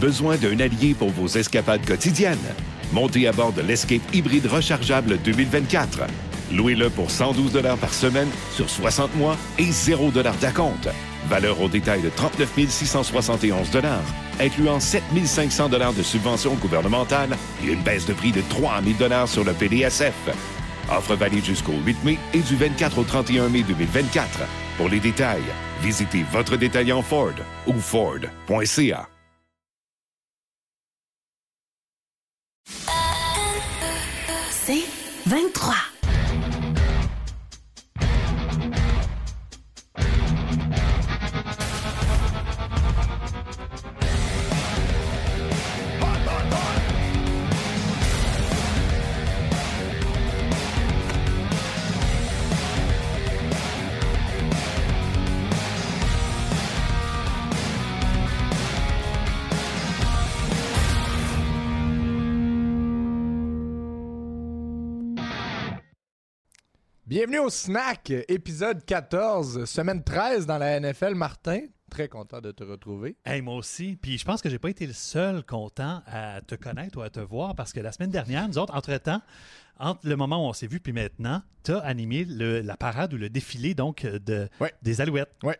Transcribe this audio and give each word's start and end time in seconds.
Besoin 0.00 0.36
d'un 0.36 0.58
allié 0.60 0.94
pour 0.94 1.10
vos 1.10 1.26
escapades 1.26 1.84
quotidiennes? 1.84 2.38
Montez 2.90 3.28
à 3.28 3.32
bord 3.32 3.52
de 3.52 3.60
l'Escape 3.60 4.00
hybride 4.14 4.46
rechargeable 4.46 5.18
2024. 5.18 6.06
Louez-le 6.52 6.88
pour 6.88 7.10
112 7.10 7.60
par 7.78 7.92
semaine 7.92 8.28
sur 8.54 8.70
60 8.70 9.14
mois 9.16 9.36
et 9.58 9.70
0 9.70 10.10
d'acompte. 10.10 10.88
Valeur 11.28 11.60
au 11.60 11.68
détail 11.68 12.00
de 12.00 12.08
39 12.08 12.48
671 12.70 13.68
incluant 14.40 14.80
7 14.80 15.02
500 15.22 15.68
de 15.68 16.02
subventions 16.02 16.54
gouvernementales 16.54 17.36
et 17.62 17.72
une 17.72 17.82
baisse 17.82 18.06
de 18.06 18.14
prix 18.14 18.32
de 18.32 18.40
3 18.48 18.80
000 18.98 19.26
sur 19.26 19.44
le 19.44 19.52
PDSF. 19.52 20.14
Offre 20.90 21.14
valide 21.14 21.44
jusqu'au 21.44 21.74
8 21.84 22.04
mai 22.04 22.18
et 22.32 22.40
du 22.40 22.56
24 22.56 22.98
au 22.98 23.04
31 23.04 23.50
mai 23.50 23.62
2024. 23.64 24.40
Pour 24.78 24.88
les 24.88 24.98
détails, 24.98 25.42
visitez 25.82 26.24
votre 26.32 26.56
détaillant 26.56 27.02
Ford 27.02 27.34
ou 27.66 27.74
Ford.ca. 27.74 29.19
23. 35.30 35.89
Bienvenue 67.10 67.40
au 67.40 67.50
Snack, 67.50 68.12
épisode 68.28 68.84
14, 68.84 69.64
semaine 69.64 70.04
13 70.04 70.46
dans 70.46 70.58
la 70.58 70.78
NFL. 70.78 71.16
Martin, 71.16 71.62
très 71.90 72.06
content 72.06 72.40
de 72.40 72.52
te 72.52 72.62
retrouver. 72.62 73.16
Hey, 73.24 73.42
moi 73.42 73.56
aussi. 73.56 73.98
Puis 74.00 74.16
je 74.16 74.24
pense 74.24 74.40
que 74.40 74.48
j'ai 74.48 74.60
pas 74.60 74.70
été 74.70 74.86
le 74.86 74.92
seul 74.92 75.42
content 75.42 76.04
à 76.06 76.40
te 76.40 76.54
connaître 76.54 76.98
ou 76.98 77.02
à 77.02 77.10
te 77.10 77.18
voir 77.18 77.56
parce 77.56 77.72
que 77.72 77.80
la 77.80 77.90
semaine 77.90 78.12
dernière, 78.12 78.46
nous 78.46 78.58
autres, 78.58 78.76
entre-temps, 78.76 79.20
entre 79.80 80.06
le 80.06 80.14
moment 80.14 80.46
où 80.46 80.48
on 80.50 80.52
s'est 80.52 80.68
vu 80.68 80.78
puis 80.78 80.92
maintenant, 80.92 81.42
tu 81.64 81.72
as 81.72 81.78
animé 81.78 82.24
la 82.28 82.76
parade 82.76 83.12
ou 83.12 83.16
le 83.16 83.28
défilé 83.28 83.74
donc 83.74 84.06
de, 84.06 84.48
des 84.82 85.00
Alouettes. 85.00 85.34
Ouais. 85.42 85.58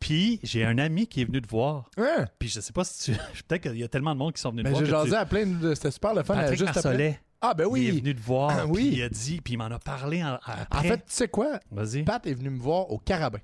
Puis 0.00 0.40
j'ai 0.42 0.64
un 0.64 0.78
ami 0.78 1.06
qui 1.06 1.20
est 1.20 1.26
venu 1.26 1.40
te 1.40 1.48
voir. 1.48 1.88
Ouais. 1.96 2.24
Puis 2.40 2.48
je 2.48 2.58
sais 2.58 2.72
pas 2.72 2.82
si 2.82 3.12
tu. 3.12 3.18
Peut-être 3.46 3.62
qu'il 3.62 3.78
y 3.78 3.84
a 3.84 3.88
tellement 3.88 4.14
de 4.14 4.18
monde 4.18 4.32
qui 4.32 4.40
sont 4.40 4.50
venus 4.50 4.64
te 4.64 4.68
Mais 4.68 4.74
voir. 4.74 4.84
j'ai 4.84 4.90
jasé 4.90 5.10
tu- 5.10 5.14
à 5.14 5.26
plein 5.26 5.46
de. 5.46 5.74
C'était 5.76 5.92
super 5.92 6.12
le 6.12 6.24
fun. 6.24 6.34
Patrick 6.34 6.58
juste 6.58 6.76
après. 6.76 7.20
Ah, 7.40 7.54
ben 7.54 7.66
oui. 7.66 7.82
Il 7.84 7.88
est 7.88 8.00
venu 8.00 8.14
te 8.14 8.20
voir. 8.20 8.50
Ah, 8.50 8.66
oui. 8.66 8.90
Il 8.94 9.02
a 9.02 9.08
dit, 9.08 9.40
puis 9.40 9.54
il 9.54 9.56
m'en 9.56 9.66
a 9.66 9.78
parlé 9.78 10.22
en, 10.24 10.38
fait, 10.82 10.96
tu 10.98 11.02
sais 11.06 11.28
quoi? 11.28 11.60
Vas-y. 11.70 12.02
Pat 12.02 12.26
est 12.26 12.34
venu 12.34 12.50
me 12.50 12.58
voir 12.58 12.90
au 12.90 12.98
Carabin. 12.98 13.38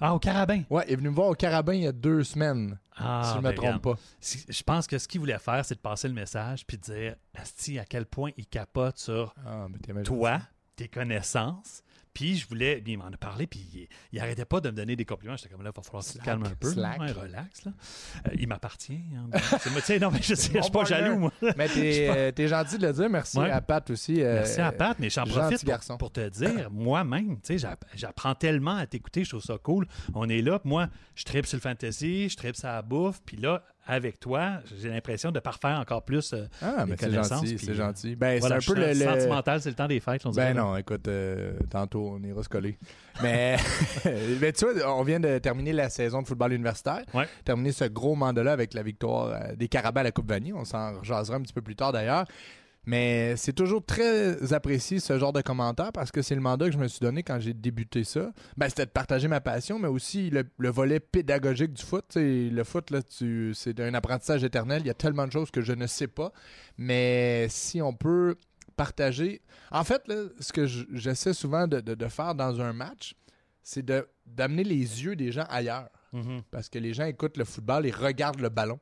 Ah, 0.00 0.14
au 0.14 0.18
carabin? 0.18 0.62
Ouais, 0.68 0.84
il 0.88 0.92
est 0.92 0.96
venu 0.96 1.08
me 1.08 1.14
voir 1.14 1.28
au 1.28 1.34
Carabin 1.34 1.72
il 1.72 1.82
y 1.84 1.86
a 1.86 1.92
deux 1.92 2.22
semaines, 2.22 2.78
Ah, 2.96 3.22
si 3.24 3.32
je 3.32 3.36
ne 3.38 3.42
ben, 3.42 3.48
me 3.50 3.54
trompe 3.54 3.66
regarde. 3.66 3.82
pas. 3.82 3.94
Je 4.20 4.62
pense 4.62 4.86
que 4.86 4.98
ce 4.98 5.08
qu'il 5.08 5.20
voulait 5.20 5.38
faire, 5.38 5.64
c'est 5.64 5.76
de 5.76 5.80
passer 5.80 6.06
le 6.08 6.12
message 6.12 6.66
puis 6.66 6.76
de 6.76 6.82
dire 6.82 7.16
Asti, 7.34 7.78
à 7.78 7.84
quel 7.86 8.04
point 8.04 8.30
il 8.36 8.46
capote 8.46 8.98
sur 8.98 9.34
Ah, 9.46 9.66
toi, 10.04 10.40
tes 10.76 10.88
connaissances. 10.88 11.82
Puis 12.16 12.36
je 12.38 12.48
voulais, 12.48 12.76
puis 12.82 12.94
il 12.94 12.96
m'en 12.96 13.04
a 13.08 13.16
parlé, 13.18 13.46
puis 13.46 13.60
il, 13.74 13.88
il 14.12 14.18
arrêtait 14.20 14.46
pas 14.46 14.60
de 14.62 14.70
me 14.70 14.74
donner 14.76 14.96
des 14.96 15.04
compliments. 15.04 15.36
J'étais 15.36 15.50
comme 15.50 15.62
là, 15.62 15.70
il 15.70 15.76
va 15.76 15.82
falloir 15.82 16.02
se 16.02 16.16
calmer 16.16 16.46
un 16.48 16.54
peu. 16.54 16.70
slack. 16.72 16.98
Ouais, 16.98 17.12
relax. 17.12 17.64
Là. 17.66 17.72
Euh, 18.28 18.30
il 18.38 18.48
m'appartient. 18.48 19.00
hein. 19.14 19.28
C'est 19.60 19.70
moi, 19.70 19.80
tu 19.82 19.86
sais, 19.88 19.98
non, 19.98 20.10
mais 20.10 20.22
je 20.22 20.28
je 20.34 20.40
suis 20.62 20.70
pas 20.72 20.84
jaloux, 20.84 21.18
moi. 21.18 21.32
Mais 21.58 21.68
t'es 21.68 22.32
euh, 22.38 22.48
gentil 22.48 22.78
de 22.78 22.86
le 22.86 22.92
dire. 22.94 23.10
Merci 23.10 23.38
Ouais. 23.38 23.50
à 23.50 23.60
Pat 23.60 23.90
aussi. 23.90 24.22
euh, 24.22 24.36
Merci 24.36 24.60
à 24.62 24.72
Pat, 24.72 24.96
mais 24.98 25.10
j'en 25.10 25.24
profite 25.24 25.62
pour, 25.86 25.98
pour 25.98 26.10
te 26.12 26.26
dire, 26.30 26.70
moi-même, 26.70 27.36
tu 27.36 27.40
sais, 27.48 27.58
j'app- 27.58 27.84
j'apprends 27.94 28.34
tellement 28.34 28.76
à 28.76 28.86
t'écouter, 28.86 29.22
je 29.24 29.28
trouve 29.28 29.42
ça 29.42 29.58
cool. 29.62 29.86
On 30.14 30.26
est 30.30 30.40
là, 30.40 30.58
puis 30.58 30.70
moi, 30.70 30.88
je 31.14 31.24
tripe 31.24 31.44
sur 31.44 31.56
le 31.58 31.60
fantasy, 31.62 32.30
je 32.30 32.36
tripe 32.36 32.56
sur 32.56 32.68
la 32.68 32.80
bouffe, 32.80 33.20
puis 33.26 33.36
là, 33.36 33.62
avec 33.86 34.18
toi, 34.18 34.60
j'ai 34.80 34.88
l'impression 34.88 35.30
de 35.30 35.38
parfaire 35.38 35.78
encore 35.78 36.04
plus 36.04 36.32
euh, 36.32 36.46
Ah, 36.60 36.84
les 36.84 36.90
mais 36.90 36.96
c'est 36.98 37.06
connaissances, 37.06 37.40
gentil, 37.40 37.54
puis, 37.54 37.66
c'est 37.66 37.72
euh, 37.72 37.74
gentil. 37.74 38.16
Ben, 38.16 38.40
voilà, 38.40 38.60
c'est 38.60 38.70
un 38.70 38.74
peu 38.74 38.80
le. 38.80 38.94
sentimental, 38.94 39.60
c'est 39.60 39.68
le 39.68 39.76
temps 39.76 39.86
des 39.86 40.00
fêtes, 40.00 40.26
on. 40.26 40.30
Ben 40.30 40.54
non, 40.54 40.76
écoute, 40.76 41.06
euh, 41.08 41.52
tantôt 41.70 42.10
on 42.18 42.22
ira 42.22 42.42
se 42.42 42.48
coller. 42.48 42.76
Mais, 43.22 43.56
mais 44.40 44.52
tu 44.52 44.66
vois, 44.66 44.98
on 44.98 45.02
vient 45.02 45.20
de 45.20 45.38
terminer 45.38 45.72
la 45.72 45.88
saison 45.88 46.22
de 46.22 46.26
football 46.26 46.52
universitaire. 46.52 47.04
Ouais. 47.14 47.28
Terminer 47.44 47.72
ce 47.72 47.84
gros 47.84 48.14
mandat-là 48.14 48.52
avec 48.52 48.74
la 48.74 48.82
victoire 48.82 49.28
euh, 49.28 49.54
des 49.54 49.68
Carabins 49.68 50.00
à 50.00 50.04
la 50.04 50.12
Coupe 50.12 50.28
Vanier. 50.28 50.52
On 50.52 50.64
s'en 50.64 51.02
jasera 51.02 51.36
un 51.36 51.42
petit 51.42 51.54
peu 51.54 51.62
plus 51.62 51.76
tard 51.76 51.92
d'ailleurs. 51.92 52.26
Mais 52.86 53.34
c'est 53.36 53.52
toujours 53.52 53.84
très 53.84 54.52
apprécié 54.52 55.00
ce 55.00 55.18
genre 55.18 55.32
de 55.32 55.40
commentaires 55.42 55.90
parce 55.92 56.12
que 56.12 56.22
c'est 56.22 56.36
le 56.36 56.40
mandat 56.40 56.66
que 56.66 56.72
je 56.72 56.78
me 56.78 56.86
suis 56.86 57.00
donné 57.00 57.22
quand 57.24 57.40
j'ai 57.40 57.52
débuté 57.52 58.04
ça. 58.04 58.30
Ben, 58.56 58.68
c'était 58.68 58.86
de 58.86 58.90
partager 58.90 59.26
ma 59.26 59.40
passion, 59.40 59.78
mais 59.80 59.88
aussi 59.88 60.30
le, 60.30 60.44
le 60.58 60.68
volet 60.70 61.00
pédagogique 61.00 61.72
du 61.72 61.82
foot. 61.84 62.04
Le 62.14 62.62
foot, 62.64 62.90
là, 62.92 63.02
tu, 63.02 63.52
c'est 63.54 63.78
un 63.80 63.92
apprentissage 63.94 64.44
éternel. 64.44 64.82
Il 64.82 64.86
y 64.86 64.90
a 64.90 64.94
tellement 64.94 65.26
de 65.26 65.32
choses 65.32 65.50
que 65.50 65.60
je 65.62 65.72
ne 65.72 65.86
sais 65.88 66.06
pas. 66.06 66.32
Mais 66.78 67.46
si 67.50 67.82
on 67.82 67.92
peut 67.92 68.36
partager. 68.76 69.40
En 69.70 69.84
fait, 69.84 70.06
là, 70.06 70.24
ce 70.38 70.52
que 70.52 70.66
je- 70.66 70.84
j'essaie 70.92 71.32
souvent 71.32 71.66
de, 71.66 71.80
de- 71.80 71.94
de 71.94 72.06
faire 72.08 72.34
dans 72.34 72.60
un 72.60 72.72
match, 72.72 73.14
c'est 73.62 73.84
d'amener 74.26 74.64
les 74.64 74.76
yeux 75.02 75.16
des 75.16 75.32
gens 75.32 75.46
ailleurs. 75.48 75.88
Mhm. 76.12 76.42
Parce 76.50 76.68
que 76.68 76.78
les 76.78 76.94
gens 76.94 77.04
écoutent 77.06 77.36
le 77.36 77.44
football 77.44 77.84
et 77.86 77.90
regardent 77.90 78.40
le 78.40 78.48
ballon. 78.48 78.78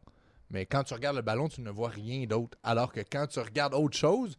Mais 0.50 0.66
quand 0.66 0.84
tu 0.84 0.94
regardes 0.94 1.16
le 1.16 1.22
ballon, 1.22 1.48
tu 1.48 1.60
ne 1.60 1.70
vois 1.70 1.88
rien 1.88 2.24
d'autre. 2.26 2.56
Alors 2.62 2.92
que 2.92 3.00
quand 3.00 3.26
tu 3.26 3.40
regardes 3.40 3.74
autre 3.74 3.96
chose, 3.96 4.36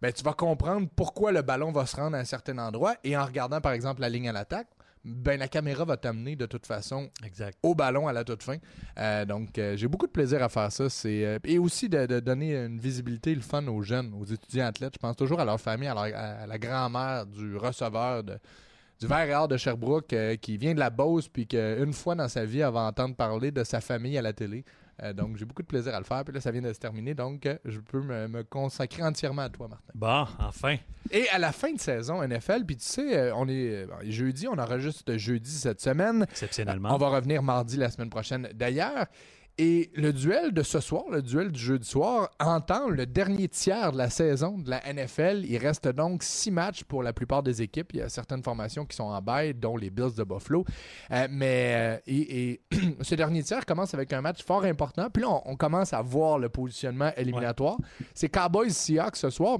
ben, 0.00 0.12
tu 0.12 0.22
vas 0.24 0.32
comprendre 0.32 0.88
pourquoi 0.96 1.32
le 1.32 1.42
ballon 1.42 1.72
va 1.72 1.84
se 1.86 1.96
rendre 1.96 2.16
à 2.16 2.20
un 2.20 2.24
certain 2.24 2.56
endroit. 2.58 2.94
Et 3.04 3.16
en 3.16 3.24
regardant, 3.24 3.60
par 3.60 3.72
exemple, 3.72 4.00
la 4.00 4.08
ligne 4.08 4.28
à 4.28 4.32
l'attaque, 4.32 4.68
ben, 5.04 5.38
la 5.38 5.48
caméra 5.48 5.84
va 5.84 5.96
t'amener 5.96 6.36
de 6.36 6.46
toute 6.46 6.66
façon 6.66 7.10
Exact. 7.24 7.58
au 7.62 7.74
ballon 7.74 8.06
à 8.06 8.12
la 8.12 8.22
toute 8.22 8.42
fin. 8.42 8.56
Euh, 8.98 9.24
donc, 9.24 9.58
euh, 9.58 9.76
j'ai 9.76 9.88
beaucoup 9.88 10.06
de 10.06 10.12
plaisir 10.12 10.42
à 10.42 10.48
faire 10.48 10.70
ça. 10.70 10.88
C'est, 10.90 11.24
euh, 11.24 11.38
et 11.44 11.58
aussi 11.58 11.88
de, 11.88 12.06
de 12.06 12.20
donner 12.20 12.54
une 12.56 12.78
visibilité, 12.78 13.34
le 13.34 13.40
fun 13.40 13.66
aux 13.66 13.82
jeunes, 13.82 14.12
aux 14.18 14.24
étudiants 14.26 14.66
athlètes. 14.66 14.94
Je 14.94 14.98
pense 14.98 15.16
toujours 15.16 15.40
à 15.40 15.44
leur 15.44 15.60
famille, 15.60 15.88
à, 15.88 15.94
leur- 15.94 16.16
à 16.16 16.46
la 16.46 16.58
grand-mère 16.58 17.26
du 17.26 17.56
receveur 17.56 18.22
de, 18.24 18.38
du 19.00 19.06
Vert 19.06 19.20
et 19.28 19.34
Or 19.34 19.48
de 19.48 19.56
Sherbrooke 19.56 20.14
qui 20.42 20.58
vient 20.58 20.74
de 20.74 20.78
la 20.80 20.90
Beauce, 20.90 21.28
puis 21.28 21.46
qu'une 21.46 21.92
fois 21.94 22.14
dans 22.14 22.28
sa 22.28 22.44
vie, 22.44 22.60
elle 22.60 22.72
va 22.72 22.80
entendre 22.80 23.16
parler 23.16 23.50
de 23.50 23.64
sa 23.64 23.80
famille 23.80 24.18
à 24.18 24.22
la 24.22 24.34
télé. 24.34 24.64
Euh, 25.02 25.12
donc, 25.12 25.36
j'ai 25.36 25.44
beaucoup 25.44 25.62
de 25.62 25.66
plaisir 25.66 25.94
à 25.94 25.98
le 25.98 26.04
faire. 26.04 26.24
Puis 26.24 26.34
là, 26.34 26.40
ça 26.40 26.50
vient 26.50 26.62
de 26.62 26.72
se 26.72 26.78
terminer. 26.78 27.14
Donc, 27.14 27.46
euh, 27.46 27.56
je 27.64 27.80
peux 27.80 28.00
me, 28.00 28.28
me 28.28 28.42
consacrer 28.42 29.02
entièrement 29.02 29.42
à 29.42 29.48
toi, 29.48 29.68
Martin. 29.68 29.92
Bon, 29.94 30.26
enfin. 30.38 30.76
Et 31.10 31.28
à 31.30 31.38
la 31.38 31.52
fin 31.52 31.72
de 31.72 31.80
saison 31.80 32.22
NFL, 32.26 32.64
puis 32.64 32.76
tu 32.76 32.84
sais, 32.84 33.16
euh, 33.16 33.34
on 33.34 33.48
est 33.48 33.86
bon, 33.86 33.94
jeudi, 34.04 34.46
on 34.48 34.58
enregistre 34.58 35.16
jeudi 35.16 35.50
cette 35.50 35.80
semaine. 35.80 36.26
Exceptionnellement. 36.30 36.94
On 36.94 36.98
va 36.98 37.08
revenir 37.08 37.42
mardi 37.42 37.76
la 37.76 37.90
semaine 37.90 38.10
prochaine 38.10 38.48
d'ailleurs. 38.54 39.06
Et 39.62 39.90
le 39.94 40.14
duel 40.14 40.52
de 40.52 40.62
ce 40.62 40.80
soir, 40.80 41.04
le 41.10 41.20
duel 41.20 41.52
du 41.52 41.60
jeudi 41.60 41.86
soir, 41.86 42.30
entend 42.40 42.88
le 42.88 43.04
dernier 43.04 43.46
tiers 43.46 43.92
de 43.92 43.98
la 43.98 44.08
saison 44.08 44.56
de 44.56 44.70
la 44.70 44.80
NFL. 44.90 45.44
Il 45.44 45.58
reste 45.58 45.86
donc 45.86 46.22
six 46.22 46.50
matchs 46.50 46.82
pour 46.84 47.02
la 47.02 47.12
plupart 47.12 47.42
des 47.42 47.60
équipes. 47.60 47.90
Il 47.92 47.98
y 47.98 48.00
a 48.00 48.08
certaines 48.08 48.42
formations 48.42 48.86
qui 48.86 48.96
sont 48.96 49.04
en 49.04 49.20
bail, 49.20 49.52
dont 49.52 49.76
les 49.76 49.90
Bills 49.90 50.14
de 50.16 50.24
Buffalo. 50.24 50.64
Euh, 51.10 51.28
mais 51.30 51.74
euh, 51.76 51.98
et, 52.06 52.52
et 52.52 52.60
ce 53.02 53.14
dernier 53.14 53.42
tiers 53.42 53.66
commence 53.66 53.92
avec 53.92 54.14
un 54.14 54.22
match 54.22 54.42
fort 54.42 54.64
important. 54.64 55.10
Puis 55.10 55.24
là, 55.24 55.28
on, 55.28 55.42
on 55.44 55.56
commence 55.56 55.92
à 55.92 56.00
voir 56.00 56.38
le 56.38 56.48
positionnement 56.48 57.12
éliminatoire. 57.18 57.76
C'est 58.14 58.30
Cowboys 58.30 58.70
Seahawks 58.70 59.16
ce 59.16 59.28
soir. 59.28 59.58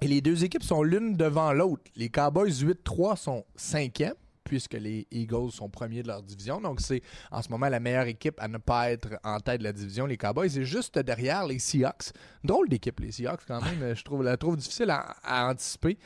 Et 0.00 0.06
les 0.06 0.20
deux 0.20 0.44
équipes 0.44 0.62
sont 0.62 0.84
l'une 0.84 1.16
devant 1.16 1.52
l'autre. 1.52 1.82
Les 1.96 2.08
Cowboys 2.08 2.52
8-3 2.52 3.16
sont 3.16 3.44
cinquièmes 3.56 4.14
puisque 4.44 4.74
les 4.74 5.06
Eagles 5.10 5.50
sont 5.50 5.68
premiers 5.68 6.02
de 6.02 6.08
leur 6.08 6.22
division. 6.22 6.60
Donc, 6.60 6.80
c'est 6.80 7.02
en 7.30 7.42
ce 7.42 7.48
moment 7.48 7.68
la 7.68 7.80
meilleure 7.80 8.06
équipe 8.06 8.36
à 8.38 8.48
ne 8.48 8.58
pas 8.58 8.90
être 8.90 9.08
en 9.24 9.40
tête 9.40 9.60
de 9.60 9.64
la 9.64 9.72
division, 9.72 10.06
les 10.06 10.16
Cowboys. 10.16 10.56
Et 10.58 10.64
juste 10.64 10.98
derrière, 10.98 11.46
les 11.46 11.58
Seahawks. 11.58 12.12
Drôle 12.42 12.68
d'équipe, 12.68 13.00
les 13.00 13.12
Seahawks, 13.12 13.44
quand 13.46 13.60
même. 13.62 13.94
Je 13.94 14.02
trouve, 14.04 14.22
la 14.22 14.36
trouve 14.36 14.56
difficile 14.56 14.90
à, 14.90 15.16
à 15.22 15.48
anticiper. 15.50 15.98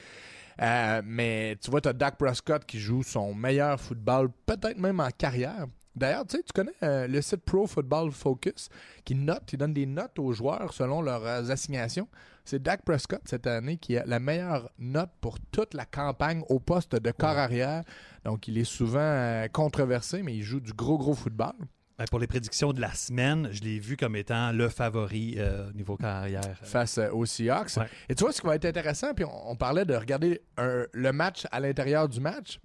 Euh, 0.61 1.03
mais 1.05 1.57
tu 1.61 1.71
vois, 1.71 1.81
tu 1.81 1.89
as 1.89 1.93
Dak 1.93 2.17
Prescott 2.17 2.65
qui 2.65 2.81
joue 2.81 3.03
son 3.03 3.35
meilleur 3.35 3.81
football, 3.81 4.31
peut-être 4.47 4.79
même 4.79 5.01
en 5.01 5.11
carrière. 5.11 5.67
D'ailleurs, 5.99 6.27
tu 6.27 6.37
sais, 6.37 6.43
tu 6.43 6.53
connais 6.55 6.73
euh, 6.83 7.07
le 7.07 7.21
site 7.21 7.43
Pro 7.45 7.67
Football 7.67 8.13
Focus 8.13 8.69
qui 9.05 9.15
note, 9.15 9.43
il 9.53 9.59
donne 9.59 9.75
des 9.75 9.87
notes 9.87 10.19
aux 10.19 10.33
joueurs 10.33 10.73
selon 10.73 11.03
leurs 11.03 11.25
euh, 11.27 11.49
assignations. 11.51 12.09
C'est 12.45 12.63
Dak 12.63 12.83
Prescott 12.85 13.21
cette 13.27 13.47
année 13.47 13.77
qui 13.77 13.97
a 13.99 14.07
la 14.07 14.19
meilleure 14.21 14.71
note 14.79 15.11
pour 15.21 15.39
toute 15.53 15.75
la 15.75 15.85
campagne 15.85 16.43
au 16.49 16.59
poste 16.61 16.97
de 16.97 17.11
corps 17.11 17.37
arrière. 17.37 17.85
Donc, 18.25 18.49
il 18.49 18.57
est 18.57 18.65
souvent 18.65 18.99
euh, 19.01 19.49
controversé, 19.49 20.23
mais 20.23 20.35
il 20.35 20.43
joue 20.43 20.61
du 20.61 20.73
gros, 20.73 20.97
gros 20.97 21.15
football. 21.15 21.53
Ben, 21.99 22.05
pour 22.11 22.21
les 22.21 22.29
prédictions 22.29 22.73
de 22.73 22.81
la 22.81 22.95
semaine, 22.95 23.49
je 23.51 23.61
l'ai 23.63 23.81
vu 23.81 23.97
comme 23.97 24.15
étant 24.15 24.53
le 24.53 24.69
favori 24.69 25.35
euh, 25.37 25.69
au 25.69 25.73
niveau 25.73 25.97
carrière. 25.97 26.41
face 26.63 26.97
euh, 26.99 27.11
aux 27.11 27.27
Seahawks. 27.27 27.77
Ouais. 27.77 27.89
Et 28.09 28.15
tu 28.15 28.23
vois, 28.23 28.33
ce 28.33 28.41
qui 28.41 28.47
va 28.47 28.55
être 28.55 28.65
intéressant, 28.67 29.13
puis 29.15 29.25
on, 29.25 29.51
on 29.51 29.57
parlait 29.57 29.85
de 29.85 29.95
regarder 29.97 30.41
un- 30.57 30.87
le 30.93 31.13
match 31.13 31.45
à 31.51 31.59
l'intérieur 31.61 32.09
du 32.09 32.21
match. 32.21 32.61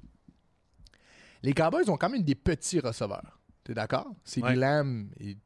Les 1.44 1.54
Cowboys 1.54 1.90
ont 1.90 1.98
quand 1.98 2.10
même 2.10 2.24
des 2.24 2.36
petits 2.36 2.80
receveurs. 2.80 3.40
T'es 3.66 3.74
d'accord? 3.74 4.14
C'est 4.26 4.42
Ouais. 4.44 4.56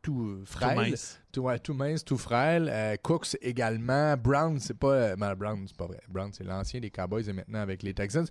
Tout 0.02 0.28
euh, 0.28 0.40
Tout 0.40 0.46
frêle. 0.46 0.76
mince. 0.90 1.20
Tout, 1.32 1.42
ouais, 1.42 1.60
tout 1.60 1.74
mince, 1.76 2.04
tout 2.04 2.18
frêle. 2.18 2.68
Euh, 2.72 2.96
Cooks 3.02 3.38
également. 3.42 4.16
Brown, 4.18 4.60
c'est 4.60 4.74
pas. 4.74 4.88
euh, 4.94 5.16
ben, 5.16 5.36
Brown, 5.36 5.64
c'est 5.68 5.78
pas 5.78 5.86
vrai. 5.86 6.00
Brown, 6.10 6.32
c'est 6.34 6.44
l'ancien 6.44 6.80
des 6.80 6.90
Cowboys 6.90 7.30
et 7.30 7.34
maintenant 7.34 7.60
avec 7.60 7.84
les 7.84 7.94
Texans. 7.94 8.26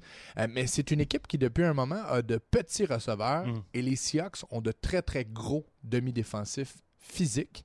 Mais 0.50 0.66
c'est 0.66 0.90
une 0.90 1.00
équipe 1.00 1.28
qui, 1.28 1.38
depuis 1.38 1.62
un 1.64 1.74
moment, 1.74 2.02
a 2.08 2.22
de 2.22 2.38
petits 2.38 2.84
receveurs 2.86 3.46
Mm. 3.46 3.62
et 3.74 3.82
les 3.82 3.94
Seahawks 3.96 4.42
ont 4.50 4.60
de 4.60 4.72
très, 4.72 5.02
très 5.02 5.24
gros 5.24 5.66
demi-défensifs 5.84 6.76
physiques 6.98 7.64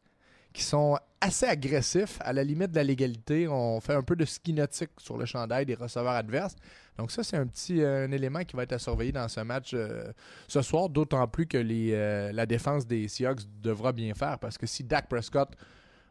qui 0.54 0.64
sont 0.64 0.98
assez 1.22 1.46
agressifs, 1.46 2.18
à 2.22 2.34
la 2.34 2.44
limite 2.44 2.72
de 2.72 2.76
la 2.76 2.84
légalité. 2.84 3.48
On 3.48 3.80
fait 3.80 3.94
un 3.94 4.02
peu 4.02 4.16
de 4.16 4.26
ski 4.26 4.54
nautique 4.54 4.90
sur 4.98 5.18
le 5.18 5.26
chandail 5.26 5.66
des 5.66 5.76
receveurs 5.76 6.14
adverses. 6.14 6.56
Donc 6.98 7.12
ça, 7.12 7.24
c'est 7.24 7.38
un 7.38 7.48
petit 7.48 7.82
euh, 7.82 8.06
un 8.06 8.12
élément 8.12 8.44
qui 8.44 8.56
va 8.56 8.64
être 8.64 8.74
à 8.74 8.80
surveiller 8.80 9.12
dans 9.12 9.28
ce 9.28 9.40
match 9.42 9.72
euh, 9.74 10.12
ce 10.48 10.62
soir, 10.62 10.90
d'autant 10.90 11.28
plus 11.28 11.48
que 11.48 11.58
euh, 11.58 12.32
la 12.32 12.46
défense 12.46 12.86
des 12.86 13.08
Seahawks 13.08 13.42
devra 13.62 13.92
bien 13.92 14.14
faire, 14.14 14.40
parce 14.40 14.58
que 14.58 14.66
si 14.66 14.84
Dak 14.84 15.08
Prescott 15.08 15.50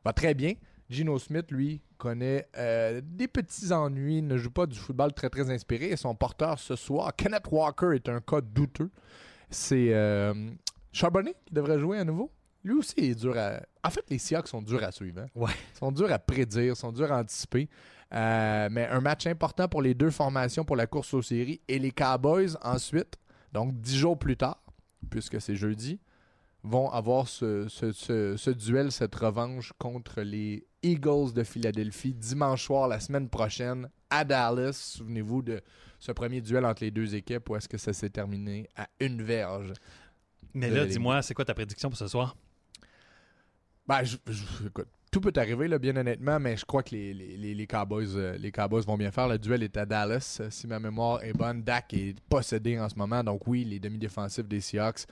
va 0.05 0.13
très 0.13 0.35
bien, 0.35 0.55
Gino 0.89 1.19
Smith, 1.19 1.51
lui, 1.51 1.83
connaît 1.99 2.49
des 3.05 3.29
petits 3.29 3.73
ennuis, 3.73 4.23
ne 4.23 4.37
joue 4.37 4.51
pas 4.51 4.67
du 4.67 4.77
football 4.77 5.13
très 5.13 5.29
très 5.29 5.49
inspiré, 5.51 5.91
et 5.91 5.97
son 5.97 6.15
porteur 6.17 6.59
ce 6.59 6.75
soir, 6.75 7.15
Kenneth 7.15 7.45
Walker, 7.51 7.91
est 7.95 8.09
un 8.09 8.21
cas 8.21 8.41
douteux. 8.41 8.91
C'est 9.51 9.93
Charbonnet 10.93 11.37
qui 11.47 11.55
devrait 11.55 11.79
jouer 11.79 11.99
à 11.99 12.05
nouveau. 12.05 12.33
Lui 12.65 12.75
aussi 12.75 12.95
est 12.99 13.15
dur 13.15 13.39
à... 13.39 13.61
En 13.83 13.91
fait, 13.91 14.05
les 14.11 14.19
Seahawks 14.19 14.49
sont 14.49 14.63
durs 14.63 14.83
à 14.85 14.93
suivre. 14.93 15.21
hein. 15.23 15.27
Ouais. 15.35 15.51
Ils 15.75 15.79
sont 15.79 15.93
durs 15.93 16.13
à 16.13 16.19
prédire, 16.19 16.77
sont 16.77 16.93
durs 16.93 17.11
à 17.13 17.21
anticiper. 17.21 17.69
Euh, 18.13 18.69
mais 18.71 18.87
un 18.89 19.01
match 19.01 19.27
important 19.27 19.69
pour 19.69 19.83
les 19.83 19.95
deux 19.95 20.11
formations 20.11 20.65
pour 20.65 20.77
la 20.77 20.87
course 20.87 21.15
aux 21.15 21.23
séries 21.23 21.61
et 21.69 21.79
les 21.79 21.93
Cowboys 21.93 22.57
ensuite, 22.63 23.17
donc 23.53 23.81
dix 23.81 23.97
jours 23.97 24.19
plus 24.19 24.37
tard, 24.37 24.61
puisque 25.11 25.41
c'est 25.41 25.55
jeudi, 25.57 26.01
vont 26.63 26.91
avoir 26.91 27.27
ce, 27.29 27.69
ce- 27.69 27.93
ce- 27.93 28.37
ce 28.37 28.51
duel, 28.51 28.91
cette 28.93 29.15
revanche 29.15 29.73
contre 29.79 30.21
les 30.23 30.67
Eagles 30.83 31.33
de 31.35 31.43
Philadelphie 31.45 32.13
dimanche 32.13 32.65
soir 32.67 32.89
la 32.89 33.01
semaine 33.01 33.29
prochaine 33.29 33.89
à 34.11 34.25
Dallas. 34.25 34.73
Souvenez-vous 34.97 35.43
de 35.43 35.63
ce 36.01 36.13
premier 36.13 36.41
duel 36.41 36.65
entre 36.67 36.83
les 36.83 36.91
deux 36.91 37.15
équipes 37.15 37.49
où 37.49 37.57
est-ce 37.57 37.69
que 37.69 37.79
ça 37.79 37.93
s'est 37.93 38.11
terminé 38.11 38.69
à 38.77 38.89
une 38.99 39.23
verge. 39.23 39.73
Mais 40.53 40.69
là, 40.69 40.85
dis-moi, 40.85 41.23
c'est 41.23 41.33
quoi 41.33 41.45
ta 41.45 41.55
prédiction 41.55 41.89
pour 41.89 41.97
ce 41.99 42.09
soir? 42.09 42.37
Ben, 43.87 44.03
tout 45.11 45.21
peut 45.21 45.33
arriver, 45.37 45.67
là, 45.67 45.79
bien 45.79 45.97
honnêtement, 45.97 46.39
mais 46.39 46.57
je 46.57 46.65
crois 46.65 46.83
que 46.85 46.91
les, 46.95 47.13
les- 47.13 47.55
les- 47.55 47.67
Cowboys, 47.67 48.15
euh, 48.15 48.39
les 48.39 48.53
Cowboys 48.53 48.85
vont 48.85 48.97
bien 48.97 49.11
faire. 49.11 49.27
Le 49.27 49.39
duel 49.39 49.63
est 49.65 49.77
à 49.77 49.85
Dallas. 49.85 50.39
Euh, 50.41 50.51
Si 50.51 50.69
ma 50.69 50.79
mémoire 50.79 51.23
est 51.25 51.33
bonne, 51.33 51.63
Dak 51.63 51.93
est 51.95 52.15
possédé 52.29 52.79
en 52.79 52.89
ce 52.89 52.95
moment. 52.95 53.25
Donc 53.25 53.47
oui, 53.49 53.65
les 53.65 53.81
demi-défensifs 53.81 54.47
des 54.47 54.61
Seahawks. 54.61 55.07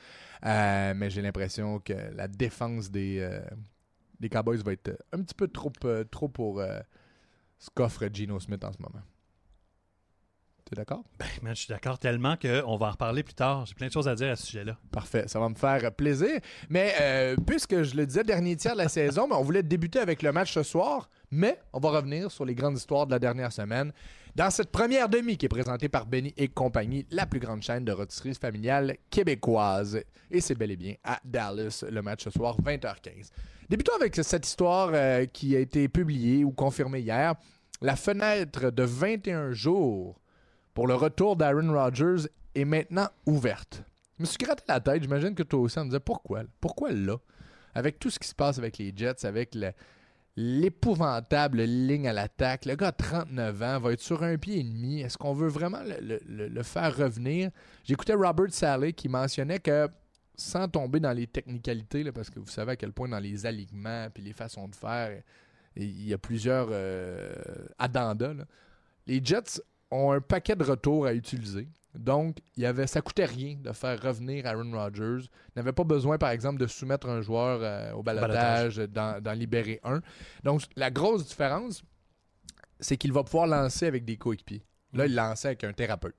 Euh, 0.44 0.94
mais 0.94 1.10
j'ai 1.10 1.22
l'impression 1.22 1.80
que 1.80 1.92
la 2.14 2.28
défense 2.28 2.90
des, 2.90 3.40
des 4.20 4.28
Cowboys 4.28 4.58
va 4.62 4.72
être 4.72 4.96
un 5.12 5.22
petit 5.22 5.34
peu 5.34 5.48
trop, 5.48 5.72
trop 6.10 6.28
pour 6.28 6.62
ce 7.58 7.68
qu'offre 7.74 8.08
Geno 8.12 8.38
Smith 8.38 8.62
en 8.64 8.72
ce 8.72 8.78
moment. 8.80 9.02
T'es 10.68 10.76
d'accord? 10.76 11.02
Ben, 11.18 11.26
man, 11.42 11.56
je 11.56 11.62
suis 11.62 11.68
d'accord 11.68 11.98
tellement 11.98 12.36
qu'on 12.36 12.76
va 12.76 12.88
en 12.88 12.90
reparler 12.90 13.22
plus 13.22 13.32
tard. 13.32 13.64
J'ai 13.64 13.74
plein 13.74 13.86
de 13.86 13.92
choses 13.92 14.06
à 14.06 14.14
dire 14.14 14.32
à 14.32 14.36
ce 14.36 14.46
sujet-là. 14.46 14.76
Parfait, 14.90 15.26
ça 15.26 15.40
va 15.40 15.48
me 15.48 15.54
faire 15.54 15.90
plaisir. 15.92 16.40
Mais 16.68 16.92
euh, 17.00 17.36
puisque 17.46 17.84
je 17.84 17.96
le 17.96 18.04
disais, 18.04 18.22
dernier 18.22 18.54
tiers 18.54 18.74
de 18.74 18.78
la 18.78 18.90
saison, 18.90 19.26
mais 19.26 19.34
on 19.34 19.42
voulait 19.42 19.62
débuter 19.62 19.98
avec 19.98 20.20
le 20.20 20.30
match 20.30 20.52
ce 20.52 20.62
soir, 20.62 21.08
mais 21.30 21.58
on 21.72 21.80
va 21.80 21.88
revenir 21.88 22.30
sur 22.30 22.44
les 22.44 22.54
grandes 22.54 22.76
histoires 22.76 23.06
de 23.06 23.12
la 23.12 23.18
dernière 23.18 23.50
semaine. 23.50 23.92
Dans 24.36 24.50
cette 24.50 24.70
première 24.70 25.08
demi 25.08 25.38
qui 25.38 25.46
est 25.46 25.48
présentée 25.48 25.88
par 25.88 26.04
Benny 26.04 26.34
et 26.36 26.48
compagnie, 26.48 27.06
la 27.10 27.24
plus 27.24 27.40
grande 27.40 27.62
chaîne 27.62 27.86
de 27.86 27.92
rotisserie 27.92 28.34
familiale 28.34 28.98
québécoise. 29.08 30.02
Et 30.30 30.42
c'est 30.42 30.54
bel 30.54 30.70
et 30.70 30.76
bien 30.76 30.96
à 31.02 31.18
Dallas, 31.24 31.82
le 31.90 32.02
match 32.02 32.24
ce 32.24 32.30
soir, 32.30 32.60
20h15. 32.60 33.30
Débutons 33.70 33.96
avec 33.96 34.16
cette 34.16 34.46
histoire 34.46 34.90
euh, 34.92 35.24
qui 35.24 35.56
a 35.56 35.60
été 35.60 35.88
publiée 35.88 36.44
ou 36.44 36.50
confirmée 36.50 37.00
hier. 37.00 37.36
La 37.80 37.96
fenêtre 37.96 38.70
de 38.70 38.82
21 38.82 39.52
jours 39.52 40.20
pour 40.74 40.86
le 40.86 40.94
retour 40.94 41.36
d'Aaron 41.36 41.72
Rodgers 41.72 42.28
est 42.54 42.64
maintenant 42.64 43.08
ouverte. 43.26 43.82
Je 44.18 44.22
me 44.22 44.26
suis 44.26 44.38
gratté 44.38 44.64
la 44.68 44.80
tête, 44.80 45.02
j'imagine 45.02 45.34
que 45.34 45.42
toi 45.42 45.60
aussi, 45.60 45.78
on 45.78 45.84
me 45.84 45.90
disait 45.90 46.00
pourquoi? 46.00 46.42
Pourquoi 46.60 46.90
là? 46.92 47.16
Avec 47.74 47.98
tout 47.98 48.10
ce 48.10 48.18
qui 48.18 48.26
se 48.28 48.34
passe 48.34 48.58
avec 48.58 48.78
les 48.78 48.92
Jets, 48.96 49.24
avec 49.24 49.54
le- 49.54 49.72
l'épouvantable 50.36 51.62
ligne 51.62 52.08
à 52.08 52.12
l'attaque, 52.12 52.64
le 52.64 52.74
gars 52.76 52.88
a 52.88 52.92
39 52.92 53.62
ans, 53.62 53.80
va 53.80 53.92
être 53.92 54.00
sur 54.00 54.22
un 54.22 54.36
pied 54.38 54.60
et 54.60 54.62
demi. 54.64 55.00
Est-ce 55.00 55.18
qu'on 55.18 55.34
veut 55.34 55.48
vraiment 55.48 55.80
le, 55.84 56.62
faire 56.62 56.96
revenir? 56.96 57.50
J'écoutais 57.84 58.14
Robert 58.14 58.50
Saleh 58.52 58.92
qui 58.92 59.08
mentionnait 59.08 59.58
que, 59.58 59.88
sans 60.36 60.68
tomber 60.68 61.00
dans 61.00 61.12
les 61.12 61.26
technicalités, 61.26 62.10
parce 62.12 62.30
que 62.30 62.38
vous 62.38 62.48
savez 62.48 62.72
à 62.72 62.76
quel 62.76 62.92
point 62.92 63.08
dans 63.08 63.18
les 63.18 63.46
alignements 63.46 64.08
puis 64.12 64.22
les 64.22 64.32
façons 64.32 64.68
de 64.68 64.74
faire, 64.74 65.22
il 65.76 66.06
y 66.08 66.12
a 66.14 66.18
plusieurs 66.18 66.68
euh, 66.70 67.32
addendas. 67.78 68.34
Les 69.06 69.20
Jets 69.24 69.60
ont 69.90 70.12
un 70.12 70.20
paquet 70.20 70.56
de 70.56 70.64
retours 70.64 71.06
à 71.06 71.14
utiliser. 71.14 71.68
Donc, 71.94 72.38
il 72.56 72.62
y 72.62 72.66
avait, 72.66 72.86
ça 72.86 73.00
coûtait 73.00 73.24
rien 73.24 73.56
de 73.60 73.72
faire 73.72 74.00
revenir 74.00 74.46
Aaron 74.46 74.70
Rodgers. 74.72 75.24
Il 75.24 75.52
n'avait 75.56 75.72
pas 75.72 75.84
besoin, 75.84 76.18
par 76.18 76.30
exemple, 76.30 76.58
de 76.60 76.66
soumettre 76.66 77.08
un 77.08 77.22
joueur 77.22 77.60
euh, 77.62 77.92
au 77.92 78.02
balotage, 78.02 78.76
d'en 78.76 79.32
libérer 79.32 79.80
un. 79.82 80.00
Donc, 80.44 80.62
la 80.76 80.90
grosse 80.90 81.26
différence, 81.26 81.82
c'est 82.78 82.96
qu'il 82.96 83.12
va 83.12 83.24
pouvoir 83.24 83.46
lancer 83.46 83.86
avec 83.86 84.04
des 84.04 84.16
coéquipiers. 84.16 84.64
Là, 84.92 85.06
il 85.06 85.14
lançait 85.14 85.48
avec 85.48 85.64
un 85.64 85.72
thérapeute. 85.72 86.14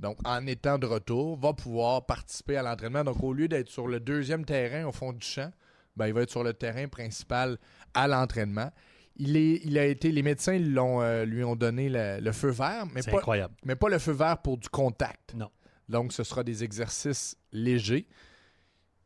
Donc, 0.00 0.18
en 0.24 0.46
étant 0.46 0.78
de 0.78 0.86
retour, 0.86 1.38
va 1.38 1.52
pouvoir 1.52 2.04
participer 2.04 2.56
à 2.56 2.62
l'entraînement. 2.62 3.04
Donc, 3.04 3.22
au 3.22 3.32
lieu 3.32 3.48
d'être 3.48 3.68
sur 3.68 3.86
le 3.86 4.00
deuxième 4.00 4.44
terrain 4.44 4.84
au 4.84 4.92
fond 4.92 5.12
du 5.12 5.24
champ, 5.24 5.50
ben, 5.96 6.08
il 6.08 6.12
va 6.12 6.22
être 6.22 6.30
sur 6.30 6.44
le 6.44 6.52
terrain 6.52 6.88
principal 6.88 7.58
à 7.94 8.08
l'entraînement. 8.08 8.70
Il, 9.16 9.36
est, 9.36 9.60
il 9.64 9.78
a 9.78 9.86
été, 9.86 10.10
les 10.10 10.22
médecins 10.22 10.58
l'ont, 10.58 11.00
euh, 11.00 11.24
lui 11.24 11.44
ont 11.44 11.56
donné 11.56 11.88
le, 11.88 12.18
le 12.20 12.32
feu 12.32 12.50
vert, 12.50 12.86
mais 12.92 13.02
pas, 13.02 13.18
incroyable. 13.18 13.54
mais 13.64 13.76
pas 13.76 13.88
le 13.88 13.98
feu 13.98 14.12
vert 14.12 14.38
pour 14.38 14.58
du 14.58 14.68
contact. 14.68 15.34
Non. 15.34 15.50
Donc, 15.88 16.12
ce 16.12 16.24
sera 16.24 16.42
des 16.42 16.64
exercices 16.64 17.36
légers. 17.52 18.06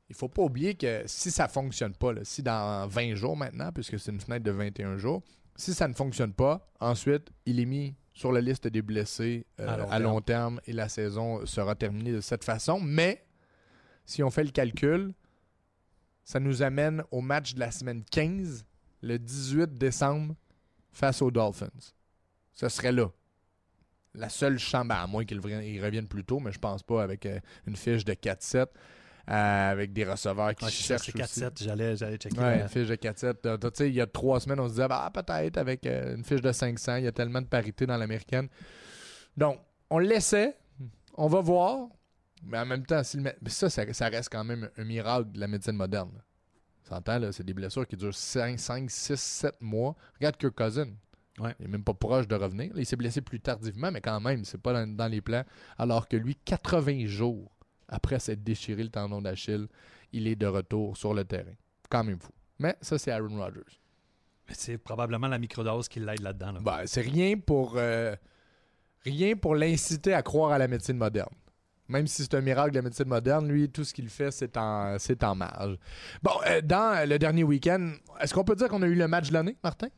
Il 0.08 0.14
faut 0.14 0.28
pas 0.28 0.42
oublier 0.42 0.74
que 0.74 1.02
si 1.06 1.30
ça 1.30 1.48
fonctionne 1.48 1.92
pas, 1.92 2.12
là, 2.12 2.20
si 2.24 2.42
dans 2.42 2.86
20 2.88 3.14
jours 3.14 3.36
maintenant, 3.36 3.70
puisque 3.72 3.98
c'est 3.98 4.10
une 4.10 4.20
fenêtre 4.20 4.44
de 4.44 4.50
21 4.50 4.96
jours, 4.96 5.22
si 5.56 5.74
ça 5.74 5.88
ne 5.88 5.92
fonctionne 5.92 6.32
pas, 6.32 6.70
ensuite, 6.80 7.30
il 7.44 7.60
est 7.60 7.66
mis 7.66 7.94
sur 8.14 8.32
la 8.32 8.40
liste 8.40 8.66
des 8.66 8.80
blessés 8.82 9.44
euh, 9.60 9.68
À 9.68 9.76
long 9.76 9.90
à 9.90 9.98
long 9.98 10.20
terme 10.20 10.60
et 10.66 10.72
la 10.72 10.88
saison 10.88 11.44
sera 11.46 11.74
terminée 11.74 12.12
de 12.12 12.20
cette 12.20 12.44
façon. 12.44 12.80
Mais, 12.80 13.24
si 14.06 14.22
on 14.22 14.30
fait 14.30 14.44
le 14.44 14.50
calcul, 14.50 15.12
ça 16.24 16.40
nous 16.40 16.62
amène 16.62 17.02
au 17.10 17.20
match 17.20 17.54
de 17.54 17.60
la 17.60 17.70
semaine 17.70 18.02
15, 18.10 18.64
le 19.02 19.18
18 19.18 19.76
décembre, 19.78 20.34
face 20.90 21.22
aux 21.22 21.30
Dolphins. 21.30 21.68
Ce 22.52 22.68
serait 22.68 22.92
là. 22.92 23.08
La 24.14 24.28
seule 24.28 24.58
chambre, 24.58 24.94
à 24.94 25.06
moins 25.06 25.24
qu'ils 25.24 25.38
reviennent, 25.40 26.08
plus 26.08 26.24
tôt, 26.24 26.40
mais 26.40 26.50
je 26.50 26.58
pense 26.58 26.82
pas 26.82 27.02
avec 27.02 27.24
euh, 27.26 27.38
une 27.66 27.76
fiche 27.76 28.04
de 28.04 28.14
4-7, 28.14 28.66
euh, 29.30 29.70
avec 29.70 29.92
des 29.92 30.04
receveurs 30.04 30.54
qui 30.54 30.64
sais, 30.64 30.70
cherchent 30.70 31.10
c'est 31.12 31.22
aussi. 31.22 31.40
4-7. 31.40 31.62
J'allais, 31.62 31.96
j'allais 31.96 32.16
checker. 32.16 32.38
Ouais, 32.38 32.56
la- 32.56 32.62
une 32.62 32.68
fiche 32.68 32.88
de 32.88 32.96
4-7. 32.96 33.46
Euh, 33.46 33.56
Tu 33.58 33.68
sais, 33.74 33.88
il 33.88 33.94
y 33.94 34.00
a 34.00 34.06
trois 34.06 34.40
semaines, 34.40 34.58
on 34.58 34.66
se 34.66 34.72
disait, 34.72 34.86
ah, 34.90 35.10
peut-être 35.12 35.58
avec 35.58 35.86
euh, 35.86 36.16
une 36.16 36.24
fiche 36.24 36.40
de 36.40 36.50
500, 36.50 36.96
il 36.96 37.04
y 37.04 37.06
a 37.06 37.12
tellement 37.12 37.40
de 37.42 37.46
parité 37.46 37.86
dans 37.86 37.96
l'américaine. 37.96 38.48
Donc, 39.36 39.60
on 39.90 39.98
le 39.98 40.06
laissait, 40.08 40.56
on 41.14 41.28
va 41.28 41.40
voir, 41.40 41.88
mais 42.42 42.58
en 42.58 42.66
même 42.66 42.84
temps, 42.86 43.04
si 43.04 43.18
le 43.18 43.22
mé- 43.24 43.36
mais 43.40 43.50
ça, 43.50 43.68
ça, 43.70 43.92
ça 43.92 44.08
reste 44.08 44.30
quand 44.32 44.42
même 44.44 44.68
un 44.76 44.84
miracle 44.84 45.30
de 45.32 45.38
la 45.40 45.46
médecine 45.46 45.76
moderne. 45.76 46.10
S'entend, 46.88 47.32
c'est 47.32 47.44
des 47.44 47.52
blessures 47.54 47.86
qui 47.86 47.96
durent 47.96 48.14
5, 48.14 48.58
5, 48.58 48.90
6, 48.90 49.20
7 49.20 49.54
mois. 49.60 49.94
Regarde 50.14 50.36
Kirk 50.38 50.54
Cousin. 50.54 50.88
Ouais. 51.38 51.54
Il 51.60 51.66
n'est 51.66 51.72
même 51.72 51.84
pas 51.84 51.94
proche 51.94 52.26
de 52.26 52.34
revenir. 52.34 52.72
Là, 52.74 52.80
il 52.80 52.86
s'est 52.86 52.96
blessé 52.96 53.20
plus 53.20 53.40
tardivement, 53.40 53.90
mais 53.92 54.00
quand 54.00 54.18
même, 54.20 54.44
c'est 54.44 54.60
pas 54.60 54.72
dans, 54.72 54.96
dans 54.96 55.06
les 55.06 55.20
plans. 55.20 55.44
Alors 55.76 56.08
que 56.08 56.16
lui, 56.16 56.34
80 56.34 57.06
jours 57.06 57.50
après 57.88 58.18
s'être 58.18 58.42
déchiré 58.42 58.82
le 58.82 58.88
tendon 58.88 59.20
d'Achille, 59.22 59.68
il 60.12 60.26
est 60.26 60.36
de 60.36 60.46
retour 60.46 60.96
sur 60.96 61.12
le 61.14 61.24
terrain. 61.24 61.52
Quand 61.90 62.04
même 62.04 62.18
fou. 62.18 62.32
Mais 62.58 62.76
ça, 62.80 62.98
c'est 62.98 63.10
Aaron 63.12 63.36
Rodgers. 63.38 63.60
Mais 64.48 64.54
C'est 64.56 64.78
probablement 64.78 65.28
la 65.28 65.38
microdose 65.38 65.88
qui 65.88 66.00
l'aide 66.00 66.22
là-dedans. 66.22 66.52
là. 66.52 66.60
Ben, 66.60 66.82
c'est 66.86 67.02
rien 67.02 67.36
pour 67.38 67.74
euh, 67.76 68.16
rien 69.04 69.36
pour 69.36 69.54
l'inciter 69.54 70.14
à 70.14 70.22
croire 70.22 70.52
à 70.52 70.58
la 70.58 70.68
médecine 70.68 70.96
moderne. 70.96 71.34
Même 71.88 72.06
si 72.06 72.22
c'est 72.22 72.34
un 72.34 72.40
miracle 72.42 72.70
de 72.72 72.76
la 72.76 72.82
médecine 72.82 73.08
moderne, 73.08 73.48
lui, 73.48 73.70
tout 73.70 73.82
ce 73.84 73.94
qu'il 73.94 74.10
fait, 74.10 74.30
c'est 74.30 74.56
en, 74.56 74.96
c'est 74.98 75.24
en 75.24 75.34
marge. 75.34 75.78
Bon, 76.22 76.32
euh, 76.46 76.60
dans 76.60 77.08
le 77.08 77.18
dernier 77.18 77.44
week-end, 77.44 77.92
est-ce 78.20 78.34
qu'on 78.34 78.44
peut 78.44 78.56
dire 78.56 78.68
qu'on 78.68 78.82
a 78.82 78.86
eu 78.86 78.94
le 78.94 79.08
match 79.08 79.28
de 79.28 79.34
l'année, 79.34 79.56
Martin? 79.64 79.88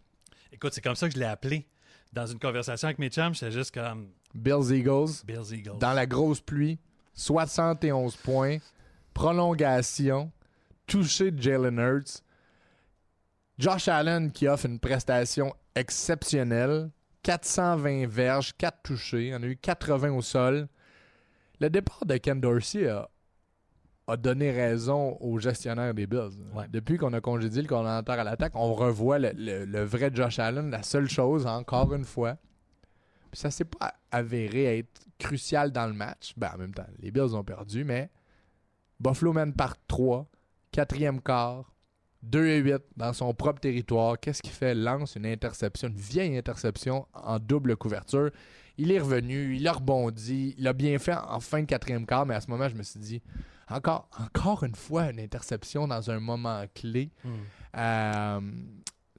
Écoute, 0.52 0.72
c'est 0.72 0.80
comme 0.80 0.94
ça 0.94 1.08
que 1.08 1.14
je 1.14 1.18
l'ai 1.18 1.26
appelé. 1.26 1.66
Dans 2.12 2.26
une 2.26 2.38
conversation 2.38 2.86
avec 2.86 2.98
mes 2.98 3.08
chums, 3.08 3.34
j'étais 3.34 3.52
juste 3.52 3.72
comme 3.74 4.08
Bills 4.34 4.72
Eagles, 4.72 5.10
Bills 5.24 5.52
Eagles. 5.52 5.78
dans 5.78 5.92
la 5.92 6.06
grosse 6.06 6.40
pluie, 6.40 6.78
71 7.14 8.16
points, 8.16 8.58
prolongation, 9.14 10.30
touché 10.86 11.30
de 11.30 11.40
Jalen 11.42 11.78
Hurts. 11.78 12.22
Josh 13.58 13.88
Allen 13.88 14.32
qui 14.32 14.48
offre 14.48 14.66
une 14.66 14.78
prestation 14.80 15.54
exceptionnelle. 15.74 16.90
420 17.22 18.06
verges, 18.06 18.54
4 18.56 18.82
touchés. 18.82 19.32
On 19.34 19.42
a 19.42 19.46
eu 19.46 19.56
80 19.56 20.10
au 20.12 20.22
sol. 20.22 20.68
Le 21.60 21.68
départ 21.70 22.04
de 22.06 22.16
Ken 22.16 22.40
Dorsey 22.40 22.88
a, 22.88 23.08
a 24.06 24.16
donné 24.16 24.50
raison 24.50 25.16
aux 25.20 25.38
gestionnaires 25.38 25.94
des 25.94 26.06
Bills. 26.06 26.30
Ouais. 26.54 26.66
Depuis 26.68 26.96
qu'on 26.96 27.12
a 27.12 27.20
congédié 27.20 27.62
le 27.62 27.68
coordonnateur 27.68 28.18
à 28.18 28.24
l'attaque, 28.24 28.52
on 28.56 28.74
revoit 28.74 29.18
le, 29.18 29.32
le- 29.36 29.64
le 29.66 29.84
vrai 29.84 30.10
Josh 30.12 30.38
Allen. 30.38 30.70
La 30.70 30.82
seule 30.82 31.08
chose, 31.08 31.46
encore 31.46 31.94
une 31.94 32.04
fois, 32.04 32.36
puis 33.30 33.38
ça 33.40 33.50
s'est 33.50 33.64
pas 33.66 33.92
avéré 34.10 34.78
être 34.78 35.02
crucial 35.18 35.70
dans 35.70 35.86
le 35.86 35.92
match. 35.92 36.32
Ben, 36.36 36.50
en 36.54 36.58
même 36.58 36.74
temps, 36.74 36.86
les 36.98 37.10
Bills 37.10 37.34
ont 37.34 37.44
perdu, 37.44 37.84
mais 37.84 38.10
Buffalo 38.98 39.32
mène 39.32 39.52
par 39.54 39.74
3, 39.86 40.26
quatrième 40.72 41.20
quart, 41.20 41.72
2 42.22 42.46
et 42.46 42.58
8 42.58 42.76
dans 42.96 43.12
son 43.12 43.32
propre 43.34 43.60
territoire. 43.60 44.18
Qu'est-ce 44.18 44.42
qu'il 44.42 44.50
fait? 44.52 44.74
Lance 44.74 45.16
une 45.16 45.26
interception, 45.26 45.88
une 45.88 45.94
vieille 45.96 46.36
interception 46.36 47.06
en 47.14 47.38
double 47.38 47.76
couverture? 47.76 48.30
Il 48.82 48.90
est 48.92 48.98
revenu, 49.00 49.54
il 49.56 49.68
a 49.68 49.72
rebondi, 49.72 50.54
il 50.56 50.66
a 50.66 50.72
bien 50.72 50.98
fait 50.98 51.14
en 51.14 51.38
fin 51.40 51.60
de 51.60 51.66
quatrième 51.66 52.06
quart, 52.06 52.24
mais 52.24 52.34
à 52.34 52.40
ce 52.40 52.50
moment, 52.50 52.68
je 52.68 52.74
me 52.74 52.82
suis 52.82 52.98
dit, 52.98 53.20
encore, 53.68 54.08
encore 54.18 54.64
une 54.64 54.74
fois, 54.74 55.10
une 55.10 55.20
interception 55.20 55.86
dans 55.86 56.10
un 56.10 56.18
moment 56.18 56.64
clé. 56.74 57.10
Euh, 57.76 58.40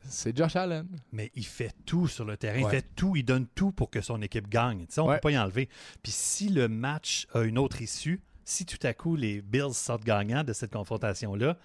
c'est 0.03 0.35
Josh 0.35 0.55
Allen. 0.55 0.87
Mais 1.11 1.31
il 1.35 1.45
fait 1.45 1.73
tout 1.85 2.07
sur 2.07 2.25
le 2.25 2.35
terrain. 2.37 2.57
Ouais. 2.63 2.63
Il 2.63 2.69
fait 2.69 2.87
tout. 2.95 3.15
Il 3.15 3.23
donne 3.23 3.47
tout 3.47 3.71
pour 3.71 3.89
que 3.91 4.01
son 4.01 4.21
équipe 4.21 4.49
gagne. 4.49 4.85
On 4.97 5.03
ne 5.03 5.07
Ouais. 5.09 5.15
peut 5.17 5.21
pas 5.21 5.31
y 5.31 5.37
enlever. 5.37 5.69
Puis 6.01 6.11
si 6.11 6.49
le 6.49 6.67
match 6.67 7.27
a 7.33 7.41
une 7.43 7.57
autre 7.57 7.81
issue, 7.81 8.21
si 8.43 8.65
tout 8.65 8.79
à 8.85 8.93
coup 8.93 9.15
les 9.15 9.41
Bills 9.41 9.73
sortent 9.73 10.03
gagnants 10.03 10.43
de 10.43 10.53
cette 10.53 10.73
confrontation-là, 10.73 11.55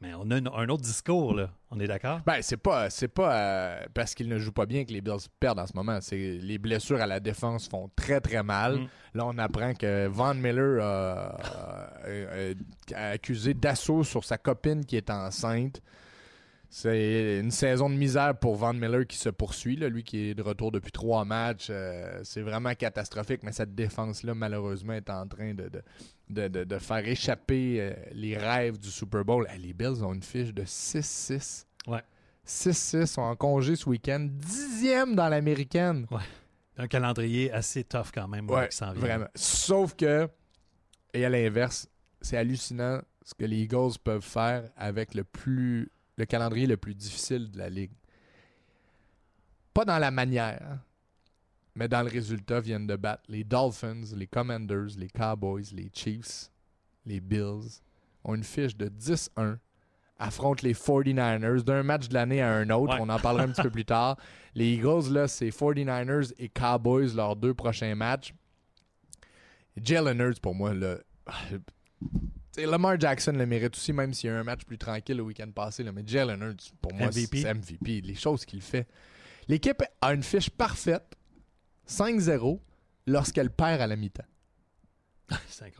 mais 0.00 0.12
on 0.14 0.30
a 0.30 0.38
une- 0.38 0.48
un 0.54 0.68
autre 0.68 0.82
discours, 0.82 1.34
là. 1.34 1.50
On 1.70 1.80
est 1.80 1.86
d'accord? 1.86 2.20
Ben, 2.26 2.40
c'est 2.42 2.56
pas, 2.56 2.90
c'est 2.90 3.08
pas 3.08 3.34
euh, 3.36 3.86
parce 3.94 4.14
qu'ils 4.14 4.28
ne 4.28 4.38
jouent 4.38 4.52
pas 4.52 4.66
bien 4.66 4.84
que 4.84 4.92
les 4.92 5.00
Bills 5.00 5.26
perdent 5.40 5.58
en 5.58 5.66
ce 5.66 5.72
moment. 5.74 5.98
C'est 6.00 6.38
les 6.40 6.58
blessures 6.58 7.00
à 7.00 7.06
la 7.06 7.20
défense 7.20 7.68
font 7.68 7.90
très 7.96 8.20
très 8.20 8.42
mal. 8.42 8.80
Mm. 8.80 8.88
Là, 9.14 9.26
on 9.26 9.38
apprend 9.38 9.74
que 9.74 10.06
Von 10.06 10.34
Miller 10.34 10.82
a, 10.84 11.36
accusé 12.94 13.54
d'assaut 13.54 14.04
sur 14.04 14.24
sa 14.24 14.38
copine 14.38 14.84
qui 14.84 14.96
est 14.96 15.10
enceinte. 15.10 15.80
C'est 16.68 17.38
une 17.38 17.52
saison 17.52 17.88
de 17.88 17.94
misère 17.94 18.36
pour 18.36 18.56
Von 18.56 18.72
Miller 18.72 19.06
qui 19.06 19.16
se 19.16 19.28
poursuit. 19.28 19.76
là. 19.76 19.88
Lui 19.88 20.02
qui 20.02 20.30
est 20.30 20.34
de 20.34 20.42
retour 20.42 20.72
depuis 20.72 20.90
trois 20.90 21.24
matchs. 21.24 21.68
euh, 21.70 22.20
c'est 22.24 22.42
vraiment 22.42 22.74
catastrophique, 22.74 23.42
mais 23.44 23.52
cette 23.52 23.76
défense-là, 23.76 24.34
malheureusement, 24.34 24.92
est 24.94 25.08
en 25.08 25.26
train 25.28 25.54
de, 25.54 25.68
de, 25.68 25.82
de- 26.28 26.48
de- 26.48 26.64
de 26.64 26.78
faire 26.78 27.06
échapper 27.06 27.80
euh, 27.80 27.94
les 28.12 28.36
rêves 28.36 28.78
du 28.78 28.90
Super 28.90 29.24
Bowl. 29.24 29.46
Eh, 29.54 29.58
les 29.58 29.72
Bills 29.72 30.02
ont 30.04 30.14
une 30.14 30.22
fiche 30.22 30.52
de 30.54 30.64
6-6. 30.64 31.66
Ouais. 31.86 32.02
6-6 32.46 33.06
sont 33.06 33.22
en 33.22 33.36
congé 33.36 33.76
ce 33.76 33.88
week-end. 33.88 34.26
Dixième 34.30 35.14
dans 35.14 35.28
l'américaine. 35.28 36.06
Un 36.76 36.88
calendrier 36.88 37.52
assez 37.52 37.84
tough 37.84 38.06
quand 38.12 38.26
même 38.28 38.46
là, 38.48 38.54
Ouais, 38.54 38.68
qui 38.68 38.76
s'en 38.76 38.92
vient. 38.92 39.00
vraiment. 39.00 39.26
Sauf 39.34 39.94
que, 39.94 40.28
et 41.12 41.24
à 41.24 41.28
l'inverse, 41.30 41.88
c'est 42.20 42.36
hallucinant 42.36 43.00
ce 43.24 43.32
que 43.34 43.44
les 43.44 43.58
Eagles 43.62 43.92
peuvent 44.02 44.24
faire 44.24 44.68
avec 44.76 45.14
le 45.14 45.24
plus 45.24 45.90
le 46.16 46.24
calendrier 46.26 46.66
le 46.66 46.76
plus 46.76 46.94
difficile 46.94 47.50
de 47.50 47.58
la 47.58 47.68
ligue. 47.68 47.90
Pas 49.72 49.84
dans 49.84 49.98
la 49.98 50.10
manière, 50.12 50.60
hein, 50.62 50.80
mais 51.74 51.88
dans 51.88 52.02
le 52.02 52.10
résultat, 52.10 52.60
viennent 52.60 52.86
de 52.86 52.96
battre 52.96 53.24
les 53.28 53.44
Dolphins, 53.44 54.04
les 54.14 54.26
Commanders, 54.26 54.96
les 54.96 55.08
Cowboys, 55.08 55.64
les 55.72 55.90
Chiefs, 55.92 56.50
les 57.06 57.20
Bills. 57.20 57.80
Ont 58.26 58.34
une 58.34 58.44
fiche 58.44 58.74
de 58.76 58.88
10-1 58.88 59.58
affrontent 60.18 60.62
les 60.62 60.74
49ers 60.74 61.62
d'un 61.62 61.82
match 61.82 62.08
de 62.08 62.14
l'année 62.14 62.40
à 62.40 62.52
un 62.52 62.70
autre. 62.70 62.94
Ouais. 62.94 63.00
On 63.00 63.08
en 63.08 63.18
parlera 63.18 63.44
un 63.44 63.48
petit 63.48 63.62
peu 63.62 63.70
plus 63.70 63.84
tard. 63.84 64.16
Les 64.54 64.74
Eagles, 64.74 65.12
là, 65.12 65.28
c'est 65.28 65.48
49ers 65.48 66.32
et 66.38 66.48
Cowboys, 66.48 67.14
leurs 67.14 67.36
deux 67.36 67.54
prochains 67.54 67.94
matchs. 67.94 68.32
Jalen 69.82 70.20
Hurts, 70.20 70.40
pour 70.40 70.54
moi, 70.54 70.72
là, 70.72 70.98
T'sais, 72.52 72.66
Lamar 72.66 73.00
Jackson 73.00 73.32
le 73.32 73.46
mérite 73.46 73.74
aussi, 73.74 73.92
même 73.92 74.14
s'il 74.14 74.30
y 74.30 74.32
a 74.32 74.36
eu 74.36 74.38
un 74.38 74.44
match 74.44 74.64
plus 74.64 74.78
tranquille 74.78 75.16
le 75.16 75.24
week-end 75.24 75.50
passé. 75.52 75.82
là, 75.82 75.90
mais 75.90 76.04
Jalen 76.06 76.40
Hurts, 76.40 76.72
pour 76.80 76.94
moi, 76.94 77.10
c'est 77.10 77.54
MVP. 77.54 78.00
Les 78.02 78.14
choses 78.14 78.44
qu'il 78.44 78.60
fait. 78.60 78.86
L'équipe 79.48 79.82
a 80.00 80.14
une 80.14 80.22
fiche 80.22 80.48
parfaite, 80.50 81.16
5-0, 81.88 82.60
lorsqu'elle 83.06 83.50
perd 83.50 83.80
à 83.80 83.86
la 83.86 83.96
mi-temps. 83.96 84.24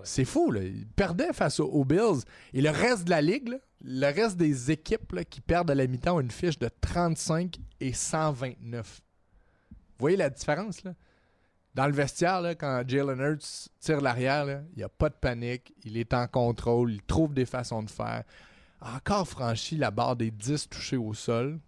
C'est 0.05 0.25
fou, 0.25 0.51
là. 0.51 0.63
Ils 0.63 0.87
perdaient 0.87 1.33
face 1.33 1.61
aux, 1.61 1.85
Bills. 1.85 2.23
Et 2.53 2.61
le 2.61 2.71
reste 2.71 3.05
de 3.05 3.11
la 3.11 3.21
ligue, 3.21 3.49
là, 3.49 3.59
le 3.83 4.07
reste 4.07 4.37
des 4.37 4.71
équipes 4.71 5.13
là, 5.13 5.25
qui 5.25 5.41
perdent 5.41 5.71
à 5.71 5.75
la 5.75 5.87
mi-temps 5.87 6.17
ont 6.17 6.21
une 6.21 6.31
fiche 6.31 6.59
de 6.59 6.71
35 6.81 7.59
et 7.81 7.93
129. 7.93 9.01
Vous 9.71 9.77
voyez 9.99 10.17
la 10.17 10.31
différence, 10.31 10.83
là? 10.85 10.95
Dans 11.75 11.87
le 11.87 11.93
vestiaire, 11.93 12.41
là, 12.41 12.55
quand 12.55 12.85
Jalen 12.87 13.19
Hurts 13.19 13.69
tire 13.81 14.01
l'arrière, 14.01 14.63
il 14.73 14.77
n'y 14.77 14.85
a 14.85 14.89
pas 14.89 15.09
de 15.09 15.15
panique. 15.15 15.75
Il 15.85 15.97
est 15.97 16.15
en 16.15 16.29
contrôle. 16.29 16.93
Il 16.93 17.03
trouve 17.03 17.35
des 17.35 17.47
façons 17.47 17.83
de 17.83 17.91
faire. 17.91 18.23
A 18.81 18.97
Encore 18.97 19.27
franchi 19.27 19.77
la 19.77 19.91
barre 19.91 20.15
des 20.15 20.31
10 20.31 20.69
touchés 20.69 20.97
au 20.97 21.15
sol. 21.15 21.59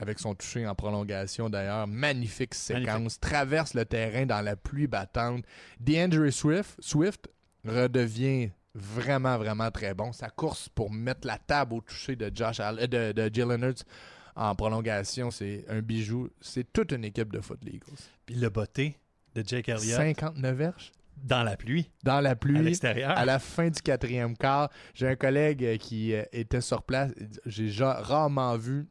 Avec 0.00 0.18
son 0.20 0.34
touché 0.34 0.66
en 0.66 0.74
prolongation 0.74 1.50
d'ailleurs. 1.50 1.86
Magnifique 1.86 2.54
séquence. 2.54 2.86
Magnifique. 2.86 3.20
Traverse 3.20 3.74
le 3.74 3.84
terrain 3.84 4.26
dans 4.26 4.40
la 4.40 4.54
pluie 4.56 4.86
battante. 4.86 5.44
DeAndre 5.80 6.30
Swift, 6.32 6.76
Swift 6.80 7.28
redevient 7.64 8.50
vraiment, 8.74 9.36
vraiment 9.38 9.70
très 9.70 9.94
bon. 9.94 10.12
Sa 10.12 10.30
course 10.30 10.68
pour 10.68 10.90
mettre 10.90 11.26
la 11.26 11.38
table 11.38 11.74
au 11.74 11.80
toucher 11.80 12.16
de 12.16 12.30
Josh 12.34 12.60
Allen, 12.60 12.86
euh, 12.92 13.12
de, 13.12 13.28
de 13.28 13.34
Jalen 13.34 13.62
Hurts 13.62 13.84
en 14.36 14.54
prolongation, 14.54 15.30
c'est 15.32 15.64
un 15.68 15.80
bijou. 15.80 16.28
C'est 16.40 16.72
toute 16.72 16.92
une 16.92 17.04
équipe 17.04 17.32
de 17.32 17.40
foot, 17.40 17.58
les 17.64 17.72
Eagles. 17.72 17.86
Puis 18.24 18.36
le 18.36 18.48
botté 18.50 18.96
de 19.34 19.42
Jake 19.44 19.68
Elliott 19.68 19.96
59 19.96 20.56
verges? 20.56 20.92
Dans 21.24 21.42
la 21.42 21.56
pluie, 21.56 21.90
dans 22.04 22.20
la 22.20 22.30
à 22.30 22.36
pluie. 22.36 22.62
l'extérieur. 22.62 23.10
À 23.10 23.24
la 23.24 23.40
fin 23.40 23.68
du 23.68 23.82
quatrième 23.82 24.36
quart, 24.36 24.70
j'ai 24.94 25.08
un 25.08 25.16
collègue 25.16 25.76
qui 25.78 26.14
euh, 26.14 26.22
était 26.30 26.60
sur 26.60 26.84
place. 26.84 27.10
J'ai 27.44 27.68
ja- 27.70 27.94
rarement 28.00 28.56
vu 28.56 28.86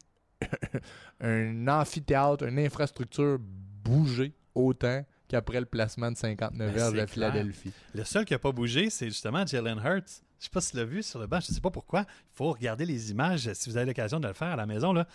un 1.22 1.68
amphithéâtre, 1.68 2.46
une 2.46 2.60
infrastructure 2.60 3.38
bouger 3.40 4.34
autant 4.54 5.06
qu'après 5.28 5.60
le 5.60 5.66
placement 5.66 6.12
de 6.12 6.18
59 6.18 6.74
Ben, 6.74 6.92
c'est 6.92 7.00
à 7.00 7.08
Philadelphie. 7.08 7.72
Le 7.94 8.04
seul 8.04 8.26
qui 8.26 8.34
n'a 8.34 8.40
pas 8.40 8.52
bougé, 8.52 8.90
c'est 8.90 9.08
justement 9.08 9.46
Jalen 9.46 9.80
Hurts. 9.80 10.22
Je 10.40 10.46
sais 10.46 10.50
pas 10.52 10.62
si 10.62 10.72
tu 10.72 10.78
l'as 10.78 10.86
vu 10.86 11.02
sur 11.02 11.20
le 11.20 11.28
banc, 11.28 11.40
je 11.40 11.48
sais 11.48 11.62
pas 11.62 11.72
pourquoi. 11.72 12.02
Il 12.02 12.36
faut 12.36 12.52
regarder 12.52 12.86
les 12.86 13.12
images 13.12 13.52
si 13.54 13.70
vous 13.70 13.78
avez 13.78 13.88
l'occasion 13.88 14.20
de 14.20 14.28
le 14.28 14.34
faire 14.34 14.50
à 14.50 14.56
la 14.56 14.66
maison. 14.66 14.94
Là. 14.94 15.08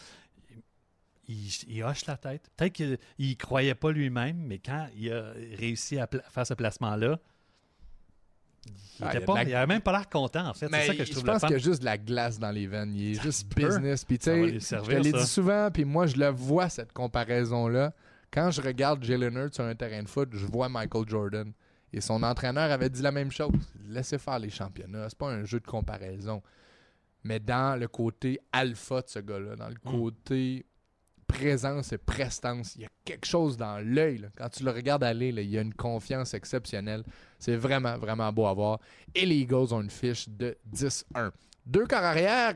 Il, 1.29 1.49
il 1.69 1.83
hoche 1.85 2.07
la 2.07 2.17
tête. 2.17 2.51
Peut-être 2.57 2.73
qu'il 2.73 2.99
ne 3.19 3.35
croyait 3.35 3.77
pas 3.77 3.93
lui-même, 3.93 4.37
mais 4.37 4.59
quand 4.59 4.89
il 4.97 5.13
a 5.13 5.33
réussi 5.57 5.99
à 5.99 6.09
faire 6.09 6.47
ce 6.47 6.55
avait 6.55 7.17
il 8.67 8.73
Ah, 8.73 8.75
il 8.99 9.05
y 9.05 9.05
a 9.05 9.11
était 9.11 9.21
de 9.21 9.25
pas- 9.25 9.35
la- 9.35 9.43
il 9.51 9.55
avait 9.55 9.67
même 9.67 9.81
pas 9.83 9.93
l'air 9.93 10.09
content, 10.09 10.47
en 10.49 10.55
fait. 10.55 10.69
Mais 10.71 10.83
C'est 10.83 10.87
ça 10.89 10.95
que 10.95 11.05
je 11.05 11.11
trouve 11.13 11.25
pense 11.25 11.35
le 11.35 11.41
fun. 11.41 11.47
qu'il 11.49 11.57
y 11.57 11.61
a 11.61 11.63
juste 11.63 11.81
de 11.81 11.85
la 11.85 11.99
glace 11.99 12.39
dans 12.39 12.51
les 12.51 12.67
veines. 12.67 12.95
Il 12.95 13.13
est 13.13 13.15
Ça 13.17 13.23
juste 13.23 13.53
peut. 13.53 13.67
business. 13.67 14.05
Puis 14.05 14.19
tu 14.19 14.25
sais, 14.25 14.59
je 14.85 14.91
l'ai 14.99 15.13
dit 15.13 15.27
souvent, 15.27 15.71
puis 15.73 15.85
moi 15.85 16.07
je 16.07 16.17
le 16.17 16.29
vois 16.29 16.69
cette 16.69 16.93
comparaison-là. 16.93 17.93
Quand 18.31 18.51
je 18.51 18.63
regarde 18.63 19.03
Jalen 19.05 19.35
Hurts 19.37 19.55
sur 19.55 19.65
un 19.65 19.75
terrain 19.75 20.03
de 20.03 20.09
foot, 20.09 20.31
je 20.33 20.47
vois 20.47 20.69
Michael 20.69 21.09
Jordan. 21.09 21.53
Et 21.93 22.01
son 22.01 22.23
entraîneur 22.23 22.71
avait 22.71 22.89
dit 22.89 23.03
la 23.03 23.13
même 23.13 23.31
chose. 23.31 23.51
Laissez 23.89 24.17
faire 24.17 24.39
les 24.39 24.49
championnats. 24.49 25.09
C'est 25.11 25.19
pas 25.19 25.29
un 25.31 25.45
jeu 25.45 25.61
de 25.61 25.67
comparaison. 25.67 26.43
Mais 27.25 27.39
dans 27.39 27.79
le 27.79 27.87
côté 27.89 28.41
alpha 28.53 29.03
de 29.03 29.09
ce 29.09 29.19
gars-là, 29.19 29.57
dans 29.57 29.69
le 29.69 29.75
Mm. 29.85 29.91
côté 30.01 30.65
présence 31.33 31.93
et 31.93 31.99
prestance, 31.99 32.77
il 32.77 32.83
y 32.83 32.85
a 32.85 32.89
quelque 33.05 33.27
chose 33.27 33.57
dans 33.57 33.79
l'œil. 33.79 34.29
Quand 34.37 34.49
tu 34.49 34.65
le 34.65 34.71
regardes 34.71 35.03
aller, 35.03 35.33
là, 35.33 35.43
il 35.43 35.51
y 35.51 35.59
a 35.59 35.63
une 35.63 35.75
confiance 35.75 36.35
exceptionnelle. 36.35 37.03
C'est 37.39 37.57
vraiment, 37.57 37.97
vraiment 37.97 38.33
beau 38.33 38.47
à 38.47 38.55
voir. 38.55 38.81
Et 39.15 39.27
les 39.27 39.37
Eagles 39.37 39.73
ont 39.73 39.81
une 39.81 39.91
fiche 39.91 40.29
de 40.29 40.57
10-1. 40.75 41.31
Deux 41.67 41.87
corps 41.87 42.03
arrière 42.03 42.55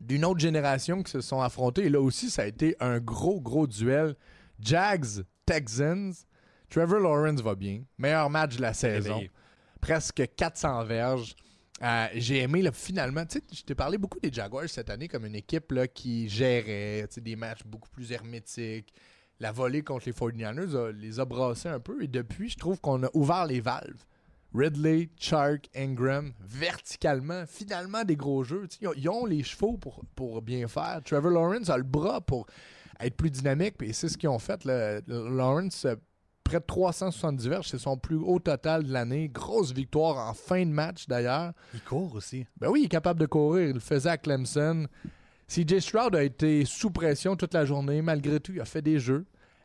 d'une 0.00 0.24
autre 0.24 0.40
génération 0.40 1.02
qui 1.02 1.10
se 1.10 1.20
sont 1.20 1.40
affrontés. 1.40 1.86
Et 1.86 1.88
là 1.88 2.00
aussi, 2.00 2.30
ça 2.30 2.42
a 2.42 2.46
été 2.46 2.76
un 2.80 2.98
gros, 2.98 3.40
gros 3.40 3.66
duel. 3.66 4.14
Jags, 4.60 5.24
Texans. 5.44 6.12
Trevor 6.70 7.00
Lawrence 7.00 7.40
va 7.40 7.54
bien. 7.54 7.82
Meilleur 7.98 8.30
match 8.30 8.56
de 8.56 8.62
la 8.62 8.72
saison. 8.72 9.22
Presque 9.80 10.22
400 10.36 10.84
verges. 10.84 11.34
Euh, 11.82 12.06
J'ai 12.14 12.38
aimé, 12.42 12.62
finalement, 12.72 13.24
tu 13.26 13.38
sais, 13.38 13.44
je 13.52 13.62
t'ai 13.62 13.74
parlé 13.74 13.98
beaucoup 13.98 14.20
des 14.20 14.32
Jaguars 14.32 14.68
cette 14.68 14.88
année 14.90 15.08
comme 15.08 15.26
une 15.26 15.34
équipe 15.34 15.72
là, 15.72 15.88
qui 15.88 16.28
gérait 16.28 17.08
des 17.16 17.34
matchs 17.36 17.64
beaucoup 17.66 17.88
plus 17.90 18.12
hermétiques. 18.12 18.92
La 19.40 19.50
volée 19.50 19.82
contre 19.82 20.06
les 20.06 20.12
49ers 20.12 20.76
a- 20.76 20.92
les 20.92 21.18
a 21.18 21.24
brassés 21.24 21.68
un 21.68 21.80
peu. 21.80 22.00
Et 22.02 22.06
depuis, 22.06 22.48
je 22.50 22.56
trouve 22.56 22.80
qu'on 22.80 23.02
a 23.02 23.10
ouvert 23.14 23.46
les 23.46 23.60
valves. 23.60 24.04
Ridley, 24.54 25.08
Chark, 25.18 25.68
Ingram, 25.74 26.32
verticalement, 26.40 27.44
finalement 27.46 28.04
des 28.04 28.16
gros 28.16 28.44
jeux. 28.44 28.68
Ils 28.96 29.08
ont, 29.08 29.24
les 29.26 29.42
chevaux 29.42 29.76
pour, 29.78 30.04
pour 30.14 30.40
bien 30.42 30.68
faire. 30.68 31.00
Trevor 31.04 31.30
Lawrence 31.32 31.70
a 31.70 31.78
le 31.78 31.82
bras 31.82 32.20
pour 32.20 32.46
être 33.00 33.16
plus 33.16 33.30
dynamique, 33.30 33.74
et 33.82 33.92
c'est 33.92 34.08
ce 34.08 34.16
qu'ils 34.16 34.28
ont 34.28 34.38
fait. 34.38 34.64
Lawrence, 35.08 35.86
euh, 35.86 35.96
près 36.52 36.60
de 36.60 36.66
370 36.66 37.48
verges, 37.48 37.68
c'est 37.68 37.78
son 37.78 37.96
plus 37.96 38.16
haut 38.16 38.38
total 38.38 38.84
de 38.84 38.92
l'année. 38.92 39.28
Grosse 39.28 39.72
victoire 39.72 40.28
en 40.28 40.34
fin 40.34 40.64
de 40.66 40.70
match 40.70 41.06
d'ailleurs. 41.08 41.52
Il 41.72 41.80
court 41.82 42.14
aussi. 42.14 42.46
Ben 42.60 42.68
oui, 42.68 42.80
il 42.82 42.84
est 42.86 42.88
capable 42.88 43.20
de 43.20 43.26
courir. 43.26 43.68
Il 43.68 43.74
le 43.74 43.80
faisait 43.80 44.10
à 44.10 44.18
Clemson. 44.18 44.86
CJ 45.48 45.78
Stroud 45.80 46.14
a 46.14 46.22
été 46.22 46.64
sous 46.64 46.90
pression 46.90 47.36
toute 47.36 47.54
la 47.54 47.64
journée. 47.64 48.02
Malgré 48.02 48.38
tout, 48.40 48.52
il 48.52 48.60
a 48.60 48.64
fait 48.64 48.82
des 48.82 48.98
jeux. 48.98 49.24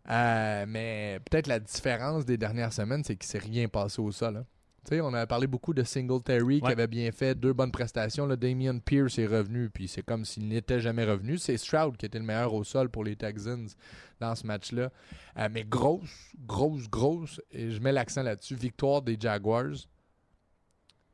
Euh, 0.10 0.66
mais 0.68 1.20
peut-être 1.30 1.48
la 1.48 1.60
différence 1.60 2.26
des 2.26 2.38
dernières 2.38 2.72
semaines, 2.72 3.04
c'est 3.04 3.18
qu'il 3.18 3.30
s'est 3.30 3.38
rien 3.40 3.68
passé 3.68 4.02
au 4.02 4.12
sol. 4.12 4.38
hein. 4.38 4.46
On 4.92 5.14
a 5.14 5.28
parlé 5.28 5.48
beaucoup 5.48 5.74
de 5.74 5.84
Singletary 5.84 6.62
qui 6.62 6.68
avait 6.68 6.88
bien 6.88 7.12
fait 7.12 7.36
deux 7.36 7.54
bonnes 7.54 7.72
prestations. 7.72 8.26
Là, 8.26 8.36
Damian 8.36 8.80
Pierce 8.80 9.20
est 9.20 9.26
revenu, 9.26 9.70
puis 9.70 9.88
c'est 9.88 10.02
comme 10.02 10.24
s'il 10.24 10.48
n'était 10.48 10.80
jamais 10.80 11.04
revenu. 11.04 11.38
C'est 11.38 11.58
Stroud 11.58 11.98
qui 11.98 12.06
était 12.06 12.20
le 12.20 12.26
meilleur 12.26 12.54
au 12.54 12.64
sol 12.64 12.90
pour 12.90 13.04
les 13.04 13.16
Texans 13.16 13.68
dans 14.20 14.36
ce 14.36 14.48
match-là. 14.48 14.90
Euh, 15.38 15.50
mais 15.52 15.66
grosse, 15.66 16.32
grosse, 16.46 16.90
grosse, 16.90 17.42
et 17.52 17.72
je 17.72 17.82
mets 17.82 17.92
l'accent 17.92 18.24
là-dessus, 18.24 18.56
victoire 18.56 19.02
des 19.02 19.18
Jaguars. 19.20 19.76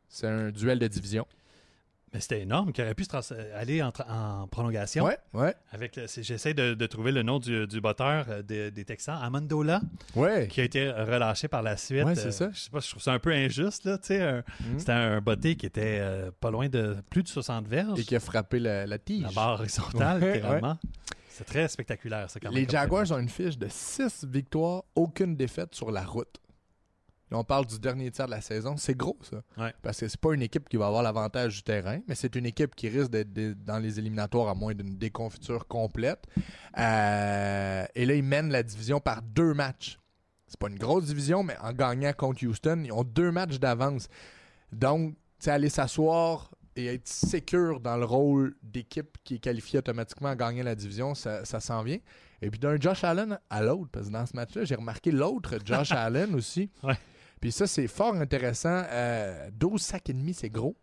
C'est 0.08 0.27
un 0.27 0.51
duel 0.51 0.77
de 0.77 0.88
division. 0.88 1.25
Mais 2.13 2.20
c'était 2.20 2.41
énorme 2.41 2.72
qu'il 2.72 2.84
aurait 2.84 2.93
pu 2.93 3.03
se 3.05 3.10
trans- 3.10 3.22
aller 3.55 3.82
en, 3.82 4.48
prolongation. 4.48 5.05
Ouais, 5.05 5.17
ouais, 5.34 5.55
Avec 5.72 5.96
le- 5.96 6.08
c'est- 6.08 6.22
J'essaie 6.24 6.53
de, 6.53 6.74
de 6.75 6.86
trouver 6.86 7.12
le 7.12 7.24
nom 7.24 7.39
du, 7.39 7.65
du 7.65 7.82
botteur 7.82 8.25
euh, 8.29 8.41
des- 8.43 8.72
Texans, 8.86 9.17
Amandola, 9.22 9.82
ouais. 10.15 10.48
qui 10.48 10.62
a 10.62 10.63
été 10.63 10.91
relâché 10.91 11.48
par 11.48 11.63
la 11.63 11.75
suite. 11.77 12.03
Ouais, 12.05 12.15
c'est 12.15 12.27
Euh, 12.27 12.32
ça. 12.32 12.50
Je 12.53 12.60
sais 12.60 12.70
pas, 12.70 12.79
je 12.82 12.89
trouve 12.89 13.01
ça 13.01 13.13
un 13.13 13.20
peu 13.20 13.32
injuste. 13.32 13.86
Là, 13.86 13.98
tu 13.98 14.08
sais, 14.08 14.43
Mhm. 14.60 14.79
C'était 14.79 14.91
un 14.91 15.22
botté 15.22 15.55
qui 15.55 15.65
était 15.65 15.98
euh, 16.01 16.32
pas 16.39 16.51
loin 16.51 16.70
de 16.70 16.98
plus 17.10 17.24
de 17.24 17.27
60 17.27 17.67
verges. 17.67 18.00
Et 18.00 18.03
qui 18.03 18.15
a 18.15 18.20
frappé 18.20 18.60
la, 18.60 18.86
la 18.86 18.98
tige. 19.00 19.24
La 19.24 19.32
barre 19.32 19.53
horizontale, 19.60 20.22
Ouais, 20.22 20.34
littéralement. 20.36 20.77
C'est 21.29 21.46
très 21.46 21.67
spectaculaire, 21.67 22.29
ça, 22.29 22.39
quand 22.39 22.50
même. 22.51 22.60
Les 22.62 22.70
Jaguars 22.70 23.12
ont 23.12 23.17
une 23.17 23.27
fiche 23.29 23.58
de 23.58 23.67
6 23.70 24.24
victoires, 24.29 24.84
aucune 24.93 25.36
défaite 25.36 25.74
sur 25.74 25.89
la 25.89 26.03
route. 26.03 26.39
Là, 27.34 27.40
on 27.40 27.44
parle 27.44 27.66
du 27.66 27.80
dernier 27.80 28.12
tiers 28.12 28.28
de 28.28 28.32
la 28.32 28.42
saison. 28.42 28.78
C'est 28.78 28.96
gros, 28.96 29.18
ça. 29.24 29.42
Ouais. 29.58 29.74
Parce 29.82 30.00
que 30.00 30.08
c'est 30.08 30.20
pas 30.22 30.36
une 30.36 30.44
équipe 30.44 30.70
qui 30.70 30.78
va 30.78 30.86
avoir 30.86 31.02
l'avantage 31.02 31.56
du 31.56 31.63
terrain, 31.63 32.00
mais 32.08 32.13
c'est 32.13 32.36
une 32.36 32.46
équipe 32.46 32.75
qui 32.75 32.90
risque 32.90 33.10
d'être 33.10 33.34
dans 33.66 33.80
les 33.80 33.98
éliminatoires 33.98 34.50
à 34.50 34.54
moins 34.54 34.75
d'une 34.75 35.00
déconfiture 35.00 35.68
complète. 35.68 36.28
Euh, 36.78 37.86
et 37.96 38.06
là, 38.06 38.13
ils 38.13 38.24
mènent 38.24 38.52
la 38.52 38.62
division 38.62 39.00
par 39.00 39.24
deux 39.24 39.56
matchs. 39.56 39.98
C'est 40.46 40.60
pas 40.60 40.70
une 40.70 40.78
grosse 40.78 41.06
division, 41.06 41.42
mais 41.42 41.58
en 41.60 41.74
gagnant 41.74 42.13
contre 42.13 42.46
Houston, 42.46 42.84
ils 42.86 42.92
ont 42.92 43.04
deux 43.04 43.32
matchs 43.32 43.58
d'avance. 43.58 44.10
Donc, 44.72 45.16
tu 45.40 45.50
aller 45.50 45.70
s'asseoir 45.70 46.52
et 46.75 46.86
être 46.86 47.08
sécure 47.08 47.80
dans 47.80 47.98
le 47.98 48.06
rôle 48.06 48.56
d'équipe 48.62 49.18
qui 49.24 49.36
est 49.36 49.40
qualifiée 49.40 49.80
automatiquement 49.80 50.30
à 50.30 50.36
gagner 50.36 50.62
la 50.62 50.75
division, 50.75 51.16
ça, 51.16 51.46
ça 51.46 51.60
s'en 51.60 51.82
vient. 51.82 51.98
Et 52.44 52.52
puis 52.52 52.60
d'un 52.60 52.80
Josh 52.80 53.04
Allen 53.04 53.40
à 53.50 53.63
l'autre, 53.63 53.90
parce 53.92 54.08
que 54.08 54.12
dans 54.12 54.25
ce 54.28 54.36
match-là, 54.36 54.66
j'ai 54.66 54.75
remarqué 54.75 55.10
l'autre 55.10 55.58
Josh 55.66 55.92
Allen 55.94 56.36
aussi. 56.36 56.70
Ouais. 56.84 56.98
Puis 57.44 57.52
ça, 57.52 57.68
c'est 57.68 57.88
fort 57.88 58.16
intéressant. 58.16 58.84
Euh, 58.90 59.50
12 59.52 59.82
sacs 59.82 60.10
et 60.10 60.14
demi, 60.14 60.34
c'est 60.34 60.48
gros. 60.48 60.78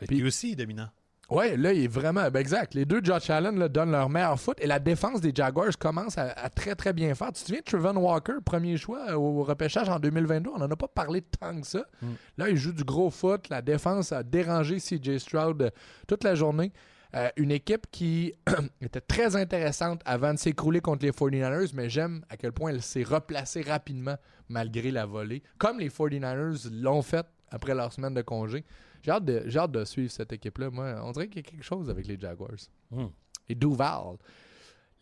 Et 0.00 0.06
Puis- 0.06 0.24
aussi 0.24 0.56
dominant. 0.56 0.88
Ouais, 1.28 1.58
là, 1.58 1.74
il 1.74 1.84
est 1.84 1.88
vraiment. 1.88 2.30
Ben 2.30 2.40
exact. 2.40 2.72
Les 2.72 2.86
deux 2.86 3.02
Josh 3.04 3.28
Allen 3.28 3.58
là, 3.58 3.68
donnent 3.68 3.90
leur 3.90 4.08
meilleur 4.08 4.40
foot 4.40 4.56
et 4.62 4.66
la 4.66 4.78
défense 4.78 5.20
des 5.20 5.30
Jaguars 5.34 5.76
commence 5.78 6.16
à, 6.16 6.30
à 6.30 6.48
très, 6.48 6.74
très 6.74 6.94
bien 6.94 7.14
faire. 7.14 7.26
Tu 7.26 7.32
te 7.34 7.38
souviens 7.40 7.58
de 7.58 7.64
Trevon 7.64 7.96
Walker, 7.98 8.36
premier 8.42 8.78
choix 8.78 9.10
euh, 9.10 9.16
au 9.16 9.42
repêchage 9.42 9.90
en 9.90 9.98
2022 9.98 10.48
On 10.54 10.58
n'en 10.58 10.70
a 10.70 10.76
pas 10.76 10.88
parlé 10.88 11.20
tant 11.20 11.60
que 11.60 11.66
ça. 11.66 11.84
Mm. 12.00 12.06
Là, 12.38 12.48
il 12.48 12.56
joue 12.56 12.72
du 12.72 12.84
gros 12.84 13.10
foot. 13.10 13.50
La 13.50 13.60
défense 13.60 14.10
a 14.12 14.22
dérangé 14.22 14.78
CJ 14.78 15.18
Stroud 15.18 15.60
euh, 15.60 15.70
toute 16.08 16.24
la 16.24 16.34
journée. 16.34 16.72
Euh, 17.16 17.30
une 17.36 17.50
équipe 17.50 17.86
qui 17.90 18.34
était 18.82 19.00
très 19.00 19.36
intéressante 19.36 20.02
avant 20.04 20.34
de 20.34 20.38
s'écrouler 20.38 20.80
contre 20.80 21.06
les 21.06 21.12
49ers, 21.12 21.70
mais 21.72 21.88
j'aime 21.88 22.24
à 22.28 22.36
quel 22.36 22.52
point 22.52 22.70
elle 22.70 22.82
s'est 22.82 23.04
replacée 23.04 23.62
rapidement 23.62 24.16
malgré 24.48 24.90
la 24.90 25.06
volée, 25.06 25.42
comme 25.56 25.80
les 25.80 25.88
49ers 25.88 26.68
l'ont 26.70 27.00
fait 27.00 27.26
après 27.50 27.74
leur 27.74 27.90
semaine 27.92 28.12
de 28.12 28.20
congé. 28.20 28.64
J'ai 29.02 29.12
hâte 29.12 29.24
de, 29.24 29.44
j'ai 29.46 29.58
hâte 29.58 29.72
de 29.72 29.84
suivre 29.84 30.10
cette 30.10 30.32
équipe-là. 30.32 30.68
Moi, 30.68 31.00
on 31.02 31.12
dirait 31.12 31.28
qu'il 31.28 31.36
y 31.36 31.46
a 31.46 31.50
quelque 31.50 31.64
chose 31.64 31.88
avec 31.88 32.06
les 32.06 32.18
Jaguars. 32.18 32.50
Hmm. 32.90 33.06
Et 33.48 33.54
Duval. 33.54 34.16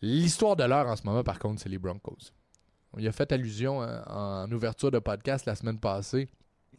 L'histoire 0.01 0.55
de 0.55 0.63
l'heure 0.63 0.87
en 0.87 0.95
ce 0.95 1.03
moment, 1.03 1.23
par 1.23 1.39
contre, 1.39 1.61
c'est 1.61 1.69
les 1.69 1.79
Broncos. 1.79 2.31
On 2.93 2.99
y 2.99 3.07
a 3.07 3.11
fait 3.11 3.31
allusion 3.33 3.81
hein, 3.81 4.03
en 4.07 4.49
ouverture 4.51 4.91
de 4.91 4.99
podcast 4.99 5.45
la 5.45 5.55
semaine 5.55 5.79
passée. 5.79 6.29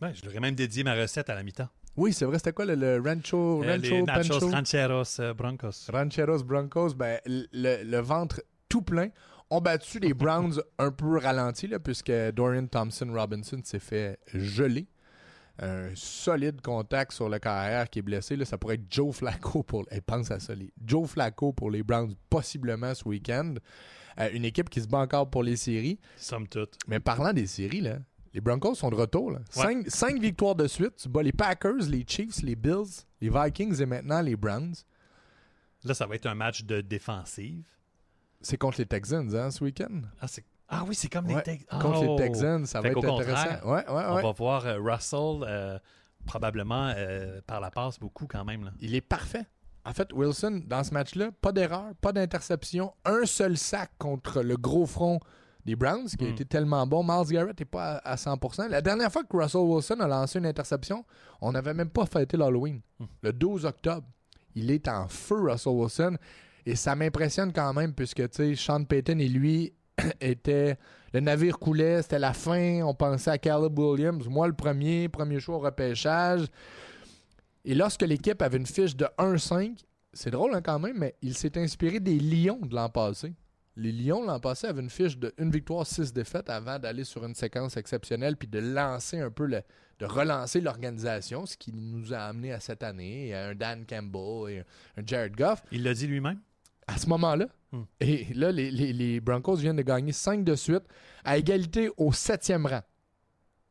Ouais, 0.01 0.15
je 0.15 0.25
leur 0.25 0.35
ai 0.35 0.41
même 0.41 0.55
dédié 0.55 0.83
ma 0.85 0.95
recette 0.95 1.29
à 1.29 1.35
la 1.35 1.43
mi-temps. 1.43 1.69
Oui, 1.97 2.13
c'est 2.13 2.25
vrai, 2.27 2.39
c'était 2.39 2.53
quoi 2.53 2.65
le, 2.67 2.75
le 2.75 3.01
Rancho, 3.01 3.63
Euh, 3.65 3.73
Rancho 3.73 3.83
les 3.83 4.03
nachos 4.03 4.29
Pancho? 4.41 4.51
rancheros 4.51 5.21
euh, 5.21 5.35
Broncos. 5.35 5.91
Rancheros 5.93 6.43
Broncos, 6.45 6.95
ben, 6.95 7.19
le, 7.27 7.83
le 7.85 7.99
ventre 8.01 8.43
tout 8.69 8.83
plein, 8.83 9.09
ont 9.51 9.61
battu 9.61 9.99
les 10.01 10.13
Browns 10.13 10.61
un 10.79 10.91
peu 10.91 11.19
ralentis, 11.19 11.69
là, 11.69 11.79
puisque 11.79 12.13
Dorian 12.35 12.67
Thompson 12.67 13.09
Robinson 13.13 13.61
s'est 13.65 13.79
fait 13.79 14.19
geler. 14.35 14.87
Un 15.59 15.89
solide 15.95 16.61
contact 16.61 17.13
sur 17.13 17.31
le 17.31 17.39
carrière 17.39 17.89
qui 17.89 18.01
est 18.01 18.03
blessé. 18.03 18.37
Là, 18.37 18.45
ça 18.45 18.59
pourrait 18.59 18.75
être 18.75 18.85
Joe 18.91 19.15
Flacco 19.17 19.63
pour. 19.63 19.87
Hey, 19.91 20.03
pense 20.03 20.31
à 20.31 20.39
ça. 20.39 20.55
les- 20.55 20.71
Joe 20.85 21.09
Flacco 21.09 21.55
pour 21.55 21.71
les 21.71 21.83
Browns, 21.83 22.15
possiblement 22.29 22.93
ce 22.95 23.09
week-end. 23.09 23.55
Euh, 24.21 24.29
une 24.35 24.45
équipe 24.45 24.69
qui 24.69 24.83
se 24.83 24.87
bat 24.87 24.99
encore 24.99 25.31
pour 25.31 25.43
les 25.43 25.57
séries. 25.57 25.99
Somme 26.19 26.47
toute. 26.47 26.75
Mais 26.89 27.01
parlant 27.01 27.33
des 27.33 27.47
séries, 27.47 27.81
là, 27.81 27.97
les 28.37 28.43
Broncos 28.43 28.75
sont 28.75 28.91
de 28.91 28.97
retour. 28.97 29.31
Là. 29.31 29.39
Ouais. 29.39 29.63
Cinq, 29.63 29.89
cinq 29.89 30.21
victoires 30.21 30.55
de 30.55 30.67
suite. 30.67 30.97
Tu 30.97 31.09
bats 31.09 31.23
les 31.23 31.33
Packers, 31.33 31.89
les 31.89 32.05
Chiefs, 32.07 32.43
les 32.43 32.55
Bills, 32.55 33.07
les 33.23 33.31
Vikings 33.31 33.81
et 33.81 33.87
maintenant 33.87 34.21
les 34.21 34.37
Browns. 34.37 34.75
Là, 35.85 35.95
ça 35.95 36.07
va 36.07 36.17
être 36.17 36.27
un 36.27 36.35
match 36.35 36.65
de 36.65 36.83
défensive. 36.83 37.67
C'est 38.43 38.59
contre 38.59 38.79
les 38.79 38.85
Texans 38.85 39.35
hein, 39.35 39.51
ce 39.51 39.65
week-end. 39.65 40.03
Ah, 40.21 40.27
ah 40.69 40.85
oui, 40.87 40.95
c'est 40.95 41.09
comme 41.09 41.27
Ouais, 41.29 41.37
les 41.37 41.43
Texans. 41.45 41.81
Contre 41.81 42.05
les 42.05 42.17
Texans, 42.17 42.67
ça 42.67 42.83
va 42.83 42.91
être 42.91 42.99
intéressant. 42.99 43.67
Ouais, 43.71 43.89
ouais, 43.89 44.05
On 44.11 44.21
va 44.21 44.33
voir 44.33 44.67
euh, 44.67 44.79
Russell 44.83 45.43
euh, 45.43 45.79
probablement 46.27 46.93
euh, 46.95 47.41
par 47.47 47.63
la 47.63 47.71
passe 47.71 47.99
beaucoup 47.99 48.27
quand 48.27 48.45
même. 48.45 48.65
Là. 48.65 48.73
Il 48.81 48.95
est 48.95 49.01
parfait. 49.01 49.47
En 49.87 49.95
fait, 49.95 50.13
Wilson, 50.13 50.61
dans 50.67 50.85
ce 50.85 50.93
match-là, 50.93 51.31
pas 51.41 51.53
d'erreur, 51.53 51.95
pas 52.03 52.13
d'interception, 52.13 52.93
un 53.07 53.25
seul 53.25 53.57
sac 53.57 53.93
contre 53.97 54.43
le 54.43 54.59
gros 54.59 54.85
front 54.85 55.21
des 55.67 55.77
Browns, 55.77 56.07
qui 56.09 56.25
a 56.25 56.29
Mm. 56.29 56.33
été 56.33 56.45
tellement 56.47 56.87
bon. 56.87 57.03
Miles 57.05 57.31
Garrett 57.33 57.59
n'est 57.59 57.67
pas 57.67 57.97
à, 57.97 58.13
à 58.13 58.17
100%. 58.17 58.69
La 58.69 58.81
dernière 58.81 59.13
fois 59.13 59.25
que 59.25 59.37
Russell 59.37 59.61
Wilson 59.63 60.01
a 60.01 60.07
lancé 60.09 60.39
une 60.39 60.47
interception, 60.47 61.05
on 61.43 61.53
n'avait 61.53 61.75
même 61.75 61.91
pas 61.91 62.07
fêté 62.07 62.37
l'Halloween. 62.37 62.81
Mm. 62.99 63.05
Le 63.23 63.33
12 63.33 63.65
octobre. 63.67 64.07
Il 64.55 64.71
est 64.71 64.89
en 64.89 65.07
feu, 65.09 65.51
Russell 65.51 65.73
Wilson. 65.75 66.17
Et 66.65 66.75
ça 66.77 66.95
m'impressionne 66.95 67.53
quand 67.53 67.75
même, 67.75 67.93
puisque, 67.93 68.23
tu 68.31 68.37
sais, 68.37 68.55
Sean 68.55 68.85
Payton 68.85 69.19
et 69.19 69.29
lui 69.29 69.73
étaient... 70.21 70.79
Le 71.13 71.21
navire 71.21 71.59
coulait, 71.59 72.03
c'était 72.03 72.19
la 72.19 72.33
fin, 72.35 72.83
on 72.83 72.93
pensait 72.95 73.31
à 73.31 73.39
Caleb 73.39 73.79
Williams. 73.79 74.27
Moi, 74.29 74.49
le 74.49 74.53
premier, 74.53 75.09
premier 75.09 75.41
choix 75.41 75.57
au 75.57 75.61
repêchage. 75.61 76.47
Et 77.65 77.75
lorsque 77.75 78.03
l'équipe 78.03 78.43
avait 78.43 78.59
une 78.59 78.67
fiche 78.67 78.95
de 78.97 79.07
1-5, 79.19 79.79
c'est 80.13 80.31
drôle 80.31 80.55
hein, 80.55 80.61
quand 80.63 80.79
même, 80.79 80.99
mais 80.99 81.15
il 81.23 81.35
s'est 81.37 81.57
inspiré 81.59 82.01
des 82.01 82.19
Lions 82.19 82.59
de 82.63 82.75
l'an 82.75 82.89
passé. 82.91 83.33
Les 83.77 83.93
Lions 83.93 84.25
l'an 84.25 84.41
passé 84.41 84.67
avaient 84.67 84.81
une 84.81 84.89
fiche 84.91 85.19
de 85.19 85.35
une 85.39 85.51
victoire, 85.51 85.87
six 85.87 86.13
défaites 86.13 86.49
avant 86.49 86.79
d'aller 86.79 87.05
sur 87.05 87.25
une 87.27 87.35
séquence 87.35 87.77
exceptionnelle 87.77 88.37
puis 88.37 88.49
de 88.49 88.59
lancer 88.59 89.19
un 89.21 89.31
peu 89.31 89.45
le, 89.47 89.61
de 89.99 90.07
relancer 90.07 90.61
l'organisation, 90.63 91.45
ce 91.45 91.57
qui 91.59 91.73
nous 91.73 92.15
a 92.15 92.19
amené 92.21 92.53
à 92.53 92.61
cette 92.61 92.83
année, 92.83 93.35
à 93.35 93.49
un 93.49 93.55
Dan 93.55 93.85
Campbell 93.87 94.51
et 94.51 94.59
un 95.01 95.03
Jared 95.07 95.37
Goff. 95.37 95.63
Il 95.73 95.83
l'a 95.83 95.93
dit 95.93 96.07
lui-même? 96.07 96.41
À 96.87 96.97
ce 96.99 97.07
moment-là, 97.09 97.47
Hmm. 97.73 97.83
et 97.99 98.33
là, 98.33 98.53
les, 98.53 98.71
les- 98.71 98.93
les 98.93 99.19
Broncos 99.21 99.57
viennent 99.57 99.75
de 99.77 99.83
gagner 99.83 100.13
5 100.13 100.45
de 100.45 100.55
suite 100.55 100.85
à 101.25 101.37
égalité 101.37 101.91
au 101.97 102.13
septième 102.13 102.65
rang 102.65 102.83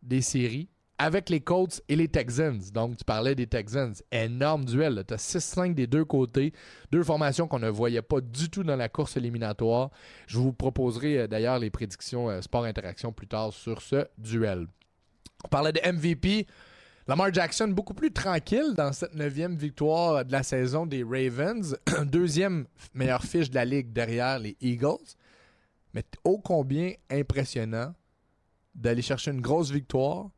des 0.03 0.19
séries 0.21 0.67
avec 0.97 1.29
les 1.29 1.41
Colts 1.41 1.81
et 1.89 1.95
les 1.95 2.07
Texans. 2.07 2.61
Donc, 2.73 2.97
tu 2.97 3.03
parlais 3.03 3.35
des 3.35 3.47
Texans. 3.47 3.93
Énorme 4.11 4.65
duel. 4.65 5.03
Tu 5.07 5.13
as 5.13 5.17
6-5 5.17 5.73
des 5.73 5.87
deux 5.87 6.05
côtés. 6.05 6.53
Deux 6.91 7.03
formations 7.03 7.47
qu'on 7.47 7.59
ne 7.59 7.69
voyait 7.69 8.01
pas 8.01 8.21
du 8.21 8.49
tout 8.49 8.63
dans 8.63 8.75
la 8.75 8.89
course 8.89 9.17
éliminatoire. 9.17 9.91
Je 10.27 10.37
vous 10.37 10.53
proposerai 10.53 11.19
euh, 11.19 11.27
d'ailleurs 11.27 11.59
les 11.59 11.69
prédictions 11.69 12.29
euh, 12.29 12.41
Sport 12.41 12.65
Interaction 12.65 13.11
plus 13.11 13.27
tard 13.27 13.51
sur 13.51 13.81
ce 13.81 14.07
duel. 14.17 14.67
On 15.43 15.47
parlait 15.47 15.73
de 15.73 15.81
MVP. 15.91 16.47
Lamar 17.07 17.31
Jackson, 17.31 17.67
beaucoup 17.67 17.93
plus 17.93 18.11
tranquille 18.11 18.73
dans 18.75 18.91
cette 18.91 19.13
neuvième 19.13 19.55
victoire 19.55 20.25
de 20.25 20.31
la 20.31 20.41
saison 20.41 20.87
des 20.87 21.03
Ravens. 21.03 21.77
Deuxième 22.05 22.65
meilleure 22.95 23.23
fiche 23.23 23.49
de 23.49 23.55
la 23.55 23.65
ligue 23.65 23.93
derrière 23.93 24.39
les 24.39 24.57
Eagles. 24.59 25.13
Mais 25.93 26.03
ô 26.23 26.39
combien 26.39 26.93
impressionnant 27.11 27.93
d'aller 28.73 29.01
chercher 29.01 29.31
une 29.31 29.41
grosse 29.41 29.71
victoire 29.71 30.29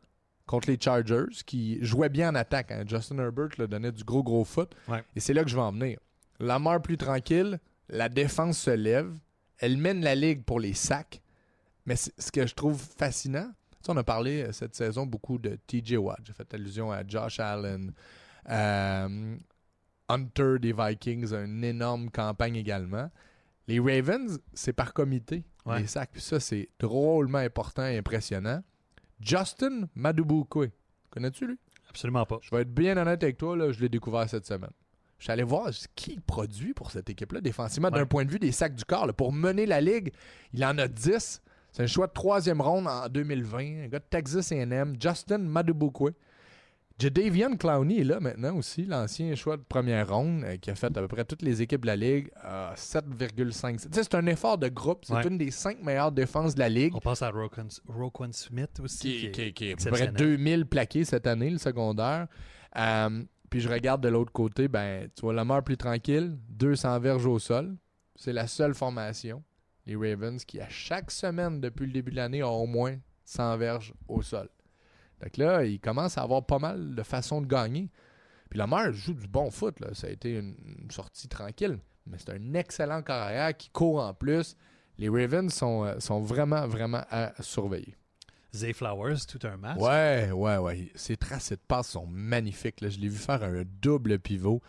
contre 0.48 0.70
les 0.72 0.80
Chargers 0.82 1.26
qui 1.46 1.78
jouaient 1.86 2.10
bien 2.10 2.30
en 2.30 2.36
attaque. 2.36 2.72
hein. 2.72 2.84
Justin 2.88 3.20
Herbert 3.20 3.50
leur 3.60 3.68
donnait 3.68 3.92
du 3.92 4.04
gros 4.04 4.24
gros 4.24 4.44
foot. 4.44 4.74
Ouais. 4.88 5.04
Et 5.16 5.20
c'est 5.20 5.34
là 5.34 5.44
que 5.44 5.50
je 5.50 5.56
vais 5.56 5.62
en 5.62 5.72
venir. 5.72 6.00
Lamar 6.40 6.82
plus 6.82 6.98
tranquille, 6.98 7.60
la 7.90 8.10
défense 8.10 8.58
se 8.58 8.72
lève, 8.72 9.14
elle 9.60 9.78
mène 9.78 10.02
la 10.04 10.16
ligue 10.16 10.44
pour 10.44 10.60
les 10.60 10.74
sacs. 10.74 11.22
Mais 11.86 11.96
ce 11.96 12.32
que 12.32 12.48
je 12.48 12.54
trouve 12.56 12.78
fascinant, 12.82 13.48
tu 13.72 13.78
sais, 13.86 13.92
on 13.92 13.98
a 13.98 14.04
parlé 14.04 14.44
euh, 14.44 14.52
cette 14.52 14.76
saison 14.76 15.06
beaucoup 15.06 15.38
de 15.38 15.58
TJ 15.68 15.94
Watt. 15.98 16.20
J'ai 16.24 16.34
fait 16.34 16.52
allusion 16.54 16.92
à 16.92 17.06
Josh 17.08 17.40
Allen. 17.40 17.94
Euh, 18.50 19.36
Hunter 20.10 20.56
des 20.60 20.74
Vikings 20.74 21.34
une 21.34 21.64
énorme 21.64 22.10
campagne 22.10 22.56
également. 22.56 23.10
Les 23.68 23.80
Ravens, 23.80 24.40
c'est 24.54 24.72
par 24.74 24.94
comité, 24.94 25.44
Ouais. 25.66 25.82
les 25.82 25.88
sacs. 25.88 26.12
Puis 26.14 26.22
ça, 26.22 26.40
c'est 26.40 26.70
drôlement 26.80 27.40
important 27.40 27.86
et 27.86 27.98
impressionnant. 27.98 28.64
Justin 29.20 29.88
Madubukwe. 29.96 30.70
Connais-tu 31.10 31.48
lui? 31.48 31.58
Absolument 31.90 32.26
pas. 32.26 32.40
Je 32.42 32.52
vais 32.52 32.62
être 32.62 32.74
bien 32.74 32.98
honnête 32.98 33.24
avec 33.24 33.38
toi, 33.38 33.56
là, 33.56 33.72
je 33.72 33.80
l'ai 33.80 33.90
découvert 33.90 34.30
cette 34.30 34.46
semaine. 34.46 34.72
Je 35.18 35.24
suis 35.24 35.32
allé 35.32 35.44
voir 35.44 35.70
qui 35.96 36.20
produit 36.20 36.74
pour 36.74 36.92
cette 36.92 37.10
équipe-là, 37.10 37.42
défensivement, 37.42 37.90
d'un 37.90 38.06
point 38.06 38.24
de 38.24 38.30
vue 38.30 38.40
des 38.40 38.52
sacs 38.52 38.76
du 38.76 38.86
corps. 38.86 39.08
là. 39.08 39.14
pour 39.14 39.34
mener 39.34 39.66
la 39.66 39.82
ligue, 39.82 40.14
il 40.54 40.64
en 40.64 40.78
a 40.78 40.88
10. 40.88 41.42
C'est 41.72 41.84
un 41.84 41.88
choix 41.88 42.08
de 42.08 42.14
troisième 42.14 42.62
ronde 42.62 42.88
en 42.88 43.10
2020. 43.10 43.86
Un 43.86 43.88
gars 43.88 44.00
de 44.00 44.06
Texas 44.10 44.52
AM, 44.52 44.96
Justin 45.00 45.40
Madubukwe. 45.40 46.12
Jadavian 47.00 47.56
Clowney 47.58 48.00
est 48.00 48.04
là 48.04 48.20
maintenant 48.20 48.56
aussi, 48.58 48.86
l'ancien 48.86 49.36
choix 49.36 49.56
de 49.56 49.62
première 49.62 50.10
ronde 50.10 50.44
euh, 50.44 50.58
qui 50.58 50.72
a 50.72 50.76
fait 50.76 50.88
à 50.88 50.90
peu 51.02 51.08
près 51.08 51.26
toutes 51.26 51.44
les 51.44 51.62
équipes 51.62 51.82
de 51.82 51.88
la 51.88 51.96
Ligue. 51.96 52.30
à 52.42 52.74
7,5. 52.76 53.74
Tu 53.78 53.88
sais, 53.92 54.04
C'est 54.04 54.16
un 54.16 54.26
effort 54.26 54.58
de 54.58 54.68
groupe. 54.68 55.06
C'est 55.06 55.14
Ouais. 55.14 55.28
une 55.28 55.38
des 55.38 55.52
cinq 55.52 55.82
meilleures 55.84 56.12
défenses 56.12 56.56
de 56.56 56.60
la 56.60 56.70
Ligue. 56.70 56.96
On 56.96 57.00
pense 57.00 57.22
à 57.22 57.30
Roquan, 57.30 57.68
Roquan 57.88 58.32
Smith 58.32 58.80
aussi. 58.82 59.30
qui, 59.30 59.32
qui- 59.32 59.54
qui 59.54 59.66
est 59.70 59.74
à 59.74 59.76
peu 59.76 59.92
près 59.92 60.04
exceptionnel. 60.06 60.14
2000 60.16 60.66
plaqués 60.66 61.06
cette 61.06 61.28
année, 61.28 61.52
le 61.52 61.60
secondaire. 61.60 62.28
Euh, 62.78 63.24
puis 63.50 63.60
je 63.60 63.70
regarde 63.70 64.02
de 64.02 64.10
l'autre 64.10 64.32
côté, 64.34 64.68
ben, 64.68 65.08
tu 65.16 65.22
vois 65.22 65.34
Lamar 65.34 65.64
plus 65.64 65.78
tranquille, 65.78 66.36
200 66.50 67.00
verges 67.00 67.26
au 67.28 67.38
sol. 67.40 67.78
C'est 68.16 68.34
la 68.34 68.48
seule 68.48 68.74
formation, 68.74 69.44
les 69.86 69.96
Ravens, 69.96 70.44
qui 70.44 70.60
à 70.60 70.68
chaque 70.68 71.12
semaine 71.12 71.62
depuis 71.62 71.86
le 71.86 71.92
début 71.94 72.10
de 72.12 72.16
l'année 72.16 72.42
ont 72.44 72.56
au 72.64 72.66
moins 72.66 72.96
100 73.26 73.56
verges 73.58 73.94
au 74.08 74.22
sol. 74.24 74.50
Donc 75.22 75.38
là, 75.38 75.64
il 75.66 75.80
commence 75.80 76.18
à 76.18 76.22
avoir 76.24 76.46
pas 76.46 76.60
mal 76.60 76.96
de 76.96 77.04
façons 77.04 77.42
de 77.42 77.48
gagner. 77.48 77.90
Puis 78.50 78.58
Lamar 78.60 78.92
joue 78.94 79.14
du 79.14 79.28
bon 79.28 79.52
foot, 79.52 79.80
là. 79.80 79.88
ça 79.94 80.08
a 80.08 80.10
été 80.10 80.36
une, 80.38 80.56
une 80.84 80.92
sortie 80.92 81.28
tranquille, 81.28 81.80
mais 82.06 82.18
c'est 82.18 82.32
un 82.32 82.54
excellent 82.54 83.02
carrière 83.02 83.56
qui 83.58 83.70
court 83.70 84.00
en 84.00 84.14
plus. 84.14 84.56
Les 84.98 85.10
Ravens 85.10 85.54
sont, 85.54 85.84
euh, 85.84 86.00
sont 86.00 86.22
vraiment, 86.22 86.66
vraiment 86.68 87.04
à 87.10 87.34
surveiller. 87.42 87.96
Zay 88.56 88.74
Flowers, 88.74 89.18
tout 89.28 89.46
un 89.46 89.58
match. 89.58 89.78
Ouais, 89.80 90.32
ouais, 90.32 90.58
ouais. 90.58 90.92
Ses 90.96 91.18
tracés 91.18 91.56
de 91.56 91.62
passe 91.68 91.90
sont 91.90 92.08
magnifiques. 92.08 92.82
là. 92.82 92.90
Je 92.90 92.98
l'ai 92.98 93.10
vu 93.10 93.18
faire 93.18 93.44
un 93.44 93.64
double 93.82 94.18
pivot. 94.20 94.62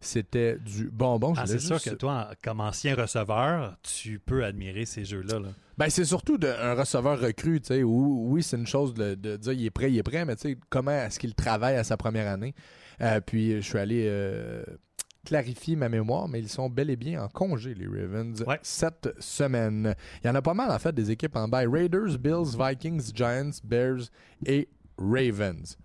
C'était 0.00 0.58
du 0.58 0.90
bonbon. 0.90 1.34
Ah, 1.36 1.46
c'est 1.46 1.58
sûr 1.58 1.82
que 1.82 1.90
toi, 1.90 2.30
comme 2.42 2.60
ancien 2.60 2.94
receveur, 2.94 3.76
tu 3.82 4.18
peux 4.18 4.44
admirer 4.44 4.84
ces 4.86 5.04
jeux-là. 5.04 5.38
là. 5.38 5.48
Ben, 5.78 5.90
c'est 5.90 6.04
surtout 6.06 6.38
de- 6.38 6.46
un 6.48 6.74
receveur 6.74 7.20
recru, 7.20 7.60
tu 7.60 7.66
sais, 7.68 7.82
où, 7.82 8.28
oui, 8.30 8.42
c'est 8.42 8.56
une 8.56 8.66
chose 8.66 8.94
de, 8.94 9.14
de 9.14 9.36
dire 9.36 9.52
il 9.52 9.66
est 9.66 9.70
prêt, 9.70 9.92
il 9.92 9.98
est 9.98 10.02
prêt, 10.02 10.24
mais 10.24 10.34
tu 10.36 10.48
sais, 10.50 10.58
comment 10.70 10.90
est-ce 10.90 11.18
qu'il 11.18 11.34
travaille 11.34 11.76
à 11.76 11.84
sa 11.84 11.96
première 11.98 12.28
année? 12.32 12.54
Euh, 13.02 13.20
puis, 13.20 13.56
je 13.56 13.60
suis 13.60 13.78
allé 13.78 14.06
euh, 14.08 14.64
clarifier 15.26 15.76
ma 15.76 15.90
mémoire, 15.90 16.28
mais 16.28 16.38
ils 16.38 16.48
sont 16.48 16.70
bel 16.70 16.88
et 16.88 16.96
bien 16.96 17.22
en 17.22 17.28
congé, 17.28 17.74
les 17.74 17.86
Ravens, 17.86 18.42
Ouais. 18.46 18.58
cette 18.62 19.14
semaine. 19.20 19.94
Il 20.24 20.28
y 20.28 20.30
en 20.30 20.34
a 20.34 20.40
pas 20.40 20.54
mal, 20.54 20.70
en 20.70 20.78
fait, 20.78 20.94
des 20.94 21.10
équipes 21.10 21.36
en 21.36 21.46
bail. 21.46 21.66
Raiders, 21.66 22.18
Bills, 22.18 22.56
Vikings, 22.58 23.12
Giants, 23.14 23.50
Bears 23.62 24.04
et 24.46 24.68
Ravens. 24.96 25.76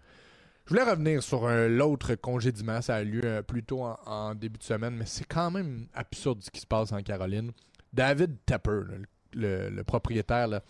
Je 0.68 0.70
voulais 0.70 0.90
revenir 0.90 1.22
sur 1.22 1.48
un- 1.48 1.68
l'autre 1.68 2.16
congédiement. 2.16 2.82
Ça 2.82 2.96
a 2.96 3.04
lieu 3.04 3.22
euh, 3.26 3.42
plus 3.42 3.64
tôt 3.64 3.84
en, 3.84 3.98
en 4.06 4.36
début 4.36 4.58
de 4.60 4.64
semaine, 4.64 4.96
mais 4.96 5.06
c'est 5.06 5.26
quand 5.26 5.52
même 5.52 5.88
absurde 5.94 6.42
ce 6.44 6.50
qui 6.50 6.62
se 6.62 6.68
passe 6.68 6.94
en 6.94 7.02
Caroline. 7.02 7.52
David 7.92 8.38
Tepper, 8.46 8.84
là, 8.90 8.96
le, 9.34 9.70
le 9.70 9.84
propriétaire, 9.84 10.48
là, 10.48 10.62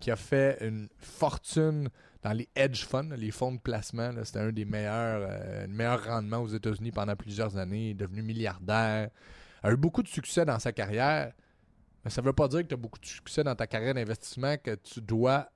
qui 0.00 0.10
a 0.10 0.16
fait 0.16 0.58
une 0.60 0.88
fortune 0.98 1.88
dans 2.22 2.32
les 2.32 2.48
hedge 2.56 2.84
funds, 2.84 3.10
les 3.16 3.30
fonds 3.30 3.52
de 3.52 3.58
placement. 3.58 4.12
C'était 4.24 4.40
un 4.40 4.52
des 4.52 4.64
meilleurs, 4.64 5.26
euh, 5.30 5.66
meilleurs 5.68 6.04
rendements 6.04 6.38
aux 6.38 6.48
États-Unis 6.48 6.90
pendant 6.90 7.14
plusieurs 7.14 7.56
années. 7.56 7.86
Il 7.86 7.90
est 7.90 7.94
devenu 7.94 8.22
milliardaire. 8.22 9.10
A 9.62 9.70
eu 9.70 9.76
beaucoup 9.76 10.02
de 10.02 10.08
succès 10.08 10.44
dans 10.44 10.58
sa 10.58 10.72
carrière. 10.72 11.32
Mais 12.04 12.10
ça 12.10 12.20
ne 12.20 12.26
veut 12.26 12.32
pas 12.32 12.48
dire 12.48 12.62
que 12.62 12.66
tu 12.68 12.74
as 12.74 12.78
beaucoup 12.78 12.98
de 12.98 13.06
succès 13.06 13.42
dans 13.44 13.54
ta 13.54 13.66
carrière 13.66 13.94
d'investissement 13.94 14.56
que 14.56 14.74
tu 14.74 15.00
dois 15.00 15.48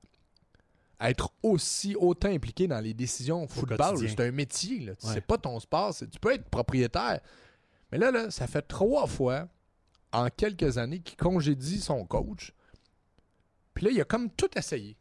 être 1.00 1.32
aussi 1.42 1.96
autant 1.96 2.28
impliqué 2.28 2.68
dans 2.68 2.80
les 2.80 2.94
décisions 2.94 3.46
football. 3.48 3.98
C'est 3.98 4.20
un 4.20 4.32
métier. 4.32 4.80
Là. 4.80 4.92
Ouais. 5.02 5.14
sais 5.14 5.20
pas 5.20 5.38
ton 5.38 5.58
sport. 5.58 5.94
Tu 5.96 6.20
peux 6.20 6.34
être 6.34 6.48
propriétaire. 6.48 7.20
Mais 7.90 7.98
là, 7.98 8.10
là, 8.10 8.30
ça 8.30 8.46
fait 8.46 8.62
trois 8.62 9.06
fois 9.06 9.48
en 10.12 10.28
quelques 10.28 10.78
années 10.78 11.00
qu'il 11.00 11.16
congédie 11.16 11.80
son 11.80 12.04
coach. 12.04 12.52
Puis 13.74 13.86
là, 13.86 13.90
il 13.92 14.00
a 14.00 14.04
comme 14.04 14.30
tout 14.30 14.50
essayé. 14.56 14.96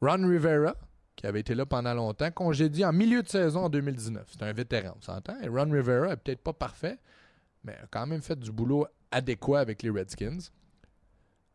Ron 0.00 0.28
Rivera, 0.28 0.74
qui 1.14 1.26
avait 1.26 1.40
été 1.40 1.54
là 1.54 1.66
pendant 1.66 1.94
longtemps, 1.94 2.30
congédie 2.30 2.84
en 2.84 2.92
milieu 2.92 3.22
de 3.22 3.28
saison 3.28 3.64
en 3.64 3.68
2019. 3.68 4.28
C'est 4.32 4.42
un 4.42 4.52
vétéran, 4.52 4.94
on 4.96 5.00
s'entend. 5.00 5.38
Et 5.40 5.48
Ron 5.48 5.70
Rivera 5.70 6.12
est 6.12 6.16
peut-être 6.16 6.42
pas 6.42 6.52
parfait, 6.52 6.98
mais 7.64 7.72
a 7.72 7.86
quand 7.90 8.06
même 8.06 8.22
fait 8.22 8.38
du 8.38 8.52
boulot 8.52 8.86
adéquat 9.10 9.60
avec 9.60 9.82
les 9.82 9.90
Redskins. 9.90 10.38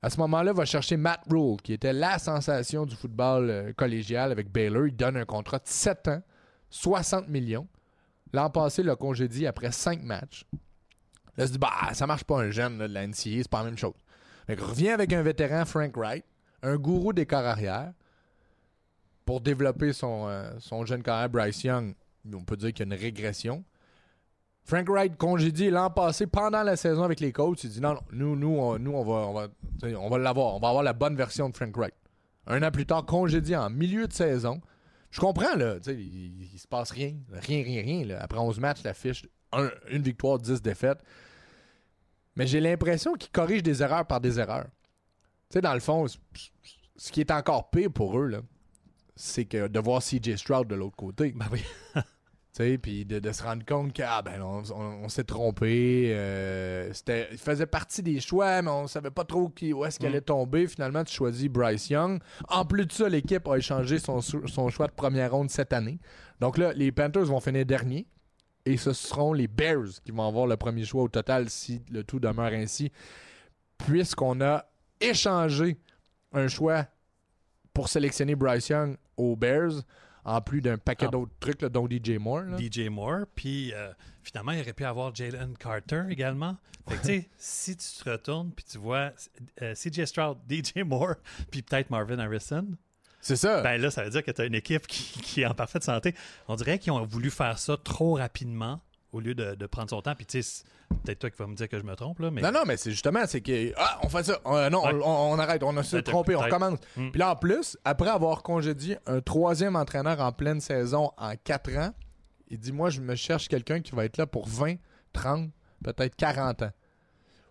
À 0.03 0.09
ce 0.09 0.17
moment-là, 0.17 0.51
va 0.51 0.65
chercher 0.65 0.97
Matt 0.97 1.21
Rule, 1.29 1.61
qui 1.61 1.73
était 1.73 1.93
la 1.93 2.17
sensation 2.17 2.87
du 2.87 2.95
football 2.95 3.49
euh, 3.49 3.73
collégial 3.73 4.31
avec 4.31 4.51
Baylor. 4.51 4.87
Il 4.87 4.95
donne 4.95 5.15
un 5.15 5.25
contrat 5.25 5.59
de 5.59 5.67
7 5.67 6.07
ans, 6.07 6.21
60 6.71 7.27
millions. 7.27 7.67
L'an 8.33 8.49
passé, 8.49 8.81
il 8.81 8.87
l'a 8.87 8.95
congédié 8.95 9.45
après 9.45 9.71
5 9.71 10.01
matchs. 10.01 10.45
Là, 11.37 11.45
il 11.45 11.51
dit, 11.51 11.57
bah, 11.57 11.93
ça 11.93 12.07
marche 12.07 12.23
pas 12.23 12.39
un 12.39 12.51
jeune 12.51 12.77
là, 12.77 12.87
de 12.87 12.93
la 12.93 13.07
NCA, 13.07 13.13
c'est 13.23 13.47
pas 13.49 13.59
la 13.59 13.65
même 13.65 13.77
chose. 13.77 13.93
Fait 14.47 14.55
que 14.55 14.63
revient 14.63 14.89
avec 14.89 15.13
un 15.13 15.21
vétéran, 15.21 15.65
Frank 15.65 15.95
Wright, 15.95 16.25
un 16.61 16.75
gourou 16.75 17.13
des 17.13 17.25
corps 17.25 17.45
arrière, 17.45 17.93
pour 19.25 19.41
développer 19.41 19.93
son, 19.93 20.27
euh, 20.27 20.51
son 20.59 20.85
jeune 20.85 21.03
carrière, 21.03 21.29
Bryce 21.29 21.63
Young. 21.63 21.95
On 22.33 22.43
peut 22.43 22.57
dire 22.57 22.73
qu'il 22.73 22.87
y 22.87 22.91
a 22.91 22.95
une 22.95 23.01
régression. 23.01 23.63
Frank 24.63 24.87
Wright 24.89 25.17
congédié 25.17 25.71
l'an 25.71 25.89
passé 25.89 26.27
pendant 26.27 26.63
la 26.63 26.75
saison 26.75 27.03
avec 27.03 27.19
les 27.19 27.31
coachs. 27.31 27.63
Il 27.63 27.69
dit 27.69 27.81
non, 27.81 27.93
non, 27.93 28.01
nous, 28.11 28.35
nous, 28.35 28.57
on, 28.57 28.77
nous, 28.79 28.91
on 28.91 29.03
va, 29.03 29.13
on 29.27 29.33
va, 29.33 29.47
on 29.99 30.09
va 30.09 30.17
l'avoir. 30.17 30.55
On 30.55 30.59
va 30.59 30.67
avoir 30.69 30.83
la 30.83 30.93
bonne 30.93 31.15
version 31.15 31.49
de 31.49 31.55
Frank 31.55 31.75
Wright. 31.75 31.93
Un 32.47 32.61
an 32.63 32.71
plus 32.71 32.85
tard, 32.85 33.05
congédié 33.05 33.55
en 33.55 33.69
milieu 33.69 34.07
de 34.07 34.13
saison. 34.13 34.61
Je 35.09 35.19
comprends, 35.19 35.55
là. 35.55 35.77
sais, 35.81 35.95
Il, 35.95 36.53
il 36.53 36.59
se 36.59 36.67
passe 36.67 36.91
rien. 36.91 37.13
Rien, 37.31 37.63
rien, 37.63 37.81
rien. 37.81 38.17
Après 38.19 38.39
11 38.39 38.59
matchs, 38.59 38.83
la 38.83 38.93
fiche, 38.93 39.25
un- 39.51 39.71
une 39.89 40.01
victoire, 40.01 40.39
10 40.39 40.61
défaites. 40.61 40.99
Mais 42.35 42.47
j'ai 42.47 42.59
l'impression 42.61 43.13
qu'il 43.13 43.31
corrige 43.31 43.63
des 43.63 43.81
erreurs 43.83 44.05
par 44.05 44.21
des 44.21 44.39
erreurs. 44.39 44.67
Tu 45.49 45.55
sais, 45.55 45.61
dans 45.61 45.73
le 45.73 45.79
fond, 45.81 46.05
ce 46.07 47.11
qui 47.11 47.19
est 47.19 47.31
encore 47.31 47.69
pire 47.69 47.91
pour 47.91 48.17
eux, 48.17 48.27
là, 48.27 48.39
c'est 49.15 49.45
que 49.45 49.67
de 49.67 49.79
voir 49.79 50.01
CJ 50.01 50.37
Stroud 50.37 50.67
de 50.67 50.75
l'autre 50.75 50.95
côté. 50.95 51.33
Ben 51.35 51.47
oui. 51.51 51.63
Tu 52.53 52.63
sais, 52.65 52.77
puis 52.77 53.05
de, 53.05 53.19
de 53.19 53.31
se 53.31 53.43
rendre 53.43 53.63
compte 53.65 53.93
que 53.93 54.01
ah, 54.05 54.21
ben, 54.21 54.41
on, 54.41 54.61
on- 54.73 55.03
on 55.05 55.07
s'est 55.07 55.23
trompé. 55.23 56.11
euh, 56.13 56.91
c'était, 56.91 57.29
il 57.31 57.37
faisait 57.37 57.65
partie 57.65 58.03
des 58.03 58.19
choix, 58.19 58.61
mais 58.61 58.69
on 58.69 58.87
savait 58.87 59.09
pas 59.09 59.23
trop 59.23 59.47
qui, 59.47 59.71
où 59.71 59.85
est-ce 59.85 59.97
qu'il 59.97 60.09
Mm. 60.09 60.11
allait 60.11 60.21
tomber. 60.21 60.67
Finalement, 60.67 61.01
tu 61.05 61.13
choisis 61.15 61.47
Bryce 61.47 61.89
Young. 61.89 62.19
En 62.49 62.65
plus 62.65 62.85
de 62.85 62.91
ça, 62.91 63.07
l'équipe 63.07 63.47
a 63.47 63.55
échangé 63.55 63.99
son, 63.99 64.19
son 64.19 64.67
choix 64.69 64.87
de 64.87 64.91
première 64.91 65.31
ronde 65.31 65.49
cette 65.49 65.71
année. 65.71 65.97
Donc 66.41 66.57
là, 66.57 66.73
les 66.73 66.91
Panthers 66.91 67.23
vont 67.23 67.39
finir 67.39 67.65
dernier. 67.65 68.05
Et 68.65 68.77
ce 68.77 68.93
seront 68.93 69.33
les 69.33 69.47
Bears 69.47 70.01
qui 70.03 70.11
vont 70.11 70.27
avoir 70.27 70.45
le 70.47 70.55
premier 70.57 70.85
choix 70.85 71.03
au 71.03 71.07
total 71.09 71.49
si 71.49 71.81
le 71.91 72.03
tout 72.03 72.19
demeure 72.19 72.51
ainsi. 72.53 72.91
Puisqu'on 73.77 74.41
a 74.41 74.65
échangé 74.99 75.77
un 76.31 76.47
choix 76.47 76.85
pour 77.73 77.89
sélectionner 77.89 78.35
Bryce 78.35 78.69
Young 78.69 78.97
aux 79.17 79.35
Bears, 79.35 79.71
en 80.23 80.39
plus 80.41 80.61
d'un 80.61 80.77
paquet 80.77 81.07
Ah. 81.07 81.11
d'autres 81.11 81.31
trucs, 81.39 81.61
là, 81.63 81.69
dont 81.69 81.87
DJ 81.89 82.17
Moore. 82.19 82.43
là. 82.43 82.57
DJ 82.59 82.89
Moore. 82.89 83.25
Puis 83.33 83.73
euh, 83.73 83.91
finalement, 84.21 84.51
il 84.51 84.61
aurait 84.61 84.73
pu 84.73 84.85
avoir 84.85 85.13
Jalen 85.15 85.57
Carter 85.57 86.03
également. 86.09 86.57
Fait 86.87 86.95
que 86.95 87.01
tu 87.01 87.07
sais, 87.07 87.29
si 87.37 87.75
tu 87.77 88.03
te 88.03 88.09
retournes 88.09 88.51
puis 88.51 88.65
tu 88.65 88.77
vois 88.77 89.11
euh, 89.61 89.73
CJ 89.73 90.05
Stroud, 90.05 90.37
DJ 90.49 90.83
Moore, 90.85 91.15
puis 91.49 91.61
peut-être 91.63 91.89
Marvin 91.89 92.19
Harrison, 92.19 92.67
C'est 93.21 93.35
ça. 93.35 93.61
ben 93.61 93.79
là, 93.79 93.91
ça 93.91 94.03
veut 94.03 94.09
dire 94.09 94.23
que 94.23 94.31
tu 94.31 94.41
as 94.41 94.45
une 94.45 94.55
équipe 94.55 94.87
qui, 94.87 95.19
qui 95.21 95.41
est 95.41 95.45
en 95.45 95.53
parfaite 95.53 95.83
santé. 95.83 96.15
On 96.47 96.55
dirait 96.55 96.79
qu'ils 96.79 96.91
ont 96.91 97.05
voulu 97.05 97.29
faire 97.29 97.59
ça 97.59 97.77
trop 97.77 98.15
rapidement 98.15 98.81
au 99.11 99.19
lieu 99.19 99.35
de, 99.35 99.55
de 99.55 99.65
prendre 99.65 99.89
son 99.89 100.01
temps. 100.01 100.15
Puis 100.15 100.25
tu 100.25 100.41
sais, 100.41 100.63
peut-être 101.03 101.19
toi 101.19 101.29
qui 101.29 101.37
vas 101.37 101.47
me 101.47 101.55
dire 101.55 101.67
que 101.69 101.77
je 101.77 101.83
me 101.83 101.95
trompe, 101.95 102.19
là, 102.19 102.31
mais 102.31 102.41
Non, 102.41 102.51
non, 102.51 102.61
mais 102.65 102.77
c'est 102.77 102.91
justement, 102.91 103.25
c'est 103.27 103.41
que. 103.41 103.73
Ah, 103.77 103.99
on 104.03 104.09
fait 104.09 104.23
ça. 104.23 104.39
Euh, 104.45 104.69
non, 104.69 104.83
Ouais. 104.85 104.93
on, 105.03 105.33
on 105.33 105.39
arrête, 105.39 105.61
on 105.63 105.75
a 105.77 105.83
se 105.83 105.97
trompé, 105.97 106.35
on 106.35 106.39
recommence. 106.39 106.79
Mm. 106.95 107.09
Puis 107.11 107.19
là, 107.19 107.31
en 107.31 107.35
plus, 107.35 107.77
après 107.85 108.09
avoir 108.09 108.41
congédié 108.41 108.97
un 109.05 109.21
troisième 109.21 109.75
entraîneur 109.75 110.19
en 110.21 110.31
pleine 110.31 110.61
saison 110.61 111.11
en 111.17 111.33
quatre 111.43 111.75
ans, 111.77 111.93
il 112.49 112.57
dit 112.57 112.71
Moi, 112.71 112.89
je 112.89 113.01
me 113.01 113.15
cherche 113.15 113.47
quelqu'un 113.49 113.81
qui 113.81 113.91
va 113.93 114.05
être 114.05 114.17
là 114.17 114.25
pour 114.25 114.47
20, 114.47 114.75
30, 115.13 115.49
peut-être 115.83 116.15
40 116.15 116.61
ans. 116.63 116.71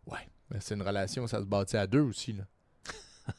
Ouais, 0.07 0.27
mais 0.51 0.59
c'est 0.61 0.75
une 0.75 0.83
relation, 0.83 1.27
ça 1.27 1.41
se 1.41 1.45
bâtit 1.47 1.77
à 1.77 1.87
deux 1.87 2.01
aussi. 2.01 2.33
Là. 2.33 2.45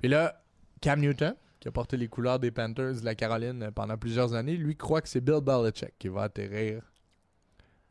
Puis 0.00 0.08
là, 0.08 0.42
Cam 0.80 1.00
Newton, 1.00 1.34
qui 1.60 1.68
a 1.68 1.72
porté 1.72 1.96
les 1.96 2.08
couleurs 2.08 2.38
des 2.38 2.50
Panthers 2.50 3.00
de 3.00 3.04
la 3.04 3.14
Caroline 3.14 3.70
pendant 3.74 3.96
plusieurs 3.96 4.34
années, 4.34 4.56
lui 4.56 4.76
croit 4.76 5.00
que 5.00 5.08
c'est 5.08 5.20
Bill 5.20 5.40
Belichick 5.42 5.94
qui 5.98 6.08
va 6.08 6.22
atterrir. 6.22 6.82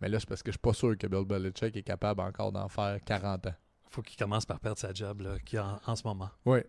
Mais 0.02 0.10
là, 0.10 0.20
c'est 0.20 0.30
parce 0.30 0.44
que 0.44 0.52
je 0.52 0.54
suis 0.54 0.60
pas 0.60 0.74
sûr 0.74 0.98
que 0.98 1.08
Bill 1.08 1.26
Belichick 1.26 1.76
est 1.76 1.84
capable 1.84 2.22
encore 2.22 2.52
d'en 2.52 2.68
faire 2.70 2.98
40 3.04 3.48
ans. 3.48 3.54
faut 3.90 4.02
qu'il 4.02 4.18
commence 4.18 4.46
par 4.46 4.60
perdre 4.60 4.78
sa 4.78 4.94
job 4.94 5.22
là, 5.22 5.38
qu'il 5.44 5.60
a 5.60 5.80
en, 5.86 5.92
en 5.92 5.96
ce 5.96 6.04
moment. 6.06 6.30
Oui. 6.46 6.60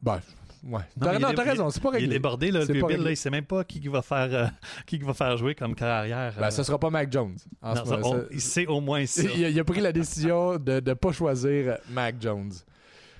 Ben, 0.00 0.20
ouais. 0.62 0.82
T'as, 1.00 1.14
il 1.14 1.20
non, 1.20 1.28
raison, 1.36 1.70
c'est 1.70 1.82
pas 1.82 1.88
Il 1.88 1.94
est 1.94 1.98
réglé. 1.98 2.08
débordé, 2.14 2.50
là, 2.52 2.60
le 2.60 2.66
Bill, 2.66 2.84
réglé. 2.84 3.04
là, 3.04 3.10
il 3.10 3.16
sait 3.16 3.30
même 3.30 3.44
pas 3.46 3.64
qui 3.64 3.80
qui 3.80 3.88
va 3.88 4.00
faire, 4.00 4.28
euh, 4.32 4.46
qui 4.86 4.96
qui 5.00 5.04
va 5.04 5.12
faire 5.12 5.36
jouer 5.36 5.56
comme 5.56 5.74
carrière. 5.74 6.34
Ben, 6.38 6.52
ça 6.52 6.62
sera 6.62 6.78
pas 6.78 6.88
Mac 6.88 7.10
Jones. 7.12 7.36
en 7.60 7.74
non, 7.74 7.84
ce 7.84 7.90
moment. 7.90 8.10
on- 8.12 8.26
il 8.30 8.40
sait 8.40 8.66
au 8.68 8.80
moins 8.80 9.04
ça. 9.06 9.22
il, 9.36 9.44
a, 9.44 9.48
il 9.48 9.58
a 9.58 9.64
pris 9.64 9.80
la 9.80 9.90
décision 9.92 10.56
de 10.56 10.74
ne 10.80 10.94
pas 10.94 11.10
choisir 11.10 11.78
Mac 11.90 12.14
Jones. 12.20 12.52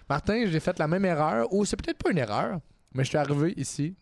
Martin, 0.09 0.45
j'ai 0.47 0.61
fait 0.61 0.79
la 0.79 0.87
même 0.87 1.05
erreur, 1.05 1.53
ou 1.53 1.65
c'est 1.65 1.77
peut-être 1.77 1.99
pas 2.01 2.13
une 2.13 2.19
erreur, 2.19 2.61
mais 2.95 3.05
je 3.05 3.09
suis 3.11 3.19
arrivé 3.19 3.55
ici 3.57 3.97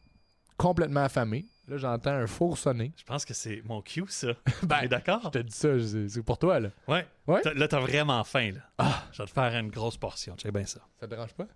complètement 0.57 1.01
affamé. 1.05 1.47
Là, 1.69 1.77
j'entends 1.79 2.13
un 2.13 2.27
four 2.29 2.57
sonner. 2.57 2.93
Je 2.97 3.03
pense 3.03 3.25
que 3.25 3.35
c'est 3.35 3.61
mon 3.65 3.83
cue, 3.83 4.05
ça. 4.09 4.29
Ben, 4.63 4.87
d'accord? 4.87 5.21
Je 5.25 5.29
te 5.31 5.39
dis 5.39 5.53
ça, 5.53 5.69
c'est 6.09 6.23
pour 6.23 6.39
toi, 6.39 6.61
là. 6.61 6.69
Ouais. 6.87 7.05
Ouais? 7.27 7.41
T'as- 7.43 7.55
Là, 7.55 7.67
t'as 7.67 7.81
vraiment 7.81 8.23
faim, 8.23 8.53
là. 8.55 8.61
Ah. 8.79 9.03
Je 9.13 9.21
vais 9.23 9.27
te 9.27 9.33
faire 9.33 9.53
une 9.59 9.71
grosse 9.71 9.97
portion. 9.97 10.37
Check 10.37 10.53
bien 10.53 10.65
ça. 10.65 10.81
Ça 11.01 11.07
te 11.07 11.11
dérange 11.11 11.35
pas? 11.35 11.47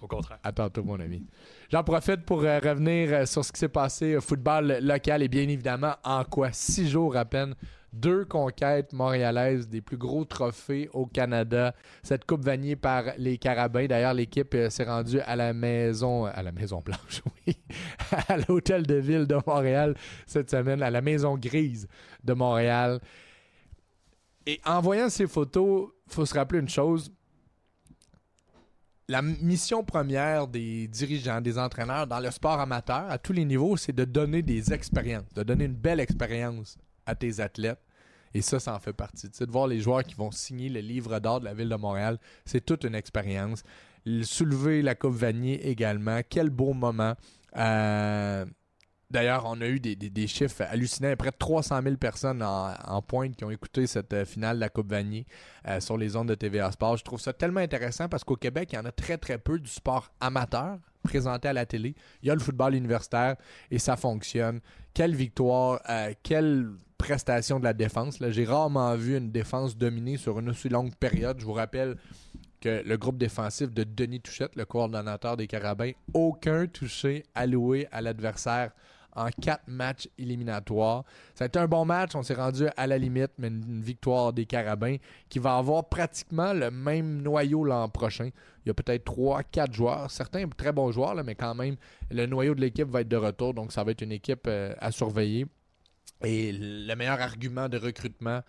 Au 0.00 0.06
contraire. 0.06 0.38
À 0.44 0.52
tantôt, 0.52 0.84
mon 0.84 1.00
ami. 1.00 1.26
J'en 1.70 1.82
profite 1.82 2.24
pour 2.24 2.44
euh, 2.44 2.60
revenir 2.60 3.12
euh, 3.12 3.26
sur 3.26 3.44
ce 3.44 3.50
qui 3.50 3.58
s'est 3.58 3.68
passé 3.68 4.14
au 4.16 4.20
football 4.20 4.78
local 4.80 5.24
et 5.24 5.28
bien 5.28 5.48
évidemment 5.48 5.96
en 6.04 6.22
quoi? 6.24 6.52
Six 6.52 6.88
jours 6.88 7.16
à 7.16 7.24
peine 7.24 7.56
deux 7.92 8.24
conquêtes 8.24 8.92
montréalaises 8.92 9.68
des 9.68 9.80
plus 9.80 9.96
gros 9.96 10.24
trophées 10.24 10.88
au 10.92 11.06
Canada. 11.06 11.74
Cette 12.02 12.24
coupe 12.24 12.44
vaniée 12.44 12.76
par 12.76 13.04
les 13.16 13.38
Carabins. 13.38 13.86
D'ailleurs, 13.86 14.14
l'équipe 14.14 14.54
euh, 14.54 14.70
s'est 14.70 14.84
rendue 14.84 15.20
à 15.20 15.36
la 15.36 15.52
maison, 15.52 16.26
à 16.26 16.42
la 16.42 16.52
Maison 16.52 16.82
Blanche, 16.84 17.22
oui, 17.46 17.56
à 18.28 18.36
l'hôtel 18.36 18.86
de 18.86 18.96
ville 18.96 19.26
de 19.26 19.38
Montréal 19.46 19.94
cette 20.26 20.50
semaine, 20.50 20.82
à 20.82 20.90
la 20.90 21.00
Maison 21.00 21.36
Grise 21.36 21.88
de 22.24 22.32
Montréal. 22.34 23.00
Et 24.46 24.60
en 24.64 24.80
voyant 24.80 25.08
ces 25.08 25.26
photos, 25.26 25.90
il 26.06 26.12
faut 26.14 26.26
se 26.26 26.34
rappeler 26.34 26.60
une 26.60 26.68
chose. 26.68 27.12
La 29.10 29.22
mission 29.22 29.84
première 29.84 30.46
des 30.46 30.86
dirigeants, 30.88 31.40
des 31.40 31.58
entraîneurs 31.58 32.06
dans 32.06 32.20
le 32.20 32.30
sport 32.30 32.60
amateur, 32.60 33.10
à 33.10 33.16
tous 33.16 33.32
les 33.32 33.46
niveaux, 33.46 33.78
c'est 33.78 33.94
de 33.94 34.04
donner 34.04 34.42
des 34.42 34.72
expériences, 34.72 35.32
de 35.34 35.42
donner 35.42 35.64
une 35.64 35.76
belle 35.76 36.00
expérience 36.00 36.76
à 37.08 37.14
tes 37.14 37.40
athlètes. 37.40 37.80
Et 38.34 38.42
ça, 38.42 38.60
ça 38.60 38.74
en 38.74 38.78
fait 38.78 38.92
partie. 38.92 39.30
Tu 39.30 39.38
sais, 39.38 39.46
de 39.46 39.50
voir 39.50 39.66
les 39.66 39.80
joueurs 39.80 40.04
qui 40.04 40.14
vont 40.14 40.30
signer 40.30 40.68
le 40.68 40.80
livre 40.80 41.18
d'or 41.18 41.40
de 41.40 41.46
la 41.46 41.54
ville 41.54 41.68
de 41.68 41.76
Montréal, 41.76 42.18
c'est 42.44 42.64
toute 42.64 42.84
une 42.84 42.94
expérience. 42.94 43.62
Soulever 44.22 44.82
la 44.82 44.94
Coupe 44.94 45.14
Vanier 45.14 45.68
également, 45.68 46.20
quel 46.28 46.50
beau 46.50 46.72
moment. 46.72 47.14
Euh, 47.56 48.44
D'ailleurs, 49.10 49.44
on 49.46 49.58
a 49.62 49.66
eu 49.66 49.80
des, 49.80 50.26
chiffres 50.26 50.64
hallucinants. 50.68 51.16
Près 51.16 51.30
de 51.30 51.36
300 51.38 51.80
000 51.82 51.96
personnes 51.96 52.42
en, 52.42 53.00
pointe 53.00 53.36
qui 53.36 53.44
ont 53.44 53.50
écouté 53.50 53.86
cette 53.86 54.12
euh, 54.12 54.26
finale 54.26 54.56
de 54.56 54.60
la 54.60 54.68
Coupe 54.68 54.90
Vanier 54.90 55.24
euh, 55.66 55.80
sur 55.80 55.96
les 55.96 56.14
ondes 56.14 56.28
de 56.28 56.34
TVA 56.34 56.70
Sport. 56.72 56.98
Je 56.98 57.04
trouve 57.04 57.18
ça 57.18 57.32
tellement 57.32 57.60
intéressant 57.60 58.10
parce 58.10 58.22
qu'au 58.22 58.36
Québec, 58.36 58.68
il 58.72 58.76
y 58.76 58.78
en 58.78 58.84
a 58.84 58.92
très, 58.92 59.16
très 59.16 59.38
peu 59.38 59.58
du 59.58 59.70
sport 59.70 60.12
amateur 60.20 60.76
présenté 61.02 61.48
à 61.48 61.54
la 61.54 61.64
télé. 61.64 61.94
Il 62.22 62.28
y 62.28 62.30
a 62.30 62.34
le 62.34 62.40
football 62.40 62.74
universitaire 62.74 63.36
et 63.70 63.78
ça 63.78 63.96
fonctionne. 63.96 64.60
Quelle 64.92 65.14
victoire, 65.14 65.80
quelle 66.22 66.68
prestation 66.98 67.58
de 67.58 67.64
la 67.64 67.72
défense. 67.72 68.18
J'ai 68.20 68.44
rarement 68.44 68.94
vu 68.96 69.16
une 69.16 69.30
défense 69.30 69.76
dominée 69.76 70.16
sur 70.16 70.38
une 70.40 70.50
aussi 70.50 70.68
longue 70.68 70.94
période. 70.96 71.40
Je 71.40 71.46
vous 71.46 71.52
rappelle 71.52 71.96
que 72.60 72.82
le 72.84 72.96
groupe 72.96 73.18
défensif 73.18 73.72
de 73.72 73.84
Denis 73.84 74.20
Touchette, 74.20 74.56
le 74.56 74.64
coordonnateur 74.64 75.36
des 75.36 75.46
Carabins, 75.46 75.92
aucun 76.12 76.66
touché 76.66 77.24
alloué 77.34 77.86
à 77.92 78.00
l'adversaire 78.00 78.72
en 79.14 79.28
quatre 79.30 79.64
matchs 79.66 80.08
éliminatoires. 80.18 81.04
Ça 81.34 81.44
a 81.44 81.46
été 81.46 81.58
un 81.58 81.66
bon 81.66 81.84
match, 81.84 82.14
on 82.14 82.22
s'est 82.22 82.34
rendu 82.34 82.66
à 82.76 82.86
la 82.86 82.98
limite, 82.98 83.32
mais 83.38 83.48
une, 83.48 83.82
victoire 83.82 84.32
des 84.32 84.46
Carabins 84.46 84.96
qui 85.28 85.38
va 85.38 85.56
avoir 85.56 85.88
pratiquement 85.88 86.52
le 86.52 86.70
même 86.70 87.22
noyau 87.22 87.64
l'an 87.64 87.88
prochain. 87.88 88.30
Il 88.64 88.68
y 88.68 88.70
a 88.70 88.74
peut-être 88.74 89.10
3-4 89.10 89.72
joueurs, 89.72 90.10
certains 90.10 90.46
très 90.48 90.72
bons 90.72 90.92
joueurs, 90.92 91.14
là, 91.14 91.22
mais 91.22 91.34
quand 91.34 91.54
même, 91.54 91.76
le 92.10 92.26
noyau 92.26 92.54
de 92.54 92.60
l'équipe 92.60 92.88
va 92.88 93.00
être 93.00 93.08
de 93.08 93.16
retour, 93.16 93.54
donc 93.54 93.72
ça 93.72 93.82
va 93.82 93.92
être 93.92 94.02
une 94.02 94.12
équipe 94.12 94.46
euh, 94.46 94.74
à 94.78 94.90
surveiller. 94.90 95.46
Et 96.24 96.52
le 96.52 96.94
meilleur 96.94 97.20
argument 97.20 97.68
de 97.68 97.78
recrutement, 97.78 98.42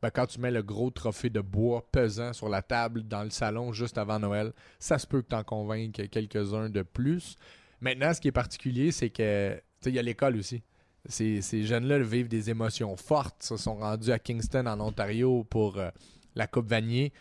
ben, 0.00 0.10
quand 0.10 0.26
tu 0.26 0.40
mets 0.40 0.52
le 0.52 0.62
gros 0.62 0.90
trophée 0.90 1.30
de 1.30 1.40
bois 1.40 1.84
pesant 1.90 2.32
sur 2.32 2.48
la 2.48 2.62
table 2.62 3.02
dans 3.02 3.24
le 3.24 3.30
salon 3.30 3.72
juste 3.72 3.98
avant 3.98 4.20
Noël, 4.20 4.52
ça 4.78 4.98
se 4.98 5.06
peut 5.06 5.22
que 5.22 5.28
tu 5.30 5.34
en 5.34 5.42
convainques 5.42 6.08
quelques-uns 6.10 6.70
de 6.70 6.82
plus. 6.82 7.36
Maintenant, 7.80 8.14
ce 8.14 8.20
qui 8.20 8.28
est 8.28 8.32
particulier, 8.32 8.92
c'est 8.92 9.10
que 9.10 9.60
il 9.84 9.94
y 9.94 9.98
a 9.98 10.02
l'école 10.02 10.36
aussi. 10.36 10.62
Ces, 11.08 11.40
jeunes-là 11.64 11.98
vivent 12.00 12.28
des 12.28 12.50
émotions 12.50 12.96
fortes. 12.96 13.42
Se 13.42 13.56
sont 13.56 13.76
rendus 13.76 14.10
à 14.10 14.18
Kingston, 14.18 14.66
en 14.66 14.80
Ontario, 14.80 15.44
pour 15.44 15.78
euh, 15.78 15.90
la 16.34 16.46
Coupe 16.46 16.68
Vanier. 16.68 17.12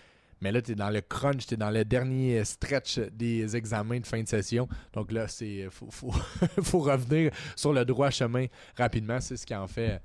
Mais 0.45 0.51
là, 0.51 0.61
tu 0.61 0.73
es 0.73 0.75
dans 0.75 0.91
le 0.91 1.01
crunch, 1.01 1.47
tu 1.47 1.55
es 1.55 1.57
dans 1.57 1.71
le 1.71 1.83
dernier 1.83 2.45
stretch 2.45 2.99
des 2.99 3.55
examens 3.55 3.99
de 3.99 4.05
fin 4.05 4.21
de 4.21 4.27
session. 4.27 4.69
Donc 4.93 5.11
là, 5.11 5.27
c'est 5.27 5.65
faut, 5.71 5.89
faut, 5.89 6.11
faut 6.61 6.81
revenir 6.81 7.31
sur 7.55 7.73
le 7.73 7.83
droit 7.83 8.11
chemin 8.11 8.45
rapidement. 8.77 9.19
C'est 9.19 9.37
ce 9.37 9.45
qui 9.47 9.55
en 9.55 9.65
fait 9.65 9.99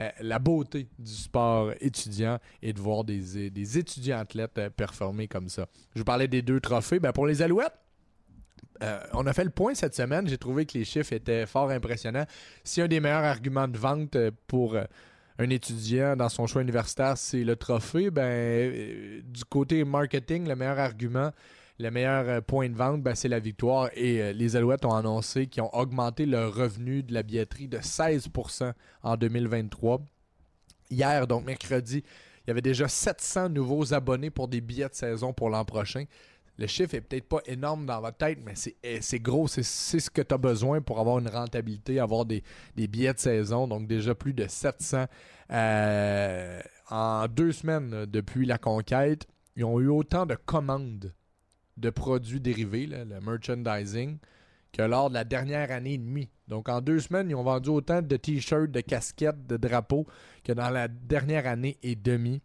euh, 0.00 0.10
la 0.20 0.40
beauté 0.40 0.88
du 0.98 1.12
sport 1.12 1.74
étudiant 1.80 2.40
et 2.60 2.72
de 2.72 2.80
voir 2.80 3.04
des, 3.04 3.50
des 3.50 3.78
étudiants 3.78 4.18
athlètes 4.18 4.58
euh, 4.58 4.68
performer 4.68 5.28
comme 5.28 5.48
ça. 5.48 5.68
Je 5.94 6.00
vous 6.00 6.04
parlais 6.04 6.26
des 6.26 6.42
deux 6.42 6.58
trophées. 6.58 6.98
Ben, 6.98 7.12
pour 7.12 7.28
les 7.28 7.40
Alouettes, 7.40 7.78
euh, 8.82 9.00
on 9.12 9.26
a 9.26 9.32
fait 9.32 9.44
le 9.44 9.50
point 9.50 9.74
cette 9.74 9.94
semaine. 9.94 10.28
J'ai 10.28 10.38
trouvé 10.38 10.66
que 10.66 10.76
les 10.76 10.84
chiffres 10.84 11.12
étaient 11.12 11.46
fort 11.46 11.70
impressionnants. 11.70 12.26
Si 12.64 12.80
un 12.80 12.88
des 12.88 13.00
meilleurs 13.00 13.24
arguments 13.24 13.68
de 13.68 13.78
vente 13.78 14.16
euh, 14.16 14.30
pour 14.46 14.74
euh, 14.74 14.84
un 15.38 15.50
étudiant 15.50 16.16
dans 16.16 16.28
son 16.28 16.46
choix 16.46 16.62
universitaire, 16.62 17.18
c'est 17.18 17.42
le 17.42 17.56
trophée, 17.56 18.10
ben, 18.10 18.22
euh, 18.22 19.20
du 19.24 19.44
côté 19.44 19.84
marketing, 19.84 20.46
le 20.46 20.54
meilleur 20.54 20.78
argument, 20.78 21.32
le 21.80 21.90
meilleur 21.90 22.28
euh, 22.28 22.40
point 22.40 22.68
de 22.68 22.76
vente, 22.76 23.02
ben, 23.02 23.14
c'est 23.14 23.28
la 23.28 23.40
victoire. 23.40 23.90
Et 23.94 24.22
euh, 24.22 24.32
les 24.32 24.54
Alouettes 24.54 24.84
ont 24.84 24.94
annoncé 24.94 25.48
qu'ils 25.48 25.62
ont 25.62 25.74
augmenté 25.74 26.24
leur 26.24 26.54
revenu 26.54 27.02
de 27.02 27.12
la 27.12 27.24
billetterie 27.24 27.66
de 27.66 27.78
16% 27.78 28.72
en 29.02 29.16
2023. 29.16 30.00
Hier, 30.90 31.26
donc 31.26 31.44
mercredi, 31.44 32.04
il 32.46 32.48
y 32.48 32.50
avait 32.52 32.62
déjà 32.62 32.86
700 32.86 33.48
nouveaux 33.48 33.92
abonnés 33.92 34.30
pour 34.30 34.46
des 34.46 34.60
billets 34.60 34.88
de 34.88 34.94
saison 34.94 35.32
pour 35.32 35.50
l'an 35.50 35.64
prochain. 35.64 36.04
Le 36.56 36.66
chiffre 36.68 36.94
est 36.94 37.00
peut-être 37.00 37.28
pas 37.28 37.40
énorme 37.46 37.84
dans 37.84 38.00
votre 38.00 38.16
tête, 38.16 38.38
mais 38.44 38.54
c'est 38.54 38.76
eh, 38.82 39.20
gros. 39.20 39.48
C'est 39.48 39.62
ce 39.64 40.10
que 40.10 40.22
tu 40.22 40.34
as 40.34 40.38
besoin 40.38 40.80
pour 40.80 41.00
avoir 41.00 41.18
une 41.18 41.28
rentabilité, 41.28 41.98
avoir 41.98 42.24
des, 42.24 42.42
billets 42.76 43.14
de 43.14 43.18
saison. 43.18 43.66
Donc, 43.66 43.88
déjà 43.88 44.14
plus 44.14 44.34
de 44.34 44.46
700. 44.46 45.06
Euh, 45.50 46.60
en 46.90 47.26
deux 47.26 47.52
semaines 47.52 48.06
depuis 48.06 48.46
la 48.46 48.58
conquête, 48.58 49.26
ils 49.56 49.64
ont 49.64 49.80
eu 49.80 49.88
autant 49.88 50.26
de 50.26 50.36
commandes 50.36 51.12
de 51.76 51.90
produits 51.90 52.40
dérivés, 52.40 52.86
le 52.86 53.20
merchandising, 53.20 54.18
que 54.72 54.82
lors 54.82 55.08
de 55.08 55.14
la 55.14 55.24
dernière 55.24 55.72
année 55.72 55.94
et 55.94 55.98
demie. 55.98 56.28
Donc, 56.46 56.68
en 56.68 56.80
deux 56.80 57.00
semaines, 57.00 57.30
ils 57.30 57.34
ont 57.34 57.42
vendu 57.42 57.70
autant 57.70 58.00
de 58.00 58.16
t-shirts, 58.16 58.70
de 58.70 58.80
casquettes, 58.80 59.46
de 59.46 59.56
drapeaux 59.56 60.06
que 60.44 60.52
dans 60.52 60.70
la 60.70 60.86
dernière 60.86 61.46
année 61.48 61.78
et 61.82 61.96
demie. 61.96 62.40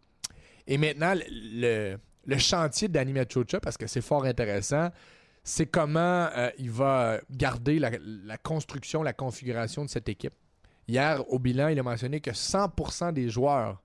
Et 0.66 0.78
maintenant, 0.78 1.14
le, 1.14 1.96
le- 2.26 2.38
chantier 2.38 2.88
d'Annie 2.88 3.12
Machocha, 3.12 3.60
parce 3.60 3.76
que 3.76 3.86
c'est 3.86 4.00
fort 4.00 4.24
intéressant, 4.24 4.90
c'est 5.42 5.66
comment 5.66 6.28
euh, 6.36 6.50
il 6.58 6.70
va 6.70 7.18
garder 7.30 7.78
la, 7.78 8.36
construction, 8.38 9.02
la 9.02 9.12
configuration 9.12 9.84
de 9.84 9.90
cette 9.90 10.08
équipe. 10.08 10.34
Hier, 10.86 11.22
au 11.32 11.38
bilan, 11.38 11.68
il 11.68 11.78
a 11.78 11.82
mentionné 11.82 12.20
que 12.20 12.30
100% 12.30 13.12
des 13.12 13.28
joueurs 13.30 13.82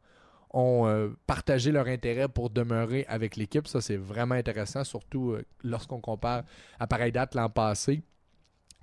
ont 0.52 0.88
euh, 0.88 1.10
partagé 1.28 1.72
leur 1.72 1.88
intérêt 1.88 2.28
pour 2.28 2.50
demeurer 2.50 3.06
avec 3.08 3.36
l'équipe. 3.36 3.68
Ça, 3.68 3.82
c'est 3.82 3.98
vraiment 3.98 4.36
intéressant, 4.36 4.84
surtout 4.84 5.32
euh, 5.32 5.44
lorsqu'on 5.64 6.00
compare 6.02 6.44
à 6.80 6.88
pareille 6.88 7.12
date 7.12 7.36
l'an 7.36 7.50
passé. 7.50 8.02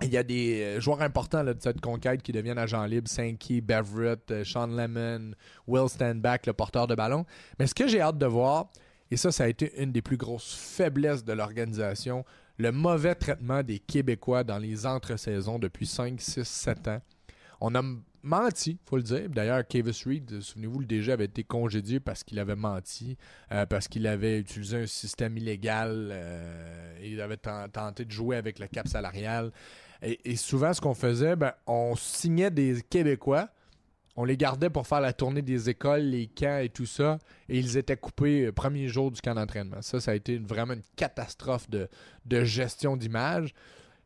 Il 0.03 0.11
y 0.11 0.17
a 0.17 0.23
des 0.23 0.81
joueurs 0.81 1.03
importants 1.03 1.45
de 1.45 1.55
cette 1.61 1.81
conquête 1.81 2.23
qui 2.23 2.33
deviennent 2.33 2.59
agents 2.59 2.85
libres. 2.87 3.09
Sankey, 3.09 3.61
Beverett, 3.61 4.43
Sean 4.43 4.67
Lemon, 4.67 5.33
Will 5.69 5.89
Standback, 5.89 6.47
le 6.47 6.53
porteur 6.55 6.89
de 6.89 6.95
ballon. 6.97 7.25
Mais 7.59 7.69
ce 7.69 7.75
que 7.75 7.87
j'ai 7.87 8.01
hâte 8.01 8.19
de 8.19 8.27
voir, 8.27 8.69
et 9.13 9.17
ça, 9.17 9.31
ça 9.31 9.45
a 9.45 9.49
été 9.49 9.73
une 9.83 9.93
des 9.93 10.01
plus 10.03 10.17
grosses 10.17 10.55
faiblesses 10.55 11.23
de 11.25 11.33
l'organisation, 11.35 12.25
le 12.59 12.73
mauvais 12.73 13.15
traitement 13.15 13.63
des 13.63 13.79
Québécois 13.79 14.43
dans 14.43 14.59
les 14.59 14.87
entre-saisons 14.87 15.59
depuis 15.59 15.87
5, 15.87 16.21
6, 16.21 16.45
7 16.45 16.89
ans. 16.89 17.03
On 17.61 17.75
a 17.75 17.83
menti, 18.23 18.79
faut 18.89 18.97
le 18.97 19.03
dire. 19.03 19.29
D'ailleurs, 19.29 19.67
Kavis 19.67 20.03
Reed, 20.07 20.41
souvenez-vous, 20.41 20.81
le 20.81 20.87
DG 20.87 21.13
avait 21.13 21.27
été 21.27 21.45
congédié 21.45 22.01
parce 22.01 22.25
qu'il 22.25 22.39
avait 22.39 22.57
menti, 22.57 23.17
euh, 23.53 23.67
parce 23.67 23.87
qu'il 23.87 24.07
avait 24.07 24.39
utilisé 24.39 24.79
un 24.83 24.87
système 24.87 25.37
illégal, 25.37 26.09
euh, 26.11 26.99
il 27.03 27.21
avait 27.21 27.37
ten- 27.37 27.69
tenté 27.71 28.05
de 28.05 28.11
jouer 28.11 28.37
avec 28.37 28.59
le 28.59 28.67
cap 28.67 28.89
salarial. 28.89 29.53
Et, 30.03 30.19
et 30.25 30.37
souvent, 30.37 30.73
ce 30.73 30.81
qu'on 30.81 30.95
faisait, 30.95 31.37
ben, 31.37 31.53
on 31.67 31.95
signait 31.97 32.51
des 32.51 32.83
Québécois, 32.89 33.49
on 34.17 34.25
les 34.25 34.37
gardait 34.37 34.71
pour 34.71 34.87
faire 34.87 35.01
la 35.01 35.13
tournée 35.13 35.43
des 35.43 35.71
écoles, 35.71 36.03
les 36.03 36.27
camps 36.27 36.59
et 36.59 36.69
tout 36.69 36.87
ça, 36.87 37.19
et 37.49 37.59
ils 37.59 37.77
étaient 37.77 37.97
coupés 37.97 38.47
euh, 38.47 38.53
premier 38.53 38.89
jour 38.89 39.11
du 39.11 39.21
camp 39.21 39.35
d'entraînement. 39.35 39.81
Ça, 39.81 40.01
ça 40.01 40.11
a 40.11 40.15
été 40.15 40.39
vraiment 40.39 40.75
une 40.75 40.83
catastrophe 40.97 41.69
de, 41.71 41.89
gestion 42.45 42.97
d'image. 42.97 43.55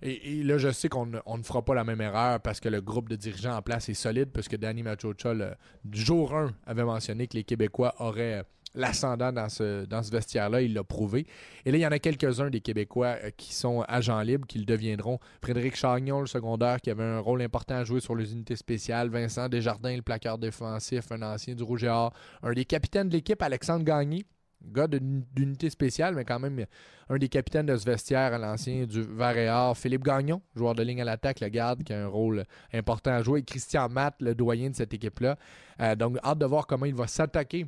Et, 0.03 0.43
là, 0.43 0.59
je 0.59 0.71
sais 0.71 0.89
qu'on 0.89 1.07
ne- 1.07 1.43
fera 1.43 1.65
pas 1.65 1.75
la 1.75 1.83
même 1.83 2.01
erreur 2.03 2.41
parce 2.41 2.61
que 2.61 2.69
le 2.69 2.81
groupe 2.83 3.09
de 3.09 3.17
dirigeants 3.17 3.57
en 3.57 3.63
place 3.63 3.89
est 3.89 3.95
solide, 3.95 4.29
parce 4.31 4.47
que 4.47 4.57
Danny 4.57 4.83
Machocha, 4.83 5.33
le- 5.35 5.55
jour 5.91 6.35
1, 6.35 6.53
avait 6.67 6.85
mentionné 6.85 7.27
que 7.27 7.37
les 7.37 7.45
Québécois 7.45 7.95
auraient 7.99 8.45
l'ascendant 8.77 9.33
dans 9.33 9.49
ce, 9.49 10.11
vestiaire-là. 10.11 10.63
Il 10.63 10.75
l'a 10.75 10.85
prouvé. 10.85 11.27
Et 11.65 11.73
là, 11.73 11.79
il 11.79 11.81
y 11.81 11.87
en 11.87 11.91
a 11.91 11.99
quelques-uns 11.99 12.51
des 12.51 12.61
Québécois 12.61 13.17
euh, 13.25 13.31
qui 13.37 13.55
sont 13.55 13.83
agents 13.89 14.21
libres, 14.21 14.47
qui 14.47 14.59
le 14.59 14.65
deviendront. 14.65 15.19
Frédéric 15.43 15.75
Chagnon, 15.77 16.21
le 16.21 16.27
secondaire, 16.27 16.81
qui 16.81 16.91
avait 16.91 17.03
un 17.03 17.19
rôle 17.19 17.43
important 17.43 17.75
à 17.75 17.85
jouer 17.85 18.01
sur 18.01 18.15
les 18.15 18.33
unités 18.33 18.57
spéciales. 18.57 19.09
Vincent 19.09 19.49
Desjardins, 19.49 19.97
le 19.97 20.03
plaqueur 20.03 20.39
défensif, 20.39 21.11
un 21.11 21.23
ancien 21.23 21.55
du 21.55 21.63
Rouge 21.63 21.85
et 21.85 21.89
Or. 21.89 22.13
Un 22.43 22.53
des 22.53 22.65
capitaines 22.65 23.09
de 23.09 23.15
l'équipe, 23.15 23.43
Alexandre 23.43 23.85
Gagné, 23.85 24.27
gars 24.73 24.89
d'unité 24.89 25.71
spéciale, 25.71 26.15
mais 26.15 26.25
quand 26.25 26.39
même 26.39 26.65
un 27.09 27.19
des 27.19 27.29
capitaines 27.29 27.67
de 27.67 27.77
ce 27.77 27.85
vestiaire, 27.85 28.39
l'ancien 28.39 28.85
du 28.85 29.03
Vert 29.03 29.37
et 29.37 29.49
Or. 29.49 29.77
Philippe 29.77 30.05
Gagnon, 30.05 30.43
joueur 30.55 30.75
de 30.75 30.83
ligne 30.83 31.03
à 31.03 31.05
l'attaque, 31.05 31.41
le 31.41 31.49
garde, 31.49 31.83
qui 31.83 31.93
a 31.93 32.05
un 32.05 32.09
rôle 32.09 32.45
important 32.73 33.13
à 33.13 33.23
jouer. 33.23 33.43
Christian 33.43 33.89
Matt, 33.89 34.17
le 34.21 34.35
doyen 34.35 34.71
de 34.71 34.75
cette 34.75 34.93
équipe-là. 34.93 35.39
Euh, 35.81 35.95
donc, 35.95 36.19
hâte 36.25 36.39
de 36.39 36.47
voir 36.47 36.67
comment 36.67 36.87
il 36.87 36.95
va 36.95 37.07
s'attaquer 37.07 37.67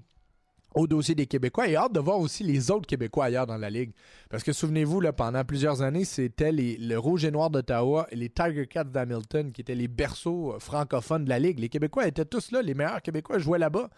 au 0.79 0.87
dossier 0.87 1.15
des 1.15 1.27
Québécois 1.27 1.69
et 1.69 1.77
hâte 1.77 1.93
de 1.93 1.99
voir 1.99 2.19
aussi 2.21 2.45
les 2.45 2.71
autres 2.71 2.87
Québécois 2.87 3.27
ailleurs 3.27 3.47
dans 3.47 3.57
la 3.57 3.69
Ligue. 3.69 3.91
Parce 4.31 4.45
que 4.45 4.53
souvenez-vous, 4.53 5.01
là, 5.01 5.13
pendant 5.13 5.45
plusieurs 5.45 5.83
années, 5.83 6.05
c'était 6.05 6.53
les, 6.53 6.77
le 6.77 6.97
Rouge 6.97 7.25
et 7.25 7.33
Noir 7.33 7.51
d'Ottawa 7.51 8.07
et 8.13 8.17
les 8.17 8.29
Tiger 8.29 8.67
Cats 8.67 8.85
d'Hamilton 8.85 9.51
qui 9.51 9.61
étaient 9.61 9.75
les 9.75 9.89
berceaux 9.89 10.55
euh, 10.55 10.59
francophones 10.61 11.25
de 11.25 11.31
la 11.31 11.41
Ligue. 11.41 11.59
Les 11.59 11.69
Québécois 11.69 12.07
étaient 12.07 12.25
tous 12.25 12.53
là, 12.53 12.63
les 12.63 12.75
meilleurs 12.75 13.03
Québécois 13.03 13.39
jouaient 13.39 13.59
là-bas. 13.59 13.91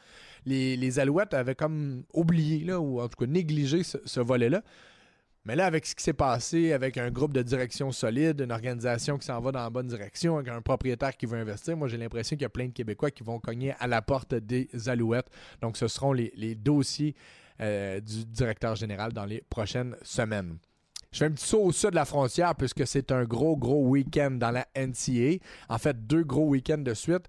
Les, 0.47 0.99
Alouettes 0.99 1.35
avaient 1.35 1.55
comme 1.55 2.03
oublié, 2.15 2.65
là, 2.65 2.81
ou 2.81 3.01
en 3.01 3.09
tout 3.09 3.17
cas 3.19 3.31
négligé 3.31 3.83
ce, 3.83 3.99
ce 4.07 4.21
volet-là. 4.21 4.63
Mais 5.47 5.57
là, 5.57 5.65
avec 5.65 5.87
ce 5.87 5.95
qui 5.95 6.03
s'est 6.03 6.13
passé, 6.13 6.73
avec 6.73 6.99
un 6.99 7.11
groupe 7.11 7.33
de 7.33 7.43
direction 7.43 7.91
solide, 7.93 8.41
une 8.41 8.53
organisation 8.53 9.17
qui 9.17 9.25
s'en 9.25 9.41
va 9.41 9.53
dans 9.53 9.63
la 9.63 9.71
bonne 9.71 9.87
direction, 9.87 10.37
avec 10.37 10.49
un 10.49 10.61
propriétaire 10.61 11.17
qui 11.17 11.25
veut 11.25 11.39
investir, 11.39 11.77
moi 11.77 11.89
j'ai 11.89 11.97
l'impression 11.97 12.37
qu'il 12.37 12.43
y 12.43 12.47
a 12.47 12.51
plein 12.51 12.67
de 12.67 12.73
Québécois 12.73 13.11
qui 13.11 13.23
vont 13.23 13.41
cogner 13.41 13.75
à 13.79 13.87
la 13.87 14.03
porte 14.03 14.35
des 14.35 14.69
Alouettes. 14.87 15.31
Donc 15.63 15.79
ce 15.79 15.89
seront 15.89 16.13
les, 16.13 16.55
dossiers 16.55 17.15
euh, 17.61 18.01
du 18.01 18.27
directeur 18.27 18.77
général 18.77 19.13
dans 19.15 19.25
les 19.25 19.43
prochaines 19.49 19.97
semaines. 20.03 20.59
Je 21.11 21.19
fais 21.19 21.25
un 21.25 21.31
petit 21.31 21.47
saut 21.47 21.63
au 21.63 21.73
sud 21.73 21.91
de 21.91 21.95
la 21.97 22.05
frontière 22.05 22.55
puisque 22.55 22.87
c'est 22.87 23.11
un 23.11 23.25
gros, 23.25 23.57
gros 23.57 23.89
week-end 23.89 24.33
dans 24.33 24.51
la 24.51 24.67
NCA. 24.77 25.43
En 25.71 25.79
fait, 25.79 26.07
deux 26.07 26.23
gros 26.23 26.47
week-ends 26.49 26.79
de 26.79 26.95
suite. 26.95 27.25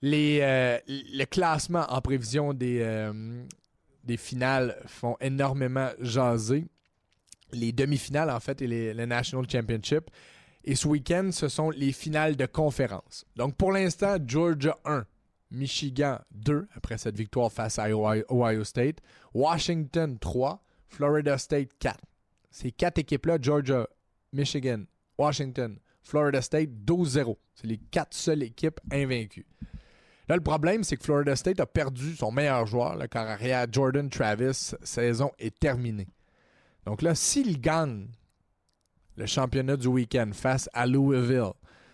Les, 0.00 0.38
euh, 0.42 0.78
le 0.86 1.24
classement 1.24 1.84
en 1.88 2.00
prévision 2.00 2.54
des, 2.54 2.78
euh, 2.80 3.42
des 4.04 4.16
finales 4.16 4.80
font 4.86 5.16
énormément 5.20 5.90
jaser 6.00 6.68
les 7.52 7.72
demi-finales, 7.72 8.30
en 8.30 8.40
fait, 8.40 8.62
et 8.62 8.66
les, 8.66 8.94
le 8.94 9.06
National 9.06 9.48
Championship. 9.50 10.10
Et 10.64 10.74
ce 10.74 10.86
week-end, 10.88 11.30
ce 11.32 11.48
sont 11.48 11.70
les 11.70 11.92
finales 11.92 12.36
de 12.36 12.46
conférence. 12.46 13.24
Donc, 13.36 13.56
pour 13.56 13.72
l'instant, 13.72 14.16
Georgia 14.26 14.76
1, 14.84 15.06
Michigan 15.50 16.18
2, 16.32 16.68
après 16.74 16.98
cette 16.98 17.16
victoire 17.16 17.50
face 17.50 17.78
à 17.78 17.88
Ohio, 17.88 18.64
State, 18.64 18.98
Washington 19.32 20.18
3, 20.18 20.62
Florida 20.88 21.38
State 21.38 21.70
4. 21.78 21.98
Ces 22.50 22.72
quatre 22.72 22.98
équipes-là, 22.98 23.38
Georgia, 23.40 23.86
Michigan, 24.32 24.84
Washington, 25.16 25.78
Florida 26.02 26.42
State, 26.42 26.70
12-0. 26.84 27.36
C'est 27.54 27.66
les 27.66 27.78
quatre 27.78 28.14
seules 28.14 28.42
équipes 28.42 28.80
invaincues. 28.90 29.46
Là, 30.28 30.36
le 30.36 30.42
problème, 30.42 30.84
c'est 30.84 30.96
que 30.96 31.04
Florida 31.04 31.34
State 31.34 31.60
a 31.60 31.66
perdu 31.66 32.14
son 32.14 32.30
meilleur 32.30 32.66
joueur, 32.66 32.96
le 32.96 33.06
carrière 33.06 33.66
Jordan 33.70 34.10
Travis. 34.10 34.74
Saison 34.82 35.32
est 35.38 35.58
terminée. 35.58 36.08
Donc 36.88 37.02
là, 37.02 37.14
s'il 37.14 37.60
gagne 37.60 38.08
le 39.16 39.26
championnat 39.26 39.76
du 39.76 39.88
week-end 39.88 40.30
face 40.32 40.70
à 40.72 40.86
Louisville, 40.86 41.52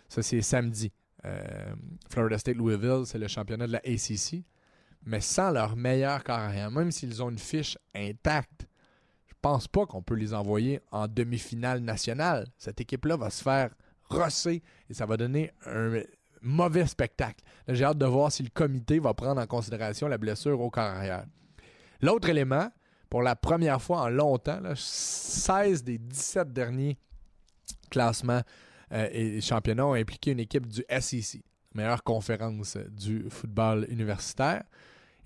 ça 0.08 0.22
c'est 0.22 0.40
samedi. 0.40 0.92
Euh, 1.24 1.74
Florida 2.08 2.38
State 2.38 2.54
Louisville, 2.54 3.02
c'est 3.04 3.18
le 3.18 3.26
championnat 3.26 3.66
de 3.66 3.72
la 3.72 3.78
ACC. 3.78 4.44
Mais 5.04 5.20
sans 5.20 5.50
leur 5.50 5.74
meilleur 5.74 6.22
carrière, 6.22 6.70
même 6.70 6.92
s'ils 6.92 7.20
ont 7.24 7.30
une 7.30 7.40
fiche 7.40 7.76
intacte, 7.92 8.68
je 9.26 9.34
pense 9.42 9.66
pas 9.66 9.84
qu'on 9.84 10.00
peut 10.00 10.14
les 10.14 10.32
envoyer 10.32 10.80
en 10.92 11.08
demi-finale 11.08 11.80
nationale. 11.80 12.46
Cette 12.56 12.80
équipe-là 12.80 13.16
va 13.16 13.30
se 13.30 13.42
faire 13.42 13.70
rosser 14.04 14.62
et 14.88 14.94
ça 14.94 15.06
va 15.06 15.16
donner 15.16 15.50
un 15.66 16.02
mauvais 16.40 16.86
spectacle. 16.86 17.42
J'ai 17.66 17.82
hâte 17.84 17.98
de 17.98 18.06
voir 18.06 18.30
si 18.30 18.44
le 18.44 18.50
comité 18.50 19.00
va 19.00 19.12
prendre 19.12 19.40
en 19.40 19.46
considération 19.48 20.06
la 20.06 20.18
blessure 20.18 20.60
au 20.60 20.70
carrière. 20.70 21.24
L'autre 22.00 22.28
élément, 22.28 22.70
pour 23.10 23.22
la 23.22 23.36
première 23.36 23.80
fois 23.80 24.02
en 24.02 24.08
longtemps, 24.08 24.60
là, 24.60 24.74
16 24.76 25.84
des 25.84 25.98
17 25.98 26.52
derniers 26.52 26.96
classements 27.90 28.42
euh, 28.92 29.08
et 29.12 29.40
championnats 29.40 29.86
ont 29.86 29.94
impliqué 29.94 30.32
une 30.32 30.40
équipe 30.40 30.66
du 30.66 30.84
SEC, 31.00 31.42
meilleure 31.74 32.02
conférence 32.02 32.76
du 32.90 33.26
football 33.30 33.86
universitaire. 33.88 34.64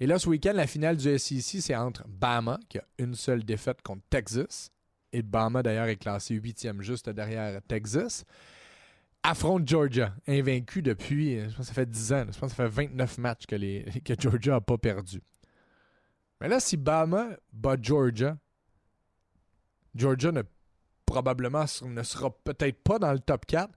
Et 0.01 0.07
là, 0.07 0.19
ce 0.19 0.29
week-end, 0.29 0.53
la 0.55 0.67
finale 0.67 0.97
du 0.97 1.19
SEC, 1.19 1.61
c'est 1.61 1.75
entre 1.75 2.05
Bama, 2.07 2.59
qui 2.69 2.79
a 2.79 2.85
une 2.99 3.15
seule 3.15 3.45
défaite 3.45 3.83
contre 3.83 4.03
Texas, 4.09 4.71
et 5.13 5.23
Bama 5.23 5.63
d'ailleurs 5.63 5.87
est 5.87 5.97
classé 5.97 6.35
huitième 6.35 6.83
juste 6.83 7.09
derrière 7.11 7.61
Texas, 7.67 8.25
affronte 9.23 9.67
Georgia, 9.67 10.15
invaincu 10.27 10.83
depuis, 10.83 11.41
je 11.41 11.47
pense 11.47 11.57
que 11.57 11.63
ça 11.65 11.73
fait 11.73 11.91
10 11.91 12.13
ans, 12.13 12.25
je 12.33 12.39
pense 12.39 12.51
que 12.51 12.57
ça 12.57 12.69
fait 12.69 12.87
29 12.87 13.19
matchs 13.19 13.47
que, 13.47 13.57
les, 13.57 13.85
que 14.05 14.15
Georgia 14.19 14.53
n'a 14.53 14.61
pas 14.61 14.79
perdu. 14.79 15.21
Mais 16.41 16.49
là, 16.49 16.61
si 16.61 16.77
Bama 16.77 17.31
bat 17.53 17.77
Georgia, 17.81 18.37
Georgia 19.95 20.31
ne, 20.31 20.43
probablement 21.05 21.65
ne 21.85 22.03
sera 22.03 22.31
peut-être 22.31 22.83
pas 22.83 22.99
dans 22.99 23.13
le 23.13 23.19
top 23.19 23.47
4. 23.47 23.71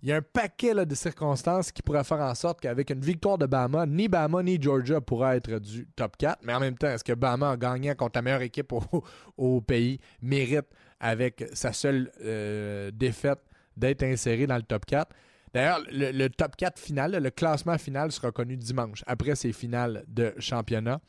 Il 0.00 0.08
y 0.08 0.12
a 0.12 0.16
un 0.16 0.22
paquet 0.22 0.74
de 0.74 0.94
circonstances 0.94 1.72
qui 1.72 1.82
pourraient 1.82 2.04
faire 2.04 2.20
en 2.20 2.34
sorte 2.34 2.60
qu'avec 2.60 2.90
une 2.90 3.00
victoire 3.00 3.36
de 3.36 3.46
Bama, 3.46 3.84
ni 3.84 4.06
Bama 4.06 4.42
ni 4.44 4.60
Georgia 4.60 5.00
pourraient 5.00 5.38
être 5.38 5.58
du 5.58 5.88
top 5.96 6.16
4. 6.16 6.38
Mais 6.44 6.54
en 6.54 6.60
même 6.60 6.78
temps, 6.78 6.88
est-ce 6.88 7.02
que 7.02 7.12
Bama, 7.12 7.50
en 7.50 7.56
gagnant 7.56 7.94
contre 7.96 8.18
la 8.18 8.22
meilleure 8.22 8.42
équipe 8.42 8.72
au, 8.72 8.82
au 9.36 9.60
pays, 9.60 9.98
mérite, 10.22 10.66
avec 11.00 11.44
sa 11.52 11.72
seule 11.72 12.12
euh, 12.22 12.92
défaite, 12.92 13.40
d'être 13.76 14.04
inséré 14.04 14.46
dans 14.46 14.56
le 14.56 14.62
top 14.62 14.86
4? 14.86 15.12
D'ailleurs, 15.52 15.80
le, 15.90 16.12
le, 16.12 16.30
top 16.30 16.54
4 16.56 16.78
final, 16.78 17.12
le 17.20 17.30
classement 17.30 17.78
final 17.78 18.12
sera 18.12 18.30
connu 18.30 18.56
dimanche, 18.56 19.02
après 19.06 19.34
ces 19.34 19.52
finales 19.52 20.04
de 20.06 20.32
championnat. 20.38 21.00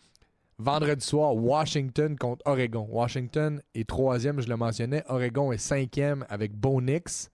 Vendredi 0.61 1.05
soir, 1.05 1.37
Washington 1.37 2.17
contre 2.17 2.41
Oregon. 2.45 2.85
Washington 2.91 3.61
est 3.73 3.87
troisième, 3.87 4.41
je 4.41 4.49
le 4.49 4.57
mentionnais. 4.57 5.03
Oregon 5.07 5.53
est 5.53 5.57
cinquième 5.57 6.25
avec 6.27 6.53
Bo 6.53 6.81
Nix. 6.81 7.31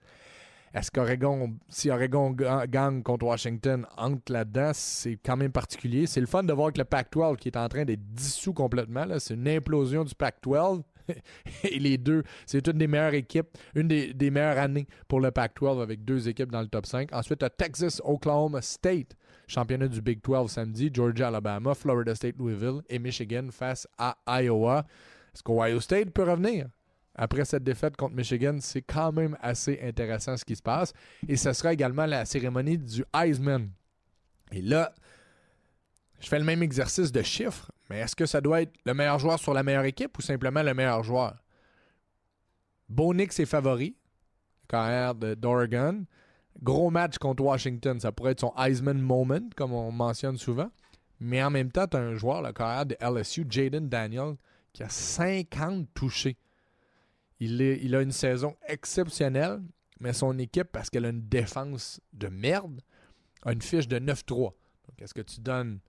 Est-ce 0.75 0.91
qu'Oregon, 0.91 1.57
si 1.67 1.89
Oregon 1.89 2.35
gagne 2.69 3.01
contre 3.01 3.25
Washington, 3.25 3.87
entre 3.97 4.31
là-dedans, 4.31 4.69
c'est 4.75 5.17
quand 5.25 5.37
même 5.37 5.51
particulier. 5.51 6.05
C'est 6.05 6.19
le 6.19 6.27
fun 6.27 6.43
de 6.43 6.53
voir 6.53 6.71
que 6.71 6.77
le 6.77 6.85
Pac-12 6.85 7.37
qui 7.37 7.47
est 7.47 7.57
en 7.57 7.67
train 7.67 7.83
d'être 7.83 8.13
dissous 8.13 8.53
complètement. 8.53 9.07
C'est 9.17 9.33
une 9.33 9.47
implosion 9.47 10.03
du 10.03 10.13
Pac-12. 10.13 10.83
Et 11.63 11.79
les 11.79 11.97
deux, 11.97 12.21
c'est 12.45 12.67
une 12.67 12.77
des 12.77 12.87
meilleures 12.87 13.15
équipes, 13.15 13.47
une 13.73 13.87
des, 13.87 14.29
meilleures 14.29 14.59
années 14.59 14.87
pour 15.07 15.19
le 15.19 15.31
Pac-12 15.31 15.81
avec 15.81 16.05
deux 16.05 16.29
équipes 16.29 16.51
dans 16.51 16.61
le 16.61 16.67
top 16.67 16.85
5. 16.85 17.11
Ensuite, 17.11 17.43
Texas, 17.57 17.99
Oklahoma 18.05 18.61
State 18.61 19.15
championnat 19.47 19.87
du 19.87 20.01
Big 20.01 20.21
12 20.21 20.51
samedi, 20.51 20.89
Georgia, 20.93 21.27
Alabama, 21.27 21.73
Florida 21.73 22.15
State, 22.15 22.37
Louisville 22.37 22.81
et 22.89 22.99
Michigan 22.99 23.47
face 23.51 23.87
à 23.97 24.17
Iowa. 24.27 24.85
Est-ce 25.33 25.43
qu'Ohio 25.43 25.79
State 25.79 26.11
peut 26.11 26.23
revenir? 26.23 26.67
Après 27.15 27.45
cette 27.45 27.63
défaite 27.63 27.95
contre 27.95 28.15
Michigan, 28.15 28.57
c'est 28.59 28.81
quand 28.81 29.11
même 29.11 29.37
assez 29.41 29.79
intéressant 29.81 30.35
ce 30.35 30.43
qui 30.43 30.55
se 30.55 30.61
passe. 30.61 30.93
Et 31.27 31.37
ce 31.37 31.53
sera 31.53 31.71
également 31.71 32.05
la 32.05 32.25
cérémonie 32.25 32.77
du 32.77 33.05
Heisman. 33.13 33.69
Et 34.51 34.61
là, 34.61 34.93
je 36.19 36.27
fais 36.27 36.39
le 36.39 36.45
même 36.45 36.61
exercice 36.61 37.11
de 37.11 37.21
chiffres, 37.21 37.71
mais 37.89 37.99
est-ce 37.99 38.15
que 38.15 38.25
ça 38.25 38.41
doit 38.41 38.61
être 38.61 38.73
le 38.85 38.93
meilleur 38.93 39.19
joueur 39.19 39.39
sur 39.39 39.53
la 39.53 39.63
meilleure 39.63 39.85
équipe 39.85 40.17
ou 40.17 40.21
simplement 40.21 40.61
le 40.61 40.73
meilleur 40.73 41.03
joueur? 41.03 41.35
Bonix 42.89 43.39
est 43.39 43.45
favori, 43.45 43.95
carrière 44.67 45.15
d'Oregon. 45.15 46.05
Gros 46.61 46.89
match 46.89 47.17
contre 47.17 47.43
Washington, 47.43 47.99
ça 47.99 48.11
pourrait 48.11 48.31
être 48.31 48.39
son 48.41 48.53
Heisman 48.57 48.99
moment, 48.99 49.49
comme 49.55 49.73
on 49.73 49.91
mentionne 49.91 50.37
souvent. 50.37 50.69
Mais 51.19 51.43
en 51.43 51.49
même 51.49 51.71
temps, 51.71 51.87
tu 51.87 51.97
as 51.97 52.01
un 52.01 52.15
joueur, 52.15 52.41
le 52.41 52.53
carrière 52.53 52.85
de 52.85 52.95
LSU, 53.01 53.45
Jaden 53.49 53.89
Daniel, 53.89 54.35
qui 54.73 54.83
a 54.83 54.89
50 54.89 55.87
touchés. 55.93 56.37
Il, 57.39 57.61
il 57.61 57.95
a 57.95 58.01
une 58.01 58.11
saison 58.11 58.55
exceptionnelle, 58.67 59.61
mais 59.99 60.13
son 60.13 60.37
équipe, 60.39 60.69
parce 60.71 60.89
qu'elle 60.89 61.05
a 61.05 61.09
une 61.09 61.27
défense 61.27 61.99
de 62.13 62.27
merde, 62.27 62.81
a 63.43 63.53
une 63.53 63.61
fiche 63.61 63.87
de 63.87 63.99
9-3. 63.99 64.37
Donc, 64.37 64.53
est-ce 65.01 65.13
que 65.13 65.21
tu 65.21 65.41
donnes 65.41 65.79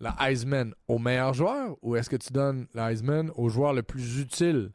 la 0.00 0.16
Heisman 0.20 0.74
au 0.88 0.98
meilleur 0.98 1.34
joueur 1.34 1.76
ou 1.82 1.96
est-ce 1.96 2.08
que 2.08 2.16
tu 2.16 2.32
donnes 2.32 2.66
la 2.74 2.90
Heisman 2.90 3.30
au 3.34 3.48
joueur 3.48 3.74
le 3.74 3.82
plus 3.82 4.18
utile 4.20 4.72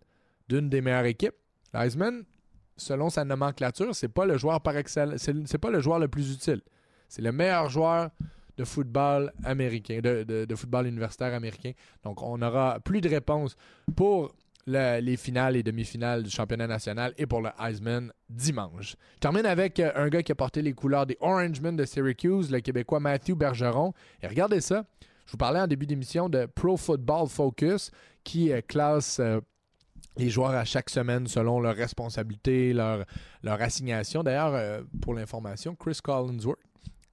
d'une 0.47 0.69
des 0.69 0.81
meilleures 0.81 1.05
équipes? 1.05 1.35
La 1.73 1.85
Heisman, 1.85 2.23
selon 2.77 3.09
sa 3.09 3.23
nomenclature, 3.23 3.95
c'est 3.95 4.07
pas 4.09 4.25
le 4.25 4.37
joueur 4.37 4.61
par 4.61 4.75
excellence, 4.77 5.29
c'est 5.45 5.57
pas 5.57 5.69
le 5.69 5.79
joueur 5.79 5.99
le 5.99 6.07
plus 6.07 6.33
utile. 6.33 6.61
C'est 7.07 7.21
le 7.21 7.31
meilleur 7.31 7.69
joueur 7.69 8.09
de 8.57 8.63
football 8.63 9.31
américain, 9.43 9.99
de, 10.01 10.23
de, 10.23 10.55
football 10.55 10.87
universitaire 10.87 11.33
américain. 11.33 11.71
Donc, 12.03 12.21
on 12.21 12.41
aura 12.41 12.79
plus 12.79 13.01
de 13.01 13.09
réponses 13.09 13.55
pour 13.95 14.33
le, 14.65 14.99
les 14.99 15.17
finales 15.17 15.55
et 15.55 15.63
demi-finales 15.63 16.23
du 16.23 16.29
championnat 16.29 16.67
national 16.67 17.13
et 17.17 17.25
pour 17.25 17.41
le 17.41 17.49
Heisman 17.59 18.11
dimanche. 18.29 18.95
Je 19.15 19.19
termine 19.19 19.45
avec 19.45 19.79
euh, 19.79 19.91
un 19.95 20.07
gars 20.07 20.23
qui 20.23 20.31
a 20.31 20.35
porté 20.35 20.61
les 20.61 20.73
couleurs 20.73 21.05
des 21.05 21.17
Orangemen 21.19 21.75
de 21.75 21.85
Syracuse, 21.85 22.49
le 22.49 22.61
Québécois 22.61 22.99
Matthew 22.99 23.33
Bergeron. 23.35 23.93
Et 24.21 24.27
regardez 24.27 24.61
ça. 24.61 24.85
Je 25.25 25.31
vous 25.31 25.37
parlais 25.37 25.59
en 25.59 25.67
début 25.67 25.85
d'émission 25.85 26.29
de 26.29 26.45
Pro 26.45 26.77
Football 26.77 27.27
Focus 27.27 27.91
qui 28.23 28.51
euh, 28.51 28.61
classe 28.61 29.19
euh, 29.19 29.41
les 30.17 30.29
joueurs 30.29 30.51
à 30.51 30.65
chaque 30.65 30.89
semaine 30.89 31.27
selon 31.27 31.59
leurs 31.59 31.75
responsabilités, 31.75 32.73
leur, 32.73 33.05
assignation. 33.43 34.23
D'ailleurs, 34.23 34.53
euh, 34.53 34.81
pour 35.01 35.13
l'information, 35.13 35.75
Chris 35.75 35.99
Collinsworth, 36.03 36.59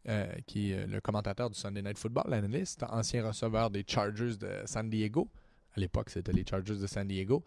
euh, 0.09 0.27
qui 0.47 0.73
est 0.73 0.87
le 0.87 1.01
commentateur 1.01 1.51
du 1.51 1.59
Sunday 1.59 1.83
Night 1.83 1.99
Football, 1.99 2.25
l'analyste, 2.29 2.85
ancien 2.89 3.27
receveur 3.27 3.71
des 3.71 3.85
Chargers 3.87 4.37
de 4.37 4.63
San 4.67 4.89
Diego, 4.89 5.29
à 5.77 5.81
l'époque 5.81 6.11
c'était 6.11 6.33
les 6.33 6.45
Chargers 6.49 6.77
de 6.77 6.87
San 6.87 7.07
Diego, 7.07 7.45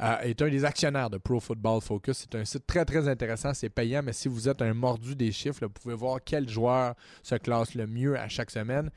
euh, 0.00 0.18
est 0.20 0.40
un 0.40 0.48
des 0.48 0.64
actionnaires 0.64 1.10
de 1.10 1.18
Pro 1.18 1.40
Football 1.40 1.80
Focus. 1.80 2.18
C'est 2.18 2.34
un 2.34 2.44
site 2.44 2.66
très 2.66 2.84
très 2.84 3.08
intéressant, 3.08 3.54
c'est 3.54 3.68
payant, 3.68 4.02
mais 4.02 4.12
si 4.12 4.28
vous 4.28 4.48
êtes 4.48 4.62
un 4.62 4.74
mordu 4.74 5.14
des 5.14 5.32
chiffres, 5.32 5.64
vous 5.66 5.72
pouvez 5.72 5.94
voir 5.94 6.20
quel 6.24 6.48
joueur 6.48 6.94
se 7.22 7.34
classe 7.34 7.74
le 7.74 7.86
mieux 7.86 8.18
à 8.18 8.28
chaque 8.28 8.50
semaine. 8.50 8.90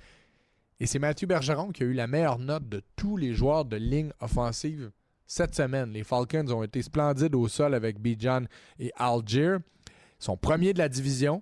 Et 0.80 0.88
c'est 0.88 1.00
Mathieu 1.00 1.28
Bergeron 1.28 1.72
qui 1.72 1.84
a 1.84 1.86
eu 1.86 1.94
la 1.94 2.08
meilleure 2.08 2.40
note 2.40 2.68
de 2.68 2.82
tous 2.96 3.18
les 3.18 3.34
joueurs 3.34 3.66
de 3.66 3.78
ligne 3.78 4.12
offensive 4.20 4.92
cette 5.32 5.56
semaine. 5.56 5.92
Les 5.94 6.04
Falcons 6.04 6.46
ont 6.52 6.62
été 6.62 6.82
splendides 6.82 7.36
au 7.36 7.48
sol 7.48 7.74
avec 7.74 8.02
Bijan 8.02 8.44
et 8.78 8.92
Algier. 8.98 9.56
Ils 9.88 10.24
sont 10.26 10.36
premiers 10.36 10.74
de 10.74 10.80
la 10.80 10.90
division. 10.90 11.42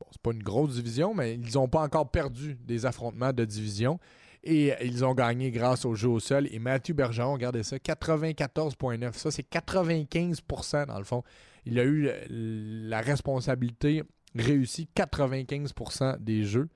Bon, 0.00 0.06
c'est 0.10 0.20
pas 0.20 0.32
une 0.32 0.42
grosse 0.42 0.74
division, 0.74 1.14
mais 1.14 1.34
ils 1.34 1.54
n'ont 1.54 1.68
pas 1.68 1.82
encore 1.82 2.10
perdu 2.10 2.58
des 2.66 2.84
affrontements 2.84 3.32
de 3.32 3.44
division. 3.44 4.00
Et 4.42 4.72
ils 4.84 5.04
ont 5.04 5.14
gagné 5.14 5.52
grâce 5.52 5.84
au 5.84 5.94
jeu 5.94 6.08
au 6.08 6.18
sol. 6.18 6.48
Et 6.50 6.58
Mathieu 6.58 6.94
Bergeron, 6.94 7.34
regardez 7.34 7.62
ça, 7.62 7.76
94,9. 7.76 9.12
Ça, 9.12 9.30
c'est 9.30 9.48
95% 9.48 10.86
dans 10.86 10.98
le 10.98 11.04
fond. 11.04 11.22
Il 11.64 11.78
a 11.78 11.84
eu 11.84 12.10
la 12.28 13.00
responsabilité 13.00 14.02
réussie 14.34 14.88
95% 14.96 16.18
des 16.18 16.42
jeux. 16.42 16.68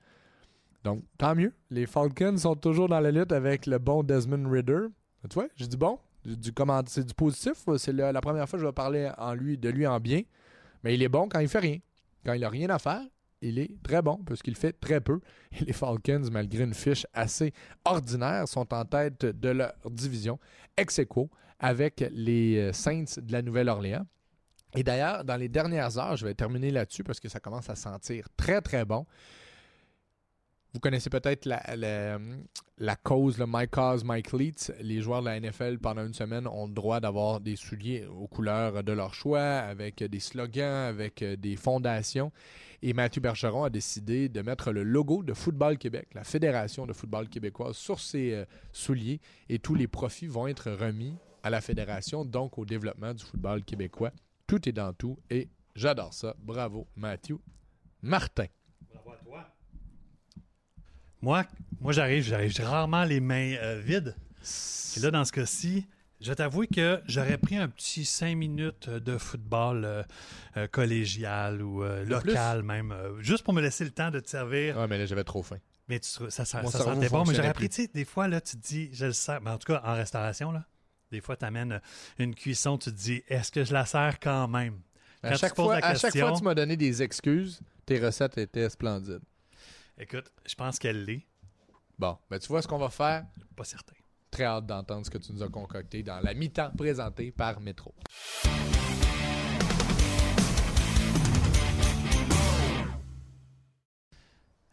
Donc, 0.85 1.03
tant 1.17 1.35
mieux. 1.35 1.53
Les 1.71 1.87
Falcons 1.87 2.37
sont 2.37 2.55
toujours 2.55 2.87
dans 2.87 3.01
la 3.01 3.11
lutte 3.11 3.33
avec 3.33 3.65
le 3.65 3.79
bon 3.79 4.01
Desmond 4.01 4.49
Ritter. 4.49 4.85
Tu 5.29 5.33
vois, 5.33 5.47
j'ai 5.57 5.67
dit 5.67 5.77
bon? 5.77 5.99
Du, 6.25 6.51
c'est 6.87 7.05
du 7.05 7.13
positif. 7.13 7.53
C'est 7.77 7.93
la, 7.93 8.21
première 8.21 8.47
fois 8.47 8.57
que 8.57 8.61
je 8.61 8.67
vais 8.67 8.73
parler 8.73 9.11
en 9.17 9.33
lui, 9.33 9.57
de 9.57 9.69
lui 9.69 9.85
en 9.87 9.99
bien. 9.99 10.21
Mais 10.83 10.95
il 10.95 11.03
est 11.03 11.09
bon 11.09 11.27
quand 11.27 11.39
il 11.39 11.47
fait 11.47 11.59
rien. 11.59 11.77
Quand 12.25 12.33
il 12.33 12.41
n'a 12.41 12.49
rien 12.49 12.69
à 12.69 12.79
faire, 12.79 13.01
il 13.41 13.59
est 13.59 13.71
très 13.83 14.01
bon 14.01 14.17
parce 14.25 14.41
qu'il 14.41 14.55
fait 14.55 14.73
très 14.73 15.01
peu. 15.01 15.19
Et 15.51 15.65
les 15.65 15.73
Falcons, 15.73 16.23
malgré 16.31 16.63
une 16.63 16.73
fiche 16.73 17.05
assez 17.13 17.53
ordinaire, 17.85 18.47
sont 18.47 18.73
en 18.73 18.85
tête 18.85 19.25
de 19.25 19.49
leur 19.49 19.73
division 19.89 20.39
ex 20.77 20.99
aequo 20.99 21.29
avec 21.59 22.03
les 22.11 22.57
euh, 22.57 22.73
Saints 22.73 23.19
de 23.21 23.31
la 23.31 23.41
Nouvelle-Orléans. 23.41 24.05
Et 24.75 24.83
d'ailleurs, 24.83 25.23
dans 25.23 25.35
les 25.35 25.49
dernières 25.49 25.97
heures, 25.97 26.17
je 26.17 26.25
vais 26.25 26.33
terminer 26.33 26.71
là-dessus 26.71 27.03
parce 27.03 27.19
que 27.19 27.29
ça 27.29 27.39
commence 27.39 27.69
à 27.69 27.75
sentir 27.75 28.27
très 28.35 28.61
très 28.61 28.85
bon. 28.85 29.05
Vous 30.73 30.79
connaissez 30.79 31.11
peut-être 31.11 31.45
la, 31.45 32.95
cause, 32.95 33.37
le 33.37 33.45
My 33.47 33.67
Cause, 33.67 34.03
My 34.03 34.23
Cleats. 34.23 34.71
Les 34.81 35.01
joueurs 35.01 35.21
de 35.21 35.27
la 35.27 35.39
NFL, 35.39 35.77
pendant 35.77 36.03
une 36.03 36.15
semaine, 36.15 36.47
ont 36.47 36.65
le 36.65 36.73
droit 36.73 36.99
d'avoir 36.99 37.39
des 37.39 37.55
souliers 37.55 38.07
aux 38.07 38.27
couleurs 38.27 38.83
de 38.83 38.91
leur 38.91 39.13
choix, 39.13 39.43
avec 39.43 40.03
des 40.03 40.19
slogans, 40.19 40.89
avec 40.89 41.23
des 41.23 41.55
fondations. 41.57 42.31
Et 42.81 42.93
Mathieu 42.93 43.21
Bergeron 43.21 43.63
a 43.63 43.69
décidé 43.69 44.29
de 44.29 44.41
mettre 44.41 44.71
le 44.71 44.83
logo 44.83 45.21
de 45.21 45.33
Football 45.33 45.77
Québec, 45.77 46.09
la 46.15 46.23
Fédération 46.23 46.87
de 46.87 46.91
football 46.91 47.29
québécoise, 47.29 47.77
sur 47.77 47.99
ses 47.99 48.33
euh, 48.33 48.45
souliers. 48.73 49.21
Et 49.47 49.59
tous 49.59 49.75
les 49.75 49.87
profits 49.87 50.27
vont 50.27 50.47
être 50.47 50.69
remis 50.71 51.15
à 51.43 51.49
la 51.49 51.61
Fédération, 51.61 52.25
donc 52.25 52.57
au 52.57 52.65
développement 52.65 53.13
du 53.13 53.23
football 53.23 53.63
québécois. 53.63 54.11
Tout 54.47 54.67
est 54.67 54.73
dans 54.73 54.91
tout 54.91 55.17
et 55.29 55.47
j'adore 55.75 56.13
ça. 56.13 56.35
Bravo, 56.39 56.87
Mathieu 56.95 57.37
Martin. 58.01 58.47
Moi, 61.23 61.45
moi 61.79 61.93
j'arrive, 61.93 62.25
j'arrive 62.25 62.53
rarement 62.59 63.05
les 63.05 63.21
mains 63.21 63.55
euh, 63.61 63.81
vides. 63.81 64.13
Et 64.97 64.99
là, 64.99 65.09
dans 65.09 65.23
ce 65.23 65.31
cas-ci, 65.31 65.87
je 66.19 66.33
t'avoue 66.33 66.65
que 66.65 67.01
j'aurais 67.07 67.37
pris 67.37 67.55
un 67.55 67.69
petit 67.69 68.03
5 68.03 68.35
minutes 68.35 68.89
de 68.89 69.17
football 69.17 69.85
euh, 69.85 70.03
euh, 70.57 70.67
collégial 70.67 71.61
ou 71.61 71.81
local 71.81 72.63
même, 72.63 72.93
juste 73.19 73.45
pour 73.45 73.53
me 73.53 73.61
laisser 73.61 73.85
le 73.85 73.91
temps 73.91 74.11
de 74.11 74.19
te 74.19 74.29
servir. 74.29 74.77
Ouais, 74.77 74.87
mais 74.89 74.97
là, 74.97 75.05
j'avais 75.05 75.23
trop 75.23 75.41
faim. 75.43 75.59
Mais 75.87 76.01
tu, 76.01 76.09
ça, 76.09 76.29
ça, 76.29 76.45
ça 76.45 76.61
sentait 76.65 77.07
bon. 77.07 77.23
Mais 77.25 77.35
j'aurais 77.35 77.53
pris, 77.53 77.69
tu 77.69 77.83
sais, 77.83 77.87
des 77.93 78.03
fois, 78.03 78.27
là, 78.27 78.41
tu 78.41 78.57
te 78.57 78.67
dis, 78.67 78.89
je 78.91 79.05
le 79.05 79.13
sers. 79.13 79.39
Mais 79.39 79.51
en 79.51 79.57
tout 79.57 79.71
cas, 79.71 79.81
en 79.85 79.93
restauration, 79.93 80.51
là, 80.51 80.65
des 81.09 81.21
fois, 81.21 81.37
tu 81.37 81.45
amènes 81.45 81.79
une 82.19 82.35
cuisson, 82.35 82.77
tu 82.77 82.91
te 82.91 82.97
dis, 82.97 83.23
est-ce 83.29 83.49
que 83.49 83.63
je 83.63 83.71
la 83.71 83.85
sers 83.85 84.19
quand 84.19 84.49
même? 84.49 84.81
à 85.21 85.37
chaque, 85.37 85.55
fois, 85.55 85.75
à 85.75 85.95
chaque 85.95 86.17
fois, 86.17 86.33
tu 86.33 86.43
m'as 86.43 86.53
donné 86.53 86.75
des 86.75 87.01
excuses. 87.01 87.61
Tes 87.85 88.05
recettes 88.05 88.37
étaient 88.37 88.69
splendides. 88.69 89.21
Écoute, 90.03 90.33
je 90.45 90.53
pense 90.55 90.79
qu'elle 90.79 91.05
l'est. 91.05 91.25
Bon, 91.97 92.17
ben 92.29 92.37
tu 92.37 92.49
vois 92.49 92.61
ce 92.61 92.67
qu'on 92.67 92.77
va 92.77 92.89
faire? 92.89 93.25
Pas 93.55 93.63
certain. 93.63 93.93
Très 94.29 94.43
hâte 94.43 94.65
d'entendre 94.65 95.05
ce 95.05 95.09
que 95.09 95.17
tu 95.17 95.31
nous 95.31 95.41
as 95.41 95.47
concocté 95.47 96.03
dans 96.03 96.19
la 96.19 96.33
mi-temps 96.33 96.71
présentée 96.77 97.31
par 97.31 97.61
Métro. 97.61 97.95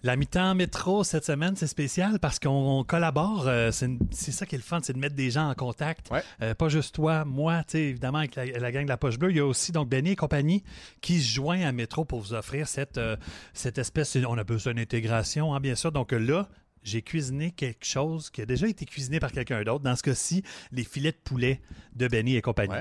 La 0.03 0.17
mi-temps 0.17 0.55
métro 0.55 1.05
cette 1.05 1.27
semaine, 1.27 1.57
c'est 1.57 1.67
spécial 1.67 2.19
parce 2.21 2.39
qu'on 2.39 2.85
collabore. 2.89 3.47
Euh, 3.47 3.71
c'est 3.71 4.33
ça 4.33 4.47
qui 4.47 4.55
est 4.55 4.59
le 4.59 4.65
fun, 4.65 4.81
c'est 4.83 4.95
de 4.95 4.99
mettre 4.99 5.15
des 5.15 5.31
gens 5.31 5.51
en 5.51 5.55
contact. 5.55 6.11
Euh, 6.41 6.55
pas 6.55 6.71
juste 6.71 6.95
toi, 6.95 7.27
moi, 7.27 7.63
évidemment, 7.75 8.19
avec 8.19 8.35
la, 8.35 8.73
gang 8.73 8.85
de 8.85 8.89
la 8.89 8.97
Poche 8.97 9.19
Bleue. 9.19 9.31
Il 9.31 9.37
y 9.37 9.41
a 9.41 9.47
aussi 9.47 9.73
donc 9.73 9.91
Benny 9.91 10.13
et 10.13 10.17
compagnie 10.17 10.65
qui 11.03 11.21
se 11.21 11.35
joignent 11.35 11.67
à 11.67 11.73
Métro 11.73 12.07
pour 12.07 12.21
vous 12.21 12.33
offrir 12.33 12.67
cette, 12.67 12.97
euh, 12.97 13.17
cette 13.53 13.77
espèce. 13.77 14.17
On 14.27 14.39
a 14.39 14.45
besoin 14.45 14.73
d'intégration, 14.73 15.55
hein, 15.55 15.61
bien 15.61 15.75
sûr. 15.75 15.93
Donc 15.93 16.13
là, 16.13 16.49
j'ai 16.83 17.03
cuisiné 17.03 17.51
quelque 17.51 17.85
chose 17.85 18.31
qui 18.31 18.41
a 18.41 18.47
déjà 18.47 18.69
été 18.69 18.87
cuisiné 18.87 19.21
par 19.21 19.33
quelqu'un 19.33 19.63
d'autre. 19.65 19.85
Dans 19.85 19.97
ce 19.97 20.03
cas-ci, 20.03 20.43
les 20.73 20.85
filets 20.85 21.13
de 21.13 21.19
poulet 21.23 21.61
de 21.95 22.09
Benny 22.09 22.37
et 22.37 22.41
compagnie. 22.41 22.73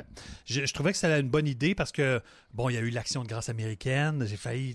Je, 0.45 0.61
trouvais 0.71 0.93
que 0.93 0.97
c'était 0.97 1.19
une 1.19 1.27
bonne 1.27 1.47
idée 1.47 1.75
parce 1.75 1.91
que, 1.91 2.21
bon, 2.53 2.69
il 2.69 2.75
y 2.75 2.77
a 2.77 2.81
eu 2.81 2.91
l'action 2.91 3.23
de 3.23 3.27
grâce 3.27 3.49
américaine. 3.49 4.25
J'ai 4.25 4.37
failli, 4.37 4.73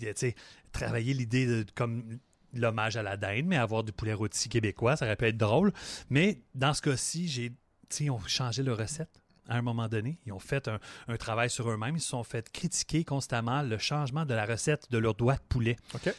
travailler 0.73 1.15
l'idée 1.15 1.47
de 1.47 1.65
comme 1.75 2.19
l'hommage 2.61 2.97
à 2.97 3.03
la 3.03 3.17
dinde, 3.17 3.47
mais 3.47 3.57
avoir 3.57 3.85
du 3.85 3.93
poulet 3.93 4.15
rôti 4.15 4.49
québécois, 4.49 4.97
ça 4.97 5.07
aurait 5.07 5.17
pu 5.17 5.27
être 5.27 5.37
drôle. 5.37 5.73
Mais 6.11 6.41
dans 6.55 6.75
ce 6.75 6.83
cas-ci, 6.83 7.29
j'ai, 7.29 7.53
ils 8.01 8.11
ont 8.11 8.21
changé 8.27 8.63
leur 8.63 8.79
recette 8.79 9.21
à 9.49 9.57
un 9.57 9.63
moment 9.63 9.89
donné. 9.89 10.19
Ils 10.27 10.33
ont 10.33 10.39
fait 10.39 10.69
un, 10.69 11.17
travail 11.17 11.51
sur 11.51 11.71
eux-mêmes. 11.71 11.97
Ils 11.97 12.01
se 12.01 12.09
sont 12.09 12.25
fait 12.25 12.51
critiquer 12.51 13.05
constamment 13.05 13.63
le 13.63 13.79
changement 13.79 14.25
de 14.25 14.35
la 14.35 14.47
recette 14.47 14.91
de 14.91 14.99
leur 14.99 15.15
doigt 15.15 15.35
de 15.35 15.43
poulet. 15.49 15.77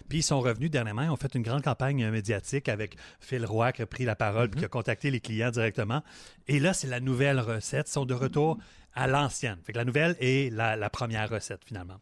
Puis 0.09 0.19
ils 0.19 0.23
sont 0.23 0.39
revenus 0.39 0.69
dernièrement. 0.69 1.03
Ils 1.03 1.09
ont 1.09 1.15
fait 1.15 1.33
une 1.35 1.41
grande 1.41 1.63
campagne 1.63 2.09
médiatique 2.09 2.69
avec 2.69 2.97
Phil 3.19 3.45
Roy 3.45 3.71
qui 3.71 3.81
a 3.81 3.85
pris 3.85 4.05
la 4.05 4.15
parole 4.15 4.49
et 4.53 4.59
qui 4.59 4.65
a 4.65 4.67
contacté 4.67 5.11
les 5.11 5.19
clients 5.19 5.51
directement. 5.51 6.03
Et 6.47 6.59
là, 6.59 6.73
c'est 6.73 6.87
la 6.87 6.99
nouvelle 6.99 7.39
recette. 7.39 7.89
Ils 7.89 7.93
sont 7.93 8.05
de 8.05 8.13
retour 8.13 8.57
à 8.95 9.07
l'ancienne. 9.07 9.57
Fait 9.63 9.73
que 9.73 9.77
la 9.77 9.85
nouvelle 9.85 10.15
est 10.19 10.51
la, 10.51 10.89
première 10.89 11.29
recette 11.29 11.63
finalement. 11.65 11.99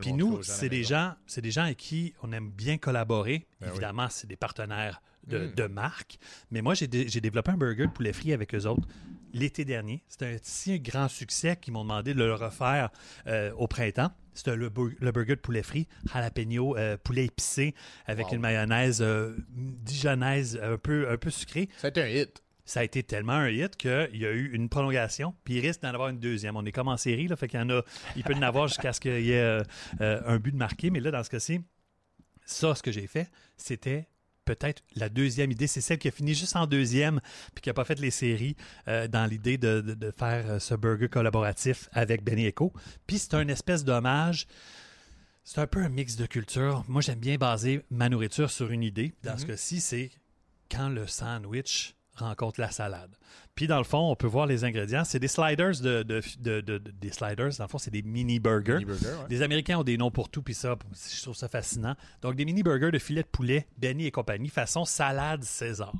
Puis 0.00 0.12
nous, 0.12 0.42
c'est 0.42 0.68
des 0.68 0.82
gens, 0.82 1.14
c'est 1.26 1.40
des 1.40 1.52
gens 1.52 1.62
avec 1.62 1.78
qui 1.78 2.14
on 2.22 2.32
aime 2.32 2.50
bien 2.50 2.78
collaborer. 2.78 3.46
Ben 3.60 3.70
Évidemment, 3.70 4.08
c'est 4.10 4.26
des 4.26 4.36
partenaires 4.36 5.00
de, 5.26 5.66
hmm. 5.66 5.72
marque. 5.72 6.18
Mais 6.50 6.60
moi, 6.60 6.74
j'ai, 6.74 6.88
développé 6.88 7.52
un 7.52 7.56
burger 7.56 7.86
de 7.86 7.92
poulet 7.92 8.12
frit 8.12 8.32
avec 8.32 8.54
eux 8.54 8.66
autres 8.66 8.86
l'été 9.32 9.64
dernier. 9.64 10.04
C'était 10.08 10.26
un 10.26 10.36
si 10.42 10.78
grand 10.80 11.08
succès 11.08 11.56
qu'ils 11.56 11.72
m'ont 11.72 11.82
demandé 11.82 12.14
de 12.14 12.18
le 12.18 12.34
refaire 12.34 12.90
euh, 13.26 13.52
au 13.56 13.66
printemps. 13.66 14.12
C'était 14.32 14.56
le, 14.56 14.68
burger 14.68 15.36
de 15.36 15.40
poulet 15.40 15.62
frit, 15.62 15.86
jalapeno, 16.12 16.76
euh, 16.76 16.96
poulet 16.96 17.26
épicé, 17.26 17.74
avec 18.06 18.32
une 18.32 18.40
mayonnaise 18.40 19.00
euh, 19.00 19.36
dijonnaise 19.50 20.58
un 20.62 20.76
peu, 20.76 21.08
un 21.08 21.16
peu 21.16 21.30
sucrée. 21.30 21.68
C'était 21.78 22.02
un 22.02 22.08
hit 22.08 22.43
ça 22.64 22.80
a 22.80 22.84
été 22.84 23.02
tellement 23.02 23.34
un 23.34 23.48
hit 23.48 23.76
qu'il 23.76 24.16
y 24.16 24.26
a 24.26 24.32
eu 24.32 24.50
une 24.52 24.68
prolongation, 24.68 25.34
puis 25.44 25.54
il 25.54 25.60
risque 25.60 25.82
d'en 25.82 25.90
avoir 25.90 26.08
une 26.08 26.18
deuxième. 26.18 26.56
On 26.56 26.64
est 26.64 26.72
comme 26.72 26.88
en 26.88 26.96
série, 26.96 27.28
là, 27.28 27.36
fait 27.36 27.48
qu'il 27.48 27.60
y 27.60 27.62
en 27.62 27.70
a, 27.70 27.82
il 28.16 28.24
peut 28.24 28.34
en 28.34 28.42
avoir 28.42 28.68
jusqu'à 28.68 28.92
ce 28.92 29.00
qu'il 29.00 29.20
y 29.20 29.32
ait 29.32 29.40
euh, 29.40 29.62
euh, 30.00 30.20
un 30.26 30.38
but 30.38 30.52
de 30.52 30.56
marqué, 30.56 30.90
mais 30.90 31.00
là, 31.00 31.10
dans 31.10 31.22
ce 31.22 31.30
cas-ci, 31.30 31.60
ça, 32.46 32.74
ce 32.74 32.82
que 32.82 32.92
j'ai 32.92 33.06
fait, 33.06 33.30
c'était 33.56 34.08
peut-être 34.44 34.82
la 34.94 35.08
deuxième 35.08 35.50
idée. 35.50 35.66
C'est 35.66 35.80
celle 35.80 35.98
qui 35.98 36.08
a 36.08 36.10
fini 36.10 36.34
juste 36.34 36.56
en 36.56 36.66
deuxième, 36.66 37.20
puis 37.54 37.62
qui 37.62 37.68
n'a 37.68 37.74
pas 37.74 37.84
fait 37.84 37.98
les 37.98 38.10
séries 38.10 38.56
euh, 38.88 39.08
dans 39.08 39.26
l'idée 39.26 39.58
de, 39.58 40.12
faire 40.18 40.60
ce 40.60 40.74
burger 40.74 41.08
collaboratif 41.08 41.88
avec 41.92 42.22
Benny 42.22 42.46
Echo. 42.46 42.72
Puis 43.06 43.18
c'est 43.18 43.34
un 43.34 43.48
espèce 43.48 43.84
d'hommage. 43.84 44.46
C'est 45.44 45.60
un 45.60 45.66
peu 45.66 45.82
un 45.82 45.90
mix 45.90 46.16
de 46.16 46.24
culture. 46.26 46.84
Moi, 46.88 47.02
j'aime 47.02 47.18
bien 47.18 47.36
baser 47.36 47.84
ma 47.90 48.08
nourriture 48.08 48.50
sur 48.50 48.70
une 48.70 48.82
idée. 48.82 49.12
Dans 49.22 49.36
ce 49.36 49.44
mm-hmm. 49.44 49.48
cas-ci, 49.48 49.80
c'est 49.80 50.10
quand 50.70 50.88
le 50.88 51.06
sandwich 51.06 51.94
rencontre 52.16 52.60
la 52.60 52.70
salade. 52.70 53.16
Puis 53.54 53.66
dans 53.66 53.78
le 53.78 53.84
fond, 53.84 54.10
on 54.10 54.16
peut 54.16 54.26
voir 54.26 54.46
les 54.46 54.64
ingrédients. 54.64 55.04
C'est 55.04 55.18
des 55.18 55.28
sliders 55.28 55.80
de, 55.80 56.02
des 56.02 57.10
sliders. 57.10 57.50
Dans 57.58 57.64
le 57.64 57.68
fond, 57.68 57.78
c'est 57.78 57.90
des 57.90 58.02
mini 58.02 58.40
burgers. 58.40 58.84
Les 59.28 59.42
Américains 59.42 59.78
ont 59.78 59.84
des 59.84 59.96
noms 59.96 60.10
pour 60.10 60.28
tout, 60.28 60.42
puis 60.42 60.54
ça, 60.54 60.76
je 60.92 61.22
trouve 61.22 61.36
ça 61.36 61.48
fascinant. 61.48 61.94
Donc 62.22 62.34
des 62.34 62.44
mini 62.44 62.62
burgers 62.62 62.90
de 62.90 62.98
filet 62.98 63.22
de 63.22 63.28
poulet, 63.28 63.66
Benny 63.78 64.06
et 64.06 64.10
compagnie, 64.10 64.48
façon 64.48 64.84
salade 64.84 65.44
César. 65.44 65.92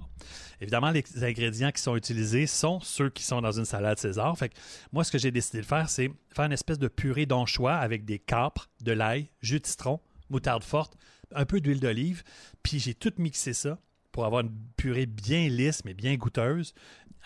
Évidemment, 0.61 0.91
les 0.91 1.05
ingrédients 1.23 1.71
qui 1.71 1.83
sont 1.83 1.97
utilisés 1.97 2.47
sont 2.47 2.81
ceux 2.81 3.11
qui 3.11 3.23
sont 3.23 3.41
dans 3.41 3.53
une 3.53 3.65
salade 3.65 3.99
César. 3.99 4.37
Fait 4.37 4.49
que 4.49 4.55
moi, 4.93 5.05
ce 5.05 5.13
que 5.13 5.19
j'ai 5.19 5.31
décidé 5.31 5.61
de 5.61 5.67
faire, 5.67 5.89
c'est 5.89 6.11
faire 6.35 6.47
une 6.47 6.53
espèce 6.53 6.79
de 6.79 6.89
purée 6.89 7.27
d'anchois 7.27 7.75
avec 7.75 8.05
des 8.05 8.19
capres, 8.19 8.71
de 8.83 8.93
l'ail, 8.93 9.31
jus 9.41 9.61
de 9.61 9.67
citron, 9.67 10.01
moutarde 10.31 10.65
forte, 10.65 10.97
un 11.35 11.45
peu 11.45 11.61
d'huile 11.61 11.81
d'olive. 11.81 12.23
Puis 12.63 12.79
j'ai 12.79 12.95
tout 12.95 13.13
mixé 13.19 13.53
ça 13.53 13.79
pour 14.15 14.25
avoir 14.25 14.43
une 14.43 14.53
purée 14.77 15.07
bien 15.07 15.49
lisse, 15.49 15.85
mais 15.85 15.93
bien 15.93 16.15
goûteuse, 16.15 16.73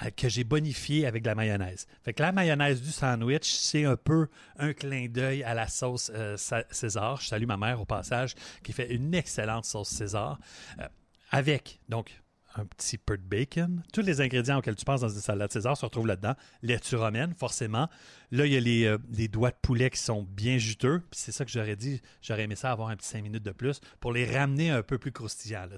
euh, 0.03 0.09
que 0.11 0.31
j'ai 0.31 0.43
bonifiée 0.43 1.07
avec 1.07 1.23
de 1.23 1.29
la 1.29 1.35
mayonnaise. 1.35 1.87
Fait 2.03 2.15
que 2.15 2.23
la 2.23 2.33
mayonnaise 2.33 2.81
du 2.81 2.91
sandwich, 2.91 3.45
c'est 3.45 3.85
un 3.85 3.97
peu 3.97 4.29
un 4.57 4.73
clin 4.73 5.07
d'œil 5.07 5.45
à 5.45 5.53
la 5.53 5.69
sauce 5.69 6.11
euh, 6.15 6.39
César. 6.71 7.21
Je 7.21 7.29
salue 7.29 7.45
ma 7.45 7.59
mère 7.59 7.79
au 7.83 7.85
passage, 7.85 8.35
qui 8.65 8.73
fait 8.73 8.91
une 8.95 9.15
excellente 9.15 9.67
sauce 9.67 9.91
César. 9.91 10.41
Euh, 10.81 10.89
avec, 11.31 11.79
donc, 11.91 12.23
un 12.57 12.65
petit 12.65 12.97
peu 12.97 13.19
de 13.19 13.23
bacon. 13.23 13.83
Tous 13.93 14.01
les 14.01 14.23
ingrédients 14.23 14.59
auxquels 14.59 14.75
tu 14.75 14.87
penses 14.87 15.03
dans 15.03 15.11
une 15.11 15.21
salade 15.21 15.53
César 15.53 15.77
se 15.77 15.85
retrouvent 15.85 16.07
là-dedans. 16.07 16.35
Laitue 16.63 16.97
romaine, 16.97 17.35
forcément. 17.35 17.91
Là, 18.31 18.47
il 18.47 18.53
y 18.53 18.57
a 18.57 18.97
les, 18.99 19.29
doigts 19.29 19.51
de 19.51 19.57
poulet 19.61 19.91
qui 19.91 20.01
sont 20.01 20.23
bien 20.23 20.57
juteux. 20.57 21.03
c'est 21.13 21.33
ça 21.33 21.45
que 21.45 21.51
j'aurais 21.51 21.77
dit. 21.77 22.01
J'aurais 22.23 22.45
aimé 22.45 22.57
ça 22.57 22.73
avoir 22.73 22.89
un 22.89 22.97
petit 22.97 23.09
5 23.09 23.23
minutes 23.23 23.43
de 23.43 23.53
plus 23.53 23.81
pour 24.01 24.13
les 24.13 24.25
ramener 24.25 24.71
un 24.71 24.83
peu 24.83 24.97
plus 24.97 25.13
croustillants. 25.13 25.69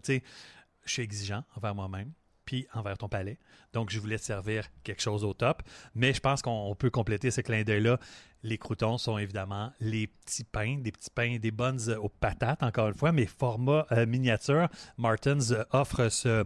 Je 0.85 0.93
suis 0.93 1.03
exigeant 1.03 1.45
envers 1.57 1.75
moi-même 1.75 2.13
puis 2.51 2.67
envers 2.75 2.99
ton 2.99 3.09
palais. 3.09 3.39
Donc, 3.73 3.91
je 3.91 4.01
voulais 4.01 4.19
te 4.19 4.25
servir 4.25 4.67
quelque 4.83 5.03
chose 5.03 5.23
au 5.23 5.33
top. 5.33 5.63
Mais 5.95 6.13
je 6.13 6.19
pense 6.19 6.43
qu'on 6.43 6.75
peut 6.75 6.91
compléter 6.91 7.31
ce 7.31 7.43
clin 7.43 7.63
d'œil-là. 7.63 8.01
Les 8.43 8.59
croutons 8.59 8.99
sont 8.99 9.19
évidemment 9.19 9.73
les 9.79 10.09
petits 10.09 10.43
pains, 10.43 10.79
des 10.79 10.91
petits 10.91 11.11
pains, 11.15 11.39
des 11.39 11.53
bonnes 11.53 11.79
aux 12.03 12.09
patates, 12.09 12.65
encore 12.65 12.89
une 12.89 12.95
fois, 12.95 13.13
mais 13.13 13.27
format 13.27 13.87
euh, 13.93 14.05
miniature. 14.05 14.69
Martins 14.99 15.53
euh, 15.53 15.65
offre 15.71 16.09
ce, 16.09 16.45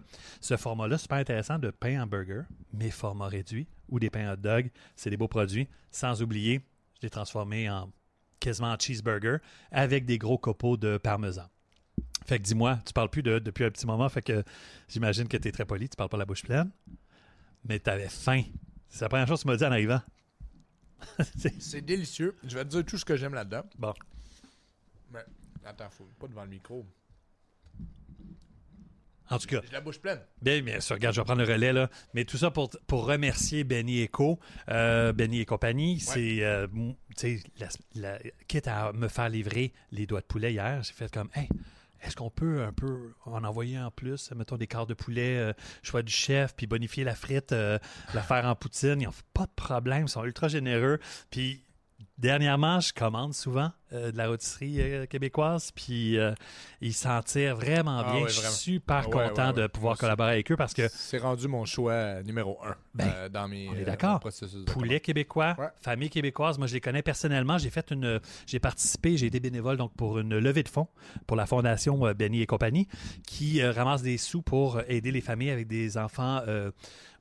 format-là 0.59 0.99
super 0.99 1.17
intéressant 1.17 1.59
de 1.59 1.71
pain 1.71 2.03
hamburger, 2.03 2.45
mais 2.75 2.91
format 2.91 3.29
réduit, 3.29 3.67
ou 3.89 3.99
des 3.99 4.11
pains 4.11 4.31
hot 4.31 4.37
dog. 4.37 4.71
C'est 4.97 5.09
des 5.09 5.17
beaux 5.17 5.29
produits. 5.29 5.69
Sans 5.91 6.21
oublier, 6.21 6.61
je 6.99 7.07
l'ai 7.07 7.11
transformé 7.11 7.71
en 7.71 7.91
quasiment 8.41 8.73
en 8.73 8.79
cheeseburger 8.79 9.39
avec 9.71 10.05
des 10.05 10.19
gros 10.19 10.37
copeaux 10.37 10.77
de 10.77 10.99
parmesan. 10.99 11.49
Fait 12.25 12.39
que 12.39 12.45
dis-moi, 12.45 12.79
tu 12.87 12.93
parles 12.93 13.11
plus 13.11 13.23
de, 13.23 13.39
depuis 13.39 13.65
un 13.65 13.71
petit 13.71 13.87
moment, 13.87 14.09
fait 14.09 14.23
que 14.23 14.43
j'imagine 14.89 15.29
que 15.29 15.37
tu 15.37 15.49
es 15.49 15.53
très 15.53 15.67
poli, 15.67 15.89
tu 15.89 15.97
parles 15.97 16.09
pas 16.09 16.17
la 16.17 16.25
bouche 16.25 16.43
pleine, 16.43 16.71
mais 17.65 17.79
tu 17.81 17.91
avais 17.91 18.09
faim. 18.09 18.43
C'est 18.89 19.03
la 19.03 19.09
première 19.09 19.27
chose 19.29 19.41
que 19.41 19.43
tu 19.43 19.49
m'as 19.49 19.57
dit 19.57 19.65
en 19.65 19.73
arrivant. 19.73 20.01
C'est- 21.59 21.81
délicieux. 21.83 22.35
Je 22.47 22.57
vais 22.57 22.65
te 22.65 22.71
dire 22.71 22.85
tout 22.85 22.97
ce 22.97 23.05
que 23.05 23.17
j'aime 23.17 23.35
là-dedans. 23.35 23.63
bon. 23.79 23.93
Mais 25.13 25.21
attends, 25.65 25.91
faut 25.91 26.09
pas 26.19 26.27
devant 26.29 26.45
le 26.45 26.51
micro. 26.51 26.87
En 29.31 29.39
tout 29.39 29.47
cas, 29.47 29.63
J'ai 29.65 29.73
la 29.73 29.81
bouche 29.81 29.99
pleine. 29.99 30.21
bien, 30.43 30.61
bien 30.61 30.81
sûr, 30.81 30.97
regarde, 30.97 31.15
je 31.15 31.21
vais 31.21 31.25
prendre 31.25 31.43
le 31.43 31.51
relais, 31.51 31.73
là. 31.73 31.89
Mais 32.13 32.25
tout 32.27 32.37
ça 32.37 32.51
pour, 32.51 32.69
pour 32.87 33.07
remercier 33.07 33.65
Benny 33.65 34.05
Eco, 34.05 34.39
euh, 34.69 35.15
Benny 35.15 35.41
et 35.41 35.47
compagnie. 35.47 35.99
C'est, 35.99 36.45
euh, 36.45 36.67
m- 36.75 36.95
tu 37.17 37.39
sais, 37.39 37.43
la- 37.59 37.69
la- 37.95 38.19
quitte 38.49 38.69
à 38.69 38.93
me 38.93 39.09
faire 39.09 39.31
livrer 39.31 39.73
les 39.93 40.07
doigts 40.07 40.21
de 40.21 40.27
poulet 40.27 40.53
hier, 40.53 40.83
j'ai 40.83 40.93
fait 40.93 41.11
comme, 41.11 41.31
hey, 41.35 41.49
est-ce 42.05 42.17
qu'on 42.17 42.31
peut 42.31 42.63
un 42.63 42.73
peu 42.73 43.13
en 43.25 43.45
envoyer 43.45 43.79
en 43.79 43.91
plus, 43.91 44.31
mettons 44.33 44.57
des 44.57 44.67
quarts 44.67 44.87
de 44.87 44.95
poulet, 44.95 45.39
euh, 45.39 45.53
choix 45.83 46.03
du 46.03 46.13
chef, 46.13 46.55
puis 46.55 46.67
bonifier 46.67 47.05
la 47.05 47.15
frite, 47.15 47.53
euh, 47.53 47.79
la 48.13 48.23
faire 48.23 48.45
en 48.45 48.55
poutine? 48.55 49.01
Ils 49.01 49.05
n'ont 49.05 49.15
pas 49.33 49.47
de 49.47 49.53
problème, 49.57 50.05
ils 50.05 50.09
sont 50.09 50.25
ultra 50.25 50.49
généreux. 50.49 50.99
Puis 51.31 51.65
dernièrement, 52.19 52.81
je 52.81 52.93
commande 52.93 53.35
souvent 53.35 53.71
euh, 53.93 54.11
de 54.13 54.17
la 54.17 54.29
rôtisserie 54.29 54.81
euh, 54.81 55.07
québécoise, 55.07 55.71
puis 55.75 56.19
euh, 56.19 56.33
ils 56.81 56.95
s'en 56.95 57.23
tirent 57.23 57.57
vraiment 57.57 57.99
Ah 58.05 58.13
bien. 58.13 58.23
ouais, 58.23 58.29
je 58.29 58.35
suis 58.35 58.41
vraiment. 58.41 58.55
super 58.55 59.09
Ouais, 59.09 59.29
content 59.29 59.47
ouais, 59.49 59.63
de 59.63 59.67
pouvoir 59.67 59.97
collaborer 59.99 60.33
avec 60.33 60.51
eux 60.53 60.57
parce 60.57 60.75
que 60.75 60.89
C'est 60.89 61.19
rendu 61.19 61.49
mon 61.49 61.65
choix 61.65 62.23
numéro 62.23 62.59
un 62.65 62.75
Ben, 62.95 63.29
dans 63.29 63.49
mes 63.49 63.69
on 63.69 63.75
est 63.75 63.85
d'accord. 63.85 64.21
Poulet 64.67 65.01
québécois, 65.01 65.57
famille 65.81 66.11
québécoise. 66.11 66.59
Moi, 66.59 66.67
je 66.67 66.75
les 66.75 66.81
connais 66.81 67.03
personnellement. 67.03 67.59
J'ai 67.59 67.71
fait 67.71 67.91
une, 67.91 68.21
j'ai 68.47 68.61
participé, 68.61 69.17
j'ai 69.17 69.27
été 69.27 69.41
bénévole 69.41 69.77
donc 69.77 69.95
pour 69.95 70.19
une 70.19 70.39
levée 70.39 70.63
de 70.63 70.69
fonds 70.69 70.89
pour 71.27 71.37
la 71.37 71.47
fondation 71.47 71.99
Benny 72.15 72.43
et 72.43 72.47
compagnie, 72.47 72.89
qui 73.27 73.63
ramasse 73.65 74.03
des 74.03 74.19
sous 74.19 74.43
pour 74.43 74.81
aider 74.89 75.11
les 75.13 75.21
familles 75.21 75.51
avec 75.51 75.67
des 75.67 75.97
enfants 75.99 76.43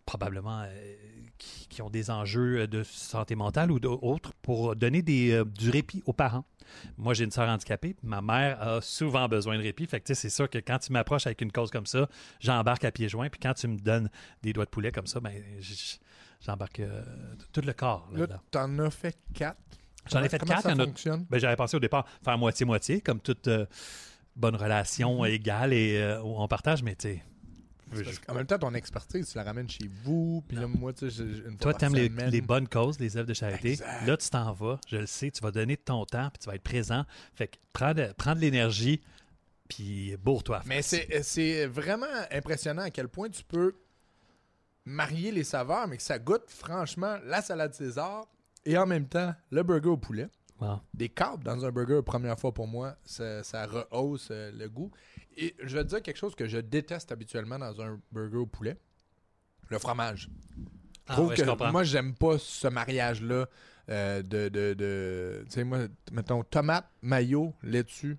probablement 0.05 0.61
euh, 0.63 0.95
qui, 1.73 1.81
ont 1.81 1.89
des 1.89 2.09
enjeux 2.11 2.67
de 2.67 2.83
santé 2.83 3.35
mentale 3.35 3.71
ou 3.71 3.79
d'autres 3.79 4.31
pour 4.41 4.75
donner 4.75 5.01
des, 5.01 5.31
euh, 5.31 5.43
du 5.45 5.69
répit 5.69 6.01
aux 6.05 6.13
parents. 6.13 6.45
Moi, 6.97 7.13
j'ai 7.13 7.23
une 7.25 7.31
soeur 7.31 7.49
handicapée. 7.49 7.95
Ma 8.03 8.21
mère 8.21 8.61
a 8.61 8.81
souvent 8.81 9.27
besoin 9.27 9.57
de 9.57 9.61
répit. 9.63 9.85
Fait 9.85 9.99
que, 9.99 10.05
tu 10.07 10.15
sais, 10.15 10.21
c'est 10.21 10.29
sûr 10.29 10.49
que 10.49 10.57
quand 10.57 10.79
tu 10.79 10.91
m'approches 10.91 11.27
avec 11.27 11.41
une 11.41 11.51
cause 11.51 11.69
comme 11.71 11.85
ça, 11.85 12.07
j'embarque 12.39 12.83
à 12.85 12.91
pieds 12.91 13.09
joints. 13.09 13.29
Puis 13.29 13.39
quand 13.41 13.53
tu 13.53 13.67
me 13.67 13.77
donnes 13.77 14.09
des 14.41 14.53
doigts 14.53 14.65
de 14.65 14.69
poulet 14.69 14.91
comme 14.91 15.07
ça, 15.07 15.19
ben, 15.19 15.33
j'embarque 16.41 16.79
euh, 16.79 17.03
tout 17.51 17.61
le 17.61 17.73
corps 17.73 18.07
Là, 18.13 18.19
là-dedans. 18.21 18.39
t'en 18.51 18.79
as 18.79 18.89
fait 18.89 19.17
quatre. 19.33 19.57
J'en 20.11 20.21
ai 20.23 20.29
fait 20.29 20.39
comment 20.39 20.53
quatre. 20.53 20.63
Ça 20.69 20.75
fonctionne? 20.75 21.25
ben, 21.29 21.37
J'avais 21.39 21.55
pensé 21.55 21.77
au 21.77 21.79
départ 21.79 22.05
faire 22.23 22.37
moitié-moitié, 22.37 23.01
comme 23.01 23.19
toute 23.19 23.47
euh, 23.47 23.65
bonne 24.35 24.55
relation 24.55 25.19
Mhm. 25.23 25.25
égale 25.29 25.73
et 25.73 25.97
euh, 25.97 26.21
où 26.21 26.35
on 26.41 26.47
partage, 26.47 26.81
mais 26.83 26.95
tu 26.95 27.09
sais. 27.09 27.23
Qu'en 28.25 28.33
même 28.33 28.45
temps, 28.45 28.57
ton 28.57 28.73
expertise, 28.73 29.29
tu 29.29 29.37
la 29.37 29.43
ramènes 29.43 29.69
chez 29.69 29.89
vous. 30.03 30.43
Puis 30.47 30.57
là, 30.57 30.67
moi, 30.67 30.93
tu 30.93 31.09
sais, 31.09 31.23
une 31.23 31.57
Toi, 31.57 31.73
t'aimes 31.73 31.95
les, 31.95 32.09
les 32.09 32.41
bonnes 32.41 32.67
causes, 32.67 32.99
les 32.99 33.17
œuvres 33.17 33.27
de 33.27 33.33
charité. 33.33 33.71
Exact. 33.71 34.05
Là, 34.05 34.17
tu 34.17 34.29
t'en 34.29 34.53
vas, 34.53 34.79
je 34.87 34.97
le 34.97 35.05
sais, 35.05 35.31
tu 35.31 35.41
vas 35.41 35.51
donner 35.51 35.75
de 35.75 35.81
ton 35.81 36.05
temps, 36.05 36.29
puis 36.29 36.39
tu 36.39 36.47
vas 36.47 36.55
être 36.55 36.63
présent. 36.63 37.05
Fait 37.35 37.47
que 37.47 37.57
prends 37.71 37.93
de, 37.93 38.13
prends 38.17 38.35
de 38.35 38.39
l'énergie, 38.39 39.01
puis 39.67 40.15
bourre-toi. 40.17 40.61
Mais 40.65 40.81
c'est 40.81 41.65
vraiment 41.67 42.05
impressionnant 42.31 42.83
à 42.83 42.89
quel 42.89 43.07
point 43.07 43.29
tu 43.29 43.43
peux 43.43 43.75
marier 44.85 45.31
les 45.31 45.43
saveurs, 45.43 45.87
mais 45.87 45.97
que 45.97 46.03
ça 46.03 46.19
goûte 46.19 46.49
franchement 46.49 47.17
la 47.25 47.41
salade 47.41 47.73
César 47.73 48.25
et 48.65 48.77
en 48.77 48.85
même 48.85 49.07
temps 49.07 49.33
le 49.49 49.63
burger 49.63 49.89
au 49.89 49.97
poulet. 49.97 50.27
Wow. 50.63 50.79
Des 50.93 51.09
câbles 51.09 51.43
dans 51.43 51.65
un 51.65 51.71
burger, 51.71 52.01
première 52.05 52.39
fois 52.39 52.53
pour 52.53 52.67
moi, 52.67 52.95
ça, 53.03 53.43
ça 53.43 53.65
rehausse 53.65 54.29
euh, 54.31 54.51
le 54.51 54.69
goût. 54.69 54.91
Et 55.35 55.55
je 55.63 55.75
vais 55.75 55.83
te 55.83 55.89
dire 55.89 56.01
quelque 56.01 56.17
chose 56.17 56.35
que 56.35 56.47
je 56.47 56.57
déteste 56.59 57.11
habituellement 57.11 57.59
dans 57.59 57.81
un 57.81 57.99
burger 58.11 58.37
au 58.37 58.45
poulet 58.45 58.77
le 59.69 59.79
fromage. 59.79 60.29
Je 60.55 60.59
Ah 61.07 61.13
trouve 61.13 61.29
ouais, 61.29 61.35
je 61.35 61.43
que 61.43 61.49
comprends. 61.49 61.71
moi, 61.71 61.83
j'aime 61.83 62.13
pas 62.15 62.37
ce 62.37 62.67
mariage-là 62.67 63.47
euh, 63.89 64.21
de. 64.21 64.49
de, 64.49 64.73
de 64.73 65.41
tu 65.45 65.51
sais, 65.51 65.63
moi, 65.63 65.79
mettons, 66.11 66.43
tomate, 66.43 66.89
maillot, 67.01 67.53
laitue, 67.63 68.17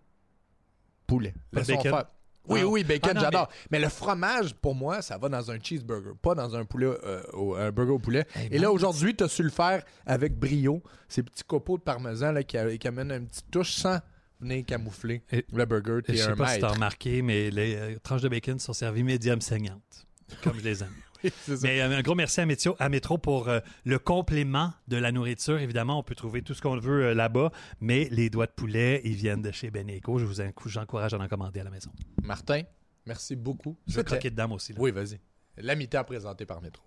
poulet. 1.06 1.34
Laissons 1.52 1.80
faire. 1.80 2.04
Oui, 2.46 2.60
Ah. 2.62 2.66
oui, 2.66 2.84
bacon, 2.84 3.12
Ah 3.16 3.20
j'adore. 3.20 3.48
Mais... 3.70 3.78
le 3.78 3.88
fromage, 3.88 4.54
pour 4.54 4.74
moi, 4.74 5.00
ça 5.02 5.16
va 5.18 5.28
dans 5.28 5.50
un 5.50 5.58
cheeseburger, 5.62 6.12
pas 6.20 6.34
dans 6.34 6.54
un 6.54 6.64
poulet, 6.64 6.86
euh, 7.04 7.22
au- 7.32 7.54
un 7.54 7.70
burger 7.72 7.92
au 7.92 7.98
poulet. 7.98 8.26
Hey, 8.34 8.48
Et 8.52 8.58
là, 8.58 8.66
man. 8.68 8.74
aujourd'hui, 8.76 9.14
tu 9.16 9.24
as 9.24 9.28
su 9.28 9.42
le 9.42 9.50
faire 9.50 9.82
avec 10.06 10.38
brio. 10.38 10.82
Ces 11.08 11.22
petits 11.22 11.44
copeaux 11.44 11.78
de 11.78 11.82
parmesan 11.82 12.32
là, 12.32 12.42
qui, 12.42 12.58
qui 12.78 12.88
amènent 12.88 13.12
une 13.12 13.26
petite 13.26 13.50
touche 13.50 13.72
sans 13.72 13.98
venir 14.40 14.64
camoufler 14.66 15.22
Et- 15.32 15.44
le 15.52 15.64
burger. 15.64 16.00
Je 16.08 16.14
sais 16.16 16.34
pas 16.34 16.48
si 16.48 16.60
t'as 16.60 16.66
maître. 16.66 16.74
remarqué, 16.74 17.22
mais 17.22 17.50
les 17.50 17.76
euh, 17.76 17.96
tranches 18.02 18.22
de 18.22 18.28
bacon 18.28 18.58
sont 18.58 18.72
servies 18.74 19.04
médium 19.04 19.40
saignantes, 19.40 20.06
comme 20.42 20.58
je 20.58 20.64
les 20.64 20.82
aime. 20.82 20.88
Ça. 21.30 21.54
Mais 21.62 21.80
euh, 21.80 21.96
un 21.96 22.02
gros 22.02 22.14
merci 22.14 22.40
à 22.40 22.46
Métro, 22.46 22.76
à 22.78 22.88
Métro 22.88 23.18
pour 23.18 23.48
euh, 23.48 23.60
le 23.84 23.98
complément 23.98 24.72
de 24.88 24.96
la 24.96 25.12
nourriture. 25.12 25.58
Évidemment, 25.58 25.98
on 25.98 26.02
peut 26.02 26.14
trouver 26.14 26.42
tout 26.42 26.54
ce 26.54 26.62
qu'on 26.62 26.76
veut 26.78 27.04
euh, 27.06 27.14
là-bas, 27.14 27.50
mais 27.80 28.08
les 28.10 28.30
doigts 28.30 28.46
de 28.46 28.52
poulet, 28.52 29.00
ils 29.04 29.14
viennent 29.14 29.42
de 29.42 29.50
chez 29.52 29.70
Beneco. 29.70 30.18
Je 30.18 30.24
vous 30.24 30.40
encourage- 30.40 30.72
j'encourage 30.72 31.14
à 31.14 31.18
en 31.18 31.28
commander 31.28 31.60
à 31.60 31.64
la 31.64 31.70
maison. 31.70 31.90
Martin, 32.22 32.62
merci 33.06 33.36
beaucoup. 33.36 33.76
Je 33.86 33.96
vais 33.96 34.04
croquer 34.04 34.30
dedans 34.30 34.50
aussi. 34.52 34.72
là. 34.72 34.78
Oui, 34.80 34.90
vas-y. 34.90 35.18
La 35.56 35.74
mi-temps 35.76 36.04
présentée 36.04 36.46
par 36.46 36.60
Métro. 36.60 36.82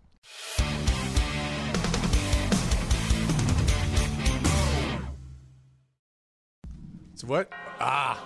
Tu 7.19 7.25
vois? 7.25 7.45
Ah! 7.79 8.17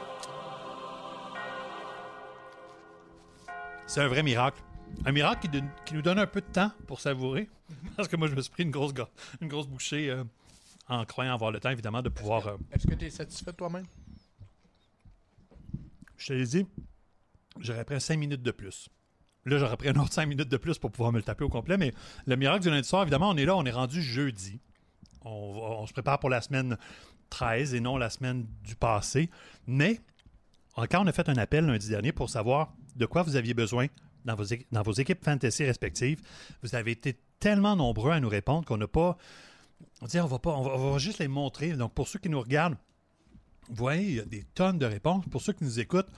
C'est 3.87 4.01
un 4.01 4.07
vrai 4.07 4.23
miracle. 4.23 4.61
Un 5.05 5.11
miracle 5.11 5.49
qui, 5.85 5.93
nous 5.93 6.01
donne 6.01 6.19
un 6.19 6.27
peu 6.27 6.41
de 6.41 6.45
temps 6.45 6.71
pour 6.87 6.99
savourer. 6.99 7.49
Parce 7.95 8.07
que 8.07 8.15
moi, 8.15 8.27
je 8.27 8.35
me 8.35 8.41
suis 8.41 8.51
pris 8.51 8.63
une 8.63 8.71
grosse, 8.71 8.93
go- 8.93 9.07
une 9.41 9.47
grosse 9.47 9.67
bouchée 9.67 10.09
euh, 10.09 10.23
en 10.87 11.05
croyant 11.05 11.33
avoir 11.33 11.51
le 11.51 11.59
temps, 11.59 11.69
évidemment, 11.71 12.01
de 12.01 12.09
pouvoir. 12.09 12.47
euh, 12.47 12.57
Est-ce 12.71 12.85
que 12.87 12.93
tu 12.95 13.05
es 13.05 13.09
satisfait 13.09 13.51
de 13.51 13.57
toi-même? 13.57 13.85
je 16.17 16.27
te 16.27 16.33
l'ai 16.33 16.45
dit, 16.45 16.67
j'aurais 17.59 17.83
pris 17.83 17.99
5 17.99 18.15
minutes 18.17 18.43
de 18.43 18.51
plus. 18.51 18.89
Là, 19.45 19.57
j'aurais 19.57 19.75
pris 19.77 19.89
un 19.89 19.95
autre 19.95 20.13
5 20.13 20.27
minutes 20.27 20.49
de 20.49 20.57
plus 20.57 20.77
pour 20.77 20.91
pouvoir 20.91 21.11
me 21.11 21.17
le 21.17 21.23
taper 21.23 21.43
au 21.43 21.49
complet. 21.49 21.77
Mais 21.77 21.93
le 22.27 22.35
miracle 22.35 22.61
du 22.61 22.69
lundi 22.69 22.87
soir, 22.87 23.01
évidemment, 23.01 23.29
on 23.29 23.37
est 23.37 23.45
là, 23.45 23.55
on 23.55 23.65
est 23.65 23.71
rendu 23.71 24.03
jeudi. 24.03 24.59
On, 25.25 25.29
on 25.31 25.87
se 25.87 25.93
prépare 25.93 26.19
pour 26.19 26.29
la 26.29 26.41
semaine 26.41 26.77
13 27.31 27.73
et 27.73 27.79
non 27.79 27.97
la 27.97 28.11
semaine 28.11 28.45
du 28.63 28.75
passé. 28.75 29.31
Mais 29.65 29.99
quand 30.75 31.03
on 31.03 31.07
a 31.07 31.11
fait 31.11 31.27
un 31.27 31.37
appel 31.37 31.65
lundi 31.65 31.89
dernier 31.89 32.11
pour 32.11 32.29
savoir 32.29 32.71
de 32.95 33.05
quoi 33.07 33.23
vous 33.23 33.35
aviez 33.35 33.55
besoin 33.55 33.87
dans 34.25 34.35
vos, 34.35 34.91
équipes 34.93 35.23
fantasy 35.23 35.65
respectives, 35.65 36.21
vous 36.63 36.75
avez 36.75 36.91
été 36.91 37.19
tellement 37.39 37.75
nombreux 37.75 38.11
à 38.11 38.19
nous 38.19 38.29
répondre 38.29 38.65
qu'on 38.65 38.77
n'a 38.77 38.87
pas. 38.87 39.17
On 40.01 40.05
dit, 40.05 40.19
on 40.19 40.27
va 40.27 40.39
pas, 40.39 40.51
on 40.51 40.61
va, 40.61 40.71
on 40.71 40.91
va 40.91 40.97
juste 40.97 41.19
les 41.19 41.27
montrer. 41.27 41.73
Donc, 41.73 41.93
pour 41.93 42.07
ceux 42.07 42.19
qui 42.19 42.29
nous 42.29 42.39
regardent, 42.39 42.77
vous 43.69 43.75
voyez, 43.75 44.03
il 44.03 44.15
y 44.15 44.19
a 44.19 44.25
des 44.25 44.43
tonnes 44.53 44.77
de 44.77 44.85
réponses. 44.85 45.25
Pour 45.29 45.41
ceux 45.41 45.53
qui 45.53 45.63
nous 45.63 45.79
écoutent, 45.79 46.09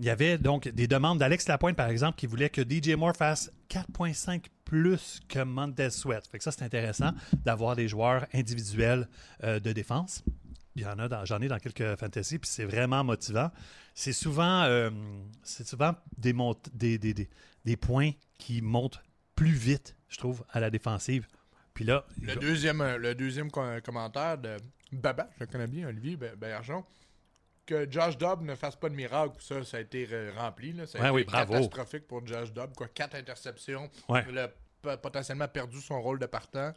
il 0.00 0.06
y 0.06 0.10
avait 0.10 0.38
donc 0.38 0.66
des 0.66 0.86
demandes 0.86 1.18
d'Alex 1.18 1.46
Lapointe, 1.46 1.76
par 1.76 1.88
exemple, 1.88 2.16
qui 2.16 2.26
voulait 2.26 2.48
que 2.48 2.62
DJ 2.62 2.96
Moore 2.96 3.14
fasse 3.14 3.52
4,5 3.68 4.44
plus 4.64 5.20
que 5.28 5.42
Montez 5.42 5.90
Sweat. 5.90 6.26
Fait 6.26 6.38
que 6.38 6.44
ça, 6.44 6.52
c'est 6.52 6.64
intéressant 6.64 7.10
d'avoir 7.44 7.76
des 7.76 7.86
joueurs 7.86 8.26
individuels 8.32 9.08
euh, 9.44 9.60
de 9.60 9.72
défense. 9.72 10.24
Il 10.76 10.82
y 10.82 10.86
en 10.86 10.98
a, 10.98 11.08
dans- 11.08 11.24
j'en 11.24 11.40
ai 11.40 11.48
dans 11.48 11.58
quelques 11.58 11.96
fantasy, 11.98 12.38
puis 12.38 12.48
c'est 12.48 12.64
vraiment 12.64 13.02
motivant. 13.04 13.50
C'est 13.94 14.12
souvent, 14.12 14.62
euh, 14.62 14.90
c'est 15.42 15.66
souvent 15.66 15.94
des, 16.16 16.32
mont- 16.32 16.56
des, 16.72 16.96
des, 16.98 17.12
des, 17.12 17.28
des 17.64 17.76
points 17.76 18.12
qui 18.38 18.62
montent 18.62 19.00
plus 19.34 19.50
vite, 19.52 19.96
je 20.08 20.18
trouve, 20.18 20.44
à 20.50 20.60
la 20.60 20.70
défensive. 20.70 21.26
Puis 21.74 21.84
là, 21.84 22.04
Le 22.22 22.36
deuxième, 22.36 22.80
euh, 22.80 22.98
le 22.98 23.14
deuxième 23.14 23.50
com- 23.50 23.80
commentaire 23.84 24.38
de 24.38 24.56
Baba, 24.92 25.28
je 25.38 25.40
le 25.44 25.46
connais 25.46 25.66
bien, 25.66 25.88
Olivier 25.88 26.16
Be- 26.16 26.34
Bergeron, 26.36 26.84
que 27.66 27.90
Josh 27.90 28.16
Dobb 28.18 28.42
ne 28.42 28.54
fasse 28.54 28.76
pas 28.76 28.88
de 28.88 28.94
miracle, 28.94 29.34
ça, 29.40 29.62
ça 29.64 29.76
a 29.76 29.80
été 29.80 30.06
euh, 30.10 30.32
rempli. 30.36 30.72
Là. 30.72 30.86
Ça 30.86 30.98
a 30.98 31.00
Ouais, 31.02 31.06
été 31.08 31.14
oui, 31.16 31.24
bravo. 31.24 31.52
catastrophique 31.54 32.06
pour 32.08 32.26
Josh 32.26 32.52
Dobb. 32.52 32.72
Quoi. 32.76 32.88
Quatre 32.88 33.14
interceptions. 33.16 33.90
Ouais. 34.08 34.24
Il 34.28 34.38
a 34.38 34.48
p- 34.48 34.96
potentiellement 35.02 35.46
perdu 35.48 35.80
son 35.80 36.00
rôle 36.00 36.18
de 36.18 36.26
partant. 36.26 36.72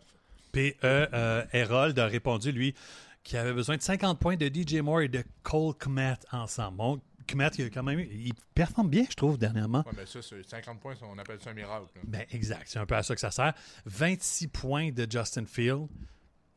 P.E. 0.52 0.76
euh, 0.84 1.44
Herold 1.52 1.98
a 1.98 2.06
répondu, 2.06 2.52
lui, 2.52 2.76
qu'il 3.24 3.38
avait 3.38 3.54
besoin 3.54 3.78
de 3.78 3.82
50 3.82 4.20
points 4.20 4.36
de 4.36 4.48
DJ 4.48 4.76
Moore 4.82 5.02
et 5.02 5.08
de 5.08 5.24
Cole 5.44 5.74
Kmet 5.76 6.18
ensemble. 6.32 6.78
Bon, 6.78 7.02
Kmet, 7.28 7.50
il, 7.58 7.66
a 7.66 7.70
quand 7.70 7.84
même, 7.84 8.00
il 8.00 8.34
performe 8.54 8.90
bien, 8.90 9.06
je 9.10 9.16
trouve, 9.16 9.38
dernièrement. 9.38 9.84
Ouais, 9.86 9.94
mais 9.96 10.06
ça, 10.06 10.22
c'est 10.22 10.44
50 10.44 10.80
points, 10.80 10.96
on 11.02 11.18
appelle 11.18 11.40
ça 11.42 11.52
un 11.52 11.54
miracle. 11.54 11.86
là. 11.96 12.02
Ben, 12.06 12.26
exact. 12.32 12.64
C'est 12.68 12.80
un 12.80 12.86
peu 12.86 12.96
à 12.96 13.04
ça 13.04 13.16
que 13.16 13.22
ça 13.22 13.32
sert. 13.32 13.54
26 13.86 14.48
points 14.50 14.92
de 14.92 15.08
Justin 15.10 15.46
Field. 15.46 15.88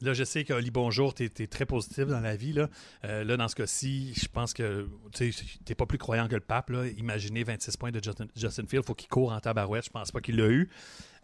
Là, 0.02 0.12
je 0.12 0.24
sais 0.24 0.44
qu'Oli 0.44 0.70
Bonjour, 0.70 1.14
tu 1.14 1.24
es, 1.24 1.46
très 1.46 1.64
positif 1.64 2.06
dans 2.06 2.20
la 2.20 2.36
vie. 2.36 2.52
Là, 2.52 2.68
Euh, 3.04 3.24
là 3.24 3.36
dans 3.38 3.48
ce 3.48 3.56
cas-ci, 3.56 4.12
je 4.14 4.28
pense 4.28 4.52
que 4.52 4.88
tu 5.14 5.32
n'es 5.68 5.74
pas 5.74 5.86
plus 5.86 5.96
croyant 5.96 6.28
que 6.28 6.34
le 6.34 6.40
pape. 6.40 6.70
Imaginez 6.98 7.44
26 7.44 7.76
points 7.78 7.92
de 7.92 8.02
Justin, 8.02 8.26
Justin 8.36 8.66
Field. 8.66 8.84
faut 8.84 8.94
qu'il 8.94 9.08
court 9.08 9.32
en 9.32 9.40
tabarouette. 9.40 9.86
Je 9.86 9.90
pense 9.90 10.12
pas 10.12 10.20
qu'il 10.20 10.36
l'a 10.36 10.48
eu. 10.48 10.68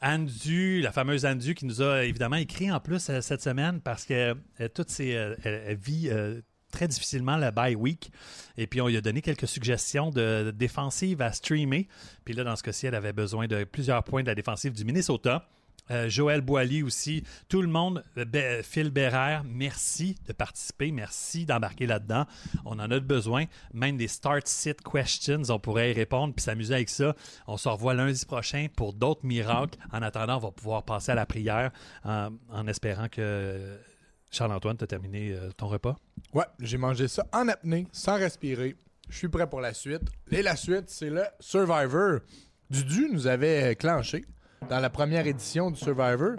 Andu, 0.00 0.80
la 0.80 0.90
fameuse 0.90 1.26
Andu, 1.26 1.54
qui 1.54 1.66
nous 1.66 1.82
a 1.82 2.04
évidemment 2.04 2.36
écrit 2.36 2.72
en 2.72 2.80
plus 2.80 3.10
euh, 3.10 3.20
cette 3.20 3.42
semaine 3.42 3.80
parce 3.80 4.06
que 4.06 4.34
euh, 4.60 4.68
toutes 4.74 4.98
elle, 5.00 5.76
vit 5.76 6.10
très 6.70 6.88
difficilement 6.88 7.36
la 7.36 7.50
bye 7.50 7.74
week. 7.74 8.10
Et 8.56 8.66
puis, 8.66 8.80
on 8.80 8.88
lui 8.88 8.96
a 8.96 9.02
donné 9.02 9.20
quelques 9.20 9.48
suggestions 9.48 10.08
de, 10.08 10.44
de 10.46 10.50
défensives 10.50 11.20
à 11.20 11.30
streamer. 11.32 11.88
Puis 12.24 12.32
là, 12.32 12.42
dans 12.42 12.56
ce 12.56 12.62
cas-ci, 12.62 12.86
elle 12.86 12.94
avait 12.94 13.12
besoin 13.12 13.46
de 13.46 13.64
plusieurs 13.64 14.02
points 14.02 14.22
de 14.22 14.28
la 14.28 14.34
défensive 14.34 14.72
du 14.72 14.84
Minnesota. 14.86 15.46
Euh, 15.90 16.08
Joël 16.08 16.40
Boily 16.40 16.82
aussi, 16.82 17.24
tout 17.48 17.60
le 17.60 17.68
monde, 17.68 18.04
euh, 18.16 18.24
Be- 18.24 18.62
Phil 18.62 18.90
Bérère, 18.90 19.42
merci 19.44 20.16
de 20.26 20.32
participer, 20.32 20.92
merci 20.92 21.44
d'embarquer 21.44 21.86
là-dedans. 21.86 22.24
On 22.64 22.78
en 22.78 22.90
a 22.90 23.00
besoin. 23.00 23.44
Même 23.74 23.96
des 23.96 24.08
start 24.08 24.46
sit 24.46 24.80
questions, 24.80 25.42
on 25.48 25.58
pourrait 25.58 25.90
y 25.90 25.94
répondre 25.94 26.34
puis 26.34 26.42
s'amuser 26.42 26.74
avec 26.74 26.88
ça. 26.88 27.14
On 27.46 27.56
se 27.56 27.68
revoit 27.68 27.94
lundi 27.94 28.24
prochain 28.24 28.68
pour 28.76 28.92
d'autres 28.92 29.26
miracles. 29.26 29.78
En 29.92 30.02
attendant, 30.02 30.36
on 30.36 30.40
va 30.40 30.50
pouvoir 30.52 30.84
passer 30.84 31.12
à 31.12 31.14
la 31.16 31.26
prière 31.26 31.72
en, 32.04 32.66
espérant 32.68 33.08
que 33.08 33.76
Charles-Antoine, 34.30 34.76
tu 34.78 34.84
as 34.84 34.86
terminé 34.86 35.32
euh, 35.32 35.50
ton 35.56 35.66
repas? 35.66 35.96
Ouais, 36.32 36.46
j'ai 36.60 36.78
mangé 36.78 37.08
ça 37.08 37.26
en 37.32 37.48
apnée, 37.48 37.86
sans 37.92 38.16
respirer. 38.16 38.76
Je 39.10 39.18
suis 39.18 39.28
prêt 39.28 39.46
pour 39.50 39.60
la 39.60 39.74
suite. 39.74 40.02
Et 40.30 40.42
la 40.42 40.56
suite, 40.56 40.84
c'est 40.88 41.10
le 41.10 41.24
Survivor. 41.40 42.20
Dudu 42.70 43.08
nous 43.12 43.26
avait 43.26 43.76
clenché 43.76 44.24
dans 44.68 44.78
la 44.80 44.90
première 44.90 45.26
édition 45.26 45.70
du 45.70 45.78
Survivor. 45.78 46.32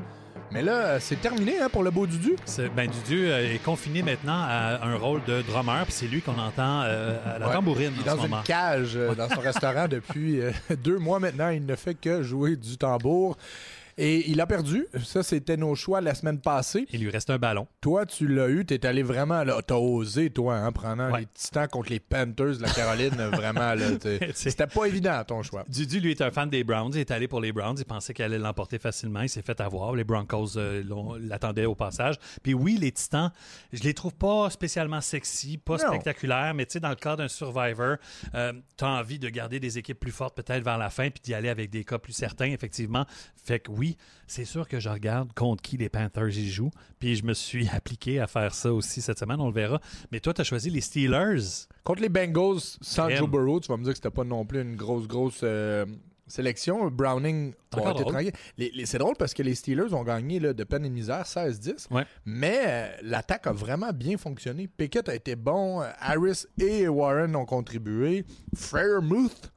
Mais 0.52 0.62
là, 0.62 1.00
c'est 1.00 1.20
terminé 1.20 1.60
hein, 1.60 1.68
pour 1.72 1.82
le 1.84 1.90
beau 1.90 2.06
Dudu. 2.06 2.36
Ben, 2.76 2.88
Dudu 2.90 3.26
euh, 3.26 3.56
est 3.56 3.64
confiné 3.64 4.04
maintenant 4.04 4.38
à 4.48 4.86
un 4.86 4.96
rôle 4.98 5.22
de 5.26 5.42
drummer, 5.42 5.84
puis 5.86 5.94
c'est 5.94 6.06
lui 6.08 6.22
qu'on 6.22 6.38
entend 6.38 6.82
euh, 6.84 7.18
à 7.26 7.40
la 7.40 7.48
Ouais. 7.48 7.54
tambourine 7.54 7.92
Il 8.00 8.06
est 8.06 8.10
en 8.12 8.16
dans 8.16 8.22
ce 8.22 8.26
une 8.26 8.32
moment. 8.32 8.44
cage 8.44 8.92
euh, 8.96 9.16
dans 9.16 9.30
son 9.30 9.40
restaurant 9.42 9.88
depuis 9.88 10.42
deux 10.84 11.00
mois 11.00 11.20
maintenant. 11.20 11.50
Il 11.50 11.66
ne 11.66 11.76
fait 11.76 11.96
que 11.96 12.22
jouer 12.22 12.56
du 12.56 12.78
tambour. 12.78 13.36
Et 13.98 14.30
il 14.30 14.40
a 14.42 14.48
perdu. 14.48 14.88
Ça, 15.04 15.24
c'était 15.24 15.58
nos 15.58 15.76
choix 15.76 16.02
la 16.02 16.16
semaine 16.16 16.40
passée. 16.40 16.86
Il 16.92 17.02
lui 17.02 17.10
reste 17.10 17.30
un 17.30 17.38
ballon. 17.38 17.68
Toi, 17.82 18.06
tu 18.06 18.28
l'as 18.28 18.50
eu. 18.50 18.66
T'es 18.66 18.86
allé 18.86 19.04
vraiment 19.04 19.44
là. 19.44 19.62
T'as 19.66 19.76
osé, 19.76 20.30
toi, 20.30 20.56
hein, 20.58 20.72
prenant 20.72 21.12
Ouais. 21.12 21.22
les 21.22 21.26
Titans 21.28 21.68
contre 21.68 21.90
les 21.92 22.00
Panthers 22.00 22.58
de 22.58 22.62
la 22.62 22.70
Caroline. 22.70 23.10
vraiment, 23.34 23.74
là. 23.74 23.88
C'était 24.34 24.68
pas 24.68 24.86
évident, 24.86 25.22
ton 25.26 25.44
choix. 25.44 25.64
Dudu, 25.68 26.00
lui, 26.00 26.12
est 26.12 26.22
un 26.22 26.32
fan 26.32 26.50
des 26.50 26.64
Browns. 26.64 26.92
Il 26.94 27.00
est 27.00 27.12
allé 27.12 27.28
pour 27.28 27.40
les 27.42 27.52
Browns. 27.52 27.76
Il 27.78 27.86
pensait 27.86 28.14
qu'il 28.14 28.26
allait 28.26 28.40
l'emporter 28.40 28.80
facilement. 28.80 29.22
Il 29.22 29.30
s'est 29.30 29.42
fait 29.42 29.60
avoir. 29.62 29.94
Les 29.96 30.04
Broncos 30.04 30.58
euh, 30.58 30.84
l'attendaient 31.20 31.66
au 31.66 31.76
passage. 31.76 32.16
Puis 32.42 32.54
oui, 32.54 32.78
les 32.80 32.92
Titans, 32.92 33.32
je 33.72 33.84
les 33.84 33.94
trouve 33.94 34.14
pas 34.16 34.50
spécialement 34.50 35.02
sexy, 35.02 35.58
pas 35.58 35.78
Non. 35.78 35.88
spectaculaires, 35.88 36.54
mais 36.54 36.66
tu 36.66 36.74
sais, 36.74 36.80
dans 36.80 36.90
le 36.90 36.96
cadre 36.96 37.18
d'un 37.18 37.28
Survivor, 37.28 37.98
tu 38.32 38.84
as 38.86 38.88
envie 38.88 39.20
de 39.20 39.30
garder 39.30 39.60
des 39.60 39.78
équipes 39.78 40.00
plus 40.00 40.12
fortes 40.12 40.36
peut-être 40.36 40.64
vers 40.64 40.78
la 40.78 40.90
fin, 40.90 41.10
puis 41.10 41.22
d'y 41.24 41.34
aller 41.34 41.50
avec 41.50 41.70
des 41.70 41.84
cas 41.84 41.98
plus 42.00 42.14
certains, 42.14 42.52
effectivement. 42.52 43.06
Fait 43.44 43.60
que 43.60 43.72
oui, 43.72 43.83
c'est 44.28 44.46
sûr 44.46 44.68
que 44.68 44.80
je 44.80 44.90
regarde 44.90 45.34
contre 45.34 45.62
qui 45.62 45.78
les 45.78 45.90
Panthers 45.90 46.30
y 46.30 46.50
jouent. 46.50 46.72
Puis 47.00 47.16
je 47.16 47.24
me 47.24 47.34
suis 47.34 47.68
appliqué 47.74 48.20
à 48.20 48.28
faire 48.28 48.54
ça 48.54 48.74
aussi 48.74 49.02
cette 49.02 49.20
semaine, 49.20 49.40
on 49.40 49.48
le 49.48 49.54
verra. 49.54 49.80
Mais 50.12 50.20
toi, 50.20 50.34
tu 50.34 50.42
as 50.42 50.44
choisi 50.44 50.70
les 50.70 50.82
Steelers. 50.82 51.68
Contre 51.84 52.02
les 52.02 52.10
Bengals, 52.10 52.60
sans. 52.82 53.10
Joe 53.10 53.30
Burrow, 53.30 53.60
tu 53.60 53.68
vas 53.68 53.78
me 53.78 53.84
dire 53.84 53.94
que 53.94 53.98
c'était 53.98 54.10
pas 54.10 54.24
non 54.24 54.46
plus 54.46 54.62
une 54.62 54.76
grosse, 54.76 55.08
grosse 55.08 55.42
euh, 55.44 55.86
sélection. 56.28 56.90
Browning, 56.90 57.54
bon, 57.72 57.82
tranquille. 57.94 58.32
Les- 58.58 58.72
les- 58.74 58.86
c'est 58.86 58.98
drôle 58.98 59.16
parce 59.20 59.34
que 59.34 59.44
les 59.44 59.54
Steelers 59.56 59.94
ont 59.94 60.04
gagné 60.04 60.40
là, 60.40 60.54
de 60.54 60.64
peine 60.64 60.86
et 60.86 60.90
de 60.90 60.94
misère, 60.94 61.26
16-10. 61.26 61.88
Ouais. 61.92 62.06
Mais 62.26 62.62
euh, 62.66 62.88
l'attaque 63.04 63.46
a 63.48 63.52
vraiment 63.52 63.92
bien 63.92 64.18
fonctionné. 64.18 64.68
Pickett 64.68 65.10
a 65.10 65.16
été 65.16 65.36
bon. 65.36 65.82
euh, 65.82 65.90
Harris 66.00 66.46
et 66.60 66.88
Warren 66.88 67.36
ont 67.36 67.46
contribué. 67.46 68.26
Fairmouth, 68.56 69.52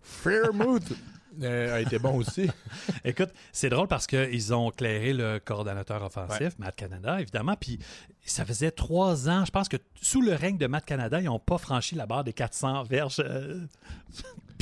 Fairmouth 0.00 0.92
euh, 1.42 1.76
a 1.76 1.80
été 1.80 1.98
bon 1.98 2.16
aussi. 2.16 2.48
Écoute, 3.04 3.30
c'est 3.52 3.68
drôle 3.68 3.88
parce 3.88 4.06
qu'ils 4.06 4.54
ont 4.54 4.70
clairé 4.70 5.12
le 5.12 5.38
coordonnateur 5.38 6.02
offensif, 6.02 6.58
Matt 6.58 6.76
Canada, 6.76 7.20
évidemment. 7.20 7.56
Puis 7.58 7.78
ça 8.24 8.44
faisait 8.44 8.70
trois 8.70 9.28
ans, 9.28 9.44
je 9.44 9.50
pense 9.50 9.68
que 9.68 9.76
sous 10.00 10.22
le 10.22 10.34
règne 10.34 10.58
de 10.58 10.66
Matt 10.66 10.84
Canada, 10.84 11.20
ils 11.20 11.24
n'ont 11.26 11.38
pas 11.38 11.58
franchi 11.58 11.94
la 11.94 12.06
barre 12.06 12.24
des 12.24 12.32
400 12.32 12.82
verges. 12.84 13.20
euh, 13.20 13.60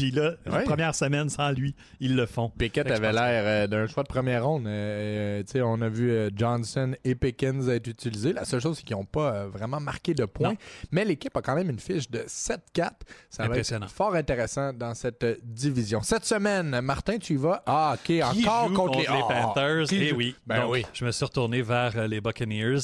Puis 0.01 0.11
là, 0.13 0.33
Ouais. 0.51 0.65
première 0.65 0.95
semaine 0.95 1.29
sans 1.29 1.51
lui, 1.51 1.75
ils 2.01 2.17
le 2.17 2.25
font. 2.25 2.49
Pickett 2.49 2.91
avait 2.91 3.13
l'air 3.13 3.43
euh, 3.45 3.67
d'un 3.67 3.87
choix 3.87 4.03
de 4.03 4.09
première 4.09 4.47
ronde. 4.47 4.67
Euh, 4.67 5.43
euh, 5.55 5.61
on 5.63 5.83
a 5.83 5.89
vu 5.91 6.11
euh, 6.11 6.31
Johnson 6.35 6.95
et 7.05 7.15
Pickens 7.15 7.69
être 7.69 7.87
utilisés. 7.87 8.33
La 8.33 8.47
seule 8.47 8.61
chose, 8.63 8.79
c'est 8.79 8.83
qu'ils 8.85 8.97
n'ont 8.97 9.05
pas 9.05 9.35
euh, 9.35 9.49
vraiment 9.49 9.79
marqué 9.79 10.15
de 10.15 10.25
points. 10.25 10.51
Non. 10.53 10.57
Mais 10.91 11.05
l'équipe 11.05 11.37
a 11.37 11.43
quand 11.43 11.55
même 11.55 11.69
une 11.69 11.79
fiche 11.79 12.11
de 12.11 12.21
7-4. 12.21 12.91
Ça 13.29 13.47
va 13.47 13.59
être 13.59 13.91
fort 13.91 14.15
intéressant 14.15 14.73
dans 14.73 14.95
cette 14.95 15.25
division. 15.45 16.01
Cette 16.03 16.25
semaine, 16.25 16.81
Martin, 16.81 17.19
tu 17.19 17.35
y 17.35 17.37
vas? 17.37 17.63
Ah, 17.67 17.93
OK, 17.97 18.05
Qui 18.07 18.23
encore 18.23 18.69
joue 18.69 18.75
contre, 18.75 18.99
les, 19.01 19.05
Panthers? 19.07 19.87
Eh 19.93 20.13
oui. 20.15 20.35
Ben 20.47 20.63
Donc, 20.63 20.73
oui. 20.73 20.87
Je 20.95 21.05
me 21.05 21.13
suis 21.13 21.27
retourné 21.27 21.61
vers 21.61 22.09
les 22.09 22.23
Buccaneers. 22.23 22.79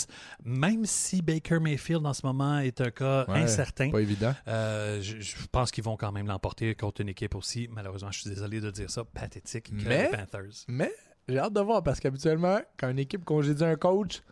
Même 0.44 0.84
si 0.84 1.22
Baker 1.22 1.60
Mayfield 1.60 2.04
en 2.04 2.12
ce 2.12 2.26
moment 2.26 2.58
est 2.58 2.78
un 2.82 2.90
cas 2.90 3.24
Ouais, 3.28 3.38
incertain, 3.40 3.90
Pas 3.90 4.02
évident. 4.02 4.34
je, 4.46 5.00
je 5.20 5.34
pense 5.50 5.70
qu'ils 5.70 5.84
vont 5.84 5.96
quand 5.96 6.12
même 6.12 6.26
l'emporter 6.26 6.74
contre 6.74 7.05
une 7.06 7.10
équipe 7.10 7.34
aussi, 7.36 7.68
malheureusement, 7.70 8.10
je 8.10 8.20
suis 8.20 8.30
désolé 8.30 8.60
de 8.60 8.70
dire 8.70 8.90
ça, 8.90 9.04
pathétique 9.04 9.70
que 9.70 9.88
Mais- 9.88 10.10
les 10.10 10.16
Panthers. 10.16 10.64
Mais 10.68 10.92
j'ai 11.28 11.38
hâte 11.38 11.52
de 11.52 11.60
voir 11.60 11.82
parce 11.82 12.00
qu'habituellement, 12.00 12.58
quand 12.76 12.88
une 12.90 12.98
équipe 12.98 13.24
congédie 13.24 13.64
un 13.64 13.76
coach, 13.76 14.22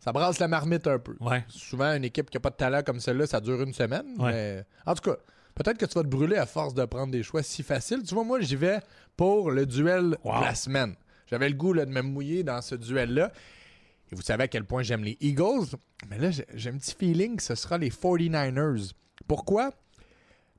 ça 0.00 0.12
brasse 0.12 0.38
la 0.38 0.48
marmite 0.48 0.86
un 0.86 0.98
peu. 0.98 1.16
Ouais. 1.20 1.44
Souvent, 1.48 1.94
une 1.94 2.04
équipe 2.04 2.30
qui 2.30 2.36
n'a 2.36 2.40
pas 2.40 2.50
de 2.50 2.56
talent 2.56 2.82
comme 2.82 3.00
celle-là, 3.00 3.26
ça 3.26 3.40
dure 3.40 3.60
une 3.62 3.72
semaine. 3.74 4.06
Ouais. 4.18 4.32
Mais 4.32 4.64
en 4.86 4.94
tout 4.94 5.10
cas, 5.10 5.16
peut-être 5.54 5.78
que 5.78 5.86
tu 5.86 5.94
vas 5.94 6.02
te 6.02 6.08
brûler 6.08 6.36
à 6.36 6.46
force 6.46 6.74
de 6.74 6.84
prendre 6.84 7.12
des 7.12 7.22
choix 7.22 7.42
si 7.42 7.62
faciles. 7.62 8.02
Tu 8.02 8.14
vois, 8.14 8.24
moi, 8.24 8.40
j'y 8.40 8.56
vais 8.56 8.80
pour 9.16 9.50
le 9.50 9.66
duel 9.66 10.16
Wow. 10.24 10.38
de 10.40 10.44
la 10.44 10.54
semaine. 10.54 10.94
J'avais 11.26 11.48
le 11.48 11.54
goût 11.54 11.72
là, 11.72 11.86
de 11.86 11.90
me 11.90 12.02
mouiller 12.02 12.42
dans 12.42 12.60
ce 12.60 12.74
duel-là. 12.74 13.32
Et 14.12 14.14
vous 14.14 14.22
savez 14.22 14.44
à 14.44 14.48
quel 14.48 14.64
point 14.64 14.82
j'aime 14.82 15.04
les 15.04 15.16
Eagles. 15.20 15.76
Mais 16.10 16.18
là, 16.18 16.30
j'ai 16.30 16.44
j'ai 16.54 16.68
un 16.70 16.76
petit 16.76 16.94
feeling 16.94 17.36
que 17.36 17.42
ce 17.42 17.54
sera 17.54 17.78
les 17.78 17.90
49ers. 17.90 18.92
Pourquoi? 19.26 19.72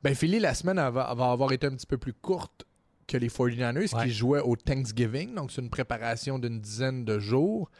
Ben, 0.05 0.13
Philly, 0.13 0.37
la 0.37 0.53
semaine 0.53 0.77
elle 0.77 0.93
va, 0.93 1.07
elle 1.11 1.17
va 1.17 1.31
avoir 1.31 1.51
été 1.51 1.65
un 1.65 1.71
petit 1.71 1.87
peu 1.87 1.97
plus 1.97 2.13
courte 2.13 2.63
que 3.07 3.17
les 3.17 3.27
49ers 3.27 3.95
Ouais. 3.95 4.03
qui 4.03 4.11
jouaient 4.11 4.39
au 4.39 4.55
Thanksgiving. 4.55 5.33
Donc, 5.33 5.51
c'est 5.51 5.63
une 5.63 5.71
préparation 5.71 6.37
d'une 6.37 6.59
dizaine 6.61 7.05
de 7.05 7.17
jours. 7.17 7.71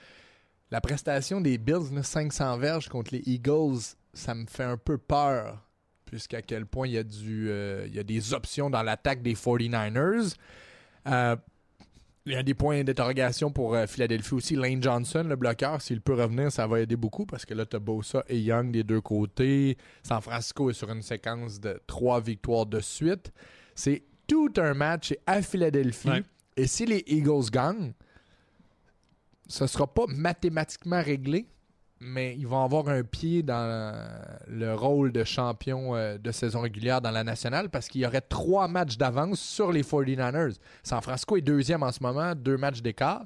La 0.71 0.81
prestation 0.81 1.39
des 1.39 1.59
Bills, 1.59 1.93
là, 1.93 2.01
500 2.01 2.57
verges 2.57 2.89
contre 2.89 3.13
les 3.13 3.21
Eagles, 3.27 3.77
ça 4.15 4.33
me 4.33 4.47
fait 4.47 4.63
un 4.63 4.75
peu 4.75 4.97
peur, 4.97 5.59
puisqu'à 6.05 6.41
quel 6.41 6.65
point 6.65 6.87
il 6.87 6.93
y, 6.93 6.97
a 6.97 7.03
du, 7.03 7.47
euh, 7.51 7.85
il 7.85 7.93
y 7.93 7.99
a 7.99 8.03
des 8.03 8.33
options 8.33 8.71
dans 8.71 8.81
l'attaque 8.81 9.21
des 9.21 9.35
49ers. 9.35 10.33
Euh, 11.05 11.35
il 12.25 12.33
y 12.33 12.35
a 12.35 12.43
des 12.43 12.53
points 12.53 12.83
d'interrogation 12.83 13.51
pour 13.51 13.75
euh, 13.75 13.85
Philadelphie 13.85 14.33
aussi. 14.33 14.55
Lane 14.55 14.81
Johnson, 14.81 15.23
le 15.27 15.35
bloqueur, 15.35 15.81
s'il 15.81 16.01
peut 16.01 16.15
revenir, 16.15 16.51
ça 16.51 16.65
va 16.65 16.79
aider 16.79 16.95
beaucoup 16.95 17.25
parce 17.25 17.45
que 17.45 17.53
là, 17.53 17.65
tu 17.65 17.75
as 17.75 17.79
Bosa 17.79 18.23
et 18.27 18.39
Young 18.39 18.71
des 18.71 18.83
deux 18.83 19.01
côtés. 19.01 19.77
San 20.01 20.21
Francisco 20.21 20.69
est 20.69 20.73
sur 20.73 20.89
une 20.89 21.03
séquence 21.03 21.59
de 21.59 21.79
trois 21.85 22.19
victoires 22.21 22.65
de 22.65 22.79
suite. 22.79 23.31
C'est 23.75 24.03
tout 24.27 24.51
un 24.57 24.73
match 24.73 25.13
à 25.27 25.41
Philadelphie. 25.41 26.09
Ouais. 26.09 26.23
Et 26.57 26.67
si 26.67 26.85
les 26.85 27.03
Eagles 27.05 27.51
gagnent, 27.51 27.93
ce 29.47 29.67
sera 29.67 29.85
pas 29.85 30.05
mathématiquement 30.07 31.01
réglé, 31.01 31.47
mais 31.99 32.35
ils 32.37 32.45
vont 32.47 32.63
avoir 32.63 32.89
un 32.89 33.03
pied 33.03 33.41
dans 33.41 33.93
le 34.47 34.73
rôle 34.75 35.11
de 35.11 35.23
champion 35.23 35.95
euh, 35.95 36.17
de 36.17 36.31
saison 36.31 36.61
régulière 36.61 37.01
dans 37.01 37.11
la 37.11 37.23
nationale 37.23 37.69
parce 37.69 37.87
qu'il 37.87 38.01
y 38.01 38.05
aurait 38.05 38.21
trois 38.21 38.67
matchs 38.67 38.97
d'avance 38.97 39.39
sur 39.39 39.71
les 39.71 39.81
49ers. 39.83 40.57
San 40.83 41.01
Francisco 41.01 41.37
est 41.37 41.41
deuxième 41.41 41.83
en 41.83 41.91
ce 41.91 42.03
moment, 42.03 42.35
deux 42.35 42.57
matchs 42.57 42.81
d'écart. 42.81 43.25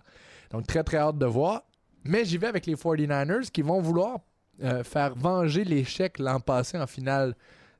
Donc 0.52 0.68
très 0.68 0.84
très 0.84 0.98
hâte 0.98 1.18
de 1.18 1.26
voir. 1.26 1.64
Mais 2.04 2.24
j'y 2.26 2.38
vais 2.38 2.48
avec 2.48 2.66
les 2.66 2.76
49ers 2.76 3.50
qui 3.52 3.62
vont 3.62 3.82
vouloir 3.82 4.20
euh, 4.64 4.84
faire 4.84 5.16
venger 5.16 5.64
l'échec 5.64 6.20
l'an 6.20 6.40
passé 6.40 6.78
en 6.78 6.88
finale 6.88 7.36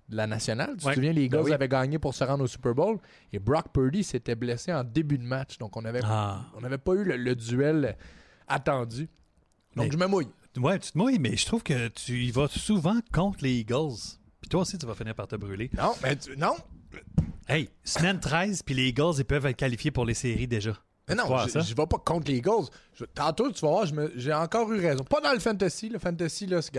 de 0.10 0.16
la 0.18 0.26
nationale. 0.28 0.76
Tu 0.78 0.86
Ouais. 0.88 0.94
te 0.94 0.96
souviens, 0.96 1.14
les 1.14 1.30
Ben 1.30 1.42
oui. 1.44 1.54
avaient 1.54 1.68
gagné 1.68 2.00
pour 2.00 2.16
se 2.16 2.24
rendre 2.24 2.44
au 2.44 2.48
Super 2.48 2.74
Bowl 2.74 2.98
et 3.32 3.38
Brock 3.40 3.68
Purdy 3.72 4.04
s'était 4.04 4.36
blessé 4.36 4.74
en 4.74 4.84
début 4.84 5.18
de 5.20 5.24
match. 5.24 5.58
Donc 5.60 5.78
on 5.78 5.84
Ah. 6.04 6.46
on 6.58 6.62
n'avait 6.62 6.78
pas 6.80 6.94
eu 6.94 7.04
le, 7.04 7.16
le 7.16 7.36
duel 7.36 7.96
attendu. 8.48 9.08
Donc 9.76 9.86
Mais- 9.86 9.92
je 9.92 9.98
me 9.98 10.08
mouille. 10.08 10.28
Ouais, 10.58 10.80
tu 10.80 10.92
te 10.92 10.98
mouilles, 10.98 11.20
mais 11.20 11.38
je 11.38 11.46
trouve 11.46 11.64
que 11.64 11.88
tu 11.90 12.24
y 12.26 12.32
vas 12.32 12.48
souvent 12.48 13.00
contre 13.14 13.40
les 13.44 13.60
Eagles. 13.60 14.18
Puis 14.42 14.50
toi 14.50 14.62
aussi, 14.62 14.78
tu 14.78 14.86
vas 14.86 14.96
finir 14.96 15.16
par 15.16 15.28
te 15.28 15.36
brûler. 15.36 15.70
Non, 15.78 15.94
mais 16.04 16.16
tu- 16.18 16.36
non. 16.38 16.56
Hey, 17.48 17.70
semaine 17.84 18.20
13, 18.20 18.64
puis 18.64 18.76
les 18.76 18.88
Eagles, 18.90 19.14
ils 19.20 19.26
peuvent 19.26 19.46
être 19.46 19.58
qualifiés 19.58 19.92
pour 19.92 20.06
les 20.06 20.14
séries 20.14 20.48
déjà. 20.48 20.78
Mais 21.10 21.16
non, 21.16 21.24
je, 21.48 21.60
je 21.60 21.76
vais 21.76 21.86
pas 21.88 21.98
contre 21.98 22.30
les 22.32 22.38
Eagles. 22.38 22.68
Je- 22.94 23.06
tantôt, 23.06 23.52
tu 23.52 23.62
vas 23.62 23.70
voir, 23.70 23.86
j'ai 24.16 24.34
encore 24.34 24.72
eu 24.72 24.80
raison. 24.80 25.04
Pas 25.04 25.22
dans 25.22 25.32
le 25.34 25.40
fantasy. 25.40 25.90
Le 25.90 26.00
fantasy, 26.00 26.46
là, 26.46 26.62
c'est- 26.62 26.72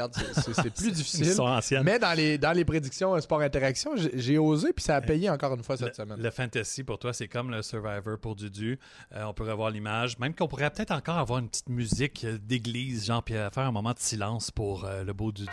plus 0.74 0.92
difficile. 0.92 1.26
Ils 1.26 1.32
sont 1.34 1.42
anciennes. 1.46 1.82
Mais 1.82 1.98
dans 1.98 2.12
les, 2.16 2.38
dans 2.38 2.52
les 2.52 2.64
prédictions 2.64 3.14
euh, 3.14 3.20
sport 3.20 3.40
interaction, 3.40 3.92
j'ai 4.14 4.38
osé, 4.38 4.72
puis 4.72 4.84
ça 4.84 4.96
a 4.96 5.00
payé 5.00 5.28
encore 5.30 5.54
une 5.54 5.62
fois 5.64 5.76
cette 5.76 5.88
Le, 5.88 5.94
semaine. 5.94 6.20
le 6.22 6.30
fantasy, 6.30 6.84
pour 6.84 6.98
toi, 6.98 7.12
c'est 7.12 7.28
comme 7.28 7.50
le 7.50 7.62
Survivor 7.62 8.18
pour 8.20 8.36
Dudu. 8.36 8.78
Euh, 9.14 9.24
on 9.24 9.34
peut 9.34 9.44
revoir 9.50 9.70
l'image. 9.70 10.18
Même 10.18 10.34
qu'on 10.34 10.46
pourrait 10.48 10.70
peut-être 10.70 10.92
encore 10.92 11.18
avoir 11.18 11.38
une 11.40 11.48
petite 11.48 11.68
musique 11.68 12.24
euh, 12.24 12.38
d'église, 12.40 13.06
genre, 13.06 13.22
puis 13.22 13.34
faire 13.34 13.58
un 13.64 13.72
moment 13.72 13.92
de 13.92 13.98
silence 13.98 14.50
pour 14.50 14.84
euh, 14.84 15.02
le 15.04 15.12
beau 15.12 15.32
Dudu. 15.32 15.48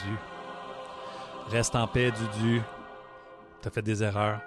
Reste 1.49 1.75
en 1.75 1.87
paix, 1.87 2.11
Dudu. 2.11 2.61
T'as 3.61 3.69
fait 3.69 3.81
des 3.81 4.03
erreurs. 4.03 4.41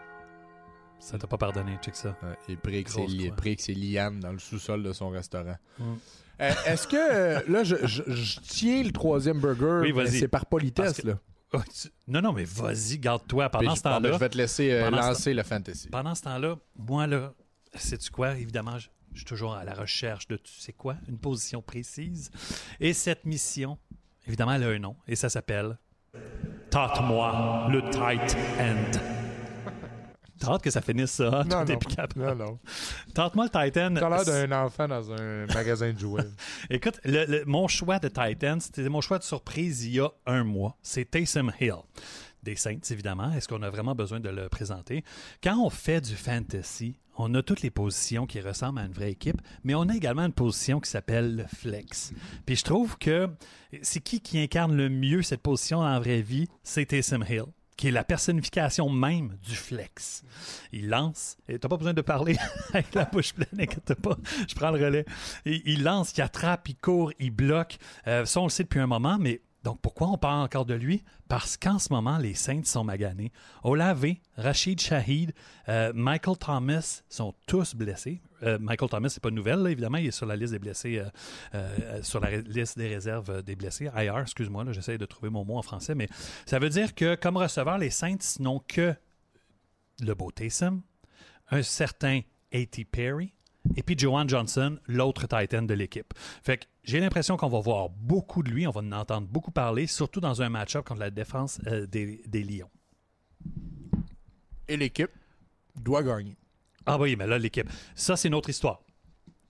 Ça 1.00 1.18
t'a 1.18 1.26
pas 1.26 1.38
pardonné, 1.38 1.76
check 1.82 1.96
ça. 1.96 2.16
Ouais, 2.22 2.36
il 2.48 2.56
prie 2.58 3.56
que 3.56 3.62
c'est 3.62 3.74
Liane 3.74 4.20
dans 4.20 4.32
le 4.32 4.38
sous-sol 4.38 4.82
de 4.82 4.92
son 4.92 5.08
restaurant. 5.08 5.56
Mm. 5.78 5.84
Euh, 6.42 6.52
Est-ce 6.66 6.86
que, 6.86 6.96
euh, 6.96 7.40
là, 7.48 7.64
je, 7.64 7.76
je- 7.86 8.02
je 8.10 8.40
tiens 8.40 8.82
le 8.82 8.92
troisième 8.92 9.40
burger, 9.40 9.90
Oui, 9.92 10.08
c'est 10.08 10.28
par 10.28 10.46
politesse, 10.46 11.00
que- 11.00 11.08
là. 11.08 11.18
Oh, 11.52 11.58
tu- 11.68 11.88
Non, 12.06 12.22
non, 12.22 12.32
mais 12.32 12.44
vas-y, 12.44 12.98
garde-toi. 12.98 13.48
Pendant 13.50 13.72
je- 13.72 13.76
ce 13.78 13.82
temps-là, 13.82 14.12
je 14.12 14.18
vais 14.18 14.28
te 14.28 14.38
laisser 14.38 14.70
euh, 14.70 14.88
lancer 14.90 15.34
le 15.34 15.42
fantasy. 15.42 15.88
pendant 15.88 16.14
ce 16.14 16.22
temps-là, 16.22 16.56
moi, 16.78 17.06
là, 17.06 17.32
sais-tu 17.74 18.10
quoi? 18.10 18.36
Évidemment, 18.38 18.78
je, 18.78 18.88
je 19.12 19.18
suis 19.18 19.26
toujours 19.26 19.54
à 19.54 19.64
la 19.64 19.74
recherche 19.74 20.28
de 20.28 20.36
tu 20.36 20.52
sais 20.60 20.72
quoi, 20.72 20.96
une 21.08 21.18
position 21.18 21.60
précise. 21.60 22.30
Et 22.78 22.92
cette 22.92 23.24
mission, 23.24 23.78
évidemment, 24.26 24.52
elle 24.52 24.62
a 24.64 24.68
un 24.68 24.78
nom, 24.78 24.96
et 25.08 25.16
ça 25.16 25.28
s'appelle 25.28 25.76
Tente-moi 26.70 27.66
le 27.70 27.82
tight 27.90 28.36
end. 28.60 29.09
T'as 30.40 30.52
hâte 30.54 30.62
que 30.62 30.70
ça 30.70 30.80
finisse 30.80 31.10
ça, 31.12 31.28
hein, 31.28 31.44
Non, 31.44 31.64
toi, 31.64 31.64
t'es 31.66 32.18
non. 32.18 32.26
Non, 32.26 32.34
non. 32.34 32.58
Tente-moi 33.14 33.44
le 33.44 33.50
tight 33.50 33.76
end. 33.76 33.94
T'as 33.94 34.08
l'air 34.08 34.24
d'un 34.24 34.64
enfant 34.64 34.88
dans 34.88 35.12
un 35.12 35.46
magasin 35.46 35.92
de 35.92 35.98
jouets. 35.98 36.24
Écoute, 36.70 36.98
le- 37.04 37.26
le- 37.26 37.44
mon 37.44 37.68
choix 37.68 37.98
de 37.98 38.08
Titan, 38.08 38.58
c'était 38.58 38.88
mon 38.88 39.00
choix 39.00 39.18
de 39.18 39.22
surprise 39.24 39.84
il 39.84 39.92
y 39.96 40.00
a 40.00 40.08
un 40.26 40.42
mois. 40.44 40.76
C'est 40.82 41.10
Taysom 41.10 41.52
Hill. 41.60 41.74
Des 42.42 42.56
Saints, 42.56 42.78
évidemment. 42.90 43.30
Est-ce 43.34 43.46
qu'on 43.48 43.60
a 43.62 43.68
vraiment 43.68 43.94
besoin 43.94 44.18
de 44.18 44.30
le 44.30 44.48
présenter? 44.48 45.04
Quand 45.44 45.58
on 45.62 45.68
fait 45.68 46.00
du 46.00 46.16
fantasy, 46.16 46.96
on 47.18 47.34
a 47.34 47.42
toutes 47.42 47.60
les 47.60 47.68
positions 47.70 48.26
qui 48.26 48.40
ressemblent 48.40 48.78
à 48.80 48.84
une 48.86 48.92
vraie 48.94 49.10
équipe, 49.10 49.42
mais 49.62 49.74
on 49.74 49.82
a 49.90 49.94
également 49.94 50.24
une 50.24 50.32
position 50.32 50.80
qui 50.80 50.88
s'appelle 50.88 51.36
le 51.36 51.44
flex. 51.44 52.14
Puis 52.46 52.56
je 52.56 52.64
trouve 52.64 52.96
que 52.96 53.28
c'est 53.82 54.00
qui 54.00 54.20
qui 54.22 54.38
incarne 54.40 54.74
le 54.74 54.88
mieux 54.88 55.20
cette 55.20 55.42
position 55.42 55.82
la 55.82 56.00
vraie 56.00 56.22
vie? 56.22 56.48
C'est 56.62 56.86
Taysom 56.86 57.22
Hill 57.28 57.44
qui 57.80 57.88
est 57.88 57.92
la 57.92 58.04
personnification 58.04 58.90
même 58.90 59.38
du 59.42 59.56
flex. 59.56 60.22
Il 60.70 60.90
lance, 60.90 61.38
et 61.48 61.58
t'as 61.58 61.66
pas 61.66 61.78
besoin 61.78 61.94
de 61.94 62.02
parler 62.02 62.36
avec 62.74 62.94
la 62.94 63.06
bouche 63.06 63.32
pleine, 63.32 63.58
inquiète 63.58 63.94
pas, 63.94 64.18
je 64.46 64.54
prends 64.54 64.70
le 64.70 64.84
relais. 64.84 65.06
Il, 65.46 65.62
il 65.64 65.82
lance, 65.82 66.12
il 66.14 66.20
attrape, 66.20 66.68
il 66.68 66.76
court, 66.76 67.10
il 67.18 67.30
bloque. 67.30 67.78
Euh, 68.06 68.26
ça, 68.26 68.40
on 68.40 68.44
le 68.44 68.50
sait 68.50 68.64
depuis 68.64 68.80
un 68.80 68.86
moment, 68.86 69.16
mais 69.18 69.40
donc 69.62 69.80
pourquoi 69.82 70.08
on 70.08 70.16
parle 70.16 70.42
encore 70.42 70.64
de 70.64 70.74
lui? 70.74 71.04
Parce 71.28 71.56
qu'en 71.56 71.78
ce 71.78 71.92
moment, 71.92 72.16
les 72.16 72.34
Saints 72.34 72.64
sont 72.64 72.82
maganés. 72.82 73.30
Olave, 73.62 74.14
Rachid 74.36 74.80
Shahid, 74.80 75.34
euh, 75.68 75.92
Michael 75.94 76.38
Thomas 76.38 77.02
sont 77.10 77.34
tous 77.46 77.74
blessés. 77.74 78.22
Euh, 78.42 78.58
Michael 78.58 78.88
Thomas, 78.88 79.10
c'est 79.10 79.22
pas 79.22 79.28
une 79.28 79.34
nouvelle, 79.34 79.66
évidemment, 79.66 79.98
il 79.98 80.06
est 80.06 80.12
sur 80.12 80.24
la 80.24 80.36
liste 80.36 80.52
des 80.52 80.58
blessés, 80.58 81.02
euh, 81.54 82.02
sur 82.02 82.20
la 82.20 82.38
liste 82.38 82.78
des 82.78 82.88
réserves 82.88 83.42
des 83.42 83.54
blessés. 83.54 83.90
IR, 83.94 84.18
excuse-moi, 84.18 84.64
j'essaie 84.72 84.96
de 84.96 85.06
trouver 85.06 85.28
mon 85.28 85.44
mot 85.44 85.58
en 85.58 85.62
français, 85.62 85.94
mais 85.94 86.08
ça 86.46 86.58
veut 86.58 86.70
dire 86.70 86.94
que 86.94 87.14
comme 87.14 87.36
receveur, 87.36 87.76
les 87.76 87.90
Saints 87.90 88.38
n'ont 88.38 88.60
que 88.60 88.94
le 90.00 90.14
beau 90.14 90.30
Taysom, 90.30 90.80
un 91.50 91.62
certain 91.62 92.20
A.T. 92.52 92.86
Perry, 92.86 93.34
et 93.76 93.82
puis 93.82 93.96
Joanne 93.98 94.28
Johnson, 94.28 94.78
l'autre 94.86 95.26
Titan 95.26 95.62
de 95.62 95.74
l'équipe. 95.74 96.12
Fait 96.42 96.58
que 96.58 96.64
j'ai 96.84 97.00
l'impression 97.00 97.36
qu'on 97.36 97.48
va 97.48 97.60
voir 97.60 97.88
beaucoup 97.90 98.42
de 98.42 98.50
lui, 98.50 98.66
on 98.66 98.70
va 98.70 98.80
en 98.80 98.92
entendre 98.92 99.26
beaucoup 99.28 99.50
parler, 99.50 99.86
surtout 99.86 100.20
dans 100.20 100.42
un 100.42 100.48
match-up 100.48 100.84
contre 100.86 101.00
la 101.00 101.10
défense 101.10 101.60
euh, 101.66 101.86
des, 101.86 102.22
des 102.26 102.42
Lions. 102.42 102.70
Et 104.68 104.76
l'équipe 104.76 105.10
doit 105.76 106.02
gagner. 106.02 106.36
Ah 106.86 106.98
oui, 106.98 107.16
mais 107.16 107.26
là, 107.26 107.38
l'équipe. 107.38 107.68
Ça, 107.94 108.16
c'est 108.16 108.28
une 108.28 108.34
autre 108.34 108.48
histoire. 108.50 108.80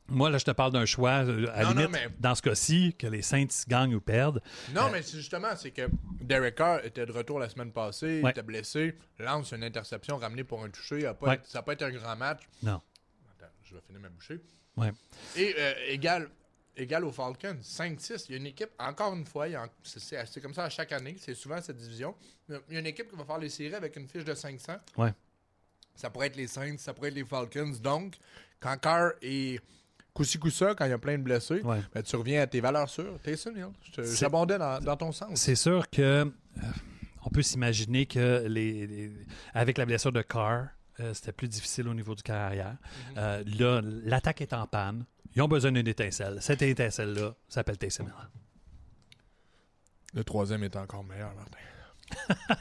Moi, 0.09 0.29
là, 0.29 0.39
je 0.39 0.45
te 0.45 0.51
parle 0.51 0.73
d'un 0.73 0.87
choix, 0.87 1.25
euh, 1.25 1.47
à 1.55 1.63
la 1.63 1.75
non, 1.75 1.89
mais- 1.89 2.09
dans 2.19 2.35
ce 2.35 2.43
cas-ci, 2.43 2.97
que 2.99 3.07
les 3.07 3.23
Saints 3.23 3.47
gagnent 3.69 3.95
ou 3.95 4.01
perdent. 4.01 4.43
Non, 4.75 4.91
mais 4.91 5.03
c'est 5.03 5.17
justement, 5.19 5.55
c'est 5.57 5.71
que 5.71 5.89
Derek 6.21 6.57
Carr 6.57 6.85
était 6.85 7.07
de 7.07 7.13
retour 7.13 7.39
la 7.39 7.49
semaine 7.49 7.71
passée, 7.71 8.21
Ouais. 8.21 8.23
il 8.25 8.29
était 8.31 8.43
blessé, 8.43 8.99
lance 9.21 9.53
une 9.53 9.63
interception 9.63 10.17
ramenée 10.17 10.43
pour 10.43 10.65
un 10.65 10.69
toucher. 10.69 11.07
a 11.07 11.15
pas 11.15 11.27
Ouais. 11.29 11.35
été- 11.37 11.45
ça 11.47 11.61
n'a 11.61 11.63
pas 11.63 11.75
été 11.75 11.85
un 11.85 11.93
grand 11.93 12.17
match. 12.17 12.41
Non. 12.65 12.81
Je 13.71 13.75
vais 13.77 13.81
finir 13.87 14.01
ma 14.01 14.09
bouchée. 14.09 14.41
Ouais. 14.77 14.91
Et 15.37 15.55
euh, 15.59 15.73
égal, 15.89 16.29
égal 16.77 17.05
aux 17.05 17.13
Falcons, 17.13 17.59
5-6. 17.63 18.27
Il 18.29 18.33
y 18.33 18.35
a 18.35 18.39
une 18.39 18.47
équipe, 18.47 18.71
encore 18.79 19.15
une 19.15 19.25
fois, 19.25 19.47
en- 19.57 19.69
c'est- 19.83 20.41
comme 20.41 20.55
ça 20.55 20.65
à 20.65 20.71
chaque 20.71 20.93
année, 20.93 21.17
c'est 21.19 21.35
souvent 21.35 21.61
cette 21.63 21.77
division. 21.77 22.15
Il 22.49 22.75
y 22.75 22.77
a 22.77 22.81
une 22.81 22.87
équipe 22.87 23.09
qui 23.11 23.17
va 23.17 23.25
faire 23.25 23.39
les 23.39 23.49
séries 23.49 23.75
avec 23.75 23.95
une 23.97 24.09
fiche 24.09 24.25
de 24.25 24.35
500. 24.35 24.77
Ouais. 24.97 25.13
Ça 25.95 26.11
pourrait 26.11 26.29
être 26.29 26.37
les 26.37 26.47
Saints, 26.47 26.79
ça 26.79 26.95
pourrait 26.95 27.09
être 27.09 27.15
les 27.15 27.25
Falcons. 27.25 27.73
Donc, 27.83 28.17
quand 28.59 28.77
Carr 28.81 29.13
est 29.23 29.61
coussi 30.15 30.39
coussa, 30.39 30.75
quand 30.75 30.85
il 30.87 30.91
y 30.91 30.95
a 30.95 30.99
plein 30.99 31.19
de 31.19 31.23
blessés, 31.23 31.61
Ouais. 31.63 31.81
ben, 31.95 32.03
tu 32.03 32.17
reviens 32.17 32.43
à 32.43 32.47
tes 32.47 32.61
valeurs 32.61 32.89
sûres. 32.89 33.19
Taysom 33.23 33.57
Hill. 33.57 33.69
J'abondais 34.17 34.59
dans, 34.59 34.81
dans 34.81 34.97
ton 34.97 35.13
sens. 35.13 35.39
C'est 35.41 35.55
sûr 35.57 35.89
que 35.91 36.01
euh, 36.03 36.25
on 37.25 37.31
peut 37.31 37.43
s'imaginer 37.43 38.07
que 38.07 38.47
les, 38.49 38.87
les- 38.87 39.13
avec 39.55 39.79
la 39.79 39.85
blessure 39.87 40.13
de 40.13 40.23
Carr, 40.23 40.69
euh, 41.01 41.15
c'était 41.15 41.33
plus 41.33 41.49
difficile 41.49 41.89
au 41.89 41.95
niveau 41.95 42.15
du 42.15 42.23
carrière. 42.23 42.77
Euh, 43.17 43.43
là, 43.59 43.81
l'attaque 43.83 44.41
est 44.41 44.53
en 44.53 44.67
panne. 44.67 45.05
Ils 45.35 45.43
ont 45.43 45.49
besoin 45.49 45.73
d'une 45.73 45.89
étincelle. 45.89 46.39
Cette 46.41 46.63
étincelle-là 46.63 47.35
s'appelle 47.49 47.79
Taysom 47.79 48.07
Hill. 48.07 48.13
Le 50.13 50.25
troisième 50.25 50.65
est 50.65 50.77
encore 50.77 51.05
meilleur, 51.05 51.33
Martin. 51.35 52.55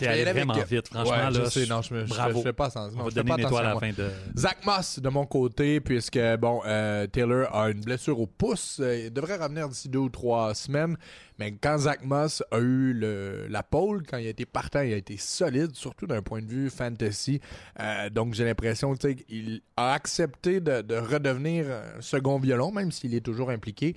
T'es 0.00 0.06
allé 0.08 0.22
avec- 0.22 0.34
vraiment 0.44 0.54
vite, 0.64 0.88
franchement. 0.88 1.10
Ouais, 1.12 1.32
je 1.32 1.38
là, 1.40 1.50
sais, 1.50 1.66
non, 1.66 1.82
je 1.82 1.94
me 1.94 2.04
bravo. 2.04 2.32
fais- 2.32 2.38
je 2.38 2.42
fais 2.42 2.52
pas 2.52 2.70
sens. 2.70 2.92
On 2.94 2.98
non, 2.98 3.04
va 3.04 3.10
je 3.10 3.14
fais 3.14 3.20
donner 3.22 3.28
pas 3.30 3.40
une 3.40 3.46
étoile 3.46 3.66
à 3.66 3.74
la 3.74 3.80
fin 3.80 3.90
de. 3.92 4.10
Zach 4.36 4.64
Moss 4.66 4.98
de 4.98 5.08
mon 5.08 5.26
côté, 5.26 5.80
puisque 5.80 6.18
bon, 6.38 6.60
euh, 6.66 7.06
Taylor 7.06 7.54
a 7.54 7.70
une 7.70 7.80
blessure 7.80 8.18
au 8.20 8.26
pouce. 8.26 8.78
Euh, 8.80 9.04
il 9.06 9.12
devrait 9.12 9.36
revenir 9.36 9.68
d'ici 9.68 9.88
deux 9.88 9.98
ou 10.00 10.08
trois 10.08 10.54
semaines. 10.54 10.96
Mais 11.38 11.52
quand 11.52 11.78
Zach 11.78 12.04
Moss 12.04 12.42
a 12.50 12.58
eu 12.58 12.92
le, 12.92 13.46
la 13.48 13.62
pole, 13.62 14.02
quand 14.06 14.18
il 14.18 14.26
a 14.26 14.30
été 14.30 14.44
partant, 14.44 14.80
il 14.82 14.92
a 14.92 14.96
été 14.96 15.16
solide, 15.16 15.74
surtout 15.74 16.06
d'un 16.06 16.20
point 16.20 16.42
de 16.42 16.46
vue 16.48 16.68
fantasy. 16.68 17.40
Euh, 17.80 18.10
donc 18.10 18.34
j'ai 18.34 18.44
l'impression 18.44 18.94
tu 18.94 19.08
sais, 19.08 19.14
qu'il 19.14 19.62
a 19.76 19.92
accepté 19.94 20.60
de, 20.60 20.82
de 20.82 20.96
redevenir 20.96 21.64
second 22.00 22.38
violon, 22.38 22.72
même 22.72 22.92
s'il 22.92 23.14
est 23.14 23.24
toujours 23.24 23.48
impliqué. 23.50 23.96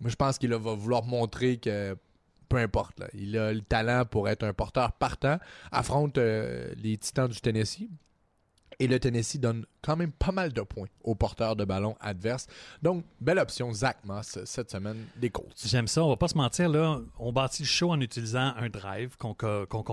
Mais 0.00 0.10
je 0.10 0.16
pense 0.16 0.38
qu'il 0.38 0.50
va 0.54 0.74
vouloir 0.74 1.04
montrer 1.04 1.58
que 1.58 1.94
peu 2.48 2.56
importe, 2.56 2.98
là, 3.00 3.06
il 3.14 3.36
a 3.36 3.52
le 3.52 3.60
talent 3.60 4.04
pour 4.04 4.28
être 4.28 4.42
un 4.42 4.52
porteur 4.52 4.92
partant. 4.92 5.38
Affronte 5.72 6.18
euh, 6.18 6.72
les 6.76 6.96
Titans 6.96 7.28
du 7.28 7.40
Tennessee. 7.40 7.88
Et 8.80 8.86
le 8.86 9.00
Tennessee 9.00 9.38
donne 9.40 9.66
quand 9.82 9.96
même 9.96 10.12
pas 10.12 10.30
mal 10.30 10.52
de 10.52 10.60
points 10.60 10.86
aux 11.02 11.16
porteurs 11.16 11.56
de 11.56 11.64
ballon 11.64 11.96
adverses. 12.00 12.46
Donc, 12.80 13.04
belle 13.20 13.40
option, 13.40 13.72
Zach 13.72 13.98
Moss, 14.04 14.38
cette 14.44 14.70
semaine, 14.70 15.04
des 15.16 15.30
Colts. 15.30 15.52
J'aime 15.66 15.88
ça. 15.88 16.04
On 16.04 16.08
va 16.10 16.16
pas 16.16 16.28
se 16.28 16.36
mentir, 16.36 16.68
là. 16.68 17.00
On 17.18 17.32
bâtit 17.32 17.64
le 17.64 17.68
show 17.68 17.90
en 17.90 18.00
utilisant 18.00 18.52
un 18.56 18.68
drive 18.68 19.16
qu'on 19.16 19.34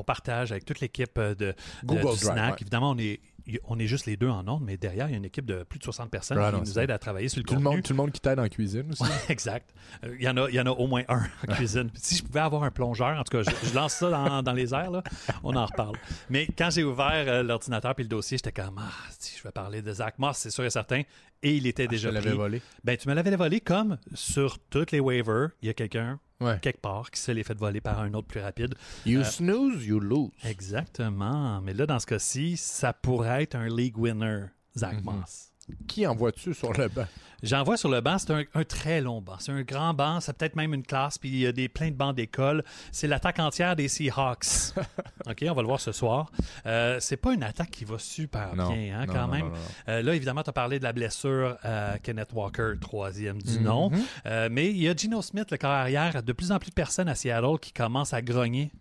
partage 0.06 0.52
avec 0.52 0.66
toute 0.66 0.82
l'équipe 0.82 1.18
euh, 1.18 1.34
de, 1.34 1.46
de- 1.48 1.56
Google 1.84 2.00
du 2.02 2.06
Drive, 2.06 2.18
snack. 2.20 2.52
ouais. 2.52 2.58
Évidemment, 2.62 2.92
on 2.92 2.98
est, 3.00 3.22
on 3.66 3.78
est 3.80 3.88
juste 3.88 4.06
les 4.06 4.18
deux 4.18 4.28
en 4.30 4.48
ondes, 4.48 4.64
mais 4.66 4.78
derrière, 4.78 5.08
il 5.08 5.12
y 5.12 5.14
a 5.14 5.18
une 5.18 5.26
équipe 5.26 5.46
de 5.46 5.64
plus 5.64 5.78
de 5.80 5.84
60 5.84 6.10
personnes 6.10 6.38
Ah 6.40 6.52
qui 6.52 6.60
nous 6.60 6.80
aident 6.80 6.92
à 6.92 6.98
travailler 6.98 7.28
sur 7.30 7.40
le 7.40 7.44
Tout 7.46 7.56
le, 7.56 7.60
monde, 7.62 7.82
tout 7.84 7.94
le 7.94 7.98
monde 7.98 8.12
qui 8.12 8.20
t'aide 8.20 8.40
en 8.40 8.48
cuisine 8.48 8.92
aussi. 8.92 9.04
Ouais, 9.04 9.10
exact. 9.30 9.70
Euh, 10.04 10.16
Il 10.18 10.24
y, 10.26 10.30
en 10.30 10.36
a, 10.38 10.50
il 10.50 10.56
y 10.56 10.60
en 10.60 10.66
a 10.66 10.72
au 10.72 10.88
moins 10.88 11.04
un 11.08 11.24
en 11.48 11.54
cuisine. 11.54 11.90
Si 11.96 12.16
je 12.18 12.24
pouvais 12.24 12.40
avoir 12.40 12.64
un 12.64 12.72
plongeur, 12.72 13.20
en 13.20 13.24
tout 13.24 13.38
cas, 13.38 13.44
je, 13.44 13.68
je 13.70 13.76
lance 13.76 13.94
ça 13.94 14.10
dans, 14.10 14.42
dans 14.44 14.54
les 14.54 14.74
airs, 14.74 14.92
là, 14.92 15.04
on 15.44 15.56
en 15.56 15.66
reparle. 15.66 15.96
Mais 16.30 16.48
quand 16.48 16.70
j'ai 16.72 16.84
ouvert 16.84 17.12
euh, 17.28 17.44
l'ordinateur 17.44 17.94
puis 17.96 18.04
le 18.04 18.10
dossier, 18.10 18.38
j'étais 18.38 18.52
comme, 18.52 18.80
ah, 18.80 18.92
si 19.20 19.38
je 19.38 19.44
vais 19.44 19.52
parler 19.52 19.82
de 19.82 19.94
Zach 19.94 20.18
Moss, 20.18 20.38
c'est 20.38 20.50
sûr 20.50 20.64
et 20.66 20.70
certain. 20.70 21.02
Et 21.44 21.56
il 21.56 21.68
était 21.68 21.84
Je 21.84 21.90
déjà 21.90 22.10
te 22.10 22.14
l'avais 22.16 22.30
pris. 22.30 22.38
volé. 22.38 22.62
Ben, 22.84 22.98
tu 22.98 23.08
me 23.08 23.14
l'avais 23.14 23.36
volé 23.36 23.60
comme 23.60 23.98
sur 24.16 24.58
toutes 24.60 24.92
les 24.92 25.00
waivers, 25.00 25.50
il 25.62 25.68
y 25.68 25.70
a 25.70 25.74
quelqu'un 25.74 26.20
Ouais. 26.42 26.60
quelque 26.62 26.82
part 26.82 27.10
qui 27.12 27.20
se 27.22 27.32
l'est 27.32 27.44
fait 27.44 27.58
voler 27.58 27.80
par 27.82 28.00
un 28.02 28.14
autre 28.14 28.28
plus 28.28 28.42
rapide. 28.42 28.76
You 29.06 29.22
Euh, 29.22 29.24
snooze, 29.24 29.86
you 29.86 30.00
lose. 30.00 30.32
Exactement. 30.44 31.62
Mais 31.62 31.74
là, 31.74 31.86
dans 31.86 32.00
ce 32.00 32.06
cas-ci, 32.06 32.58
ça 32.58 32.92
pourrait 32.94 33.44
être 33.44 33.56
un 33.56 33.68
league 33.68 33.98
winner, 33.98 34.46
Zach 34.78 34.96
Mhm. 34.98 35.04
Moss. 35.04 35.52
Qui 35.88 36.06
envoies-tu 36.06 36.54
sur 36.54 36.74
le 36.74 36.88
banc? 36.88 37.06
J'en 37.44 37.64
vois 37.64 37.78
sur 37.78 37.90
le 37.90 38.02
banc, 38.02 38.18
c'est 38.18 38.32
un, 38.32 38.44
un 38.56 38.64
très 38.64 39.02
long 39.02 39.22
banc. 39.22 39.36
C'est 39.40 39.52
un 39.52 39.62
grand 39.62 39.94
banc, 39.94 40.20
c'est 40.20 40.36
peut-être 40.36 40.56
même 40.56 40.74
une 40.74 40.84
classe, 40.84 41.18
puis 41.18 41.30
il 41.30 41.38
y 41.38 41.46
a 41.46 41.52
des, 41.52 41.68
plein 41.70 41.90
de 41.92 41.96
bancs 41.96 42.16
d'école. 42.16 42.64
C'est 42.92 43.08
l'attaque 43.08 43.40
entière 43.40 43.76
des 43.76 43.88
Seahawks. 43.88 44.74
OK, 45.30 45.44
on 45.48 45.54
va 45.54 45.62
le 45.62 45.68
voir 45.68 45.80
ce 45.80 45.92
soir. 45.92 46.32
Euh, 46.66 46.98
c'est 47.00 47.18
pas 47.18 47.34
une 47.34 47.44
attaque 47.44 47.70
qui 47.72 47.86
va 47.86 48.00
super 48.00 48.54
bien, 48.56 49.00
hein, 49.00 49.06
non, 49.06 49.14
quand 49.14 49.28
non, 49.28 49.34
même. 49.34 49.52
Euh, 49.90 50.02
là, 50.02 50.16
évidemment, 50.16 50.42
tu 50.44 50.50
as 50.50 50.54
parlé 50.54 50.80
de 50.80 50.84
la 50.84 50.94
blessure 50.94 51.58
à 51.62 52.00
Kenneth 52.00 52.30
Walker, 52.34 52.74
troisième 52.82 53.42
du 53.42 53.60
Mhm. 53.60 53.64
nom. 53.64 53.92
Euh, 54.26 54.50
mais 54.52 54.70
il 54.72 54.78
y 54.78 54.88
a 54.90 54.96
Gino 54.96 55.22
Smith, 55.22 55.52
le 55.52 55.58
corps 55.58 55.70
arrière, 55.72 56.24
de 56.24 56.34
plus 56.34 56.52
en 56.52 56.58
plus 56.58 56.70
de 56.70 56.76
personnes 56.76 57.10
à 57.10 57.16
Seattle 57.16 57.60
qui 57.62 57.74
commencent 57.74 58.14
à 58.14 58.22
grogner 58.22 58.72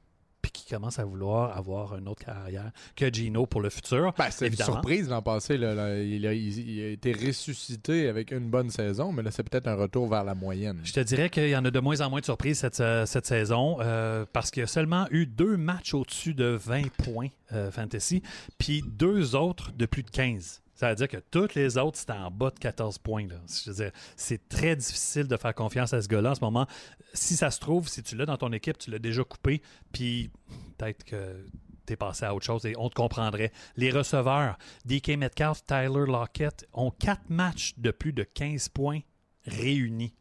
puis 0.45 0.53
qui 0.53 0.69
commence 0.69 0.99
à 0.99 1.05
vouloir 1.07 1.57
avoir 1.57 1.97
une 1.97 2.07
autre 2.07 2.23
carrière 2.23 2.71
que 2.97 3.11
Gino 3.11 3.47
pour 3.47 3.63
le 3.63 3.71
futur. 3.71 4.13
Ben, 4.19 4.27
c'est 4.31 4.49
une 4.49 4.57
surprise 4.57 5.09
l'an 5.09 5.23
passé. 5.23 5.57
là, 5.57 5.75
là. 5.75 5.99
Il, 6.03 6.27
a, 6.27 6.35
il- 6.35 6.69
il 6.71 6.85
a 6.85 6.89
été 6.89 7.13
ressuscité 7.15 8.09
avec 8.09 8.31
une 8.31 8.51
bonne 8.51 8.69
saison, 8.69 9.11
mais 9.11 9.23
là, 9.23 9.31
c'est 9.31 9.43
peut-être 9.43 9.67
un 9.69 9.75
retour 9.75 10.07
vers 10.09 10.23
la 10.25 10.35
moyenne. 10.35 10.81
Je 10.85 10.93
te 10.93 11.01
dirais 11.01 11.31
qu'il 11.31 11.49
y 11.49 11.57
en 11.57 11.65
a 11.65 11.71
de 11.71 11.81
moins 11.81 12.01
en 12.03 12.11
moins 12.11 12.21
de 12.21 12.25
surprises 12.27 12.59
cette, 12.59 12.81
euh, 12.81 13.07
cette 13.07 13.27
saison 13.27 13.79
euh, 13.81 14.27
parce 14.33 14.51
qu'il 14.51 14.61
y 14.61 14.65
a 14.65 14.67
seulement 14.67 15.07
eu 15.11 15.25
deux 15.27 15.57
matchs 15.57 15.95
au-dessus 15.95 16.35
de 16.35 16.59
20 16.63 16.91
points 16.93 17.29
euh, 17.53 17.71
fantasy, 17.71 18.23
puis 18.59 18.83
deux 18.87 19.35
autres 19.35 19.73
de 19.73 19.87
plus 19.87 20.03
de 20.03 20.11
15. 20.11 20.61
Ça 20.75 20.91
veut 20.91 20.97
dire 20.97 21.09
que 21.09 21.19
toutes 21.31 21.55
les 21.55 21.79
autres, 21.79 21.99
c'était 21.99 22.13
en 22.13 22.31
bas 22.31 22.51
de 22.51 22.59
14 22.59 22.99
points. 22.99 23.27
Je 23.47 23.91
c'est 24.17 24.49
très 24.49 24.75
difficile 24.75 25.29
de 25.29 25.37
faire 25.37 25.55
confiance 25.55 25.93
à 25.93 26.03
ce 26.03 26.09
gars-là 26.09 26.33
en 26.33 26.35
ce 26.35 26.41
moment. 26.41 26.67
Si 27.13 27.37
ça 27.37 27.51
se 27.51 27.61
trouve, 27.61 27.89
si 27.89 28.03
tu 28.03 28.17
l'as 28.17 28.27
dans 28.27 28.37
ton 28.37 28.53
équipe, 28.53 28.79
tu 28.79 28.91
l'as 28.91 28.99
déjà 28.99 29.23
coupé, 29.23 29.63
puis 29.93 30.31
peut-être 30.77 31.05
que 31.05 31.47
t'es 31.87 31.97
passé 31.97 32.25
à 32.25 32.35
autre 32.35 32.45
chose 32.45 32.67
et 32.67 32.75
on 32.77 32.89
te 32.89 32.95
comprendrait. 32.95 33.53
Les 33.77 33.91
receveurs, 33.91 34.59
DK 34.85 35.11
Metcalf, 35.11 35.65
Tyler 35.67 36.07
Lockett, 36.07 36.67
ont 36.73 36.91
quatre 36.91 37.29
matchs 37.29 37.75
de 37.77 37.91
plus 37.91 38.13
de 38.13 38.25
15 38.25 38.71
points 38.71 39.01
réunis. 39.47 40.15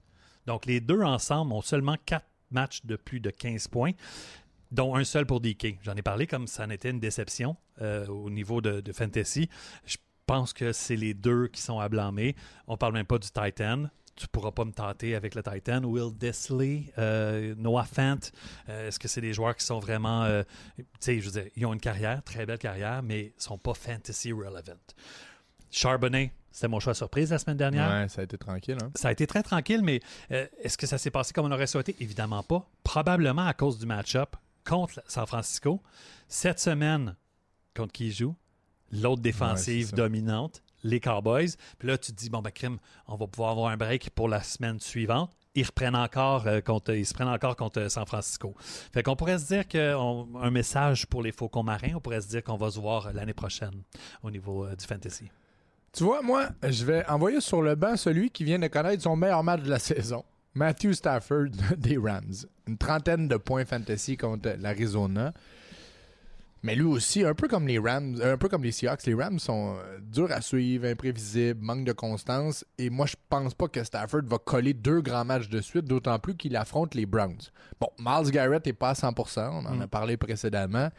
Donc, 0.46 0.66
les 0.66 0.82
deux 0.82 1.02
ensemble 1.02 1.54
ont 1.54 1.62
seulement 1.62 1.96
quatre 2.06 2.28
matchs 2.52 2.86
de 2.86 2.96
plus 2.96 3.22
de 3.22 3.30
15 3.30 3.70
points, 3.70 3.94
dont 4.72 4.96
un 4.96 5.04
seul 5.04 5.26
pour 5.26 5.40
DK. 5.40 5.80
J'en 5.84 5.96
ai 5.96 6.02
parlé 6.02 6.28
comme 6.28 6.48
ça 6.48 6.66
en 6.66 6.70
était 6.70 6.90
une 6.90 7.00
déception 7.00 7.56
euh, 7.82 8.06
au 8.08 8.30
niveau 8.30 8.60
de, 8.60 8.82
de 8.82 8.92
fantasy. 8.92 9.50
Je 9.86 9.98
pense 10.26 10.54
que 10.54 10.72
c'est 10.72 10.96
les 10.96 11.14
deux 11.14 11.48
qui 11.48 11.62
sont 11.62 11.80
à 11.80 11.90
blâmer. 11.90 12.36
On 12.68 12.78
parle 12.78 12.94
même 12.94 13.06
pas 13.06 13.18
du 13.18 13.30
Titan. 13.30 13.86
Tu 14.16 14.28
pourras 14.28 14.52
pas 14.52 14.64
me 14.64 14.72
tâter 14.72 15.16
avec 15.16 15.34
le 15.34 15.42
Titan. 15.42 15.84
Will 15.84 16.14
Disley, 16.14 16.94
euh, 17.00 17.56
Noah 17.58 17.86
Fant, 17.86 18.20
euh, 18.70 18.88
est-ce 18.88 19.00
que 19.00 19.08
c'est 19.08 19.22
des 19.22 19.34
joueurs 19.34 19.56
qui 19.56 19.66
sont 19.66 19.80
vraiment... 19.80 20.24
euh, 20.24 20.44
tu 20.78 20.86
sais, 21.00 21.20
je 21.20 21.26
veux 21.30 21.42
dire, 21.42 21.52
ils 21.56 21.66
ont 21.66 21.74
une 21.74 21.80
carrière, 21.80 22.22
très 22.24 22.46
belle 22.46 22.60
carrière, 22.60 23.02
mais 23.02 23.34
sont 23.40 23.58
pas 23.58 23.74
fantasy 23.74 24.32
relevant. 24.32 24.78
Charbonnet, 25.72 26.32
c'était 26.52 26.68
mon 26.68 26.80
choix 26.80 26.94
surprise 26.94 27.32
la 27.32 27.40
semaine 27.40 27.58
dernière. 27.58 27.90
Ouais, 27.90 28.08
ça 28.08 28.22
a 28.22 28.24
été 28.24 28.38
tranquille. 28.38 28.78
Hein? 28.84 28.92
Ça 28.94 29.08
a 29.08 29.12
été 29.12 29.26
très 29.26 29.42
tranquille, 29.42 29.82
mais 29.82 30.00
est-ce 30.30 30.78
que 30.78 30.86
ça 30.86 31.00
s'est 31.00 31.10
passé 31.10 31.34
comme 31.34 31.48
on 31.48 31.52
aurait 31.52 31.66
souhaité? 31.66 31.96
Évidemment 32.00 32.44
pas. 32.44 32.70
Probablement 32.84 33.48
à 33.48 33.56
cause 33.56 33.80
du 33.80 33.88
match-up 33.88 34.36
contre 34.64 35.02
San 35.08 35.26
Francisco. 35.26 35.82
Cette 36.28 36.60
semaine, 36.60 37.16
contre 37.76 37.92
qui 37.92 38.10
il 38.10 38.14
joue? 38.14 38.36
L'autre 39.02 39.22
défensive 39.22 39.88
Ouais, 39.92 39.98
dominante, 39.98 40.62
les 40.84 41.00
Cowboys. 41.00 41.50
Puis 41.80 41.88
là, 41.88 41.98
tu 41.98 42.12
te 42.12 42.18
dis, 42.18 42.30
bon, 42.30 42.42
ben, 42.42 42.52
crime, 42.52 42.78
on 43.08 43.16
va 43.16 43.28
pouvoir 43.28 43.52
avoir 43.52 43.72
un 43.72 43.78
break 43.78 44.12
pour 44.12 44.30
la 44.30 44.44
semaine 44.44 44.80
suivante. 44.80 45.32
Ils 45.56 45.66
reprennent 45.66 45.96
encore 45.96 46.48
euh, 46.48 46.62
contre, 46.62 46.94
ils 46.94 47.06
se 47.06 47.14
prennent 47.14 47.28
encore 47.28 47.56
contre 47.56 47.80
euh, 47.80 47.90
San 47.90 48.06
Francisco. 48.06 48.56
Fait 48.58 49.04
qu'on 49.04 49.16
pourrait 49.16 49.38
se 49.38 49.46
dire 49.46 49.68
qu'un 49.68 50.50
message 50.50 51.06
pour 51.06 51.22
les 51.22 51.32
Faucons 51.32 51.62
marins, 51.64 51.94
on 51.96 52.00
pourrait 52.00 52.22
se 52.22 52.28
dire 52.28 52.44
qu'on 52.44 52.58
va 52.58 52.72
se 52.72 52.80
voir 52.80 53.08
euh, 53.08 53.12
l'année 53.14 53.34
prochaine 53.34 53.84
au 54.24 54.32
niveau 54.32 54.66
euh, 54.66 54.76
du 54.76 54.86
fantasy. 54.86 55.30
Tu 55.92 56.04
vois, 56.04 56.24
moi, 56.24 56.50
je 56.68 56.86
vais 56.86 57.06
envoyer 57.08 57.40
sur 57.40 57.62
le 57.62 57.76
banc 57.76 57.96
celui 57.98 58.32
qui 58.32 58.44
vient 58.44 58.58
de 58.58 58.68
connaître 58.68 59.04
son 59.04 59.16
meilleur 59.16 59.44
match 59.44 59.62
de 59.62 59.70
la 59.70 59.80
saison. 59.80 60.24
Matthew 60.56 60.94
Stafford 60.94 61.50
des 61.78 61.98
Rams. 61.98 62.46
Une 62.68 62.78
trentaine 62.78 63.28
de 63.28 63.38
points 63.38 63.66
fantasy 63.66 64.18
contre 64.18 64.56
l'Arizona. 64.60 65.34
Mais 66.64 66.76
lui 66.76 66.86
aussi, 66.86 67.26
un 67.26 67.34
peu 67.34 67.50
comme 67.50 67.68
les 67.68 67.78
Rams, 67.78 68.20
un 68.24 68.38
peu 68.38 68.48
comme 68.48 68.64
les 68.64 68.72
Seahawks, 68.72 69.06
les 69.06 69.14
Rams 69.14 69.38
sont 69.38 69.76
euh, 69.76 70.00
durs 70.00 70.32
à 70.32 70.40
suivre, 70.40 70.88
imprévisibles, 70.88 71.60
manque 71.62 71.84
de 71.84 71.92
constance. 71.92 72.64
Et 72.78 72.90
moi, 72.90 73.06
je 73.06 73.16
pense 73.30 73.54
pas 73.54 73.68
que 73.68 73.84
Stafford 73.84 74.22
va 74.24 74.38
coller 74.38 74.74
deux 74.74 75.02
grands 75.02 75.26
matchs 75.26 75.50
de 75.50 75.60
suite, 75.60 75.86
d'autant 75.86 76.18
plus 76.20 76.36
qu'il 76.38 76.56
affronte 76.56 76.96
les 76.96 77.06
Browns. 77.06 77.52
Bon, 77.82 77.90
Miles 78.00 78.32
Garrett 78.32 78.66
est 78.66 78.74
pas 78.74 78.92
à 78.92 78.94
100%, 78.94 79.50
on 79.52 79.66
en 79.66 79.82
a 79.82 79.88
parlé 79.88 80.16
précédemment. 80.16 80.90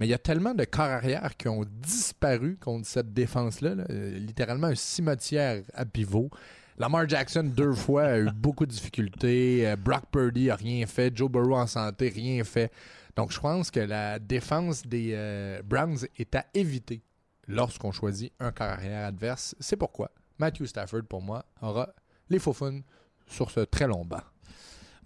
Mais 0.00 0.06
il 0.06 0.10
y 0.10 0.14
a 0.14 0.18
tellement 0.18 0.54
de 0.54 0.64
corps 0.64 0.86
arrière 0.86 1.36
qui 1.36 1.48
ont 1.48 1.64
disparu 1.66 2.56
contre 2.58 2.86
cette 2.86 3.12
défense-là. 3.12 3.74
là. 3.74 3.84
Euh, 3.90 4.18
littéralement 4.18 4.68
un 4.68 4.74
cimetière 4.74 5.62
à 5.74 5.84
pivot. 5.84 6.30
Lamar 6.78 7.06
Jackson, 7.08 7.44
deux 7.44 7.74
fois, 7.74 8.04
a 8.04 8.18
eu 8.18 8.30
beaucoup 8.34 8.64
de 8.64 8.72
difficultés. 8.72 9.68
Euh, 9.68 9.76
Brock 9.76 10.04
Purdy 10.10 10.50
a 10.50 10.56
rien 10.56 10.86
fait. 10.86 11.14
Joe 11.14 11.30
Burrow 11.30 11.56
en 11.56 11.66
santé, 11.66 12.08
rien 12.08 12.42
fait. 12.44 12.72
Donc, 13.16 13.32
je 13.32 13.40
pense 13.40 13.70
que 13.70 13.80
la 13.80 14.18
défense 14.18 14.86
des 14.86 15.10
euh, 15.12 15.62
Browns 15.62 16.06
est 16.16 16.34
à 16.34 16.46
éviter 16.54 17.02
lorsqu'on 17.46 17.92
choisit 17.92 18.32
un 18.40 18.52
corps 18.52 18.68
arrière 18.68 19.06
adverse. 19.06 19.54
C'est 19.60 19.76
pourquoi 19.76 20.10
Matthew 20.38 20.64
Stafford, 20.64 21.02
pour 21.08 21.22
moi, 21.22 21.44
aura 21.60 21.88
les 22.30 22.38
faux 22.38 22.54
sur 23.26 23.50
ce 23.50 23.60
très 23.60 23.86
long 23.86 24.04
banc. 24.04 24.22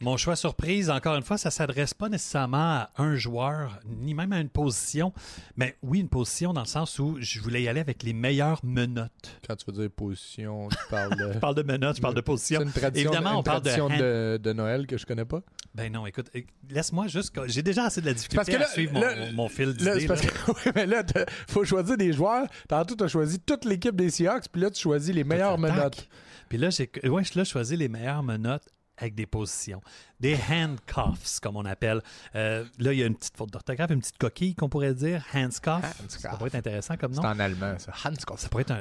Mon 0.03 0.19
choix 0.19 0.37
surprise, 0.37 0.91
encore 0.91 1.17
une 1.17 1.23
fois, 1.23 1.39
ça 1.39 1.49
ne 1.49 1.53
s'adresse 1.53 1.95
pas 1.95 2.11
nécessairement 2.11 2.59
à 2.59 2.91
un 2.99 3.17
joueur, 3.17 3.79
ni 3.87 4.13
même 4.13 4.31
à 4.33 4.41
une 4.41 4.51
position. 4.51 5.11
Mais 5.57 5.75
oui, 5.83 6.01
une 6.01 6.11
position 6.11 6.53
dans 6.53 6.61
le 6.61 6.67
sens 6.67 6.99
où 6.99 7.17
je 7.19 7.41
voulais 7.41 7.63
y 7.63 7.69
aller 7.69 7.81
avec 7.81 8.03
les 8.03 8.13
meilleures 8.13 8.61
menottes. 8.63 9.41
Quand 9.49 9.57
tu 9.57 9.65
veux 9.71 9.73
dire 9.81 9.91
position, 9.91 10.69
tu 10.69 10.77
parles 10.91 11.17
de. 11.17 11.33
Je 11.33 11.39
parle 11.39 11.55
de 11.55 11.63
menottes, 11.63 11.97
je 11.97 12.03
parle 12.03 12.13
de 12.15 12.19
C'est 12.19 12.23
position. 12.25 12.61
une 12.61 12.73
tradition, 12.73 13.11
Évidemment, 13.11 13.31
une 13.33 13.37
on 13.39 13.43
parle 13.43 13.63
de 13.63 13.71
tradition 13.71 13.87
hand- 13.87 13.99
de, 13.99 14.39
de 14.43 14.53
Noël 14.53 14.87
que 14.87 14.99
je 14.99 15.07
connais 15.07 15.25
pas. 15.25 15.41
Ben 15.75 15.91
non, 15.91 16.07
écoute, 16.07 16.31
euh, 16.37 16.41
laisse-moi 16.69 17.07
juste. 17.07 17.33
J'ai 17.47 17.63
déjà 17.63 17.85
assez 17.85 18.03
de 18.03 18.07
la 18.07 18.13
difficulté 18.15 18.37
Parce 18.37 18.49
que 18.49 18.57
là- 18.63 18.67
à 18.67 18.73
suivre 18.73 18.93
mon, 18.93 19.01
là- 19.01 19.33
mon 19.33 19.49
fil 19.49 19.73
d'idées. 19.75 20.01
c'est 20.01 20.07
parce 20.09 20.25
là. 20.25 20.31
que 20.31 20.51
oui, 20.67 20.73
mais 20.75 20.87
là, 20.87 21.03
faut 21.49 21.65
choisir 21.65 21.97
des 21.97 22.13
joueurs. 22.13 22.47
Tantôt, 22.69 22.97
tu 22.97 23.05
as 23.05 23.09
choisi 23.09 23.41
toute 23.41 23.65
l'équipe 23.65 23.97
des 23.97 24.11
Seahawks, 24.11 24.49
puis 24.53 24.61
là, 24.61 24.71
tu 24.71 24.81
choisis 24.83 25.15
les 25.15 25.25
meilleures 25.25 25.57
menottes. 25.59 26.07
Puis 26.51 26.59
là, 26.59 26.69
j'ai 26.71 26.91
ouais, 27.09 27.23
là, 27.35 27.45
choisis 27.45 27.79
les 27.79 27.89
meilleures 27.89 28.23
menottes 28.23 28.69
avec 28.99 29.15
des 29.15 29.27
positions. 29.27 29.81
Des 30.21 30.37
handcuffs, 30.51 31.41
comme 31.41 31.57
on 31.57 31.65
appelle. 31.65 32.03
Euh, 32.35 32.65
là, 32.79 32.93
il 32.93 32.99
y 32.99 33.03
a 33.03 33.07
une 33.07 33.15
petite 33.17 33.37
faute 33.37 33.51
d'orthographe, 33.51 33.91
une 33.91 34.01
petite 34.01 34.19
coquille 34.19 34.55
qu'on 34.55 34.69
pourrait 34.69 34.95
dire. 34.95 35.25
Handscuff. 35.35 35.83
Ça 36.09 36.31
pourrait 36.37 36.49
être 36.49 36.55
intéressant 36.55 36.97
comme 36.97 37.13
nom. 37.13 37.23
C'est 37.23 37.29
en 37.29 37.39
allemand, 37.39 37.79
ça. 37.79 37.93
Hanskoff. 38.05 38.41
Ça 38.41 38.49
pourrait 38.49 38.65
être 38.69 38.75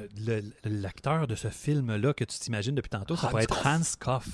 l'acteur 0.64 1.28
de 1.28 1.36
ce 1.36 1.50
film-là 1.50 2.14
que 2.14 2.24
tu 2.24 2.38
t'imagines 2.40 2.76
depuis 2.76 2.90
tantôt. 2.90 3.16
Ça 3.16 3.28
pourrait 3.28 3.44
être 3.44 3.66
Hans 3.66 3.82
Koff. 4.00 4.28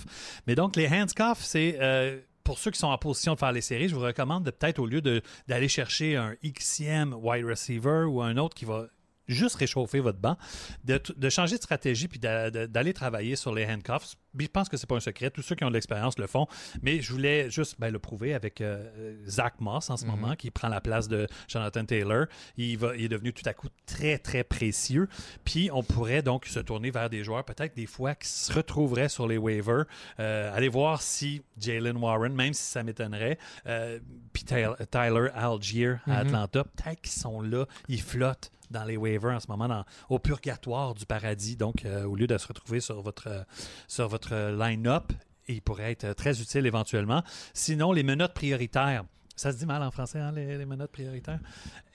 Mais 0.48 0.56
donc, 0.56 0.76
les 0.76 0.88
Hans 0.88 1.06
Koff, 1.16 1.42
c'est. 1.42 1.78
euh, 1.82 2.20
pour 2.44 2.58
ceux 2.58 2.72
qui 2.72 2.80
sont 2.80 2.88
en 2.88 2.98
position 2.98 3.36
de 3.36 3.40
faire 3.40 3.52
les 3.52 3.62
séries, 3.62 3.88
je 3.88 3.94
vous 3.94 4.02
recommande 4.02 4.44
de 4.44 4.50
peut-être, 4.50 4.80
au 4.80 4.88
lieu 4.88 5.00
de- 5.00 5.22
d'aller 5.48 5.68
chercher 5.68 6.18
un 6.18 6.34
XM 6.44 7.14
wide 7.14 7.46
receiver 7.46 8.06
ou 8.10 8.20
un 8.24 8.36
autre 8.38 8.56
qui 8.56 8.66
va 8.66 8.88
juste 9.28 9.56
réchauffer 9.58 10.00
votre 10.00 10.18
banc, 10.18 10.36
de, 10.84 11.00
de 11.16 11.30
changer 11.30 11.58
de 11.58 11.62
stratégie 11.62 12.08
puis 12.08 12.20
d'aller 12.20 12.94
travailler 12.94 13.36
sur 13.36 13.54
les 13.54 13.66
handcuffs. 13.68 14.16
Je 14.38 14.48
pense 14.48 14.70
que 14.70 14.78
c'est 14.78 14.88
pas 14.88 14.96
un 14.96 15.00
secret. 15.02 15.30
Tous 15.30 15.42
ceux 15.42 15.56
qui 15.56 15.64
ont 15.64 15.70
de 15.70 15.74
l'expérience 15.74 16.18
le 16.18 16.28
font. 16.28 16.48
Mais 16.82 17.02
je 17.02 17.12
voulais 17.12 17.50
juste 17.50 17.76
ben, 17.80 17.92
le 17.92 18.00
prouver 18.00 18.34
avec 18.34 18.62
euh, 18.62 19.16
Zach 19.28 19.56
Moss 19.60 19.90
en 19.90 19.98
ce 19.98 20.06
moment, 20.06 20.36
qui 20.36 20.52
prend 20.52 20.70
la 20.70 20.82
place 20.82 21.08
de 21.08 21.28
Jonathan 21.48 21.84
Taylor. 21.86 22.26
Il, 22.58 22.78
va, 22.78 22.96
il 22.96 23.04
est 23.06 23.10
devenu 23.10 23.34
tout 23.34 23.44
à 23.48 23.54
coup 23.54 23.68
très, 23.86 24.18
très 24.18 24.44
précieux. 24.44 25.08
Puis 25.44 25.70
on 25.74 25.84
pourrait 25.84 26.22
donc 26.22 26.46
se 26.46 26.60
tourner 26.60 26.92
vers 26.92 27.10
des 27.10 27.24
joueurs, 27.24 27.44
peut-être 27.44 27.76
des 27.76 27.86
fois, 27.88 28.16
qui 28.16 28.28
se 28.28 28.54
retrouveraient 28.54 29.10
sur 29.10 29.28
les 29.28 29.38
waivers. 29.38 29.86
Euh, 30.20 30.56
aller 30.56 30.70
voir 30.70 31.02
si 31.02 31.42
Jalen 31.60 31.98
Warren, 31.98 32.34
même 32.34 32.54
si 32.54 32.64
ça 32.64 32.84
m'étonnerait, 32.84 33.38
euh, 33.68 34.00
puis 34.34 34.44
Tyler, 34.46 35.28
Algier 35.34 35.96
à 36.08 36.20
Atlanta, 36.20 36.64
peut-être 36.64 37.02
qu'ils 37.02 37.12
sont 37.12 37.42
là, 37.42 37.66
ils 37.88 38.02
flottent 38.02 38.52
dans 38.70 38.86
les 38.86 38.96
waivers 38.96 39.32
en 39.36 39.40
ce 39.42 39.48
moment, 39.50 39.68
dans- 39.68 39.84
au 40.08 40.18
purgatoire 40.18 40.94
du 40.94 41.06
paradis. 41.06 41.58
Donc, 41.58 41.84
euh, 41.84 42.06
au 42.06 42.16
lieu 42.16 42.26
de 42.26 42.38
se 42.38 42.48
retrouver 42.48 42.80
sur 42.80 43.02
votre, 43.02 43.46
sur 43.88 44.08
votre 44.08 44.21
euh, 44.32 44.56
line-up, 44.58 45.12
il 45.48 45.62
pourrait 45.62 45.92
être 45.92 46.06
euh, 46.06 46.14
très 46.14 46.42
utile 46.42 46.66
éventuellement. 46.66 47.24
Sinon, 47.54 47.92
les 47.92 48.04
menottes 48.04 48.34
prioritaires. 48.34 49.04
Ça 49.42 49.52
se 49.52 49.58
dit 49.58 49.66
mal 49.66 49.82
en 49.82 49.90
français, 49.90 50.20
hein, 50.20 50.32
les, 50.36 50.56
les 50.56 50.66
menottes 50.68 50.92
prioritaires. 50.92 51.40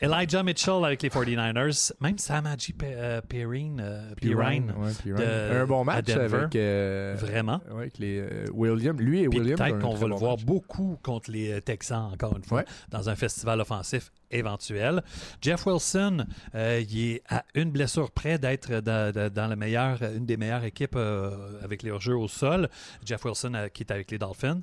Elijah 0.01 0.43
Mitchell 0.43 0.85
avec 0.85 1.01
les 1.01 1.09
49ers. 1.11 1.93
Même 2.01 2.19
Samaji 2.19 2.75
euh, 2.83 3.21
Perrine, 3.21 3.81
euh, 3.81 4.09
ouais, 4.11 4.15
Pirine. 4.17 4.73
de- 5.17 5.57
un 5.57 5.65
bon 5.65 5.85
match 5.85 6.09
avec, 6.11 6.57
euh, 6.57 7.15
vraiment. 7.17 7.61
ouais, 7.71 7.83
avec 7.83 7.99
les 7.99 8.19
euh, 8.19 8.47
Williams. 8.53 9.01
Lui 9.01 9.23
et 9.23 9.29
Puis 9.29 9.39
Williams. 9.39 9.61
peut-être 9.61 9.79
qu'on 9.79 9.95
va 9.95 10.09
le 10.09 10.15
voir 10.17 10.33
match. 10.33 10.45
beaucoup 10.45 10.99
contre 11.05 11.31
les 11.31 11.61
Texans, 11.63 12.11
encore 12.13 12.37
une 12.37 12.43
fois, 12.43 12.59
Ouais. 12.59 12.65
dans 12.91 13.09
un 13.09 13.15
festival 13.15 13.61
offensif 13.61 14.11
éventuel. 14.33 15.05
Jeff 15.41 15.67
Wilson, 15.67 16.27
euh, 16.57 16.83
il 16.91 17.11
est 17.13 17.23
à 17.29 17.45
une 17.55 17.71
blessure 17.71 18.11
près 18.11 18.39
d'être 18.41 18.81
dans, 18.81 19.13
dans- 19.15 19.33
dans 19.33 19.47
le 19.47 19.55
meilleur, 19.55 20.03
une 20.03 20.27
des 20.27 20.37
meilleures 20.37 20.65
équipes 20.65 20.97
euh, 20.97 21.61
avec 21.63 21.85
les 21.85 21.97
jeux 22.01 22.17
au 22.17 22.27
sol. 22.27 22.69
Jeff 23.05 23.25
Wilson, 23.25 23.55
euh, 23.55 23.69
qui 23.69 23.85
est 23.85 23.93
avec 23.93 24.11
les 24.11 24.19
Dolphins. 24.19 24.63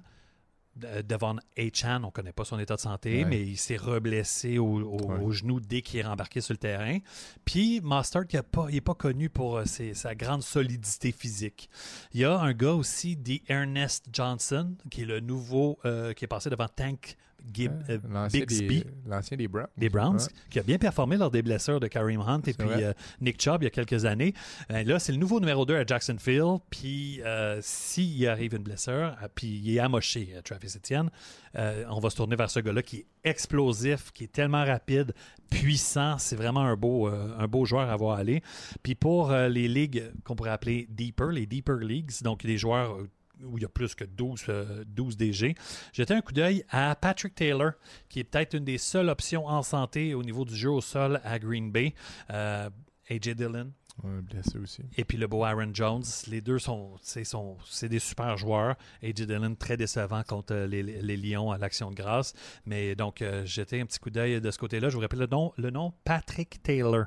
De- 0.75 1.01
Devon 1.03 1.35
Chan, 1.73 1.99
on 2.03 2.07
ne 2.07 2.11
connaît 2.11 2.31
pas 2.33 2.45
son 2.45 2.57
état 2.57 2.75
de 2.75 2.79
santé, 2.81 3.19
Ouais. 3.23 3.25
mais 3.29 3.41
il 3.43 3.57
s'est 3.57 3.77
reblessé 3.77 4.57
au, 4.57 4.65
au- 4.81 5.05
Ouais. 5.11 5.19
au 5.21 5.31
genou 5.31 5.59
dès 5.59 5.81
qu'il 5.83 5.99
est 5.99 6.03
rembarqué 6.03 6.41
sur 6.41 6.53
le 6.53 6.57
terrain. 6.57 6.97
Puis 7.45 7.79
Mustard, 7.83 8.25
qui 8.25 8.37
n'est 8.37 8.81
pas 8.81 8.95
connu 8.95 9.29
pour 9.29 9.57
euh, 9.57 9.65
ses- 9.65 9.93
sa 9.93 10.15
grande 10.15 10.41
solidité 10.41 11.11
physique. 11.11 11.69
Il 12.13 12.21
y 12.21 12.25
a 12.25 12.39
un 12.39 12.53
gars 12.53 12.73
aussi, 12.73 13.15
dit 13.15 13.43
Ernest 13.47 14.07
Johnson, 14.11 14.75
qui 14.89 15.03
est 15.03 15.05
le 15.05 15.19
nouveau, 15.19 15.77
euh, 15.85 16.13
qui 16.13 16.25
est 16.25 16.27
passé 16.27 16.49
devant 16.49 16.67
Tank 16.67 17.17
Gib- 17.51 17.71
euh, 17.89 17.97
L'ancien 18.09 18.39
Bixby. 18.41 18.79
des, 18.83 18.85
l'ancien 19.05 19.37
des 19.37 19.47
Browns. 19.47 19.67
des 19.77 19.89
Browns, 19.89 20.15
Ouais. 20.17 20.27
qui 20.49 20.59
a 20.59 20.63
bien 20.63 20.77
performé 20.77 21.17
lors 21.17 21.29
des 21.31 21.41
blessures 21.41 21.79
de 21.79 21.87
Kareem 21.87 22.21
Hunt 22.21 22.41
et 22.47 22.53
puis 22.53 22.67
euh, 22.83 22.93
Nick 23.21 23.41
Chubb 23.41 23.61
il 23.61 23.65
y 23.65 23.67
a 23.67 23.69
quelques 23.71 24.05
années. 24.05 24.33
Euh, 24.71 24.83
là, 24.83 24.99
c'est 24.99 25.11
le 25.11 25.17
nouveau 25.17 25.39
numéro 25.39 25.65
2 25.65 25.75
à 25.75 25.85
Jacksonville. 25.85 26.59
Puis 26.69 27.21
euh, 27.23 27.59
s'il 27.61 28.27
arrive 28.27 28.53
une 28.55 28.63
blessure, 28.63 29.15
puis 29.35 29.47
il 29.63 29.75
est 29.75 29.79
amoché, 29.79 30.33
Travis 30.43 30.73
Etienne, 30.77 31.09
euh, 31.57 31.85
on 31.89 31.99
va 31.99 32.09
se 32.09 32.15
tourner 32.15 32.35
vers 32.35 32.49
ce 32.49 32.59
gars-là 32.59 32.81
qui 32.81 32.97
est 32.97 33.05
explosif, 33.23 34.11
qui 34.11 34.23
est 34.25 34.31
tellement 34.31 34.63
rapide, 34.65 35.13
puissant. 35.49 36.17
C'est 36.17 36.35
vraiment 36.35 36.61
un 36.61 36.75
beau, 36.75 37.07
euh, 37.07 37.35
un 37.37 37.47
beau 37.47 37.65
joueur 37.65 37.89
à 37.89 37.95
voir 37.95 38.17
aller. 38.17 38.41
Puis 38.81 38.95
pour 38.95 39.31
euh, 39.31 39.47
les 39.49 39.67
ligues 39.67 40.11
qu'on 40.23 40.35
pourrait 40.35 40.49
appeler 40.51 40.87
Deeper, 40.89 41.27
les 41.31 41.45
Deeper 41.45 41.77
Leagues, 41.77 42.11
donc 42.23 42.43
des 42.45 42.57
joueurs 42.57 42.95
euh, 42.95 43.09
où 43.43 43.57
il 43.57 43.61
y 43.61 43.65
a 43.65 43.69
plus 43.69 43.95
que 43.95 44.03
12, 44.03 44.43
euh, 44.49 44.83
12 44.87 45.17
DG, 45.17 45.55
jeter 45.93 46.13
un 46.13 46.21
coup 46.21 46.33
d'œil 46.33 46.63
à 46.69 46.95
Patrick 46.95 47.35
Taylor, 47.35 47.71
qui 48.09 48.19
est 48.19 48.23
peut-être 48.23 48.53
une 48.55 48.65
des 48.65 48.77
seules 48.77 49.09
options 49.09 49.45
en 49.47 49.63
santé 49.63 50.13
au 50.13 50.23
niveau 50.23 50.45
du 50.45 50.55
jeu 50.55 50.69
au 50.69 50.81
sol 50.81 51.19
à 51.23 51.39
Green 51.39 51.71
Bay. 51.71 51.93
Euh, 52.31 52.69
AJ 53.09 53.29
Dillon, 53.35 53.71
Ouais, 54.03 54.21
blessé 54.21 54.57
aussi. 54.57 54.81
et 54.97 55.03
puis 55.03 55.17
le 55.17 55.27
beau 55.27 55.43
Aaron 55.43 55.69
Jones, 55.73 56.03
les 56.27 56.41
deux 56.41 56.57
sont, 56.57 56.95
c'est, 57.01 57.25
sont- 57.25 57.57
c'est 57.65 57.89
des 57.89 57.99
super 57.99 58.37
joueurs. 58.37 58.75
AJ 59.03 59.25
Dillon 59.27 59.55
très 59.55 59.77
décevant 59.77 60.23
contre 60.23 60.53
euh, 60.55 60.65
les, 60.67 60.81
les 60.81 61.17
Lions 61.17 61.51
à 61.51 61.57
l'Action 61.57 61.91
de 61.91 61.95
grâce. 61.95 62.33
Mais 62.65 62.95
donc, 62.95 63.21
euh, 63.21 63.45
jeter 63.45 63.81
un 63.81 63.85
petit 63.85 63.99
coup 63.99 64.09
d'œil 64.09 64.39
de 64.41 64.51
ce 64.51 64.57
côté-là. 64.57 64.89
Je 64.89 64.95
vous 64.95 65.01
rappelle 65.01 65.19
le 65.19 65.27
nom, 65.27 65.53
le 65.57 65.69
nom 65.69 65.93
Patrick 66.05 66.63
Taylor, 66.63 67.05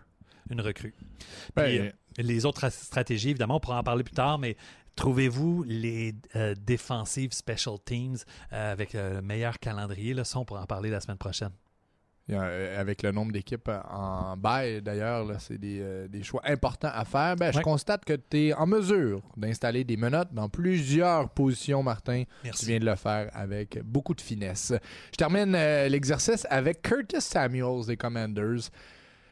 une 0.50 0.60
recrue. 0.60 0.94
Puis, 1.18 1.18
Ben, 1.56 1.80
euh, 1.86 1.90
les 2.18 2.44
autres 2.46 2.68
stratégies, 2.70 3.30
évidemment, 3.30 3.56
on 3.56 3.60
pourra 3.60 3.80
en 3.80 3.82
parler 3.82 4.04
plus 4.04 4.14
tard, 4.14 4.38
mais 4.38 4.56
trouvez-vous 4.96 5.62
les 5.66 6.14
euh, 6.34 6.54
défensives 6.60 7.32
special 7.32 7.76
teams 7.84 8.16
euh, 8.52 8.72
avec 8.72 8.94
euh, 8.94 9.16
le 9.16 9.22
meilleur 9.22 9.58
calendrier? 9.58 10.14
Là, 10.14 10.24
ça, 10.24 10.38
on 10.40 10.44
pourra 10.44 10.62
en 10.62 10.66
parler 10.66 10.90
la 10.90 11.00
semaine 11.00 11.18
prochaine. 11.18 11.50
Avec 12.28 13.04
le 13.04 13.12
nombre 13.12 13.30
d'équipes 13.30 13.70
en 13.88 14.36
bail, 14.36 14.82
d'ailleurs, 14.82 15.40
c'est 15.40 15.58
des, 15.58 15.78
euh, 15.80 16.08
des 16.08 16.24
choix 16.24 16.40
importants 16.44 16.90
à 16.92 17.04
faire. 17.04 17.36
Ben, 17.36 17.52
Je 17.52 17.60
constate 17.60 18.04
que 18.04 18.14
tu 18.14 18.48
es 18.48 18.52
en 18.52 18.66
mesure 18.66 19.22
d'installer 19.36 19.84
des 19.84 19.96
menottes 19.96 20.34
dans 20.34 20.48
plusieurs 20.48 21.30
positions, 21.30 21.84
Martin. 21.84 22.24
Merci. 22.42 22.64
Tu 22.64 22.66
viens 22.72 22.80
de 22.80 22.84
le 22.84 22.96
faire 22.96 23.30
avec 23.32 23.80
beaucoup 23.84 24.12
de 24.12 24.20
finesse. 24.20 24.72
Je 25.12 25.16
termine 25.16 25.54
euh, 25.54 25.88
l'exercice 25.88 26.48
avec 26.50 26.82
Curtis 26.82 27.20
Samuels 27.20 27.86
des 27.86 27.96
Commanders. 27.96 28.70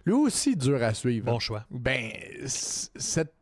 Lui 0.07 0.13
aussi 0.15 0.55
dur 0.55 0.81
à 0.81 0.95
suivre. 0.95 1.27
Bon 1.27 1.41
choix. 1.41 1.65
Ben, 1.73 2.13
cette- 2.47 3.35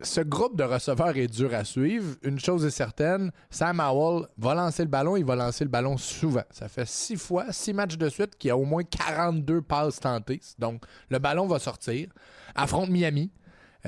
ce 0.00 0.20
groupe 0.20 0.56
de 0.56 0.62
receveurs 0.62 1.16
est 1.16 1.26
dur 1.26 1.52
à 1.54 1.64
suivre. 1.64 2.16
Une 2.22 2.38
chose 2.38 2.64
est 2.64 2.70
certaine, 2.70 3.32
Sam 3.50 3.80
Howell 3.80 4.26
va 4.36 4.54
lancer 4.54 4.82
le 4.82 4.88
ballon, 4.88 5.16
il 5.16 5.24
va 5.24 5.34
lancer 5.34 5.64
le 5.64 5.70
ballon 5.70 5.96
souvent. 5.96 6.44
Ça 6.50 6.68
fait 6.68 6.86
six 6.86 7.16
fois, 7.16 7.52
six 7.52 7.72
matchs 7.72 7.96
de 7.96 8.08
suite 8.08 8.36
qu'il 8.38 8.48
y 8.48 8.50
a 8.50 8.56
au 8.56 8.64
moins 8.64 8.84
42 8.84 9.62
passes 9.62 9.98
tentées. 9.98 10.40
Donc, 10.58 10.84
le 11.10 11.18
ballon 11.18 11.46
va 11.46 11.58
sortir. 11.58 12.08
Affronte 12.54 12.90
Miami. 12.90 13.30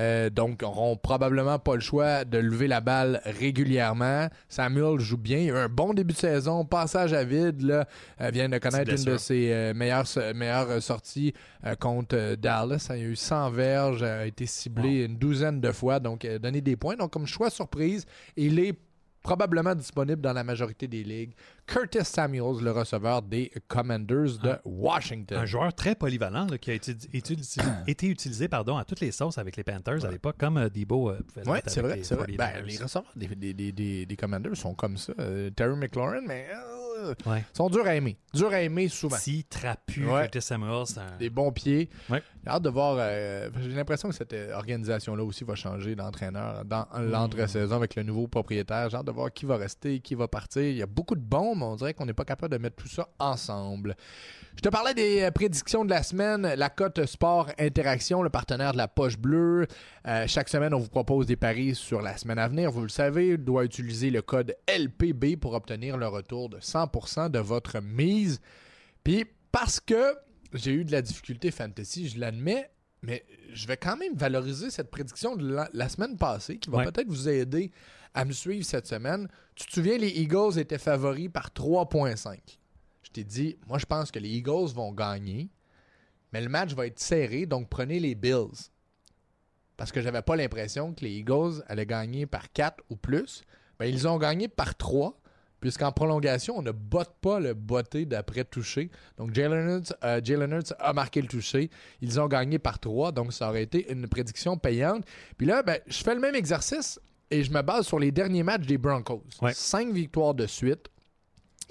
Euh, 0.01 0.29
donc, 0.29 0.63
auront 0.63 0.95
probablement 0.97 1.59
pas 1.59 1.75
le 1.75 1.81
choix 1.81 2.25
de 2.25 2.37
lever 2.39 2.67
la 2.67 2.81
balle 2.81 3.21
régulièrement. 3.25 4.27
Samuel 4.49 4.99
joue 4.99 5.17
bien. 5.17 5.37
Il 5.37 5.51
a 5.51 5.53
eu 5.53 5.57
un 5.57 5.69
bon 5.69 5.93
début 5.93 6.13
de 6.13 6.17
saison. 6.17 6.65
Passage 6.65 7.13
à 7.13 7.23
vide. 7.23 7.61
Là, 7.61 7.85
Euh, 8.19 8.29
vient 8.31 8.49
de 8.49 8.57
connaître 8.57 8.91
une 8.91 9.03
de 9.03 9.17
ses 9.17 9.51
euh, 9.51 9.73
meilleures, 9.73 10.05
meilleures 10.35 10.81
sorties 10.81 11.33
contre 11.79 12.35
Dallas. 12.35 12.87
Il 12.91 12.97
y 12.97 13.01
a 13.01 13.07
eu 13.07 13.15
100 13.15 13.51
verges, 13.51 14.03
a 14.03 14.25
été 14.25 14.45
ciblé 14.45 15.05
une 15.05 15.17
douzaine 15.17 15.61
de 15.61 15.71
fois, 15.71 15.99
donc 15.99 16.25
euh, 16.25 16.39
donné 16.39 16.61
des 16.61 16.75
points. 16.75 16.95
Donc, 16.95 17.11
comme 17.11 17.27
choix 17.27 17.49
surprise, 17.49 18.05
il 18.35 18.59
est 18.59 18.73
probablement 19.21 19.75
disponible 19.75 20.21
dans 20.21 20.33
la 20.33 20.43
majorité 20.43 20.87
des 20.87 21.03
ligues. 21.03 21.33
Curtis 21.65 22.03
Samuels, 22.05 22.61
le 22.61 22.71
receveur 22.71 23.21
des 23.21 23.51
Commanders 23.67 24.37
de 24.43 24.55
Washington. 24.65 25.37
Un 25.37 25.45
joueur 25.45 25.73
très 25.73 25.95
polyvalent 25.95 26.47
là, 26.49 26.57
qui 26.57 26.71
a 26.71 26.73
été, 26.73 26.95
utilisé, 27.13 27.61
été 27.87 28.07
utilisé 28.07 28.47
pardon, 28.47 28.77
à 28.77 28.83
toutes 28.85 28.99
les 28.99 29.11
sauces 29.11 29.37
avec 29.37 29.55
les 29.57 29.63
Panthers 29.63 30.03
à 30.05 30.11
l'époque, 30.11 30.35
comme 30.37 30.57
euh, 30.57 30.69
Debo 30.69 31.11
euh, 31.11 31.19
pouvait 31.33 31.47
Oui, 31.49 31.59
c'est 31.67 31.81
vrai, 31.81 31.97
les 31.97 32.03
c'est 32.03 32.15
vrai. 32.15 32.27
49ers. 32.27 32.37
Ben, 32.37 32.65
les 32.65 32.77
receveurs 32.77 33.11
des, 33.15 33.27
des, 33.27 33.53
des, 33.53 33.71
des, 33.71 34.05
des 34.05 34.15
Commanders 34.15 34.57
sont 34.57 34.73
comme 34.73 34.97
ça. 34.97 35.13
Euh, 35.19 35.49
Terry 35.51 35.75
McLaurin, 35.77 36.21
mais 36.27 36.47
Ouais. 37.25 37.43
sont 37.53 37.69
durs 37.69 37.85
à 37.85 37.95
aimer. 37.95 38.17
Durs 38.33 38.51
à 38.53 38.61
aimer 38.61 38.87
souvent. 38.87 39.17
Si 39.17 39.43
trapu, 39.45 40.05
Ouais. 40.05 40.23
Curtis 40.23 40.41
Samuel, 40.41 40.85
c'est 40.85 40.99
un... 40.99 41.17
Des 41.19 41.29
bons 41.29 41.51
pieds. 41.51 41.89
Ouais. 42.09 42.21
J'ai 42.43 42.49
hâte 42.49 42.63
de 42.63 42.69
voir. 42.69 42.95
euh, 42.99 43.49
J'ai 43.61 43.69
l'impression 43.75 44.09
que 44.09 44.15
cette 44.15 44.33
euh, 44.33 44.55
organisation-là 44.55 45.23
aussi 45.23 45.43
va 45.43 45.55
changer 45.55 45.95
d'entraîneur 45.95 46.63
dans 46.65 46.85
l'entre-saison 46.99 47.75
avec 47.75 47.95
le 47.95 48.03
nouveau 48.03 48.27
propriétaire. 48.27 48.89
J'ai 48.89 48.97
hâte 48.97 49.05
de 49.05 49.11
voir 49.11 49.31
qui 49.31 49.45
va 49.45 49.57
rester, 49.57 49.99
qui 49.99 50.15
va 50.15 50.27
partir. 50.27 50.63
Il 50.63 50.75
y 50.77 50.81
a 50.81 50.85
beaucoup 50.87 51.15
de 51.15 51.21
bons, 51.21 51.55
mais 51.55 51.65
on 51.65 51.75
dirait 51.75 51.93
qu'on 51.93 52.05
n'est 52.05 52.13
pas 52.13 52.25
capable 52.25 52.53
de 52.53 52.57
mettre 52.57 52.77
tout 52.77 52.87
ça 52.87 53.07
ensemble. 53.19 53.95
Je 54.55 54.61
te 54.61 54.69
parlais 54.69 54.93
des 54.93 55.21
euh, 55.23 55.31
prédictions 55.31 55.85
de 55.85 55.89
la 55.91 56.03
semaine. 56.03 56.53
La 56.57 56.69
cote 56.69 57.05
Sport 57.05 57.49
Interaction, 57.59 58.21
le 58.21 58.29
partenaire 58.29 58.71
de 58.73 58.77
la 58.77 58.87
Poche 58.87 59.17
Bleue. 59.17 59.67
Euh, 60.07 60.25
chaque 60.27 60.49
semaine, 60.49 60.73
on 60.73 60.79
vous 60.79 60.89
propose 60.89 61.25
des 61.27 61.35
paris 61.35 61.75
sur 61.75 62.01
la 62.01 62.17
semaine 62.17 62.39
à 62.39 62.47
venir. 62.47 62.71
Vous 62.71 62.81
le 62.81 62.89
savez, 62.89 63.37
doit 63.37 63.63
utiliser 63.65 64.09
le 64.09 64.21
code 64.21 64.55
LPB 64.67 65.37
pour 65.39 65.53
obtenir 65.53 65.95
le 65.97 66.07
retour 66.07 66.49
de 66.49 66.57
100% 66.57 66.90
de 67.29 67.39
votre 67.39 67.79
mise. 67.81 68.39
Puis, 69.03 69.25
parce 69.51 69.79
que 69.79 70.15
j'ai 70.53 70.71
eu 70.73 70.85
de 70.85 70.91
la 70.91 71.01
difficulté 71.01 71.51
fantasy, 71.51 72.09
je 72.09 72.19
l'admets, 72.19 72.69
mais 73.01 73.25
je 73.53 73.67
vais 73.67 73.77
quand 73.77 73.97
même 73.97 74.15
valoriser 74.15 74.69
cette 74.69 74.91
prédiction 74.91 75.35
de 75.35 75.47
la, 75.53 75.69
la 75.73 75.89
semaine 75.89 76.17
passée 76.17 76.57
qui 76.57 76.69
va 76.69 76.79
Ouais. 76.79 76.85
peut-être 76.85 77.07
vous 77.07 77.27
aider 77.29 77.71
à 78.13 78.25
me 78.25 78.31
suivre 78.33 78.65
cette 78.65 78.87
semaine. 78.87 79.27
Tu 79.55 79.65
te 79.65 79.71
souviens, 79.73 79.97
les 79.97 80.09
Eagles 80.09 80.59
étaient 80.59 80.77
favoris 80.77 81.29
par 81.29 81.49
3,5. 81.49 82.37
Je 83.03 83.09
t'ai 83.09 83.23
dit, 83.23 83.57
moi, 83.67 83.77
je 83.77 83.85
pense 83.85 84.11
que 84.11 84.19
les 84.19 84.29
Eagles 84.29 84.71
vont 84.73 84.91
gagner, 84.91 85.49
mais 86.33 86.41
le 86.41 86.49
match 86.49 86.73
va 86.73 86.85
être 86.87 86.99
serré, 86.99 87.45
donc 87.45 87.69
prenez 87.69 87.99
les 87.99 88.15
Bills. 88.15 88.69
Parce 89.77 89.91
que 89.91 90.01
j'avais 90.01 90.21
pas 90.21 90.35
l'impression 90.35 90.93
que 90.93 91.03
les 91.03 91.11
Eagles 91.11 91.63
allaient 91.67 91.85
gagner 91.87 92.25
par 92.25 92.51
4 92.51 92.83
ou 92.89 92.95
plus. 92.95 93.41
Ben, 93.79 93.85
ils 93.87 94.07
ont 94.07 94.17
gagné 94.17 94.47
par 94.47 94.75
3, 94.75 95.19
puisqu'en 95.61 95.91
prolongation, 95.93 96.57
on 96.57 96.61
ne 96.61 96.71
botte 96.71 97.15
pas 97.21 97.39
le 97.39 97.53
botté 97.53 98.05
d'après 98.05 98.43
toucher. 98.43 98.91
Donc, 99.17 99.33
Jalen 99.33 99.69
Hurts, 99.69 99.93
euh, 100.03 100.19
Jalen 100.21 100.51
Hurts 100.51 100.73
a 100.79 100.91
marqué 100.91 101.21
le 101.21 101.27
toucher. 101.27 101.69
Ils 102.01 102.19
ont 102.19 102.27
gagné 102.27 102.59
par 102.59 102.79
3, 102.79 103.13
donc 103.13 103.31
ça 103.31 103.47
aurait 103.47 103.63
été 103.63 103.89
une 103.91 104.07
prédiction 104.07 104.57
payante. 104.57 105.05
Puis 105.37 105.47
là, 105.47 105.63
ben, 105.63 105.79
je 105.87 106.03
fais 106.03 106.15
le 106.15 106.19
même 106.19 106.35
exercice 106.35 106.99
et 107.29 107.43
je 107.43 107.51
me 107.51 107.61
base 107.61 107.87
sur 107.87 107.99
les 107.99 108.11
derniers 108.11 108.43
matchs 108.43 108.65
des 108.65 108.77
Broncos. 108.77 109.23
Ouais. 109.41 109.53
Cinq 109.53 109.93
victoires 109.93 110.33
de 110.33 110.47
suite. 110.47 110.89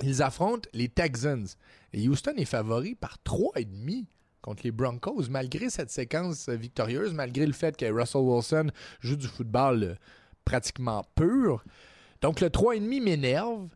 Ils 0.02 0.22
affrontent 0.22 0.68
les 0.72 0.88
Texans. 0.88 1.46
Et 1.92 2.08
Houston 2.08 2.34
est 2.36 2.46
favori 2.46 2.94
par 2.94 3.18
3,5 3.26 4.06
contre 4.40 4.62
les 4.64 4.70
Broncos, 4.70 5.24
malgré 5.28 5.68
cette 5.68 5.90
séquence 5.90 6.48
victorieuse, 6.48 7.12
malgré 7.12 7.44
le 7.44 7.52
fait 7.52 7.76
que 7.76 7.84
Russell 7.84 8.22
Wilson 8.22 8.70
joue 9.00 9.16
du 9.16 9.26
football 9.26 9.82
euh, 9.82 9.94
pratiquement 10.46 11.04
pur. 11.14 11.62
Donc 12.22 12.40
le 12.40 12.48
3,5 12.48 13.02
m'énerve. 13.02 13.68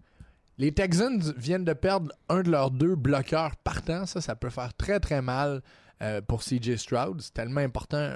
Les 0.57 0.73
Texans 0.73 1.21
viennent 1.37 1.65
de 1.65 1.73
perdre 1.73 2.13
un 2.29 2.43
de 2.43 2.51
leurs 2.51 2.71
deux 2.71 2.95
bloqueurs 2.95 3.57
partants. 3.57 4.07
Ça, 4.07 4.21
ça 4.21 4.37
peut 4.37 4.51
faire 4.51 4.73
très, 4.75 5.01
très 5.01 5.21
mal 5.21 5.63
euh, 6.01 6.21
pour 6.21 6.43
CJ 6.43 6.77
Stroud. 6.77 7.21
C'est 7.21 7.35
tellement 7.35 7.61
important, 7.61 8.09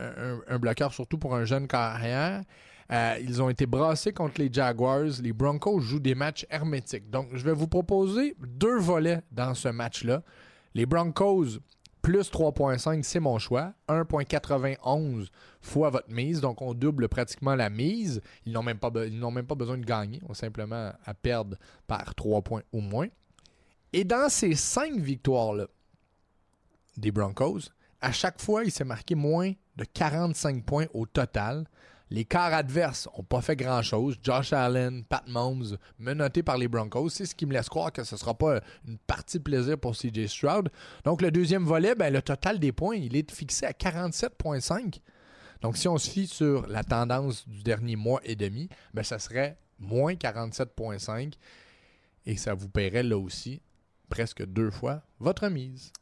un, 0.49 0.59
bloqueur, 0.59 0.93
surtout 0.93 1.19
pour 1.19 1.35
un 1.35 1.45
jeune 1.45 1.67
carrière. 1.67 2.43
Euh, 2.91 3.19
ils 3.21 3.43
ont 3.43 3.51
été 3.51 3.67
brassés 3.67 4.13
contre 4.13 4.41
les 4.41 4.53
Jaguars. 4.53 5.21
Les 5.21 5.33
Broncos 5.33 5.81
jouent 5.81 6.01
des 6.01 6.15
matchs 6.15 6.47
hermétiques. 6.49 7.11
Donc, 7.11 7.29
je 7.33 7.45
vais 7.45 7.53
vous 7.53 7.69
proposer 7.69 8.37
deux 8.41 8.79
volets 8.79 9.21
dans 9.33 9.55
ce 9.55 9.69
match-là. 9.69 10.23
Les 10.75 10.87
Broncos, 10.87 11.59
plus 12.09 12.31
3.5, 12.31 13.03
c'est 13.03 13.21
mon 13.21 13.39
choix. 13.39 13.75
1.91 13.87 15.29
fois 15.61 15.91
votre 15.91 16.11
mise. 16.11 16.41
Donc, 16.41 16.63
on 16.63 16.73
double 16.73 17.07
pratiquement 17.07 17.55
la 17.55 17.69
mise. 17.69 18.23
Ils 18.47 18.53
n'ont 18.55 18.63
même, 18.63 18.79
pas 18.79 18.89
besoin 18.89 19.77
de 19.77 19.85
gagner. 19.85 20.19
On 20.27 20.33
simplement 20.33 20.91
à 21.05 21.13
perdre 21.13 21.59
par 21.87 22.15
3 22.15 22.41
points 22.41 22.63
au 22.73 22.81
moins. 22.81 23.09
Et 23.93 24.05
dans 24.05 24.31
ces 24.31 24.55
cinq 24.55 24.95
victoires-là 24.97 25.67
des 26.97 27.11
Broncos, 27.11 27.69
à 28.01 28.11
chaque 28.11 28.41
fois, 28.41 28.65
il 28.65 28.73
s'est 28.73 28.85
marqué 28.85 29.15
moins 29.15 29.53
de 29.77 29.85
45 29.85 30.65
points 30.65 30.87
au 30.95 31.05
total. 31.05 31.67
Les 32.11 32.25
quarts 32.25 32.55
adverses 32.55 33.09
n'ont 33.17 33.23
pas 33.23 33.43
fait 33.43 33.57
grand-chose. 33.57 34.17
Josh 34.23 34.53
Allen, 34.53 35.05
Pat 35.05 35.27
Mahomes, 35.29 35.77
menottés 35.99 36.43
par 36.43 36.57
les 36.57 36.69
Broncos. 36.69 37.11
C'est 37.11 37.27
ce 37.27 37.35
qui 37.35 37.45
me 37.45 37.53
laisse 37.53 37.69
croire 37.69 37.93
que 37.93 38.03
ce 38.05 38.15
ne 38.15 38.19
sera 38.19 38.35
pas 38.35 38.61
une 38.87 38.99
partie 38.99 39.39
de 39.39 39.43
plaisir 39.43 39.79
pour 39.79 39.95
CJ 39.95 40.27
Stroud. 40.27 40.71
Donc, 41.05 41.21
le 41.21 41.31
deuxième 41.31 41.65
volet, 41.65 41.95
ben, 41.95 42.13
le 42.13 42.23
total 42.23 42.59
des 42.59 42.73
points, 42.73 42.97
il 42.97 43.15
est 43.15 43.31
fixé 43.31 43.67
à 43.67 43.73
47,5. 43.73 45.01
Donc, 45.61 45.77
si 45.77 45.89
on 45.89 45.99
se 45.99 46.09
fie 46.09 46.27
sur 46.27 46.67
la 46.67 46.83
tendance 46.83 47.47
du 47.47 47.63
dernier 47.63 47.97
mois 47.97 48.21
et 48.25 48.37
demi, 48.37 48.69
ben, 48.95 49.03
ça 49.03 49.19
serait 49.19 49.59
moins 49.79 50.15
47,5. 50.15 51.35
Et 52.25 52.37
ça 52.37 52.55
vous 52.55 52.69
paierait 52.69 53.03
là 53.03 53.19
aussi 53.19 53.61
presque 54.09 54.45
deux 54.47 54.71
fois 54.71 55.03
votre 55.19 55.49
mise. 55.49 55.93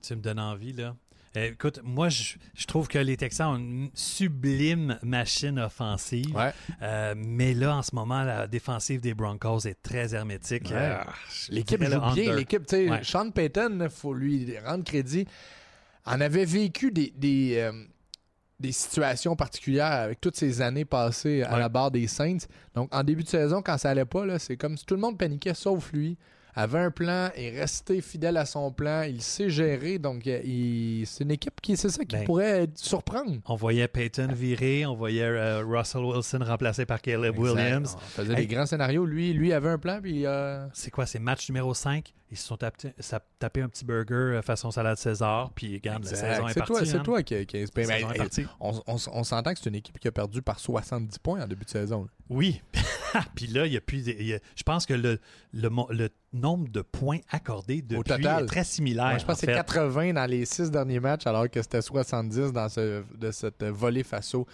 Tu 0.00 0.14
me 0.14 0.20
donnes 0.20 0.40
envie, 0.40 0.72
là. 0.72 0.96
Euh, 1.36 1.50
Écoute, 1.52 1.80
moi, 1.82 2.08
je, 2.08 2.34
je 2.54 2.66
trouve 2.66 2.88
que 2.88 2.98
les 2.98 3.16
Texans 3.16 3.54
ont 3.54 3.56
une 3.56 3.90
sublime 3.94 4.98
machine 5.02 5.58
offensive. 5.58 6.34
Ouais. 6.36 6.52
Euh, 6.82 7.14
mais 7.16 7.54
là, 7.54 7.76
en 7.76 7.82
ce 7.82 7.94
moment, 7.94 8.22
la 8.22 8.46
défensive 8.46 9.00
des 9.00 9.14
Broncos 9.14 9.60
est 9.66 9.82
très 9.82 10.14
hermétique. 10.14 10.70
Ouais. 10.70 10.76
Euh, 10.76 10.98
je 11.30 11.52
L'équipe 11.52 11.82
joue 11.82 12.00
bien. 12.14 12.34
L'équipe, 12.36 12.66
tu 12.66 12.76
sais, 12.76 12.90
Ouais. 12.90 13.02
Sean 13.02 13.30
Payton, 13.30 13.78
il 13.82 13.88
faut 13.88 14.12
lui 14.14 14.58
rendre 14.58 14.84
crédit, 14.84 15.26
en 16.04 16.20
avait 16.20 16.44
vécu 16.44 16.90
des, 16.90 17.12
des, 17.16 17.54
euh, 17.58 17.72
des 18.60 18.72
situations 18.72 19.34
particulières 19.34 19.86
avec 19.92 20.20
toutes 20.20 20.36
ces 20.36 20.60
années 20.60 20.84
passées 20.84 21.42
à 21.42 21.58
la 21.58 21.68
barre 21.68 21.90
des 21.90 22.06
Saints. 22.08 22.46
Donc, 22.74 22.94
en 22.94 23.02
début 23.02 23.22
de 23.22 23.28
saison, 23.28 23.62
quand 23.62 23.78
ça 23.78 23.90
allait 23.90 24.04
pas, 24.04 24.38
c'est 24.38 24.56
comme 24.56 24.76
si 24.76 24.84
tout 24.84 24.94
le 24.94 25.00
monde 25.00 25.16
paniquait, 25.18 25.54
sauf 25.54 25.92
lui. 25.92 26.18
Avait 26.54 26.78
un 26.80 26.90
plan, 26.90 27.30
est 27.34 27.58
resté 27.58 28.00
fidèle 28.02 28.36
à 28.36 28.44
son 28.44 28.70
plan, 28.72 29.02
il 29.02 29.22
sait 29.22 29.48
gérer, 29.48 29.98
donc 29.98 30.26
euh, 30.26 30.40
il- 30.44 31.06
c'est 31.06 31.24
une 31.24 31.30
équipe 31.30 31.60
qui, 31.62 31.76
c'est 31.78 31.88
ça, 31.88 32.04
qui 32.04 32.14
Ben, 32.16 32.24
pourrait 32.24 32.68
surprendre. 32.74 33.36
On 33.46 33.54
voyait 33.56 33.88
Peyton 33.88 34.28
virer, 34.34 34.84
on 34.84 34.94
voyait 34.94 35.22
euh, 35.22 35.64
Russell 35.64 36.02
Wilson 36.04 36.40
remplacé 36.44 36.84
par 36.84 37.00
Caleb 37.00 37.38
Williams. 37.38 37.96
On 37.96 37.98
faisait 38.00 38.32
Hey. 38.34 38.46
des 38.46 38.54
grands 38.54 38.66
scénarios. 38.66 39.06
Lui, 39.06 39.32
lui 39.32 39.52
avait 39.54 39.70
un 39.70 39.78
plan, 39.78 40.00
puis 40.02 40.26
euh, 40.26 40.66
C'est 40.74 40.90
quoi, 40.90 41.06
c'est 41.06 41.18
match 41.18 41.48
numéro 41.48 41.72
5? 41.72 42.12
Ils 42.30 42.38
se 42.38 42.46
sont 42.46 42.56
tapés, 42.56 42.94
tapé 43.38 43.60
un 43.60 43.68
petit 43.68 43.84
burger 43.84 44.14
euh, 44.38 44.42
façon 44.42 44.70
salade 44.70 44.96
César, 44.96 45.50
puis 45.54 45.74
regarde, 45.74 46.04
la 46.04 46.10
exact. 46.12 46.30
saison 46.34 46.48
est 46.48 46.52
c'est 46.52 46.58
partie. 46.60 46.72
toi, 46.72 46.84
c'est 46.86 46.96
hein. 46.96 47.02
toi 47.02 47.22
qui, 47.22 47.46
qui 47.46 47.60
La 47.60 47.66
ben, 47.74 47.90
est 48.10 48.16
partie. 48.16 48.46
On, 48.58 48.72
on- 48.86 48.96
on 49.12 49.22
s'entend 49.24 49.52
que 49.52 49.58
c'est 49.60 49.68
une 49.68 49.74
équipe 49.74 49.98
qui 49.98 50.08
a 50.08 50.12
perdu 50.12 50.40
par 50.40 50.58
70 50.58 51.18
points 51.18 51.42
en 51.42 51.46
début 51.46 51.64
de 51.66 51.70
saison. 51.70 52.02
là. 52.04 52.08
Oui. 52.30 52.62
Puis 53.34 53.48
là, 53.48 53.66
il 53.66 53.72
y 53.74 53.76
a 53.76 53.82
plus. 53.82 54.06
il 54.06 54.22
y 54.26 54.32
a- 54.32 54.38
je 54.56 54.62
pense 54.62 54.86
que 54.86 54.94
le, 54.94 55.20
le, 55.52 55.68
le 55.90 56.08
nombre 56.32 56.68
de 56.68 56.80
points 56.80 57.18
accordés 57.30 57.82
depuis 57.82 58.02
total. 58.02 58.44
est 58.44 58.46
très 58.46 58.64
similaire. 58.64 59.18
Je 59.18 59.24
pense 59.24 59.36
en 59.36 59.40
que 59.40 59.40
c'est 59.40 59.46
fait. 59.46 59.54
80 59.54 60.12
dans 60.14 60.26
les 60.26 60.44
six 60.44 60.70
derniers 60.70 61.00
matchs, 61.00 61.26
alors 61.26 61.48
que 61.50 61.60
c'était 61.60 61.82
70 61.82 62.52
dans 62.52 62.68
ce, 62.68 63.02
de 63.16 63.30
cette 63.30 63.62
volée 63.64 64.02
face 64.02 64.34
aux 64.34 64.46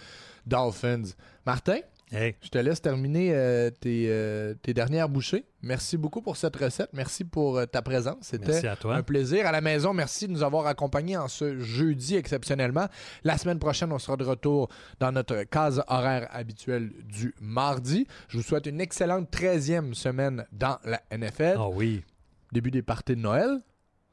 Dolphins. 0.45 1.03
Martin, 1.45 1.79
Hey, 2.11 2.35
je 2.41 2.49
te 2.49 2.57
laisse 2.57 2.81
terminer 2.81 3.35
euh, 3.35 3.69
tes, 3.69 4.05
euh, 4.09 4.55
tes 4.55 4.73
dernières 4.73 5.07
bouchées. 5.09 5.45
Merci 5.61 5.95
beaucoup 5.95 6.23
pour 6.23 6.37
cette 6.37 6.55
recette. 6.55 6.89
Merci 6.91 7.23
pour 7.23 7.59
euh, 7.59 7.67
ta 7.67 7.83
présence. 7.83 8.17
C'était 8.21 8.67
un 8.85 9.03
plaisir. 9.03 9.45
À 9.45 9.51
la 9.51 9.61
maison, 9.61 9.93
merci 9.93 10.27
de 10.27 10.31
nous 10.33 10.41
avoir 10.41 10.65
accompagnés 10.65 11.17
en 11.17 11.27
ce 11.27 11.59
jeudi 11.59 12.15
exceptionnellement. 12.15 12.87
La 13.23 13.37
semaine 13.37 13.59
prochaine, 13.59 13.91
on 13.91 13.99
sera 13.99 14.17
de 14.17 14.23
retour 14.23 14.69
dans 14.99 15.11
notre 15.11 15.43
case 15.43 15.83
horaire 15.87 16.27
habituelle 16.31 16.91
du 17.03 17.35
mardi. 17.39 18.07
Je 18.27 18.37
vous 18.37 18.43
souhaite 18.43 18.65
une 18.65 18.81
excellente 18.81 19.29
13e 19.31 19.93
semaine 19.93 20.47
dans 20.51 20.79
la 20.85 21.01
NFL. 21.15 21.57
Ah 21.59 21.69
oui. 21.69 22.03
Début 22.51 22.71
des 22.71 22.81
parties 22.81 23.15
de 23.15 23.21
Noël. 23.21 23.59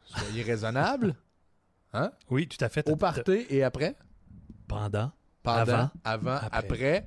Soyez 0.05 0.43
raisonnables. 0.43 1.15
Hein? 1.93 2.11
Oui, 2.29 2.47
tout 2.47 2.63
à 2.63 2.69
fait. 2.69 2.87
Au 2.91 2.97
party 2.97 3.47
et 3.49 3.63
après? 3.63 3.95
Pendant. 4.69 5.13
Pendant, 5.43 5.61
Avant, 5.61 5.91
avant, 6.05 6.35
après. 6.35 6.59
après. 6.59 7.07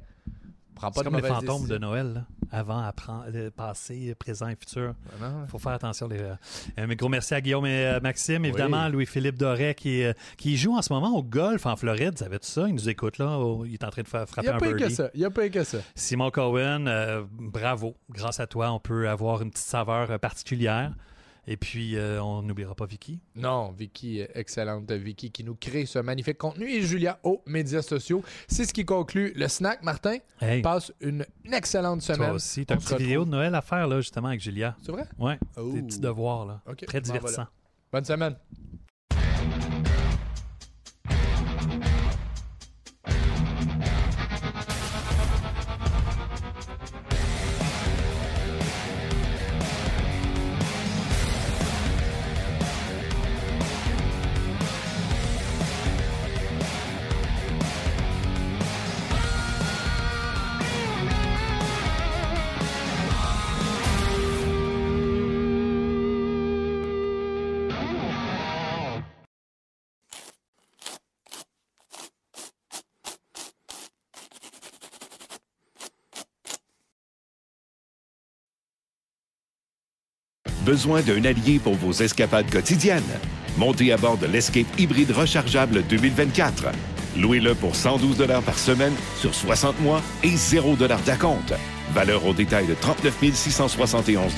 Prends 0.80 0.92
pas 0.92 1.02
C'est 1.02 1.10
de 1.10 1.16
comme 1.16 1.22
les 1.22 1.28
fantômes 1.28 1.68
de. 1.68 1.78
Noël. 1.78 2.14
là. 2.14 2.24
Avant, 2.52 2.80
après, 2.80 3.12
le 3.32 3.52
passé, 3.52 4.16
présent 4.18 4.48
et 4.48 4.56
futur. 4.56 4.96
Non, 5.22 5.44
Il 5.46 5.50
faut 5.50 5.60
faire 5.60 5.74
attention. 5.74 6.08
Les, 6.08 6.18
euh, 6.20 6.34
un 6.78 6.88
gros 6.96 7.10
merci 7.10 7.34
à 7.36 7.42
Guillaume 7.42 7.66
et 7.68 7.86
euh, 7.86 8.00
Maxime. 8.00 8.44
Évidemment, 8.46 8.86
Oui. 8.86 8.92
Louis-Philippe 8.94 9.38
Doré 9.38 9.76
qui, 9.76 10.04
euh, 10.04 10.14
qui 10.38 10.58
joue 10.58 10.76
en 10.76 10.82
ce 10.82 10.92
moment 10.92 11.16
au 11.16 11.22
golf 11.22 11.66
en 11.66 11.76
Floride. 11.76 12.18
Savais-tu 12.18 12.48
ça? 12.48 12.68
Il 12.68 12.74
nous 12.74 12.90
écoute 12.90 13.18
là. 13.20 13.38
Oh, 13.38 13.66
il 13.66 13.74
est 13.74 13.84
en 13.84 13.90
train 13.92 14.02
de 14.02 14.08
faire 14.08 14.28
frapper 14.28 14.48
a 14.48 14.56
un 14.56 14.58
pas 14.58 14.68
eu 14.70 14.72
que 14.72 14.78
birdie. 14.78 14.96
ça. 14.96 15.10
Il 15.14 15.20
n'y 15.20 15.26
a 15.26 15.30
pas 15.30 15.48
que 15.50 15.64
ça. 15.64 15.78
Simon 15.96 16.32
Cohen, 16.32 16.86
euh, 16.88 17.24
bravo. 17.38 17.96
Grâce 18.10 18.40
à 18.40 18.48
toi, 18.48 18.72
on 18.72 18.80
peut 18.80 19.08
avoir 19.10 19.42
une 19.44 19.52
petite 19.52 19.66
saveur 19.68 20.10
euh, 20.10 20.18
particulière. 20.18 20.94
Et 21.48 21.58
puis, 21.58 21.96
euh, 21.96 22.22
on 22.22 22.42
n'oubliera 22.44 22.76
pas 22.76 22.86
Vicky. 22.86 23.20
Non, 23.36 23.72
Vicky, 23.72 24.22
excellente 24.34 24.92
Vicky 24.92 25.32
qui 25.32 25.44
nous 25.44 25.56
crée 25.56 25.86
ce 25.86 26.00
magnifique 26.00 26.38
contenu 26.38 26.70
et 26.70 26.82
Julia 26.82 27.20
aux 27.24 27.42
médias 27.48 27.82
sociaux. 27.82 28.24
C'est 28.48 28.66
ce 28.66 28.74
qui 28.74 28.86
conclut 28.86 29.34
le 29.36 29.48
snack. 29.48 29.82
Martin, 29.84 30.18
Hey, 30.42 30.62
passe 30.62 30.92
une 31.02 31.26
excellente 31.52 32.02
semaine. 32.02 32.28
toi 32.28 32.32
aussi. 32.34 32.66
Tu 32.66 32.74
as 32.74 32.76
On 32.76 32.80
une 32.80 32.86
petite 32.86 33.00
vidéo 33.00 33.26
de 33.26 33.30
Noël 33.32 33.56
à 33.56 33.62
faire, 33.62 33.88
là, 33.88 34.00
justement, 34.02 34.28
avec 34.28 34.42
Julia. 34.42 34.76
C'est 34.84 34.92
vrai? 34.92 35.06
Oh. 35.58 35.72
des 35.72 35.82
petits 35.82 36.00
devoirs, 36.00 36.46
là. 36.46 36.62
Très 36.88 37.02
divertissant. 37.02 37.48
Bonne 37.92 38.06
semaine. 38.06 38.36
Besoin 80.70 81.02
d'un 81.02 81.26
allié 81.26 81.58
pour 81.58 81.74
vos 81.74 81.92
escapades 81.94 82.48
quotidiennes? 82.52 83.02
Montez 83.58 83.92
à 83.92 83.98
bord 83.98 84.18
de 84.18 84.28
l'Escape 84.28 84.68
hybride 84.78 85.10
rechargeable 85.10 85.82
2024. 85.90 86.66
Louez-le 87.18 87.56
pour 87.56 87.76
112 87.76 88.24
par 88.46 88.60
semaine 88.60 88.94
sur 89.20 89.34
60 89.34 89.82
mois 89.82 90.00
et 90.22 90.30
0 90.30 90.76
d'acompte. 90.76 91.56
Valeur 91.92 92.24
au 92.24 92.36
détail 92.36 92.68
de 92.68 92.76
39 92.76 93.34
671 93.34 94.36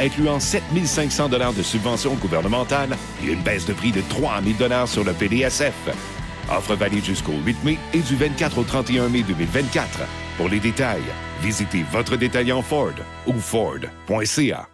incluant 0.00 0.38
7 0.38 0.62
500 0.84 1.30
de 1.30 1.62
subventions 1.62 2.12
gouvernementales 2.16 2.94
et 3.24 3.32
une 3.32 3.40
baisse 3.40 3.64
de 3.64 3.72
prix 3.72 3.90
de 3.90 4.02
3 4.10 4.42
000 4.58 4.86
sur 4.86 5.02
le 5.02 5.14
PDSF. 5.14 5.72
Offre 6.50 6.74
valide 6.74 7.06
jusqu'au 7.06 7.36
8 7.42 7.64
mai 7.64 7.78
et 7.94 8.00
du 8.00 8.16
24 8.16 8.58
au 8.58 8.64
31 8.64 9.08
mai 9.08 9.22
2024. 9.22 10.00
Pour 10.36 10.50
les 10.50 10.60
détails, 10.60 11.00
visitez 11.40 11.86
votre 11.90 12.16
détaillant 12.16 12.60
Ford 12.60 12.92
ou 13.26 13.32
Ford.ca. 13.32 14.68